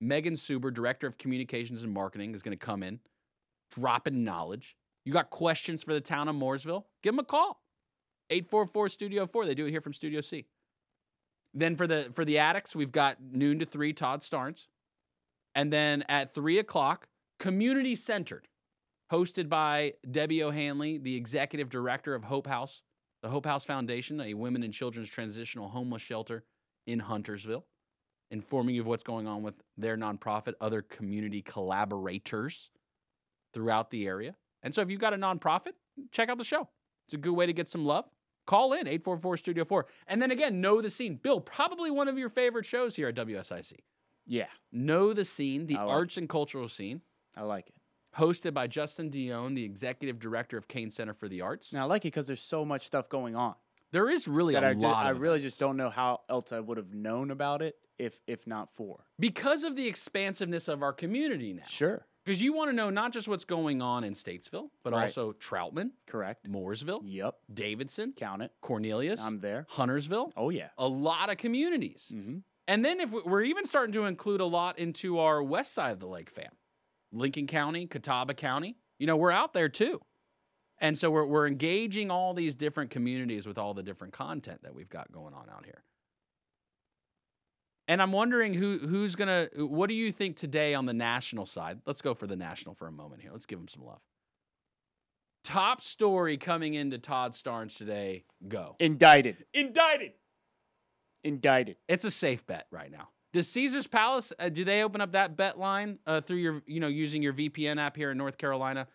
Megan 0.00 0.34
Suber, 0.34 0.72
Director 0.72 1.06
of 1.06 1.18
Communications 1.18 1.82
and 1.82 1.92
Marketing, 1.92 2.34
is 2.34 2.42
going 2.42 2.56
to 2.56 2.64
come 2.64 2.82
in, 2.82 3.00
dropping 3.74 4.24
knowledge. 4.24 4.76
You 5.04 5.12
got 5.12 5.30
questions 5.30 5.82
for 5.82 5.94
the 5.94 6.00
town 6.00 6.28
of 6.28 6.36
Mooresville? 6.36 6.84
Give 7.02 7.12
them 7.12 7.20
a 7.20 7.24
call. 7.24 7.60
844 8.30 8.88
Studio 8.88 9.26
4. 9.26 9.46
They 9.46 9.54
do 9.54 9.66
it 9.66 9.70
here 9.70 9.80
from 9.80 9.92
Studio 9.92 10.20
C. 10.20 10.46
Then 11.52 11.76
for 11.76 11.86
the 11.86 12.10
for 12.14 12.24
the 12.24 12.38
addicts, 12.38 12.74
we've 12.74 12.92
got 12.92 13.18
noon 13.22 13.60
to 13.60 13.66
three, 13.66 13.92
Todd 13.92 14.22
Starnes. 14.22 14.66
And 15.54 15.72
then 15.72 16.04
at 16.08 16.34
three 16.34 16.58
o'clock, 16.58 17.06
community 17.38 17.94
centered, 17.94 18.48
hosted 19.12 19.48
by 19.48 19.94
Debbie 20.10 20.42
O'Hanley, 20.42 20.98
the 20.98 21.14
executive 21.14 21.70
director 21.70 22.14
of 22.14 22.24
Hope 22.24 22.48
House, 22.48 22.82
the 23.24 23.30
Hope 23.30 23.46
House 23.46 23.64
Foundation, 23.64 24.20
a 24.20 24.34
women 24.34 24.62
and 24.62 24.72
children's 24.74 25.08
transitional 25.08 25.66
homeless 25.70 26.02
shelter 26.02 26.44
in 26.86 26.98
Huntersville. 26.98 27.64
informing 28.30 28.74
you 28.74 28.82
of 28.82 28.86
what's 28.86 29.02
going 29.02 29.26
on 29.26 29.42
with 29.42 29.54
their 29.78 29.96
nonprofit, 29.96 30.52
other 30.60 30.82
community 30.82 31.40
collaborators 31.40 32.70
throughout 33.54 33.90
the 33.90 34.06
area. 34.06 34.34
And 34.62 34.74
so 34.74 34.82
if 34.82 34.90
you've 34.90 35.00
got 35.00 35.14
a 35.14 35.16
nonprofit, 35.16 35.72
check 36.10 36.28
out 36.28 36.36
the 36.36 36.44
show. 36.44 36.68
It's 37.06 37.14
a 37.14 37.16
good 37.16 37.32
way 37.32 37.46
to 37.46 37.52
get 37.54 37.66
some 37.66 37.86
love. 37.86 38.04
Call 38.46 38.74
in 38.74 38.86
844 38.86 39.36
Studio 39.38 39.64
4. 39.64 39.86
And 40.06 40.20
then 40.20 40.30
again, 40.30 40.60
know 40.60 40.82
the 40.82 40.90
scene. 40.90 41.18
Bill, 41.22 41.40
probably 41.40 41.90
one 41.90 42.08
of 42.08 42.18
your 42.18 42.28
favorite 42.28 42.66
shows 42.66 42.94
here 42.96 43.08
at 43.08 43.14
WSIC. 43.14 43.74
Yeah, 44.26 44.48
Know 44.70 45.14
the 45.14 45.24
scene, 45.24 45.66
the 45.66 45.76
like 45.76 45.88
arts 45.88 46.16
and 46.18 46.28
cultural 46.28 46.68
scene, 46.68 47.00
I 47.36 47.42
like 47.42 47.68
it. 47.68 47.74
Hosted 48.16 48.54
by 48.54 48.66
Justin 48.66 49.10
Dionne, 49.10 49.54
the 49.54 49.64
executive 49.64 50.18
director 50.18 50.56
of 50.56 50.68
Cain 50.68 50.90
Center 50.90 51.14
for 51.14 51.28
the 51.28 51.40
Arts. 51.40 51.72
Now 51.72 51.82
I 51.82 51.84
like 51.86 52.02
it 52.04 52.08
because 52.08 52.26
there's 52.26 52.40
so 52.42 52.64
much 52.64 52.86
stuff 52.86 53.08
going 53.08 53.34
on 53.36 53.54
there 53.92 54.10
is 54.10 54.26
really 54.26 54.54
that 54.54 54.64
a 54.64 54.68
I, 54.70 54.72
lot 54.72 55.06
I 55.06 55.10
really 55.10 55.36
events. 55.36 55.52
just 55.52 55.60
don't 55.60 55.76
know 55.76 55.88
how 55.88 56.22
else 56.28 56.50
I 56.52 56.58
would 56.58 56.78
have 56.78 56.92
known 56.92 57.30
about 57.30 57.62
it 57.62 57.76
if 57.96 58.18
if 58.26 58.44
not 58.46 58.68
for. 58.74 59.04
because 59.20 59.62
of 59.62 59.76
the 59.76 59.86
expansiveness 59.86 60.66
of 60.66 60.82
our 60.82 60.92
community 60.92 61.52
now. 61.52 61.62
Sure, 61.68 62.04
Because 62.24 62.42
you 62.42 62.52
want 62.52 62.70
to 62.70 62.72
know 62.74 62.90
not 62.90 63.12
just 63.12 63.28
what's 63.28 63.44
going 63.44 63.80
on 63.80 64.02
in 64.02 64.12
Statesville, 64.14 64.70
but 64.82 64.92
Right. 64.92 65.02
also 65.02 65.32
Troutman, 65.34 65.90
correct. 66.08 66.48
Mooresville, 66.50 67.02
Yep, 67.04 67.36
Davidson, 67.52 68.14
count 68.16 68.42
it. 68.42 68.50
Cornelius, 68.60 69.20
I'm 69.22 69.38
there. 69.38 69.64
Huntersville, 69.70 70.32
Oh 70.36 70.50
yeah. 70.50 70.70
a 70.76 70.88
lot 70.88 71.30
of 71.30 71.36
communities. 71.36 72.10
Mm-hmm. 72.12 72.38
And 72.66 72.84
then 72.84 72.98
if 72.98 73.12
we're 73.12 73.42
even 73.42 73.64
starting 73.64 73.92
to 73.92 74.06
include 74.06 74.40
a 74.40 74.44
lot 74.46 74.76
into 74.78 75.18
our 75.20 75.40
west 75.40 75.72
side 75.74 75.92
of 75.92 76.00
the 76.00 76.08
lake 76.08 76.30
fam, 76.30 76.50
Lincoln 77.14 77.46
County, 77.46 77.86
Catawba 77.86 78.34
County, 78.34 78.76
you 78.98 79.06
know, 79.06 79.16
we're 79.16 79.30
out 79.30 79.52
there 79.52 79.68
too. 79.68 80.00
And 80.78 80.98
so 80.98 81.10
we're, 81.10 81.26
we're 81.26 81.46
engaging 81.46 82.10
all 82.10 82.34
these 82.34 82.54
different 82.54 82.90
communities 82.90 83.46
with 83.46 83.58
all 83.58 83.74
the 83.74 83.82
different 83.82 84.12
content 84.12 84.62
that 84.62 84.74
we've 84.74 84.88
got 84.88 85.10
going 85.12 85.32
on 85.32 85.48
out 85.48 85.64
here. 85.64 85.82
And 87.86 88.00
I'm 88.00 88.12
wondering 88.12 88.54
who 88.54 88.78
who's 88.78 89.14
gonna. 89.14 89.48
What 89.56 89.88
do 89.88 89.94
you 89.94 90.10
think 90.10 90.36
today 90.36 90.72
on 90.72 90.86
the 90.86 90.94
national 90.94 91.44
side? 91.44 91.80
Let's 91.86 92.00
go 92.00 92.14
for 92.14 92.26
the 92.26 92.36
national 92.36 92.74
for 92.74 92.86
a 92.86 92.92
moment 92.92 93.20
here. 93.20 93.30
Let's 93.30 93.44
give 93.44 93.58
them 93.58 93.68
some 93.68 93.84
love. 93.84 94.00
Top 95.44 95.82
story 95.82 96.38
coming 96.38 96.72
into 96.72 96.96
Todd 96.96 97.32
Starnes 97.32 97.76
today. 97.76 98.24
Go 98.48 98.76
Indicted. 98.80 99.44
indicted. 99.52 100.12
Indicted. 101.22 101.76
It's 101.86 102.06
a 102.06 102.10
safe 102.10 102.46
bet 102.46 102.66
right 102.70 102.90
now. 102.90 103.08
Does 103.34 103.48
Caesar's 103.48 103.88
Palace 103.88 104.32
uh, 104.38 104.48
do 104.48 104.64
they 104.64 104.84
open 104.84 105.00
up 105.00 105.12
that 105.12 105.36
bet 105.36 105.58
line 105.58 105.98
uh, 106.06 106.20
through 106.20 106.36
your 106.36 106.62
you 106.66 106.78
know 106.78 106.86
using 106.86 107.20
your 107.20 107.32
VPN 107.32 107.80
app 107.80 107.96
here 107.96 108.12
in 108.12 108.16
North 108.16 108.38
Carolina? 108.38 108.86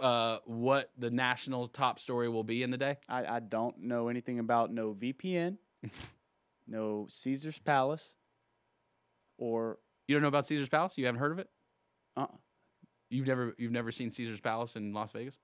Uh, 0.00 0.38
what 0.46 0.90
the 0.98 1.10
national 1.10 1.66
top 1.68 2.00
story 2.00 2.28
will 2.28 2.42
be 2.42 2.62
in 2.62 2.70
the 2.70 2.78
day? 2.78 2.96
I, 3.08 3.36
I 3.36 3.40
don't 3.40 3.78
know 3.80 4.08
anything 4.08 4.38
about 4.38 4.72
no 4.72 4.94
VPN, 4.94 5.58
no 6.66 7.06
Caesar's 7.10 7.58
Palace, 7.58 8.16
or 9.38 9.78
You 10.08 10.14
don't 10.16 10.22
know 10.22 10.28
about 10.28 10.46
Caesar's 10.46 10.70
Palace? 10.70 10.96
You 10.96 11.04
haven't 11.04 11.20
heard 11.20 11.32
of 11.32 11.38
it? 11.38 11.48
uh. 12.16 12.26
You've 13.10 13.26
never 13.26 13.54
you've 13.58 13.70
never 13.70 13.92
seen 13.92 14.10
Caesar's 14.10 14.40
Palace 14.40 14.76
in 14.76 14.94
Las 14.94 15.12
Vegas? 15.12 15.36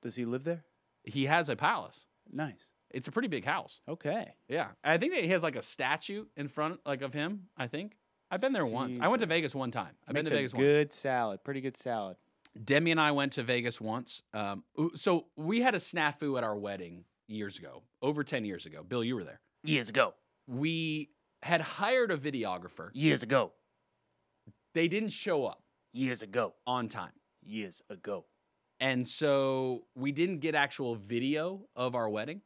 Does 0.00 0.14
he 0.14 0.24
live 0.24 0.44
there? 0.44 0.64
He 1.02 1.24
has 1.26 1.48
a 1.48 1.56
palace. 1.56 2.06
Nice. 2.32 2.70
It's 2.94 3.08
a 3.08 3.12
pretty 3.12 3.28
big 3.28 3.44
house. 3.44 3.80
Okay. 3.88 4.34
Yeah, 4.48 4.68
I 4.84 4.96
think 4.98 5.12
that 5.14 5.22
he 5.24 5.28
has 5.30 5.42
like 5.42 5.56
a 5.56 5.62
statue 5.62 6.26
in 6.36 6.48
front 6.48 6.80
like 6.86 7.02
of 7.02 7.12
him. 7.12 7.48
I 7.56 7.66
think 7.66 7.96
I've 8.30 8.40
been 8.40 8.52
there 8.52 8.64
once. 8.66 8.98
I 9.00 9.08
went 9.08 9.20
to 9.20 9.26
Vegas 9.26 9.54
one 9.54 9.70
time. 9.70 9.90
I've 10.06 10.14
Makes 10.14 10.30
been 10.30 10.30
to 10.30 10.36
a 10.36 10.38
Vegas 10.38 10.54
once. 10.54 10.62
good 10.62 10.92
salad. 10.92 11.44
Pretty 11.44 11.60
good 11.60 11.76
salad. 11.76 12.16
Demi 12.64 12.92
and 12.92 13.00
I 13.00 13.10
went 13.10 13.32
to 13.32 13.42
Vegas 13.42 13.80
once. 13.80 14.22
Um, 14.32 14.62
so 14.94 15.26
we 15.36 15.60
had 15.60 15.74
a 15.74 15.78
snafu 15.78 16.38
at 16.38 16.44
our 16.44 16.56
wedding 16.56 17.04
years 17.26 17.58
ago, 17.58 17.82
over 18.00 18.22
10 18.22 18.44
years 18.44 18.64
ago. 18.64 18.84
Bill, 18.84 19.02
you 19.02 19.16
were 19.16 19.24
there. 19.24 19.40
Years 19.64 19.88
ago. 19.88 20.14
We 20.46 21.10
had 21.42 21.60
hired 21.60 22.12
a 22.12 22.16
videographer. 22.16 22.90
Years 22.92 23.22
ago. 23.24 23.52
They 24.72 24.88
didn't 24.88 25.10
show 25.10 25.44
up 25.46 25.62
Years 25.92 26.22
ago. 26.22 26.54
on 26.66 26.88
time. 26.88 27.12
Years 27.42 27.82
ago. 27.90 28.24
And 28.80 29.06
so 29.06 29.86
we 29.94 30.12
didn't 30.12 30.38
get 30.38 30.54
actual 30.54 30.94
video 30.94 31.62
of 31.74 31.94
our 31.94 32.08
wedding. 32.08 32.40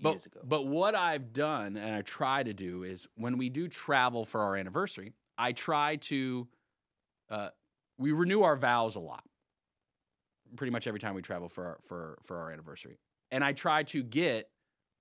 But, 0.00 0.10
Years 0.10 0.26
ago. 0.26 0.40
but 0.42 0.66
what 0.66 0.94
I've 0.94 1.32
done 1.32 1.76
and 1.76 1.94
I 1.94 2.02
try 2.02 2.42
to 2.42 2.52
do 2.52 2.82
is 2.82 3.06
when 3.16 3.38
we 3.38 3.48
do 3.48 3.68
travel 3.68 4.24
for 4.24 4.40
our 4.40 4.56
anniversary, 4.56 5.12
I 5.38 5.52
try 5.52 5.96
to, 5.96 6.48
uh, 7.30 7.48
we 7.96 8.12
renew 8.12 8.42
our 8.42 8.56
vows 8.56 8.96
a 8.96 9.00
lot. 9.00 9.24
Pretty 10.56 10.70
much 10.72 10.86
every 10.86 11.00
time 11.00 11.14
we 11.14 11.22
travel 11.22 11.48
for 11.48 11.64
our, 11.64 11.78
for 11.82 12.18
for 12.22 12.36
our 12.36 12.52
anniversary, 12.52 12.98
and 13.32 13.42
I 13.42 13.52
try 13.52 13.82
to 13.84 14.02
get, 14.04 14.50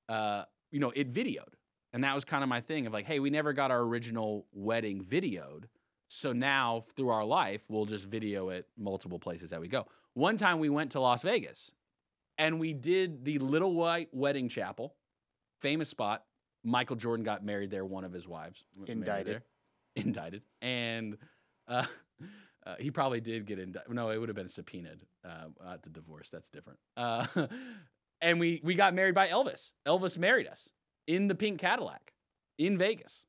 uh, 0.09 0.45
you 0.71 0.79
know, 0.79 0.91
it 0.95 1.13
videoed, 1.13 1.53
and 1.91 2.03
that 2.03 2.15
was 2.15 2.25
kind 2.25 2.41
of 2.43 2.49
my 2.49 2.61
thing 2.61 2.87
of 2.87 2.93
like, 2.93 3.05
hey, 3.05 3.19
we 3.19 3.29
never 3.29 3.53
got 3.53 3.69
our 3.69 3.81
original 3.81 4.47
wedding 4.51 5.03
videoed, 5.03 5.65
so 6.07 6.33
now 6.33 6.85
through 6.95 7.09
our 7.09 7.23
life 7.25 7.61
we'll 7.67 7.85
just 7.85 8.05
video 8.05 8.49
it 8.49 8.67
multiple 8.77 9.19
places 9.19 9.51
that 9.51 9.61
we 9.61 9.67
go. 9.67 9.85
One 10.15 10.37
time 10.37 10.57
we 10.59 10.69
went 10.69 10.91
to 10.91 10.99
Las 10.99 11.21
Vegas, 11.21 11.71
and 12.37 12.59
we 12.59 12.73
did 12.73 13.23
the 13.25 13.39
Little 13.39 13.73
White 13.73 14.09
Wedding 14.11 14.49
Chapel, 14.49 14.95
famous 15.61 15.89
spot. 15.89 16.23
Michael 16.63 16.95
Jordan 16.95 17.23
got 17.25 17.43
married 17.43 17.69
there. 17.71 17.85
One 17.85 18.03
of 18.05 18.13
his 18.13 18.27
wives 18.27 18.63
Indicted. 18.87 19.41
indicted, 19.95 20.41
and 20.61 21.17
uh, 21.67 21.85
uh, 22.65 22.75
he 22.79 22.89
probably 22.89 23.19
did 23.21 23.45
get 23.45 23.59
indicted. 23.59 23.93
No, 23.93 24.09
it 24.11 24.17
would 24.17 24.29
have 24.29 24.35
been 24.35 24.47
subpoenaed 24.49 25.01
uh, 25.25 25.71
at 25.73 25.83
the 25.83 25.89
divorce. 25.89 26.29
That's 26.29 26.47
different. 26.49 26.79
Uh, 26.95 27.27
and 28.21 28.39
we 28.39 28.61
we 28.63 28.75
got 28.75 28.93
married 28.93 29.13
by 29.15 29.27
Elvis. 29.27 29.71
Elvis 29.85 30.17
married 30.17 30.47
us 30.47 30.69
in 31.07 31.27
the 31.27 31.35
pink 31.35 31.59
Cadillac 31.59 32.13
in 32.57 32.77
Vegas, 32.77 33.25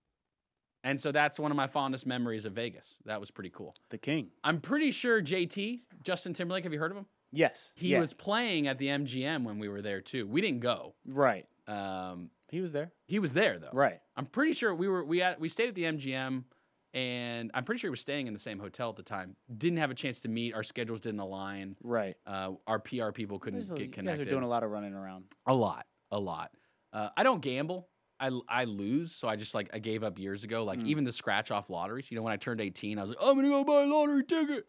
and 0.85 1.01
so 1.01 1.11
that's 1.11 1.39
one 1.41 1.51
of 1.51 1.57
my 1.57 1.67
fondest 1.67 2.07
memories 2.07 2.45
of 2.45 2.53
Vegas. 2.53 2.99
That 3.05 3.19
was 3.19 3.33
pretty 3.33 3.51
cool. 3.51 3.75
the 3.91 3.99
king. 3.99 4.29
I'm 4.45 4.61
pretty 4.61 4.93
sure 4.93 5.21
JT 5.21 5.81
Justin 6.05 6.35
Timberlake. 6.35 6.63
Have 6.63 6.73
you 6.73 6.79
heard 6.79 6.93
of 6.93 6.99
him? 6.99 7.07
Yes. 7.35 7.73
He 7.75 7.89
yeah. 7.89 7.99
was 8.01 8.13
playing 8.13 8.69
at 8.69 8.79
the 8.79 8.87
MGM 8.89 9.45
when 9.45 9.59
we 9.59 9.69
were 9.69 9.83
there 9.83 10.01
too. 10.01 10.27
We 10.27 10.41
didn't 10.41 10.61
go. 10.61 10.95
right. 11.07 11.47
Um, 11.67 12.31
He 12.51 12.61
was 12.61 12.73
there. 12.73 12.93
he 13.07 13.19
was 13.19 13.33
there 13.33 13.59
though. 13.59 13.71
Right. 13.73 14.01
I'm 14.17 14.27
pretty 14.27 14.53
sure 14.53 14.75
we 14.75 14.87
were 14.89 15.05
we 15.05 15.23
at, 15.23 15.41
we 15.41 15.49
stayed 15.49 15.69
at 15.69 15.75
the 15.75 15.85
MGM, 15.85 16.45
and 16.93 17.51
I'm 17.55 17.65
pretty 17.65 17.79
sure 17.81 17.89
he 17.89 17.93
was 17.93 18.01
staying 18.01 18.27
in 18.27 18.33
the 18.33 18.39
same 18.39 18.59
hotel 18.59 18.91
at 18.91 18.97
the 18.97 19.03
time. 19.03 19.35
Didn't 19.57 19.79
have 19.79 19.91
a 19.91 19.95
chance 19.95 20.21
to 20.21 20.29
meet. 20.29 20.55
Our 20.55 20.63
schedules 20.63 21.01
didn't 21.01 21.21
align. 21.21 21.77
Right. 21.83 22.17
Uh, 22.27 22.53
our 22.67 22.79
PR 22.79 23.11
people 23.11 23.39
couldn't 23.39 23.61
There's 23.61 23.71
a- 23.71 23.75
get 23.75 23.97
you 23.97 24.03
guys 24.03 24.21
are 24.21 24.25
doing 24.25 24.45
a 24.45 24.49
lot 24.49 24.63
of 24.63 24.71
running 24.71 24.95
around. 24.95 25.25
a 25.47 25.55
lot, 25.55 25.87
a 26.13 26.19
lot. 26.21 26.53
Uh, 26.93 27.09
I 27.17 27.23
don't 27.25 27.41
gamble. 27.41 27.89
I, 28.21 28.31
I 28.49 28.65
lose, 28.65 29.11
so 29.13 29.27
I 29.27 29.35
just 29.35 29.55
like 29.55 29.71
I 29.75 29.81
gave 29.81 30.05
up 30.05 30.19
years 30.21 30.45
ago. 30.45 30.63
Like 30.65 30.79
Mm. 30.79 30.87
even 30.87 31.05
the 31.05 31.11
scratch 31.13 31.51
off 31.51 31.69
lotteries. 31.69 32.11
You 32.11 32.17
know, 32.17 32.23
when 32.23 32.33
I 32.33 32.37
turned 32.37 32.61
18, 32.61 32.97
I 32.99 33.03
was 33.03 33.09
like, 33.11 33.19
I'm 33.21 33.35
gonna 33.35 33.49
go 33.49 33.65
buy 33.65 33.83
a 33.83 33.87
lottery 33.87 34.23
ticket. 34.25 34.67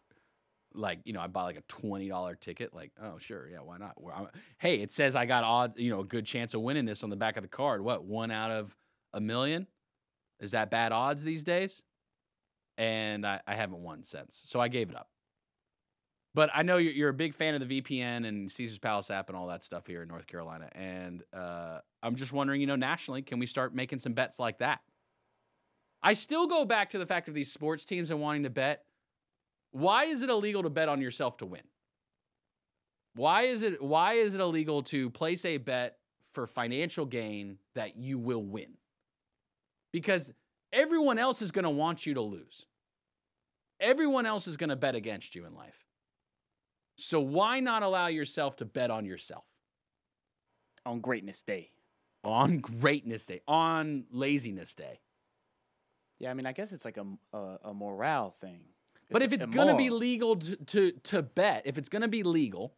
Like 0.76 1.00
you 1.04 1.12
know, 1.12 1.20
I 1.20 1.26
bought 1.26 1.44
like 1.44 1.56
a 1.56 1.62
twenty 1.68 2.08
dollar 2.08 2.34
ticket. 2.34 2.74
Like, 2.74 2.92
oh 3.02 3.18
sure, 3.18 3.48
yeah, 3.48 3.58
why 3.58 3.78
not? 3.78 4.00
Well, 4.00 4.30
hey, 4.58 4.76
it 4.76 4.92
says 4.92 5.16
I 5.16 5.26
got 5.26 5.44
odd, 5.44 5.78
you 5.78 5.90
know, 5.90 6.00
a 6.00 6.04
good 6.04 6.26
chance 6.26 6.54
of 6.54 6.60
winning 6.60 6.84
this 6.84 7.02
on 7.02 7.10
the 7.10 7.16
back 7.16 7.36
of 7.36 7.42
the 7.42 7.48
card. 7.48 7.82
What 7.82 8.04
one 8.04 8.30
out 8.30 8.50
of 8.50 8.76
a 9.12 9.20
million? 9.20 9.66
Is 10.40 10.50
that 10.50 10.70
bad 10.70 10.92
odds 10.92 11.22
these 11.24 11.44
days? 11.44 11.82
And 12.78 13.26
I, 13.26 13.40
I 13.46 13.54
haven't 13.54 13.82
won 13.82 14.02
since, 14.02 14.42
so 14.44 14.60
I 14.60 14.68
gave 14.68 14.90
it 14.90 14.96
up. 14.96 15.08
But 16.34 16.50
I 16.52 16.62
know 16.62 16.76
you're, 16.76 16.92
you're 16.92 17.08
a 17.08 17.14
big 17.14 17.34
fan 17.34 17.54
of 17.54 17.66
the 17.66 17.80
VPN 17.80 18.28
and 18.28 18.50
Caesar's 18.50 18.78
Palace 18.78 19.10
app 19.10 19.30
and 19.30 19.38
all 19.38 19.46
that 19.46 19.62
stuff 19.62 19.86
here 19.86 20.02
in 20.02 20.08
North 20.08 20.26
Carolina. 20.26 20.68
And 20.72 21.22
uh, 21.32 21.78
I'm 22.02 22.14
just 22.14 22.30
wondering, 22.30 22.60
you 22.60 22.66
know, 22.66 22.76
nationally, 22.76 23.22
can 23.22 23.38
we 23.38 23.46
start 23.46 23.74
making 23.74 24.00
some 24.00 24.12
bets 24.12 24.38
like 24.38 24.58
that? 24.58 24.80
I 26.02 26.12
still 26.12 26.46
go 26.46 26.66
back 26.66 26.90
to 26.90 26.98
the 26.98 27.06
fact 27.06 27.28
of 27.28 27.34
these 27.34 27.50
sports 27.50 27.86
teams 27.86 28.10
and 28.10 28.20
wanting 28.20 28.42
to 28.42 28.50
bet. 28.50 28.84
Why 29.76 30.04
is 30.04 30.22
it 30.22 30.30
illegal 30.30 30.62
to 30.62 30.70
bet 30.70 30.88
on 30.88 31.02
yourself 31.02 31.36
to 31.38 31.46
win? 31.46 31.60
Why 33.14 33.42
is 33.42 33.60
it 33.60 33.82
why 33.82 34.14
is 34.14 34.34
it 34.34 34.40
illegal 34.40 34.82
to 34.84 35.10
place 35.10 35.44
a 35.44 35.58
bet 35.58 35.98
for 36.32 36.46
financial 36.46 37.04
gain 37.04 37.58
that 37.74 37.94
you 37.98 38.18
will 38.18 38.42
win? 38.42 38.78
Because 39.92 40.32
everyone 40.72 41.18
else 41.18 41.42
is 41.42 41.50
going 41.50 41.64
to 41.64 41.70
want 41.70 42.06
you 42.06 42.14
to 42.14 42.22
lose. 42.22 42.64
Everyone 43.78 44.24
else 44.24 44.46
is 44.46 44.56
going 44.56 44.70
to 44.70 44.76
bet 44.76 44.94
against 44.94 45.34
you 45.34 45.44
in 45.44 45.54
life. 45.54 45.84
So 46.96 47.20
why 47.20 47.60
not 47.60 47.82
allow 47.82 48.06
yourself 48.06 48.56
to 48.56 48.64
bet 48.64 48.90
on 48.90 49.04
yourself? 49.04 49.44
On 50.86 51.00
Greatness 51.00 51.42
Day. 51.42 51.70
On 52.24 52.60
greatness 52.60 53.26
day, 53.26 53.42
on 53.46 54.04
laziness 54.10 54.74
day. 54.74 55.00
Yeah, 56.18 56.30
I 56.30 56.34
mean, 56.34 56.46
I 56.46 56.52
guess 56.52 56.72
it's 56.72 56.84
like 56.84 56.96
a, 56.96 57.04
a, 57.36 57.58
a 57.66 57.74
morale 57.74 58.30
thing. 58.30 58.62
But 59.10 59.22
if 59.22 59.32
it's 59.32 59.46
going 59.46 59.68
to 59.68 59.76
be 59.76 59.90
legal 59.90 60.36
to, 60.36 60.56
to, 60.56 60.90
to 60.90 61.22
bet, 61.22 61.62
if 61.64 61.78
it's 61.78 61.88
going 61.88 62.02
to 62.02 62.08
be 62.08 62.22
legal 62.22 62.74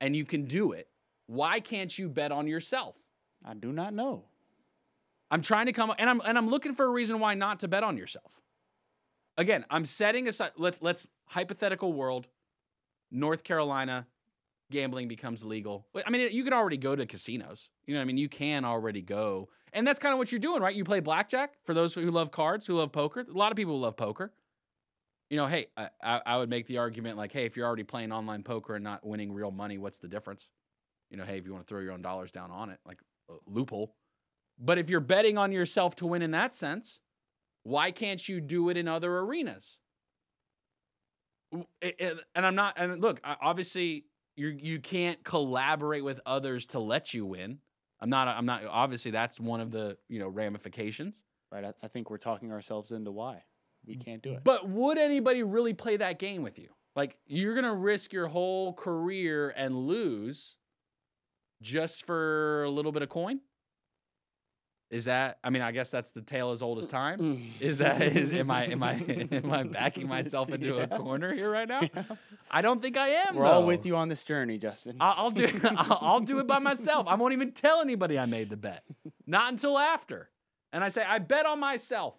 and 0.00 0.16
you 0.16 0.24
can 0.24 0.44
do 0.44 0.72
it, 0.72 0.88
why 1.26 1.60
can't 1.60 1.96
you 1.96 2.08
bet 2.08 2.32
on 2.32 2.46
yourself? 2.46 2.96
I 3.44 3.54
do 3.54 3.72
not 3.72 3.94
know. 3.94 4.24
I'm 5.30 5.42
trying 5.42 5.66
to 5.66 5.72
come 5.72 5.92
and 5.98 6.08
I'm 6.08 6.20
and 6.24 6.36
I'm 6.38 6.48
looking 6.48 6.74
for 6.74 6.84
a 6.84 6.88
reason 6.88 7.18
why 7.18 7.34
not 7.34 7.60
to 7.60 7.68
bet 7.68 7.82
on 7.82 7.96
yourself. 7.96 8.40
Again, 9.36 9.64
I'm 9.70 9.84
setting 9.84 10.28
aside 10.28 10.52
let 10.56 10.82
let's 10.82 11.06
hypothetical 11.26 11.92
world 11.92 12.26
North 13.10 13.42
Carolina 13.42 14.06
gambling 14.70 15.08
becomes 15.08 15.44
legal. 15.44 15.86
I 16.06 16.10
mean, 16.10 16.30
you 16.32 16.44
can 16.44 16.52
already 16.52 16.76
go 16.76 16.94
to 16.94 17.06
casinos. 17.06 17.68
You 17.86 17.94
know, 17.94 18.00
what 18.00 18.02
I 18.02 18.06
mean, 18.06 18.18
you 18.18 18.28
can 18.28 18.64
already 18.64 19.02
go, 19.02 19.48
and 19.72 19.86
that's 19.86 19.98
kind 19.98 20.12
of 20.12 20.18
what 20.18 20.30
you're 20.30 20.38
doing, 20.38 20.62
right? 20.62 20.74
You 20.74 20.84
play 20.84 21.00
blackjack 21.00 21.54
for 21.64 21.74
those 21.74 21.94
who 21.94 22.10
love 22.10 22.30
cards, 22.30 22.66
who 22.66 22.74
love 22.74 22.92
poker. 22.92 23.20
A 23.28 23.32
lot 23.32 23.52
of 23.52 23.56
people 23.56 23.78
love 23.80 23.96
poker. 23.96 24.32
You 25.34 25.40
know, 25.40 25.46
hey, 25.48 25.66
I, 25.76 26.20
I, 26.24 26.36
would 26.36 26.48
make 26.48 26.68
the 26.68 26.78
argument 26.78 27.16
like, 27.16 27.32
hey, 27.32 27.44
if 27.44 27.56
you're 27.56 27.66
already 27.66 27.82
playing 27.82 28.12
online 28.12 28.44
poker 28.44 28.76
and 28.76 28.84
not 28.84 29.04
winning 29.04 29.32
real 29.32 29.50
money, 29.50 29.78
what's 29.78 29.98
the 29.98 30.06
difference? 30.06 30.48
You 31.10 31.16
know, 31.16 31.24
hey, 31.24 31.38
if 31.38 31.44
you 31.44 31.52
want 31.52 31.66
to 31.66 31.68
throw 31.68 31.80
your 31.80 31.90
own 31.90 32.02
dollars 32.02 32.30
down 32.30 32.52
on 32.52 32.70
it, 32.70 32.78
like 32.86 33.00
uh, 33.28 33.34
loophole. 33.44 33.96
But 34.60 34.78
if 34.78 34.88
you're 34.88 35.00
betting 35.00 35.36
on 35.36 35.50
yourself 35.50 35.96
to 35.96 36.06
win 36.06 36.22
in 36.22 36.30
that 36.30 36.54
sense, 36.54 37.00
why 37.64 37.90
can't 37.90 38.28
you 38.28 38.40
do 38.40 38.68
it 38.68 38.76
in 38.76 38.86
other 38.86 39.18
arenas? 39.18 39.78
And 41.82 42.20
I'm 42.36 42.54
not. 42.54 42.74
And 42.76 43.02
look, 43.02 43.20
obviously, 43.24 44.04
you 44.36 44.50
you 44.50 44.78
can't 44.78 45.24
collaborate 45.24 46.04
with 46.04 46.20
others 46.24 46.66
to 46.66 46.78
let 46.78 47.12
you 47.12 47.26
win. 47.26 47.58
I'm 48.00 48.08
not. 48.08 48.28
I'm 48.28 48.46
not. 48.46 48.64
Obviously, 48.66 49.10
that's 49.10 49.40
one 49.40 49.60
of 49.60 49.72
the 49.72 49.98
you 50.08 50.20
know 50.20 50.28
ramifications. 50.28 51.24
Right. 51.50 51.64
I, 51.64 51.72
I 51.82 51.88
think 51.88 52.08
we're 52.08 52.18
talking 52.18 52.52
ourselves 52.52 52.92
into 52.92 53.10
why 53.10 53.42
we 53.86 53.96
can't 53.96 54.22
do 54.22 54.32
it. 54.32 54.44
But 54.44 54.68
would 54.68 54.98
anybody 54.98 55.42
really 55.42 55.74
play 55.74 55.96
that 55.96 56.18
game 56.18 56.42
with 56.42 56.58
you? 56.58 56.68
Like 56.96 57.16
you're 57.26 57.54
gonna 57.54 57.74
risk 57.74 58.12
your 58.12 58.28
whole 58.28 58.72
career 58.72 59.52
and 59.56 59.76
lose 59.76 60.56
just 61.60 62.06
for 62.06 62.64
a 62.64 62.70
little 62.70 62.92
bit 62.92 63.02
of 63.02 63.08
coin? 63.08 63.40
Is 64.90 65.06
that? 65.06 65.38
I 65.42 65.50
mean, 65.50 65.62
I 65.62 65.72
guess 65.72 65.90
that's 65.90 66.12
the 66.12 66.20
tale 66.20 66.52
as 66.52 66.62
old 66.62 66.78
as 66.78 66.86
time. 66.86 67.18
Mm. 67.18 67.60
Is 67.60 67.78
that? 67.78 68.00
Is 68.00 68.30
am 68.30 68.48
I 68.50 68.66
am 68.66 68.82
I 68.82 68.92
am 69.32 69.50
I 69.50 69.64
backing 69.64 70.06
myself 70.06 70.50
into 70.50 70.78
a 70.78 70.86
corner 70.86 71.34
here 71.34 71.50
right 71.50 71.66
now? 71.66 71.80
I 72.50 72.62
don't 72.62 72.80
think 72.80 72.96
I 72.96 73.08
am. 73.08 73.34
We're 73.34 73.46
all 73.46 73.64
with 73.64 73.86
you 73.86 73.96
on 73.96 74.08
this 74.08 74.22
journey, 74.22 74.56
Justin. 74.56 74.98
I'll, 75.00 75.14
I'll 75.16 75.30
do. 75.32 75.48
I'll, 75.64 75.98
I'll 76.00 76.20
do 76.20 76.38
it 76.38 76.46
by 76.46 76.60
myself. 76.60 77.08
I 77.08 77.16
won't 77.16 77.32
even 77.32 77.50
tell 77.50 77.80
anybody 77.80 78.18
I 78.18 78.26
made 78.26 78.50
the 78.50 78.56
bet. 78.56 78.84
Not 79.26 79.50
until 79.50 79.78
after. 79.78 80.30
And 80.72 80.84
I 80.84 80.90
say 80.90 81.02
I 81.02 81.18
bet 81.18 81.46
on 81.46 81.58
myself. 81.58 82.14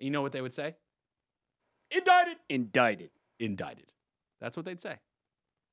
You 0.00 0.10
know 0.10 0.22
what 0.22 0.32
they 0.32 0.40
would 0.40 0.52
say? 0.52 0.74
Indicted. 1.90 2.36
Indicted. 2.48 3.10
Indicted. 3.40 3.86
That's 4.40 4.56
what 4.56 4.66
they'd 4.66 4.80
say. 4.80 4.96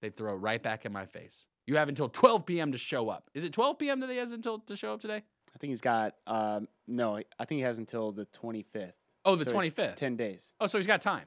They'd 0.02 0.16
throw 0.16 0.34
it 0.34 0.38
right 0.38 0.62
back 0.62 0.86
in 0.86 0.92
my 0.92 1.06
face. 1.06 1.46
You 1.68 1.78
have 1.78 1.90
until 1.90 2.10
12 2.10 2.46
p.m. 2.46 2.72
to 2.72 2.78
show 2.78 3.10
up. 3.10 3.30
Is 3.34 3.44
it 3.44 3.52
12 3.54 3.80
p.m. 3.80 4.00
that 4.02 4.10
he 4.10 4.18
has 4.18 4.32
until 4.32 4.60
to 4.60 4.76
show 4.76 4.94
up 4.94 5.02
today? 5.02 5.24
I 5.54 5.58
think 5.58 5.72
he's 5.72 5.82
got. 5.82 6.16
Um, 6.28 6.68
no, 6.88 7.18
I 7.18 7.46
think 7.46 7.60
he 7.60 7.64
has 7.64 7.78
until 7.78 8.12
the 8.12 8.26
25th. 8.28 8.92
Oh, 9.24 9.36
the 9.36 9.50
So 9.50 9.56
25th. 9.58 9.96
Ten 9.96 10.16
days. 10.16 10.54
Oh, 10.60 10.68
so 10.68 10.78
he's 10.78 10.86
got 10.88 11.02
time. 11.02 11.26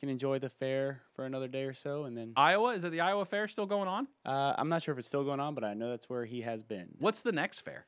Can 0.00 0.08
enjoy 0.08 0.38
the 0.38 0.48
fair 0.48 1.02
for 1.16 1.24
another 1.26 1.48
day 1.48 1.64
or 1.64 1.74
so, 1.74 2.04
and 2.04 2.16
then 2.16 2.32
Iowa 2.36 2.68
is 2.74 2.84
it 2.84 2.92
the 2.92 3.00
Iowa 3.00 3.24
Fair 3.24 3.48
still 3.48 3.66
going 3.66 3.88
on? 3.88 4.06
uh, 4.24 4.54
I'm 4.56 4.68
not 4.68 4.80
sure 4.82 4.92
if 4.92 4.98
it's 5.00 5.08
still 5.08 5.24
going 5.24 5.40
on, 5.40 5.54
but 5.56 5.64
I 5.64 5.74
know 5.74 5.90
that's 5.90 6.08
where 6.08 6.24
he 6.24 6.42
has 6.42 6.62
been. 6.62 6.90
What's 7.00 7.22
the 7.22 7.32
next 7.32 7.60
fair? 7.60 7.84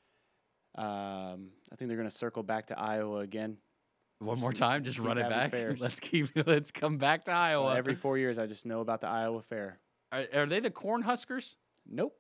Um, 0.77 1.51
I 1.73 1.77
think 1.77 1.89
they're 1.89 1.97
going 1.97 2.09
to 2.09 2.15
circle 2.15 2.43
back 2.43 2.67
to 2.67 2.79
Iowa 2.79 3.21
again. 3.21 3.59
One 4.21 4.39
more 4.39 4.53
time, 4.53 4.85
just 4.85 4.99
run 4.99 5.17
it 5.19 5.29
back. 5.29 5.51
fairs. 5.53 5.81
Let's 5.81 5.99
keep. 5.99 6.29
Let's 6.47 6.71
come 6.71 6.99
back 6.99 7.25
to 7.25 7.33
Iowa. 7.33 7.65
Well, 7.67 7.77
every 7.77 7.95
four 7.95 8.19
years, 8.19 8.39
I 8.39 8.47
just 8.47 8.67
know 8.67 8.81
about 8.81 9.01
the 9.01 9.07
Iowa 9.09 9.41
Fair. 9.43 9.79
are, 10.13 10.25
are 10.35 10.47
they 10.47 10.61
the 10.61 10.71
Cornhuskers? 10.71 11.57
Nope, 11.89 12.15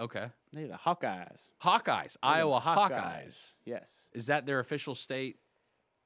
Okay. 0.00 0.26
they're 0.52 0.68
the 0.68 0.74
Hawkeyes. 0.74 1.50
Hawkeyes, 1.62 2.16
They're 2.22 2.30
Iowa 2.30 2.58
Hawkeyes. 2.58 2.90
Hawkeyes. 2.90 3.50
Yes. 3.66 4.08
Is 4.14 4.26
that 4.26 4.46
their 4.46 4.60
official 4.60 4.94
state 4.94 5.36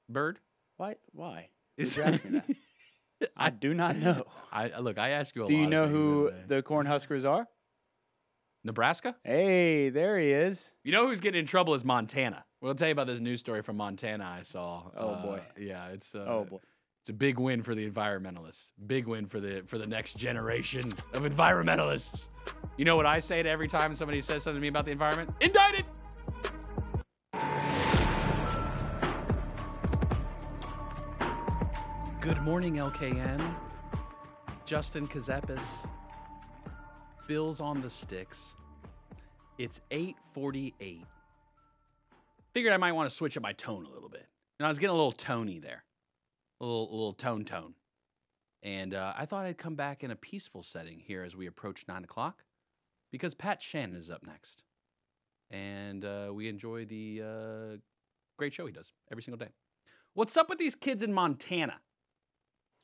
bird? 0.08 0.40
Why? 0.78 0.96
Why? 1.12 1.50
Is 1.76 1.96
you 1.96 2.02
ask 2.02 2.24
me 2.24 2.40
that? 2.40 3.30
I 3.36 3.50
do 3.50 3.72
not 3.72 3.96
know. 3.96 4.24
I 4.50 4.78
look. 4.80 4.98
I 4.98 5.10
ask 5.10 5.34
you 5.36 5.44
a 5.44 5.46
Do 5.46 5.54
you 5.54 5.66
know 5.68 5.86
who 5.86 6.32
the 6.48 6.62
Cornhuskers 6.62 7.24
are? 7.24 7.46
Nebraska? 8.64 9.14
Hey, 9.22 9.90
there 9.90 10.18
he 10.18 10.32
is. 10.32 10.74
You 10.82 10.90
know 10.92 11.06
who's 11.06 11.20
getting 11.20 11.38
in 11.38 11.46
trouble 11.46 11.74
is 11.74 11.84
Montana. 11.84 12.44
We'll 12.60 12.74
tell 12.74 12.88
you 12.88 12.92
about 12.92 13.06
this 13.06 13.20
news 13.20 13.40
story 13.40 13.62
from 13.62 13.76
Montana 13.76 14.24
I 14.38 14.42
saw. 14.42 14.84
Oh, 14.96 15.10
Uh, 15.10 15.22
boy. 15.22 15.40
Yeah, 15.58 15.88
it's 15.88 16.14
uh, 16.14 16.24
Oh 16.26 16.44
boy. 16.44 16.58
it's 17.00 17.10
a 17.10 17.12
big 17.12 17.38
win 17.38 17.62
for 17.62 17.74
the 17.74 17.88
environmentalists. 17.88 18.72
Big 18.86 19.06
win 19.06 19.26
for 19.26 19.40
the 19.40 19.62
for 19.66 19.78
the 19.78 19.86
next 19.86 20.16
generation 20.16 20.94
of 21.12 21.22
environmentalists. 21.24 22.28
You 22.76 22.84
know 22.84 22.96
what 22.96 23.06
I 23.06 23.20
say 23.20 23.42
to 23.42 23.48
every 23.48 23.68
time 23.68 23.94
somebody 23.94 24.20
says 24.20 24.42
something 24.42 24.60
to 24.60 24.62
me 24.64 24.68
about 24.68 24.86
the 24.86 24.90
environment? 24.92 25.30
Indicted. 25.40 25.84
Good 32.20 32.40
morning, 32.42 32.74
LKN. 32.76 33.54
Justin 34.64 35.06
Ckezepis. 35.06 35.86
Bills 37.28 37.60
on 37.60 37.80
the 37.80 37.90
sticks. 37.90 38.54
It's 39.58 39.80
848. 39.90 41.04
Figured 42.56 42.72
I 42.72 42.78
might 42.78 42.92
want 42.92 43.10
to 43.10 43.14
switch 43.14 43.36
up 43.36 43.42
my 43.42 43.52
tone 43.52 43.84
a 43.84 43.90
little 43.90 44.08
bit. 44.08 44.26
And 44.58 44.64
I 44.64 44.70
was 44.70 44.78
getting 44.78 44.94
a 44.94 44.96
little 44.96 45.12
tony 45.12 45.58
there. 45.58 45.84
A 46.62 46.64
little, 46.64 46.90
a 46.90 46.94
little 46.96 47.12
tone 47.12 47.44
tone. 47.44 47.74
And 48.62 48.94
uh, 48.94 49.12
I 49.14 49.26
thought 49.26 49.44
I'd 49.44 49.58
come 49.58 49.74
back 49.74 50.02
in 50.02 50.10
a 50.10 50.16
peaceful 50.16 50.62
setting 50.62 50.98
here 50.98 51.22
as 51.22 51.36
we 51.36 51.48
approach 51.48 51.84
9 51.86 52.04
o'clock 52.04 52.44
because 53.12 53.34
Pat 53.34 53.60
Shannon 53.60 53.94
is 53.94 54.10
up 54.10 54.26
next. 54.26 54.62
And 55.50 56.02
uh, 56.02 56.30
we 56.32 56.48
enjoy 56.48 56.86
the 56.86 57.22
uh, 57.22 57.76
great 58.38 58.54
show 58.54 58.64
he 58.64 58.72
does 58.72 58.90
every 59.12 59.22
single 59.22 59.36
day. 59.36 59.52
What's 60.14 60.38
up 60.38 60.48
with 60.48 60.58
these 60.58 60.74
kids 60.74 61.02
in 61.02 61.12
Montana? 61.12 61.78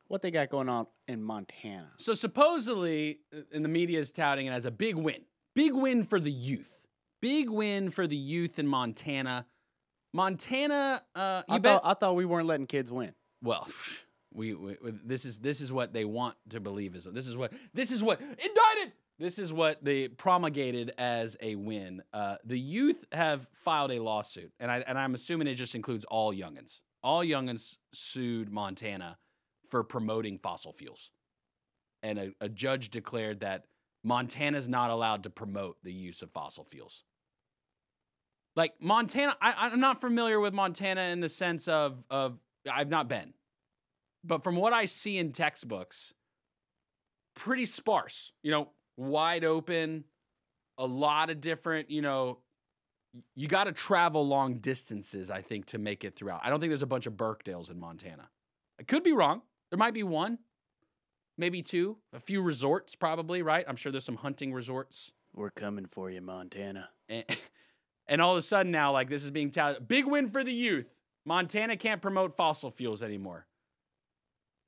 What 0.09 0.21
they 0.21 0.31
got 0.31 0.51
going 0.51 0.69
on 0.69 0.87
in 1.09 1.23
Montana? 1.23 1.93
So 1.97 2.13
supposedly, 2.13 3.21
uh, 3.35 3.41
in 3.53 3.63
the 3.63 3.71
media 3.71 4.01
is 4.01 4.13
touting 4.13 4.49
it 4.49 4.51
as 4.51 4.67
a 4.67 4.71
big 4.71 4.97
win. 4.97 5.23
Big 5.55 5.73
win 5.73 6.05
for 6.05 6.21
the 6.21 6.31
youth. 6.31 6.83
Big 7.23 7.49
win 7.49 7.91
for 7.91 8.07
the 8.07 8.17
youth 8.17 8.59
in 8.59 8.67
Montana. 8.67 9.47
Montana, 10.13 11.03
uh, 11.15 11.43
you 11.49 11.55
I 11.55 11.59
bet. 11.59 11.73
thought, 11.75 11.83
I 11.85 11.95
thought 11.95 12.15
we 12.17 12.25
weren't 12.25 12.47
letting 12.47 12.67
kids 12.67 12.91
win. 12.91 13.13
well, 13.43 13.67
we, 14.33 14.55
we 14.55 14.77
this 15.05 15.25
is 15.25 15.39
this 15.39 15.61
is 15.61 15.73
what 15.73 15.93
they 15.93 16.05
want 16.05 16.37
to 16.51 16.61
believe 16.61 16.95
is 16.95 17.05
this 17.05 17.27
is 17.27 17.37
what 17.37 17.53
this 17.75 17.91
is 17.91 18.03
what 18.03 18.21
indicted. 18.21 18.93
This 19.19 19.39
is 19.39 19.53
what 19.53 19.85
they 19.85 20.09
promulgated 20.09 20.93
as 20.99 21.37
a 21.41 21.55
win. 21.55 22.03
Uh, 22.13 22.37
the 22.45 22.59
youth 22.59 23.05
have 23.13 23.47
filed 23.65 23.93
a 23.93 24.01
lawsuit, 24.03 24.51
and 24.59 24.71
I 24.71 24.79
and 24.87 24.99
I'm 24.99 25.15
assuming 25.15 25.47
it 25.47 25.55
just 25.55 25.75
includes 25.75 26.05
all 26.07 26.33
youngins. 26.35 26.81
All 27.03 27.23
youngins 27.23 27.77
sued 27.93 28.51
Montana 28.51 29.19
for 29.71 29.85
promoting 29.85 30.39
fossil 30.39 30.73
fuels, 30.73 31.11
and 32.03 32.19
a, 32.19 32.33
a 32.41 32.49
judge 32.49 32.91
declared 32.91 33.41
that 33.41 33.65
Montana's 34.03 34.69
not 34.69 34.91
allowed 34.91 35.23
to 35.25 35.31
promote 35.31 35.77
the 35.83 35.93
use 35.93 36.23
of 36.23 36.31
fossil 36.33 36.65
fuels. 36.65 37.05
Like 38.55 38.75
Montana, 38.81 39.37
I, 39.41 39.55
I'm 39.59 39.81
not 39.81 40.01
familiar 40.01 40.39
with 40.39 40.53
Montana 40.53 41.03
in 41.03 41.21
the 41.21 41.29
sense 41.29 41.69
of 41.69 42.05
of 42.11 42.39
I've 42.71 42.89
not 42.89 43.09
been, 43.09 43.33
but 44.25 44.45
from 44.45 44.57
what 44.57 44.73
I 44.73 44.87
see 44.87 45.19
in 45.19 45.33
textbooks, 45.33 46.13
pretty 47.35 47.65
sparse. 47.65 48.33
You 48.43 48.51
know, 48.51 48.69
wide 48.97 49.45
open, 49.45 50.05
a 50.79 50.87
lot 50.87 51.31
of 51.31 51.41
different. 51.41 51.91
You 51.91 52.03
know, 52.03 52.39
you 53.35 53.49
got 53.49 53.65
to 53.65 53.73
travel 53.73 54.27
long 54.27 54.55
distances, 54.55 55.31
I 55.31 55.43
think, 55.43 55.67
to 55.67 55.79
make 55.79 56.05
it 56.05 56.15
throughout. 56.15 56.41
I 56.45 56.51
don't 56.51 56.61
think 56.61 56.71
there's 56.71 56.83
a 56.83 56.87
bunch 56.87 57.07
of 57.07 57.15
Birkdales 57.15 57.71
in 57.71 57.79
Montana. 57.79 58.29
I 58.79 58.85
could 58.85 59.03
be 59.03 59.13
wrong. 59.13 59.43
There 59.71 59.79
might 59.79 59.95
be 59.95 60.03
one, 60.03 60.39
maybe 61.39 61.63
two, 61.63 61.97
a 62.13 62.21
few 62.21 62.43
resorts, 62.43 62.95
probably. 62.97 63.41
Right? 63.41 63.65
I'm 63.67 63.77
sure 63.77 63.93
there's 63.93 64.05
some 64.05 64.17
hunting 64.17 64.53
resorts. 64.53 65.13
We're 65.35 65.51
coming 65.51 65.87
for 65.87 66.11
you, 66.11 66.21
Montana. 66.21 66.91
Eh, 67.09 67.23
and, 67.29 67.39
and 68.07 68.21
all 68.21 68.33
of 68.33 68.39
a 68.39 68.43
sudden 68.43 68.73
now, 68.73 68.93
like 68.93 69.09
this 69.09 69.23
is 69.23 69.31
being 69.31 69.51
touted, 69.51 69.87
big 69.89 70.07
win 70.07 70.29
for 70.29 70.45
the 70.45 70.53
youth. 70.53 70.87
Montana 71.25 71.77
can't 71.77 72.03
promote 72.03 72.35
fossil 72.35 72.71
fuels 72.71 73.03
anymore. 73.03 73.47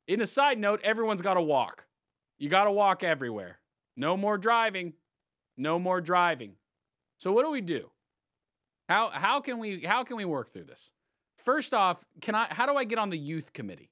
In 0.07 0.21
a 0.21 0.27
side 0.27 0.59
note, 0.59 0.81
everyone's 0.85 1.23
got 1.23 1.35
to 1.35 1.43
walk. 1.43 1.87
You 2.39 2.49
got 2.49 2.65
to 2.65 2.73
walk 2.73 3.03
everywhere. 3.03 3.59
No 3.97 4.17
more 4.17 4.39
driving. 4.39 4.93
No 5.57 5.79
more 5.79 6.01
driving. 6.01 6.53
So 7.17 7.33
what 7.33 7.45
do 7.45 7.51
we 7.51 7.61
do? 7.61 7.91
How 8.89 9.09
how 9.09 9.41
can 9.41 9.59
we 9.59 9.81
how 9.81 10.05
can 10.05 10.17
we 10.17 10.25
work 10.25 10.53
through 10.53 10.65
this? 10.65 10.91
First 11.39 11.73
off, 11.73 12.05
can 12.21 12.35
I 12.35 12.47
how 12.51 12.67
do 12.67 12.77
I 12.77 12.85
get 12.85 12.99
on 12.99 13.11
the 13.11 13.19
youth 13.19 13.53
committee? 13.53 13.91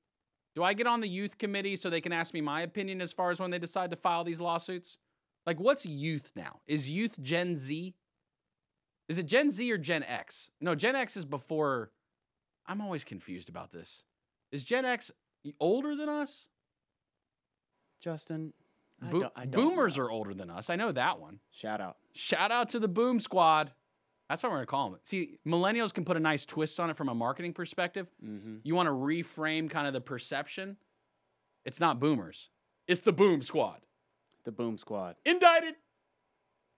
Do 0.55 0.62
I 0.62 0.74
get 0.74 0.86
on 0.86 1.01
the 1.01 1.09
youth 1.09 1.39
committee 1.39 1.77
so 1.77 1.89
they 1.89 2.01
can 2.02 2.12
ask 2.12 2.35
me 2.35 2.43
my 2.43 2.60
opinion 2.60 3.01
as 3.01 3.12
far 3.12 3.31
as 3.31 3.40
when 3.40 3.51
they 3.51 3.59
decide 3.59 3.90
to 3.90 3.97
file 3.97 4.23
these 4.23 4.40
lawsuits? 4.40 4.98
Like 5.47 5.59
what's 5.59 5.86
youth 5.86 6.32
now? 6.36 6.60
Is 6.66 6.90
youth 6.90 7.20
Gen 7.23 7.56
Z? 7.56 7.94
Is 9.09 9.19
it 9.19 9.24
Gen 9.27 9.51
Z 9.51 9.70
or 9.70 9.79
Gen 9.79 10.03
X? 10.05 10.51
No, 10.61 10.74
Gen 10.74 10.97
X 10.97 11.16
is 11.16 11.24
before. 11.24 11.91
I'm 12.66 12.81
always 12.81 13.05
confused 13.05 13.49
about 13.49 13.73
this. 13.73 14.03
Is 14.53 14.65
Gen 14.65 14.85
X 14.85 15.11
older 15.61 15.95
than 15.97 16.09
us? 16.09 16.49
Justin, 18.01 18.53
I 19.01 19.11
don't- 19.11 19.33
I 19.37 19.47
don't 19.47 19.65
boomers 19.69 19.99
are 19.99 20.11
older 20.11 20.35
than 20.35 20.51
us. 20.51 20.70
I 20.70 20.77
know 20.77 20.93
that 20.93 21.19
one. 21.20 21.41
Shout 21.51 21.81
out. 21.81 21.99
Shout 22.15 22.51
out 22.51 22.69
to 22.70 22.79
the 22.79 22.89
Boom 22.89 23.20
Squad. 23.20 23.73
That's 24.29 24.43
what 24.43 24.51
we're 24.51 24.59
gonna 24.59 24.66
call 24.66 24.91
them. 24.91 25.01
See, 25.05 25.39
millennials 25.47 25.93
can 25.93 26.05
put 26.05 26.16
a 26.16 26.20
nice 26.20 26.47
twist 26.47 26.81
on 26.81 26.89
it 26.91 26.97
from 26.97 27.09
a 27.09 27.15
marketing 27.15 27.53
perspective. 27.53 28.09
Mm-hmm. 28.24 28.59
You 28.62 28.74
want 28.74 28.87
to 28.87 28.93
reframe 28.93 29.69
kind 29.69 29.87
of 29.87 29.93
the 29.93 30.01
perception. 30.01 30.79
It's 31.65 31.81
not 31.81 32.01
boomers. 32.01 32.49
It's 32.87 33.03
the 33.03 33.12
Boom 33.12 33.43
Squad. 33.43 33.83
The 34.45 34.53
Boom 34.53 34.79
Squad. 34.79 35.16
Indicted. 35.24 35.77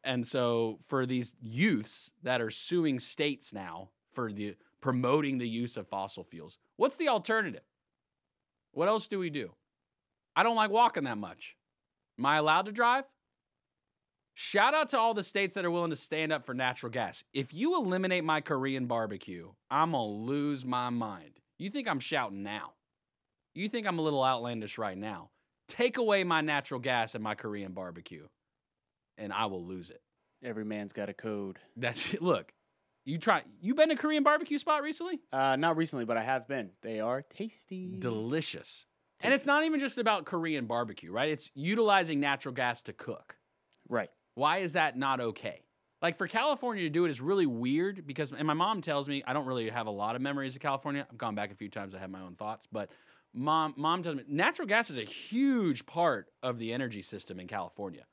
And 0.04 0.26
so 0.26 0.80
for 0.86 1.06
these 1.06 1.34
youths 1.42 2.10
that 2.22 2.40
are 2.40 2.50
suing 2.50 3.00
states 3.00 3.52
now 3.52 3.90
for 4.12 4.32
the 4.32 4.56
promoting 4.80 5.38
the 5.38 5.48
use 5.48 5.76
of 5.76 5.88
fossil 5.88 6.24
fuels, 6.24 6.58
what's 6.76 6.96
the 6.96 7.08
alternative? 7.08 7.62
What 8.72 8.88
else 8.88 9.08
do 9.08 9.18
we 9.18 9.30
do? 9.30 9.52
I 10.36 10.42
don't 10.42 10.56
like 10.56 10.70
walking 10.70 11.04
that 11.04 11.16
much. 11.18 11.56
Am 12.18 12.26
I 12.26 12.36
allowed 12.36 12.66
to 12.66 12.72
drive? 12.72 13.04
Shout 14.34 14.74
out 14.74 14.88
to 14.90 14.98
all 14.98 15.14
the 15.14 15.22
states 15.22 15.54
that 15.54 15.64
are 15.64 15.70
willing 15.70 15.90
to 15.90 15.96
stand 15.96 16.32
up 16.32 16.44
for 16.44 16.54
natural 16.54 16.90
gas. 16.90 17.22
If 17.32 17.54
you 17.54 17.76
eliminate 17.76 18.24
my 18.24 18.40
Korean 18.40 18.86
barbecue, 18.86 19.52
I'm 19.70 19.92
going 19.92 20.08
to 20.08 20.24
lose 20.24 20.64
my 20.64 20.90
mind. 20.90 21.38
You 21.56 21.70
think 21.70 21.88
I'm 21.88 22.00
shouting 22.00 22.42
now? 22.42 22.72
You 23.54 23.68
think 23.68 23.86
I'm 23.86 24.00
a 24.00 24.02
little 24.02 24.24
outlandish 24.24 24.76
right 24.76 24.98
now? 24.98 25.30
Take 25.68 25.98
away 25.98 26.24
my 26.24 26.40
natural 26.40 26.80
gas 26.80 27.14
and 27.14 27.22
my 27.22 27.36
Korean 27.36 27.72
barbecue, 27.72 28.26
and 29.18 29.32
I 29.32 29.46
will 29.46 29.64
lose 29.64 29.90
it. 29.90 30.02
Every 30.42 30.64
man's 30.64 30.92
got 30.92 31.08
a 31.08 31.14
code. 31.14 31.58
That's 31.76 32.14
it. 32.14 32.22
look. 32.22 32.52
You 33.06 33.18
try. 33.18 33.42
You 33.60 33.74
been 33.74 33.90
to 33.90 33.96
Korean 33.96 34.22
barbecue 34.22 34.58
spot 34.58 34.82
recently? 34.82 35.20
Uh, 35.30 35.56
not 35.56 35.76
recently, 35.76 36.06
but 36.06 36.16
I 36.16 36.22
have 36.22 36.48
been. 36.48 36.70
They 36.82 37.00
are 37.00 37.20
tasty. 37.22 37.96
Delicious. 37.98 38.86
And 39.20 39.32
it's 39.34 39.46
not 39.46 39.64
even 39.64 39.78
just 39.78 39.98
about 39.98 40.24
Korean 40.24 40.66
barbecue, 40.66 41.10
right? 41.10 41.28
It's 41.28 41.50
utilizing 41.54 42.20
natural 42.20 42.54
gas 42.54 42.82
to 42.82 42.92
cook. 42.92 43.36
right. 43.88 44.10
Why 44.36 44.58
is 44.58 44.72
that 44.72 44.98
not 44.98 45.20
okay? 45.20 45.62
Like 46.02 46.18
for 46.18 46.26
California 46.26 46.82
to 46.82 46.90
do 46.90 47.04
it 47.04 47.10
is 47.10 47.20
really 47.20 47.46
weird 47.46 48.06
because, 48.06 48.32
and 48.32 48.46
my 48.46 48.52
mom 48.52 48.80
tells 48.82 49.08
me 49.08 49.22
I 49.26 49.32
don't 49.32 49.46
really 49.46 49.70
have 49.70 49.86
a 49.86 49.92
lot 49.92 50.16
of 50.16 50.22
memories 50.22 50.56
of 50.56 50.60
California. 50.60 51.06
I've 51.08 51.16
gone 51.16 51.34
back 51.34 51.52
a 51.52 51.54
few 51.54 51.68
times. 51.68 51.94
I 51.94 51.98
have 51.98 52.10
my 52.10 52.20
own 52.20 52.34
thoughts, 52.34 52.66
but 52.70 52.90
mom, 53.32 53.74
mom 53.76 54.02
tells 54.02 54.16
me 54.16 54.24
natural 54.28 54.66
gas 54.66 54.90
is 54.90 54.98
a 54.98 55.04
huge 55.04 55.86
part 55.86 56.26
of 56.42 56.58
the 56.58 56.72
energy 56.72 57.00
system 57.00 57.38
in 57.38 57.46
California. 57.46 58.04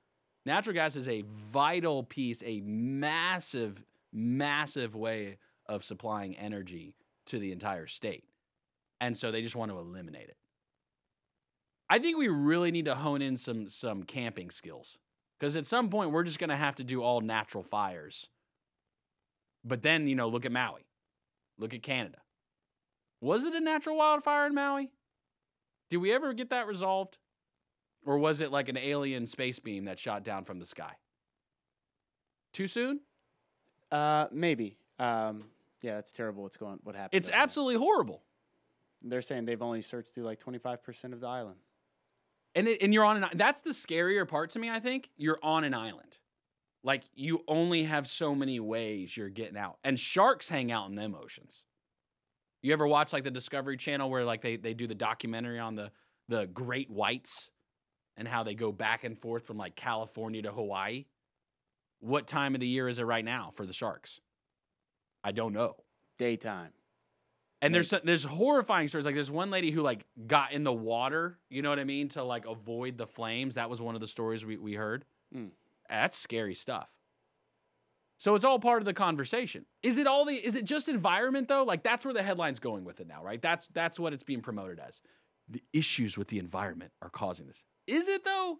Natural 0.45 0.73
gas 0.73 0.95
is 0.95 1.07
a 1.07 1.23
vital 1.51 2.03
piece, 2.03 2.41
a 2.45 2.61
massive, 2.61 3.83
massive 4.11 4.95
way 4.95 5.37
of 5.67 5.83
supplying 5.83 6.35
energy 6.35 6.95
to 7.27 7.39
the 7.39 7.51
entire 7.51 7.87
state, 7.87 8.23
and 8.99 9.15
so 9.15 9.31
they 9.31 9.41
just 9.41 9.55
want 9.55 9.71
to 9.71 9.77
eliminate 9.77 10.29
it. 10.29 10.37
I 11.89 11.99
think 11.99 12.17
we 12.17 12.27
really 12.27 12.71
need 12.71 12.85
to 12.85 12.95
hone 12.95 13.21
in 13.21 13.37
some 13.37 13.69
some 13.69 14.03
camping 14.03 14.49
skills. 14.49 14.97
Because 15.41 15.55
at 15.55 15.65
some 15.65 15.89
point, 15.89 16.11
we're 16.11 16.23
just 16.23 16.37
going 16.37 16.51
to 16.51 16.55
have 16.55 16.75
to 16.75 16.83
do 16.83 17.01
all 17.01 17.19
natural 17.19 17.63
fires. 17.63 18.29
But 19.65 19.81
then, 19.81 20.07
you 20.07 20.13
know, 20.13 20.27
look 20.27 20.45
at 20.45 20.51
Maui. 20.51 20.85
Look 21.57 21.73
at 21.73 21.81
Canada. 21.81 22.19
Was 23.21 23.43
it 23.43 23.55
a 23.55 23.59
natural 23.59 23.97
wildfire 23.97 24.45
in 24.45 24.53
Maui? 24.53 24.91
Did 25.89 25.97
we 25.97 26.13
ever 26.13 26.33
get 26.33 26.51
that 26.51 26.67
resolved? 26.67 27.17
Or 28.05 28.17
was 28.17 28.41
it 28.41 28.51
like 28.51 28.69
an 28.69 28.77
alien 28.77 29.25
space 29.25 29.59
beam 29.59 29.85
that 29.85 29.99
shot 29.99 30.23
down 30.23 30.43
from 30.43 30.59
the 30.59 30.65
sky? 30.65 30.93
Too 32.53 32.67
soon? 32.67 33.01
Uh, 33.91 34.27
maybe. 34.31 34.77
Um, 34.99 35.43
yeah, 35.81 35.95
that's 35.95 36.11
terrible. 36.11 36.43
What's 36.43 36.57
going? 36.57 36.79
What 36.83 36.95
happened? 36.95 37.17
It's 37.17 37.29
there. 37.29 37.37
absolutely 37.37 37.75
horrible. 37.75 38.23
They're 39.03 39.21
saying 39.21 39.45
they've 39.45 39.61
only 39.61 39.81
searched 39.81 40.13
through 40.13 40.25
like 40.25 40.39
25% 40.39 41.13
of 41.13 41.21
the 41.21 41.27
island. 41.27 41.57
And 42.53 42.67
it, 42.67 42.81
and 42.81 42.93
you're 42.93 43.05
on 43.05 43.23
an 43.23 43.29
that's 43.33 43.61
the 43.61 43.71
scarier 43.71 44.27
part 44.27 44.51
to 44.51 44.59
me, 44.59 44.69
I 44.69 44.79
think. 44.79 45.09
You're 45.17 45.39
on 45.41 45.63
an 45.63 45.73
island. 45.73 46.19
Like 46.83 47.03
you 47.15 47.43
only 47.47 47.83
have 47.83 48.07
so 48.07 48.35
many 48.35 48.59
ways 48.59 49.15
you're 49.15 49.29
getting 49.29 49.57
out. 49.57 49.77
And 49.83 49.99
sharks 49.99 50.49
hang 50.49 50.71
out 50.71 50.89
in 50.89 50.95
them 50.95 51.15
oceans. 51.15 51.63
You 52.61 52.73
ever 52.73 52.87
watch 52.87 53.13
like 53.13 53.23
the 53.23 53.31
Discovery 53.31 53.77
Channel 53.77 54.09
where 54.09 54.25
like 54.25 54.41
they, 54.41 54.57
they 54.57 54.73
do 54.73 54.85
the 54.85 54.95
documentary 54.95 55.59
on 55.59 55.75
the 55.75 55.91
the 56.27 56.47
great 56.47 56.89
whites 56.89 57.49
and 58.17 58.27
how 58.27 58.43
they 58.43 58.55
go 58.55 58.71
back 58.71 59.03
and 59.03 59.17
forth 59.17 59.45
from 59.45 59.57
like 59.57 59.75
California 59.75 60.41
to 60.43 60.51
Hawaii? 60.51 61.05
What 61.99 62.27
time 62.27 62.55
of 62.55 62.61
the 62.61 62.67
year 62.67 62.87
is 62.87 62.99
it 62.99 63.03
right 63.03 63.23
now 63.23 63.51
for 63.53 63.65
the 63.65 63.73
sharks? 63.73 64.19
I 65.23 65.31
don't 65.31 65.53
know. 65.53 65.75
Daytime. 66.17 66.71
And 67.63 67.75
there's 67.75 67.93
there's 68.03 68.23
horrifying 68.23 68.87
stories. 68.87 69.05
Like 69.05 69.13
there's 69.13 69.29
one 69.29 69.51
lady 69.51 69.69
who 69.69 69.81
like 69.81 70.05
got 70.25 70.51
in 70.51 70.63
the 70.63 70.73
water, 70.73 71.37
you 71.49 71.61
know 71.61 71.69
what 71.69 71.77
I 71.77 71.83
mean, 71.83 72.09
to 72.09 72.23
like 72.23 72.47
avoid 72.47 72.97
the 72.97 73.05
flames. 73.05 73.55
That 73.55 73.69
was 73.69 73.79
one 73.79 73.93
of 73.93 74.01
the 74.01 74.07
stories 74.07 74.43
we, 74.43 74.57
we 74.57 74.73
heard. 74.73 75.05
Mm. 75.35 75.51
That's 75.87 76.17
scary 76.17 76.55
stuff. 76.55 76.89
So 78.17 78.35
it's 78.35 78.45
all 78.45 78.59
part 78.59 78.81
of 78.81 78.85
the 78.85 78.93
conversation. 78.93 79.65
Is 79.83 79.97
it 79.97 80.07
all 80.07 80.25
the 80.25 80.33
is 80.33 80.55
it 80.55 80.65
just 80.65 80.89
environment 80.89 81.47
though? 81.47 81.63
Like 81.63 81.83
that's 81.83 82.03
where 82.03 82.13
the 82.13 82.23
headline's 82.23 82.59
going 82.59 82.83
with 82.83 82.99
it 82.99 83.07
now, 83.07 83.23
right? 83.23 83.41
That's 83.41 83.67
that's 83.73 83.99
what 83.99 84.13
it's 84.13 84.23
being 84.23 84.41
promoted 84.41 84.79
as. 84.79 85.01
The 85.49 85.61
issues 85.73 86.17
with 86.17 86.29
the 86.29 86.39
environment 86.39 86.91
are 87.01 87.09
causing 87.09 87.45
this. 87.45 87.63
Is 87.87 88.07
it 88.07 88.23
though? 88.23 88.59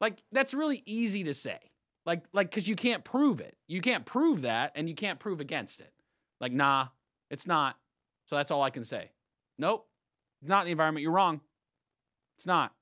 Like 0.00 0.22
that's 0.32 0.54
really 0.54 0.82
easy 0.86 1.24
to 1.24 1.34
say. 1.34 1.58
Like 2.04 2.24
like 2.32 2.50
cuz 2.50 2.68
you 2.68 2.76
can't 2.76 3.04
prove 3.04 3.40
it. 3.40 3.56
You 3.68 3.80
can't 3.80 4.04
prove 4.04 4.42
that 4.42 4.72
and 4.74 4.88
you 4.88 4.94
can't 4.94 5.18
prove 5.18 5.40
against 5.40 5.80
it. 5.80 5.92
Like 6.40 6.52
nah, 6.52 6.88
it's 7.30 7.46
not. 7.46 7.78
So 8.26 8.36
that's 8.36 8.50
all 8.50 8.62
I 8.62 8.70
can 8.70 8.84
say. 8.84 9.10
Nope. 9.58 9.88
Not 10.42 10.64
the 10.64 10.72
environment. 10.72 11.02
You're 11.02 11.12
wrong. 11.12 11.40
It's 12.36 12.46
not. 12.46 12.72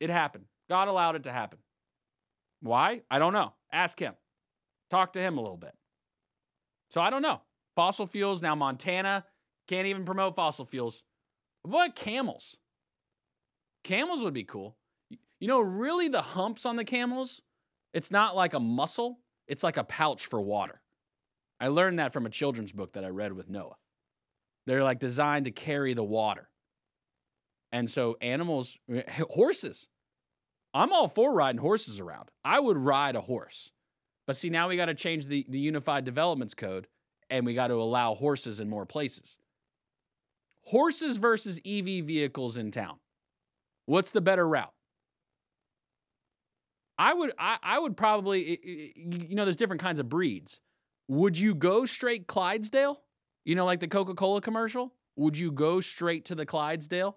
It 0.00 0.10
happened. 0.10 0.44
God 0.68 0.88
allowed 0.88 1.16
it 1.16 1.24
to 1.24 1.32
happen. 1.32 1.58
Why? 2.60 3.02
I 3.10 3.18
don't 3.18 3.32
know. 3.32 3.54
Ask 3.72 3.98
him. 3.98 4.14
Talk 4.90 5.12
to 5.14 5.20
him 5.20 5.38
a 5.38 5.40
little 5.40 5.56
bit. 5.56 5.74
So 6.90 7.00
I 7.00 7.10
don't 7.10 7.22
know. 7.22 7.42
Fossil 7.76 8.06
fuels. 8.06 8.42
Now 8.42 8.54
Montana 8.54 9.24
can't 9.66 9.86
even 9.86 10.04
promote 10.04 10.36
fossil 10.36 10.64
fuels. 10.64 11.02
What 11.62 11.94
camels? 11.94 12.56
Camels 13.84 14.22
would 14.22 14.34
be 14.34 14.44
cool. 14.44 14.76
You 15.40 15.48
know, 15.48 15.60
really 15.60 16.08
the 16.08 16.22
humps 16.22 16.66
on 16.66 16.76
the 16.76 16.84
camels, 16.84 17.42
it's 17.94 18.10
not 18.10 18.36
like 18.36 18.54
a 18.54 18.60
muscle, 18.60 19.20
it's 19.46 19.62
like 19.62 19.76
a 19.76 19.84
pouch 19.84 20.26
for 20.26 20.40
water. 20.40 20.80
I 21.60 21.68
learned 21.68 21.98
that 21.98 22.12
from 22.12 22.26
a 22.26 22.30
children's 22.30 22.72
book 22.72 22.92
that 22.92 23.04
I 23.04 23.08
read 23.08 23.32
with 23.32 23.48
Noah. 23.48 23.76
They're 24.66 24.84
like 24.84 25.00
designed 25.00 25.46
to 25.46 25.50
carry 25.50 25.94
the 25.94 26.04
water. 26.04 26.48
And 27.72 27.90
so 27.90 28.16
animals, 28.20 28.76
eh, 28.92 29.02
horses. 29.30 29.88
I'm 30.74 30.92
all 30.92 31.08
for 31.08 31.32
riding 31.32 31.60
horses 31.60 32.00
around. 32.00 32.30
I 32.44 32.60
would 32.60 32.76
ride 32.76 33.16
a 33.16 33.20
horse. 33.20 33.70
But 34.26 34.36
see, 34.36 34.50
now 34.50 34.68
we 34.68 34.76
got 34.76 34.86
to 34.86 34.94
change 34.94 35.26
the, 35.26 35.46
the 35.48 35.58
Unified 35.58 36.04
Developments 36.04 36.54
Code 36.54 36.86
and 37.30 37.46
we 37.46 37.54
got 37.54 37.68
to 37.68 37.74
allow 37.74 38.14
horses 38.14 38.60
in 38.60 38.68
more 38.68 38.86
places. 38.86 39.36
Horses 40.64 41.16
versus 41.16 41.58
EV 41.64 42.04
vehicles 42.04 42.56
in 42.56 42.70
town. 42.70 42.98
What's 43.88 44.10
the 44.10 44.20
better 44.20 44.46
route? 44.46 44.74
I 46.98 47.14
would 47.14 47.32
I, 47.38 47.56
I 47.62 47.78
would 47.78 47.96
probably 47.96 48.60
you 48.94 49.34
know 49.34 49.46
there's 49.46 49.56
different 49.56 49.80
kinds 49.80 49.98
of 49.98 50.10
breeds. 50.10 50.60
Would 51.08 51.38
you 51.38 51.54
go 51.54 51.86
straight 51.86 52.26
Clydesdale? 52.26 53.00
You 53.46 53.54
know 53.54 53.64
like 53.64 53.80
the 53.80 53.88
Coca-Cola 53.88 54.42
commercial? 54.42 54.92
Would 55.16 55.38
you 55.38 55.50
go 55.50 55.80
straight 55.80 56.26
to 56.26 56.34
the 56.34 56.44
Clydesdale 56.44 57.16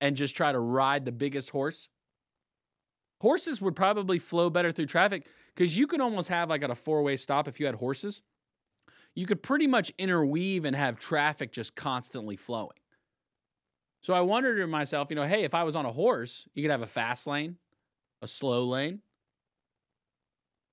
and 0.00 0.16
just 0.16 0.34
try 0.34 0.52
to 0.52 0.58
ride 0.58 1.04
the 1.04 1.12
biggest 1.12 1.50
horse? 1.50 1.90
Horses 3.20 3.60
would 3.60 3.76
probably 3.76 4.18
flow 4.18 4.48
better 4.48 4.72
through 4.72 4.86
traffic 4.86 5.26
cuz 5.54 5.76
you 5.76 5.86
could 5.86 6.00
almost 6.00 6.30
have 6.30 6.48
like 6.48 6.62
at 6.62 6.70
a 6.70 6.74
four-way 6.74 7.18
stop 7.18 7.46
if 7.46 7.60
you 7.60 7.66
had 7.66 7.74
horses. 7.74 8.22
You 9.14 9.26
could 9.26 9.42
pretty 9.42 9.66
much 9.66 9.92
interweave 9.98 10.64
and 10.64 10.74
have 10.74 10.98
traffic 10.98 11.52
just 11.52 11.74
constantly 11.74 12.36
flowing. 12.36 12.78
So 14.06 14.14
I 14.14 14.20
wondered 14.20 14.58
to 14.58 14.68
myself, 14.68 15.08
you 15.10 15.16
know, 15.16 15.26
hey, 15.26 15.42
if 15.42 15.52
I 15.52 15.64
was 15.64 15.74
on 15.74 15.84
a 15.84 15.90
horse, 15.90 16.46
you 16.54 16.62
could 16.62 16.70
have 16.70 16.82
a 16.82 16.86
fast 16.86 17.26
lane, 17.26 17.56
a 18.22 18.28
slow 18.28 18.64
lane. 18.64 19.00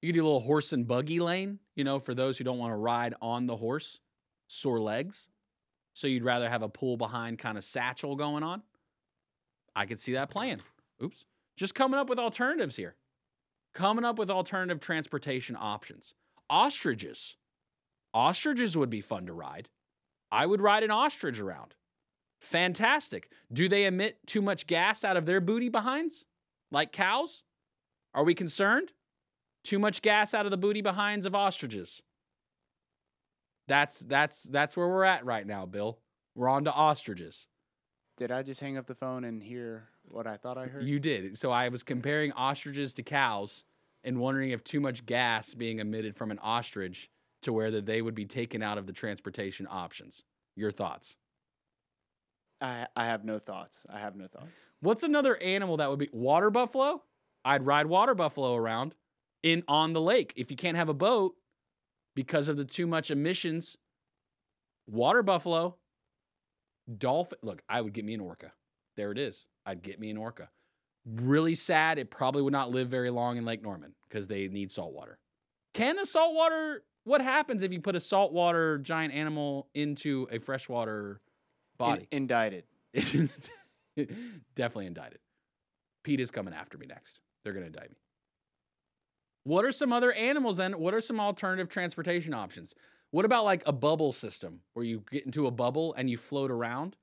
You 0.03 0.09
could 0.09 0.13
do 0.13 0.21
a 0.21 0.27
little 0.27 0.39
horse 0.39 0.71
and 0.71 0.87
buggy 0.87 1.19
lane, 1.19 1.57
you 1.73 1.83
know, 1.83 1.97
for 1.97 2.13
those 2.13 2.37
who 2.37 2.43
don't 2.43 2.59
want 2.59 2.73
to 2.73 2.77
ride 2.77 3.15
on 3.23 3.47
the 3.47 3.55
horse, 3.55 3.99
sore 4.49 4.79
legs. 4.79 5.29
So 5.95 6.05
you'd 6.05 6.23
rather 6.23 6.47
have 6.47 6.61
a 6.61 6.69
pull 6.69 6.95
behind 6.95 7.39
kind 7.39 7.57
of 7.57 7.63
satchel 7.63 8.15
going 8.15 8.43
on. 8.43 8.61
I 9.75 9.87
could 9.87 9.99
see 9.99 10.13
that 10.13 10.29
playing. 10.29 10.61
Oops. 11.01 11.25
Just 11.57 11.73
coming 11.73 11.99
up 11.99 12.09
with 12.09 12.19
alternatives 12.19 12.75
here. 12.75 12.93
Coming 13.73 14.05
up 14.05 14.19
with 14.19 14.29
alternative 14.29 14.79
transportation 14.79 15.57
options. 15.59 16.13
Ostriches. 16.51 17.35
Ostriches 18.13 18.77
would 18.77 18.91
be 18.91 19.01
fun 19.01 19.25
to 19.25 19.33
ride. 19.33 19.69
I 20.31 20.45
would 20.45 20.61
ride 20.61 20.83
an 20.83 20.91
ostrich 20.91 21.39
around. 21.39 21.73
Fantastic. 22.43 23.29
Do 23.51 23.69
they 23.69 23.85
emit 23.85 24.17
too 24.27 24.41
much 24.41 24.67
gas 24.67 25.05
out 25.05 25.15
of 25.15 25.25
their 25.25 25.39
booty 25.39 25.69
behinds? 25.69 26.25
Like 26.71 26.91
cows? 26.91 27.43
Are 28.13 28.25
we 28.25 28.35
concerned? 28.35 28.91
Too 29.63 29.79
much 29.79 30.01
gas 30.01 30.33
out 30.33 30.45
of 30.45 30.51
the 30.51 30.57
booty 30.57 30.81
behinds 30.81 31.25
of 31.25 31.33
ostriches. 31.33 32.03
That's 33.67 33.99
that's 33.99 34.43
that's 34.43 34.75
where 34.75 34.89
we're 34.89 35.05
at 35.05 35.25
right 35.25 35.47
now, 35.47 35.65
Bill. 35.65 35.99
We're 36.35 36.49
on 36.49 36.65
to 36.65 36.73
ostriches. 36.73 37.47
Did 38.17 38.29
I 38.29 38.43
just 38.43 38.59
hang 38.59 38.77
up 38.77 38.87
the 38.87 38.93
phone 38.93 39.23
and 39.23 39.41
hear 39.41 39.87
what 40.03 40.27
I 40.27 40.35
thought 40.35 40.57
I 40.57 40.65
heard? 40.65 40.83
You 40.83 40.99
did. 40.99 41.37
So 41.37 41.49
I 41.49 41.69
was 41.69 41.81
comparing 41.81 42.33
ostriches 42.33 42.93
to 42.95 43.03
cows 43.03 43.63
and 44.03 44.19
wondering 44.19 44.49
if 44.49 44.65
too 44.65 44.81
much 44.81 45.05
gas 45.05 45.53
being 45.53 45.79
emitted 45.79 46.17
from 46.17 46.29
an 46.29 46.39
ostrich 46.39 47.09
to 47.43 47.53
where 47.53 47.71
that 47.71 47.85
they 47.85 48.01
would 48.01 48.15
be 48.15 48.25
taken 48.25 48.61
out 48.61 48.77
of 48.77 48.85
the 48.85 48.93
transportation 48.93 49.65
options. 49.71 50.23
Your 50.55 50.71
thoughts? 50.71 51.15
I, 52.63 52.87
I 52.95 53.05
have 53.05 53.25
no 53.25 53.39
thoughts. 53.39 53.85
I 53.93 53.99
have 53.99 54.15
no 54.15 54.27
thoughts. 54.27 54.61
What's 54.79 55.03
another 55.03 55.35
animal 55.37 55.77
that 55.77 55.89
would 55.89 55.99
be 55.99 56.09
water 56.13 56.49
buffalo? 56.49 57.03
I'd 57.43 57.65
ride 57.65 57.87
water 57.87 58.15
buffalo 58.15 58.55
around. 58.55 58.95
in 59.43 59.63
on 59.67 59.91
the 59.91 60.01
lake. 60.01 60.33
If 60.37 60.49
you 60.49 60.55
can't 60.55 60.77
have 60.77 60.87
a 60.87 60.93
boat 60.93 61.35
because 62.15 62.47
of 62.47 62.55
the 62.55 62.63
too 62.63 62.87
much 62.87 63.11
emissions, 63.11 63.77
water 64.87 65.21
buffalo, 65.21 65.75
dolphin. 66.97 67.37
Look, 67.41 67.61
I 67.67 67.81
would 67.81 67.93
get 67.93 68.05
me 68.05 68.13
an 68.13 68.21
orca. 68.21 68.53
There 68.95 69.11
it 69.11 69.17
is. 69.17 69.45
I'd 69.65 69.83
get 69.83 69.99
me 69.99 70.09
an 70.09 70.17
orca. 70.17 70.49
Really 71.05 71.55
sad. 71.55 71.99
It 71.99 72.09
probably 72.09 72.41
would 72.41 72.53
not 72.53 72.71
live 72.71 72.87
very 72.87 73.09
long 73.09 73.35
in 73.35 73.43
Lake 73.43 73.61
Norman 73.61 73.93
because 74.07 74.27
they 74.27 74.47
need 74.47 74.71
salt 74.71 74.93
water. 74.93 75.19
Can 75.73 75.99
a 75.99 76.05
saltwater? 76.05 76.83
What 77.03 77.19
happens 77.19 77.61
if 77.61 77.73
you 77.73 77.81
put 77.81 77.97
a 77.97 77.99
saltwater 77.99 78.77
giant 78.77 79.13
animal 79.13 79.67
into 79.73 80.29
a 80.31 80.39
freshwater 80.39 81.19
body? 81.77 82.07
In- 82.11 82.23
indicted. 82.23 82.63
Definitely 84.55 84.87
indicted. 84.87 85.19
Pete 86.03 86.19
is 86.19 86.31
coming 86.31 86.53
after 86.53 86.77
me 86.77 86.85
next. 86.85 87.19
They're 87.43 87.53
going 87.53 87.63
to 87.63 87.67
indict 87.67 87.89
me. 87.89 87.97
What 89.45 89.65
are 89.65 89.71
some 89.71 89.91
other 89.91 90.11
animals 90.13 90.57
then? 90.57 90.73
What 90.79 90.93
are 90.93 91.01
some 91.01 91.19
alternative 91.19 91.69
transportation 91.69 92.33
options? 92.33 92.73
What 93.11 93.25
about 93.25 93.43
like 93.43 93.63
a 93.65 93.73
bubble 93.73 94.11
system 94.11 94.61
where 94.73 94.85
you 94.85 95.03
get 95.11 95.25
into 95.25 95.47
a 95.47 95.51
bubble 95.51 95.93
and 95.97 96.09
you 96.09 96.17
float 96.17 96.49
around? 96.49 96.95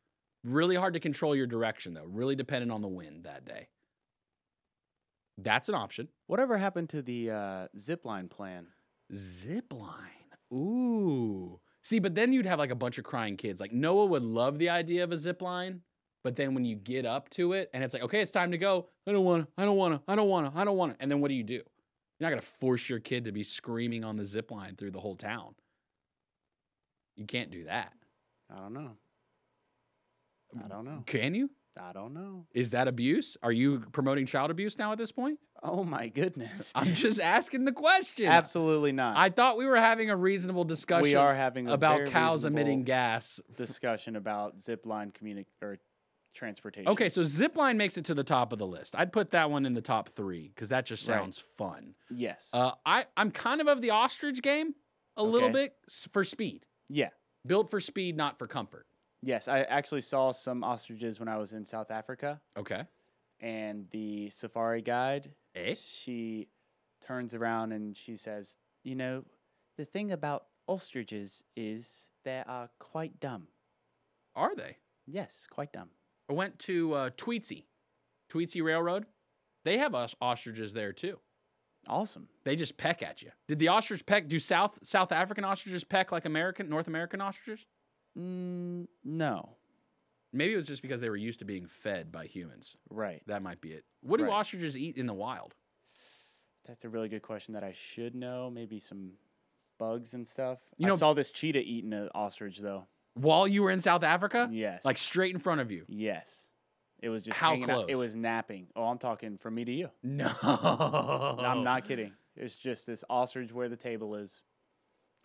Really 0.43 0.75
hard 0.75 0.95
to 0.95 1.01
control 1.01 1.37
your 1.37 1.47
direction 1.47 1.95
though, 1.95 2.07
really 2.07 2.35
dependent 2.35 2.73
on 2.73 2.81
the 2.81 2.89
wind 2.89 3.25
that 3.25 3.45
day. 3.45 3.69
That's 5.37 5.69
an 5.69 5.75
option. 5.75 6.09
Whatever 6.27 6.57
happened 6.57 6.89
to 6.91 7.03
the 7.03 7.31
uh, 7.31 7.67
zip 7.77 8.05
line 8.05 8.29
plan? 8.29 8.67
Zip 9.15 9.73
line. 9.73 10.11
Ooh. 10.53 11.61
See, 11.83 11.99
but 11.99 12.15
then 12.15 12.33
you'd 12.33 12.47
have 12.47 12.59
like 12.59 12.71
a 12.71 12.77
bunch 12.77 12.99
of 12.99 13.05
crying 13.05 13.37
kids. 13.37 13.61
Like 13.61 13.73
Noah 13.73 14.07
would 14.07 14.23
love 14.23 14.59
the 14.59 14.69
idea 14.69 15.05
of 15.05 15.13
a 15.13 15.17
zip 15.17 15.41
line, 15.41 15.81
but 16.23 16.37
then 16.37 16.55
when 16.55 16.65
you 16.65 16.77
get 16.77 17.07
up 17.07 17.31
to 17.31 17.55
it 17.55 17.71
and 17.73 17.83
it's 17.83 17.95
like, 17.95 18.03
okay, 18.03 18.21
it's 18.21 18.33
time 18.33 18.51
to 18.51 18.59
go. 18.59 18.89
I 19.07 19.13
don't 19.13 19.25
want 19.25 19.47
to. 19.47 19.53
I 19.57 19.65
don't 19.65 19.77
want 19.77 19.95
to. 19.95 20.13
I 20.13 20.15
don't 20.15 20.29
want 20.29 20.53
to. 20.53 20.61
I 20.61 20.65
don't 20.65 20.77
want 20.77 20.93
to. 20.93 21.03
And 21.03 21.11
then 21.11 21.21
what 21.21 21.29
do 21.29 21.35
you 21.35 21.45
do? 21.45 21.55
You're 21.55 22.29
not 22.29 22.31
gonna 22.31 22.43
force 22.61 22.89
your 22.89 23.01
kid 23.01 23.25
to 23.25 23.33
be 23.33 23.43
screaming 23.43 24.05
on 24.05 24.17
the 24.17 24.27
zip 24.27 24.51
line 24.51 24.77
through 24.77 24.91
the 24.91 25.01
whole 25.01 25.17
town. 25.17 25.55
You 27.17 27.25
can't 27.25 27.51
do 27.51 27.65
that. 27.65 27.93
I 28.55 28.61
don't 28.61 28.75
know. 28.75 28.91
I 30.63 30.69
don't 30.69 30.85
know. 30.85 31.03
Can 31.07 31.35
you? 31.35 31.51
I 31.79 31.93
don't 31.93 32.15
know. 32.15 32.47
Is 32.53 32.71
that 32.71 32.89
abuse? 32.89 33.37
Are 33.43 33.53
you 33.53 33.81
promoting 33.93 34.27
child 34.27 34.51
abuse 34.51 34.79
now 34.79 34.93
at 34.93 34.99
this 34.99 35.13
point? 35.13 35.39
Oh 35.63 35.85
my 35.85 36.09
goodness. 36.09 36.73
I'm 36.75 36.95
just 36.95 37.21
asking 37.21 37.65
the 37.65 37.73
question. 37.73 38.27
Absolutely 38.27 38.93
not. 38.93 39.17
I 39.17 39.31
thought 39.31 39.57
we 39.59 39.67
were 39.67 39.77
having 39.77 40.11
a 40.11 40.17
reasonable 40.17 40.65
discussion. 40.65 41.03
we 41.03 41.15
are 41.15 41.35
having 41.35 41.69
a 41.69 41.73
about 41.73 42.07
cows 42.07 42.45
emitting 42.45 42.85
gas. 42.85 43.41
discussion 43.57 44.17
about 44.17 44.57
zipline 44.59 45.13
communi- 45.13 45.47
or 45.63 45.79
transportation. 46.35 46.89
Okay, 46.91 47.09
so 47.09 47.23
zipline 47.23 47.77
makes 47.77 47.97
it 47.99 48.05
to 48.07 48.15
the 48.15 48.25
top 48.25 48.53
of 48.53 48.59
the 48.59 48.67
list. 48.67 48.95
I'd 48.97 49.13
put 49.13 49.31
that 49.33 49.51
one 49.51 49.67
in 49.67 49.75
the 49.75 49.81
top 49.83 50.11
three 50.11 50.49
because 50.55 50.69
that 50.71 50.87
just 50.87 51.07
Right. 51.09 51.17
sounds 51.19 51.45
fun. 51.59 51.95
Yes. 52.11 52.51
Uh, 52.53 52.73
I 52.87 53.07
I'm 53.17 53.31
kind 53.31 53.61
of 53.61 53.67
of 53.69 53.81
the 53.83 53.91
ostrich 53.91 54.43
game 54.43 54.75
a 55.17 55.23
little 55.25 55.51
bit 55.51 55.75
for 56.13 56.25
speed, 56.25 56.67
yeah. 56.89 57.09
built 57.47 57.71
for 57.71 57.81
speed, 57.81 58.17
not 58.17 58.39
for 58.39 58.47
comfort. 58.47 58.87
Yes. 59.23 59.49
I 59.49 59.61
actually 59.63 60.01
saw 60.01 60.33
some 60.33 60.65
ostriches 60.65 61.19
when 61.21 61.29
I 61.29 61.37
was 61.37 61.53
in 61.53 61.65
South 61.65 61.91
Africa, 61.91 62.41
Okay. 62.57 62.85
and 63.41 63.87
the 63.91 64.31
safari 64.31 64.83
guide, 64.83 65.31
Eh? 65.55 65.75
she 65.75 66.49
turns 67.01 67.35
around 67.35 67.73
and 67.73 67.97
she 67.97 68.17
says, 68.17 68.57
"You 68.85 68.95
know, 68.95 69.25
the 69.77 69.85
thing 69.85 70.13
about 70.13 70.47
ostriches 70.67 71.43
is 71.57 72.09
they 72.25 72.43
are 72.47 72.71
quite 72.79 73.19
dumb. 73.21 73.49
Are 74.37 74.55
they? 74.55 74.77
Yes, 75.07 75.47
quite 75.51 75.73
dumb. 75.73 75.91
I 76.29 76.33
went 76.35 76.59
to 76.61 76.95
uh, 76.95 77.11
Tweetsie, 77.11 77.65
Tweetsie 78.31 78.63
Railroad. 78.63 79.07
They 79.65 79.79
have 79.79 79.95
os- 79.95 80.15
ostriches 80.21 80.73
there 80.73 80.93
too. 80.93 81.19
Awesome. 81.89 82.29
They 82.45 82.57
just 82.57 82.77
peck 82.77 83.03
at 83.03 83.23
you. 83.23 83.31
Did 83.49 83.59
the 83.59 83.69
ostrich 83.69 84.05
peck? 84.07 84.29
Do 84.29 84.39
South 84.39 84.79
South 84.83 85.13
African 85.13 85.45
ostriches 85.45 85.83
peck 85.83 86.13
like 86.13 86.25
American 86.27 86.69
North 86.69 86.87
American 86.89 87.21
ostriches? 87.21 87.67
Mm, 88.19 88.87
no. 89.05 89.57
Maybe 90.33 90.53
it 90.55 90.57
was 90.57 90.67
just 90.67 90.83
because 90.83 91.01
they 91.01 91.09
were 91.11 91.17
used 91.17 91.41
to 91.41 91.45
being 91.45 91.67
fed 91.67 92.13
by 92.13 92.27
humans. 92.27 92.77
Right. 92.89 93.23
That 93.27 93.43
might 93.43 93.61
be 93.61 93.73
it. 93.73 93.85
What 94.03 94.19
do 94.19 94.25
Right. 94.25 94.33
ostriches 94.33 94.77
eat 94.79 94.97
in 94.97 95.07
the 95.07 95.15
wild? 95.15 95.55
That's 96.67 96.85
a 96.85 96.89
really 96.89 97.09
good 97.09 97.23
question 97.23 97.55
that 97.55 97.65
I 97.65 97.73
should 97.73 98.15
know. 98.15 98.51
Maybe 98.51 98.79
some 98.79 99.13
bugs 99.79 100.15
and 100.15 100.27
stuff. 100.27 100.59
You 100.77 100.87
I 100.87 100.91
know- 100.91 100.97
saw 100.97 101.15
this 101.15 101.31
cheetah 101.31 101.63
eating 101.63 101.93
an 101.93 102.11
ostrich 102.15 102.59
though. 102.59 102.87
While 103.15 103.49
you 103.49 103.63
were 103.63 103.71
in 103.73 103.81
South 103.81 104.05
Africa? 104.05 104.49
Yes. 104.53 104.85
Like 104.85 104.99
straight 104.99 105.35
in 105.35 105.41
front 105.41 105.61
of 105.61 105.71
you. 105.73 105.85
yes. 105.89 106.47
It 107.03 107.09
was 107.09 107.23
just 107.25 107.39
How 107.39 107.53
hanging 107.53 107.71
out- 107.71 107.89
It 107.89 107.95
close? 107.95 107.97
was 108.09 108.15
napping. 108.17 108.69
Oh, 108.77 108.85
I'm 108.85 108.99
talking 108.99 109.39
from 109.39 109.55
me 109.55 109.65
to 109.65 109.73
you. 109.73 109.91
No. 110.03 110.31
I'm 110.43 111.65
not 111.65 111.87
kidding. 111.87 112.13
It's 112.37 112.59
just 112.59 112.87
this 112.87 113.03
ostrich 113.09 113.53
where 113.53 113.71
the 113.71 113.77
table 113.77 114.15
is, 114.17 114.43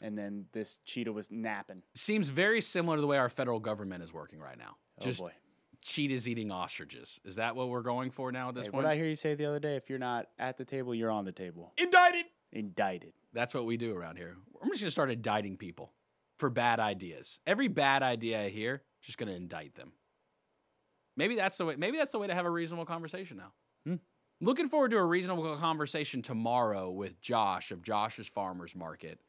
and 0.02 0.18
then 0.18 0.46
this 0.52 0.80
cheetah 0.86 1.12
was 1.12 1.32
napping. 1.32 1.82
Seems 1.96 2.30
very 2.30 2.62
similar 2.62 2.98
to 2.98 3.02
the 3.02 3.08
way 3.08 3.18
our 3.18 3.30
federal 3.30 3.60
government 3.60 4.04
is 4.04 4.14
working 4.14 4.40
right 4.40 4.58
now. 4.58 4.76
Oh 5.00 5.06
Just 5.06 5.20
boy. 5.22 5.32
cheetahs 5.82 6.28
eating 6.28 6.52
ostriches. 6.52 7.20
Is 7.26 7.36
that 7.36 7.56
what 7.56 7.70
we're 7.70 7.82
going 7.82 8.12
for 8.12 8.32
now 8.32 8.50
at 8.50 8.56
this 8.56 8.66
Hey, 8.66 8.72
point? 8.72 8.84
what 8.84 8.92
I 8.92 8.96
hear 8.96 9.06
you 9.06 9.16
say 9.16 9.36
the 9.36 9.46
other 9.46 9.60
day, 9.60 9.76
if 9.76 9.90
you're 9.90 10.00
not 10.00 10.28
at 10.40 10.58
the 10.58 10.66
table, 10.66 10.94
you're 10.96 11.12
on 11.12 11.26
the 11.26 11.32
table. 11.32 11.74
Indicted. 11.78 12.26
Indicted. 12.52 13.14
That's 13.34 13.54
what 13.54 13.66
we 13.66 13.78
do 13.78 13.96
around 13.96 14.18
here. 14.18 14.36
I'm 14.62 14.70
just 14.70 14.82
gonna 14.82 14.92
start 14.92 15.12
indicting 15.12 15.58
people 15.58 15.92
for 16.40 16.50
bad 16.50 16.80
ideas. 16.80 17.40
Every 17.46 17.68
bad 17.68 18.04
idea 18.04 18.42
I 18.44 18.50
hear, 18.50 18.84
just 19.02 19.18
gonna 19.18 19.32
indict 19.34 19.76
them. 19.76 19.94
Maybe 21.18 21.36
that's 21.36 21.58
the 21.58 21.66
way. 21.66 21.76
Maybe 21.78 21.98
that's 21.98 22.12
the 22.12 22.20
way 22.20 22.28
to 22.28 22.34
have 22.36 22.46
a 22.46 22.50
reasonable 22.50 22.86
conversation 22.86 23.38
now. 23.38 23.54
Hmm. 23.86 23.96
Looking 24.42 24.68
forward 24.68 24.92
to 24.92 24.98
a 24.98 25.06
reasonable 25.06 25.56
conversation 25.58 26.22
tomorrow 26.22 26.92
with 26.92 27.22
Josh 27.22 27.72
of 27.72 27.82
Josh's 27.82 28.28
Farmers 28.28 28.76
Market 28.76 29.20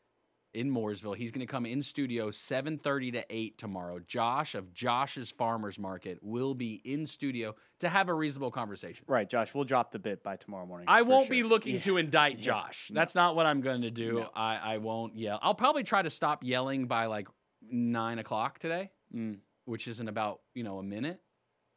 in 0.56 0.70
Mooresville. 0.72 1.14
He's 1.14 1.30
going 1.30 1.46
to 1.46 1.50
come 1.50 1.66
in 1.66 1.82
studio 1.82 2.30
7:30 2.30 3.12
to 3.12 3.24
8 3.30 3.58
tomorrow. 3.58 3.98
Josh 4.00 4.54
of 4.54 4.72
Josh's 4.72 5.30
Farmers 5.30 5.78
Market 5.78 6.18
will 6.22 6.54
be 6.54 6.80
in 6.84 7.06
studio 7.06 7.54
to 7.80 7.88
have 7.88 8.08
a 8.08 8.14
reasonable 8.14 8.50
conversation. 8.50 9.04
Right, 9.06 9.28
Josh. 9.28 9.54
We'll 9.54 9.64
drop 9.64 9.92
the 9.92 9.98
bit 9.98 10.22
by 10.22 10.36
tomorrow 10.36 10.66
morning. 10.66 10.86
I 10.88 11.02
won't 11.02 11.26
sure. 11.26 11.36
be 11.36 11.42
looking 11.42 11.74
Yeah. 11.76 11.80
to 11.82 11.96
indict 11.98 12.38
Yeah. 12.38 12.44
Josh. 12.44 12.90
No. 12.90 12.98
That's 13.00 13.14
not 13.14 13.36
what 13.36 13.44
I'm 13.46 13.60
going 13.60 13.82
to 13.82 13.90
do. 13.90 14.20
No. 14.20 14.30
I, 14.34 14.56
I 14.74 14.78
won't 14.78 15.14
yell. 15.16 15.38
I'll 15.42 15.54
probably 15.54 15.82
try 15.84 16.00
to 16.02 16.10
stop 16.10 16.42
yelling 16.42 16.86
by 16.86 17.06
like 17.06 17.28
nine 17.70 18.18
o'clock 18.18 18.58
today, 18.58 18.90
Mm. 19.14 19.38
which 19.66 19.86
is 19.86 20.00
in 20.00 20.08
about 20.08 20.40
you 20.54 20.62
know 20.64 20.78
a 20.78 20.82
minute, 20.82 21.20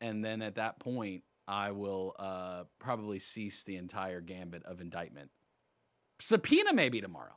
and 0.01 0.23
then 0.23 0.41
at 0.41 0.56
that 0.56 0.80
point 0.80 1.23
I 1.47 1.72
will 1.72 2.15
uh, 2.18 2.64
probably 2.80 3.19
cease 3.19 3.64
the 3.64 3.76
entire 3.76 4.22
gambit 4.22 4.64
of 4.65 4.80
indictment. 4.81 5.31
Subpoena 6.19 6.73
maybe 6.73 7.01
tomorrow. 7.01 7.34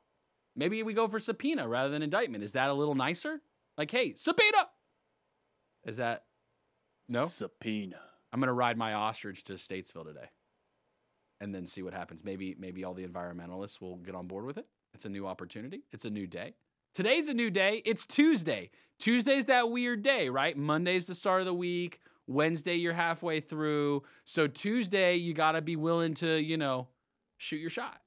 Maybe 0.55 0.83
we 0.83 0.93
go 0.95 1.09
for 1.09 1.19
subpoena 1.19 1.67
rather 1.67 1.91
than 1.91 2.03
indictment. 2.03 2.45
Is 2.45 2.53
that 2.53 2.71
a 2.71 2.75
little 2.75 2.95
nicer? 2.95 3.41
Like, 3.79 3.91
hey, 3.91 4.15
subpoena. 4.15 4.69
Is 5.85 5.97
that 5.97 6.25
no? 7.09 7.27
Subpoena. 7.27 8.01
I'm 8.33 8.41
gonna 8.41 8.53
ride 8.53 8.77
my 8.77 8.95
ostrich 8.95 9.45
to 9.45 9.55
Statesville 9.55 10.05
today, 10.05 10.31
and 11.41 11.55
then 11.55 11.67
see 11.67 11.83
what 11.83 11.95
happens. 11.95 12.23
Maybe 12.25 12.55
maybe 12.59 12.85
all 12.85 12.95
the 12.95 13.07
environmentalists 13.07 13.81
will 13.81 13.97
get 13.97 14.15
on 14.15 14.27
board 14.27 14.45
with 14.45 14.59
it. 14.59 14.67
It's 14.95 15.05
a 15.05 15.09
new 15.09 15.27
opportunity. 15.27 15.83
It's 15.91 16.05
a 16.05 16.11
new 16.11 16.27
day. 16.27 16.55
Today's 16.95 17.29
a 17.29 17.35
new 17.35 17.51
day. 17.51 17.81
It's 17.87 18.05
Tuesday. 18.05 18.71
Tuesday's 18.99 19.47
that 19.47 19.71
weird 19.71 20.03
day, 20.03 20.29
right? 20.29 20.57
Monday's 20.57 21.07
the 21.07 21.15
start 21.15 21.41
of 21.41 21.47
the 21.47 21.55
week. 21.55 22.01
Wednesday 22.27 22.77
you're 22.77 22.93
halfway 22.93 23.41
through. 23.41 24.03
So 24.27 24.47
Tuesday 24.47 25.17
you 25.17 25.33
got 25.35 25.53
to 25.53 25.63
be 25.63 25.77
willing 25.77 26.15
to, 26.15 26.37
you 26.37 26.57
know, 26.57 26.89
shoot 27.39 27.57
your 27.57 27.71
shot. 27.71 28.01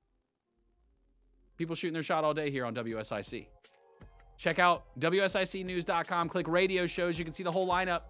People 1.57 1.75
shooting 1.75 1.93
their 1.93 2.03
shot 2.03 2.23
all 2.23 2.33
day 2.33 2.51
here 2.51 2.65
on 2.65 2.75
WSIC. 2.75 3.47
Check 4.37 4.59
out 4.59 4.83
WSICnews.com. 4.99 6.29
Click 6.29 6.47
radio 6.47 6.85
shows. 6.85 7.17
You 7.17 7.23
can 7.23 7.33
see 7.33 7.43
the 7.43 7.51
whole 7.51 7.67
lineup. 7.67 8.01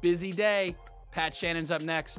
Busy 0.00 0.32
day. 0.32 0.76
Pat 1.10 1.34
Shannon's 1.34 1.70
up 1.70 1.82
next. 1.82 2.18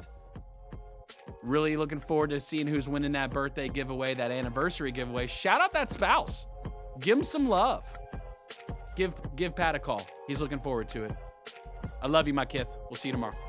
Really 1.42 1.76
looking 1.76 2.00
forward 2.00 2.30
to 2.30 2.40
seeing 2.40 2.66
who's 2.66 2.88
winning 2.88 3.12
that 3.12 3.30
birthday 3.30 3.68
giveaway, 3.68 4.14
that 4.14 4.30
anniversary 4.30 4.92
giveaway. 4.92 5.26
Shout 5.26 5.60
out 5.60 5.72
that 5.72 5.88
spouse. 5.88 6.44
Give 7.00 7.18
him 7.18 7.24
some 7.24 7.48
love. 7.48 7.84
Give 8.96 9.14
give 9.36 9.54
Pat 9.54 9.76
a 9.76 9.78
call. 9.78 10.04
He's 10.26 10.40
looking 10.40 10.58
forward 10.58 10.88
to 10.90 11.04
it. 11.04 11.12
I 12.02 12.08
love 12.08 12.26
you, 12.26 12.34
my 12.34 12.44
kith. 12.44 12.68
We'll 12.90 12.96
see 12.96 13.08
you 13.08 13.12
tomorrow. 13.12 13.47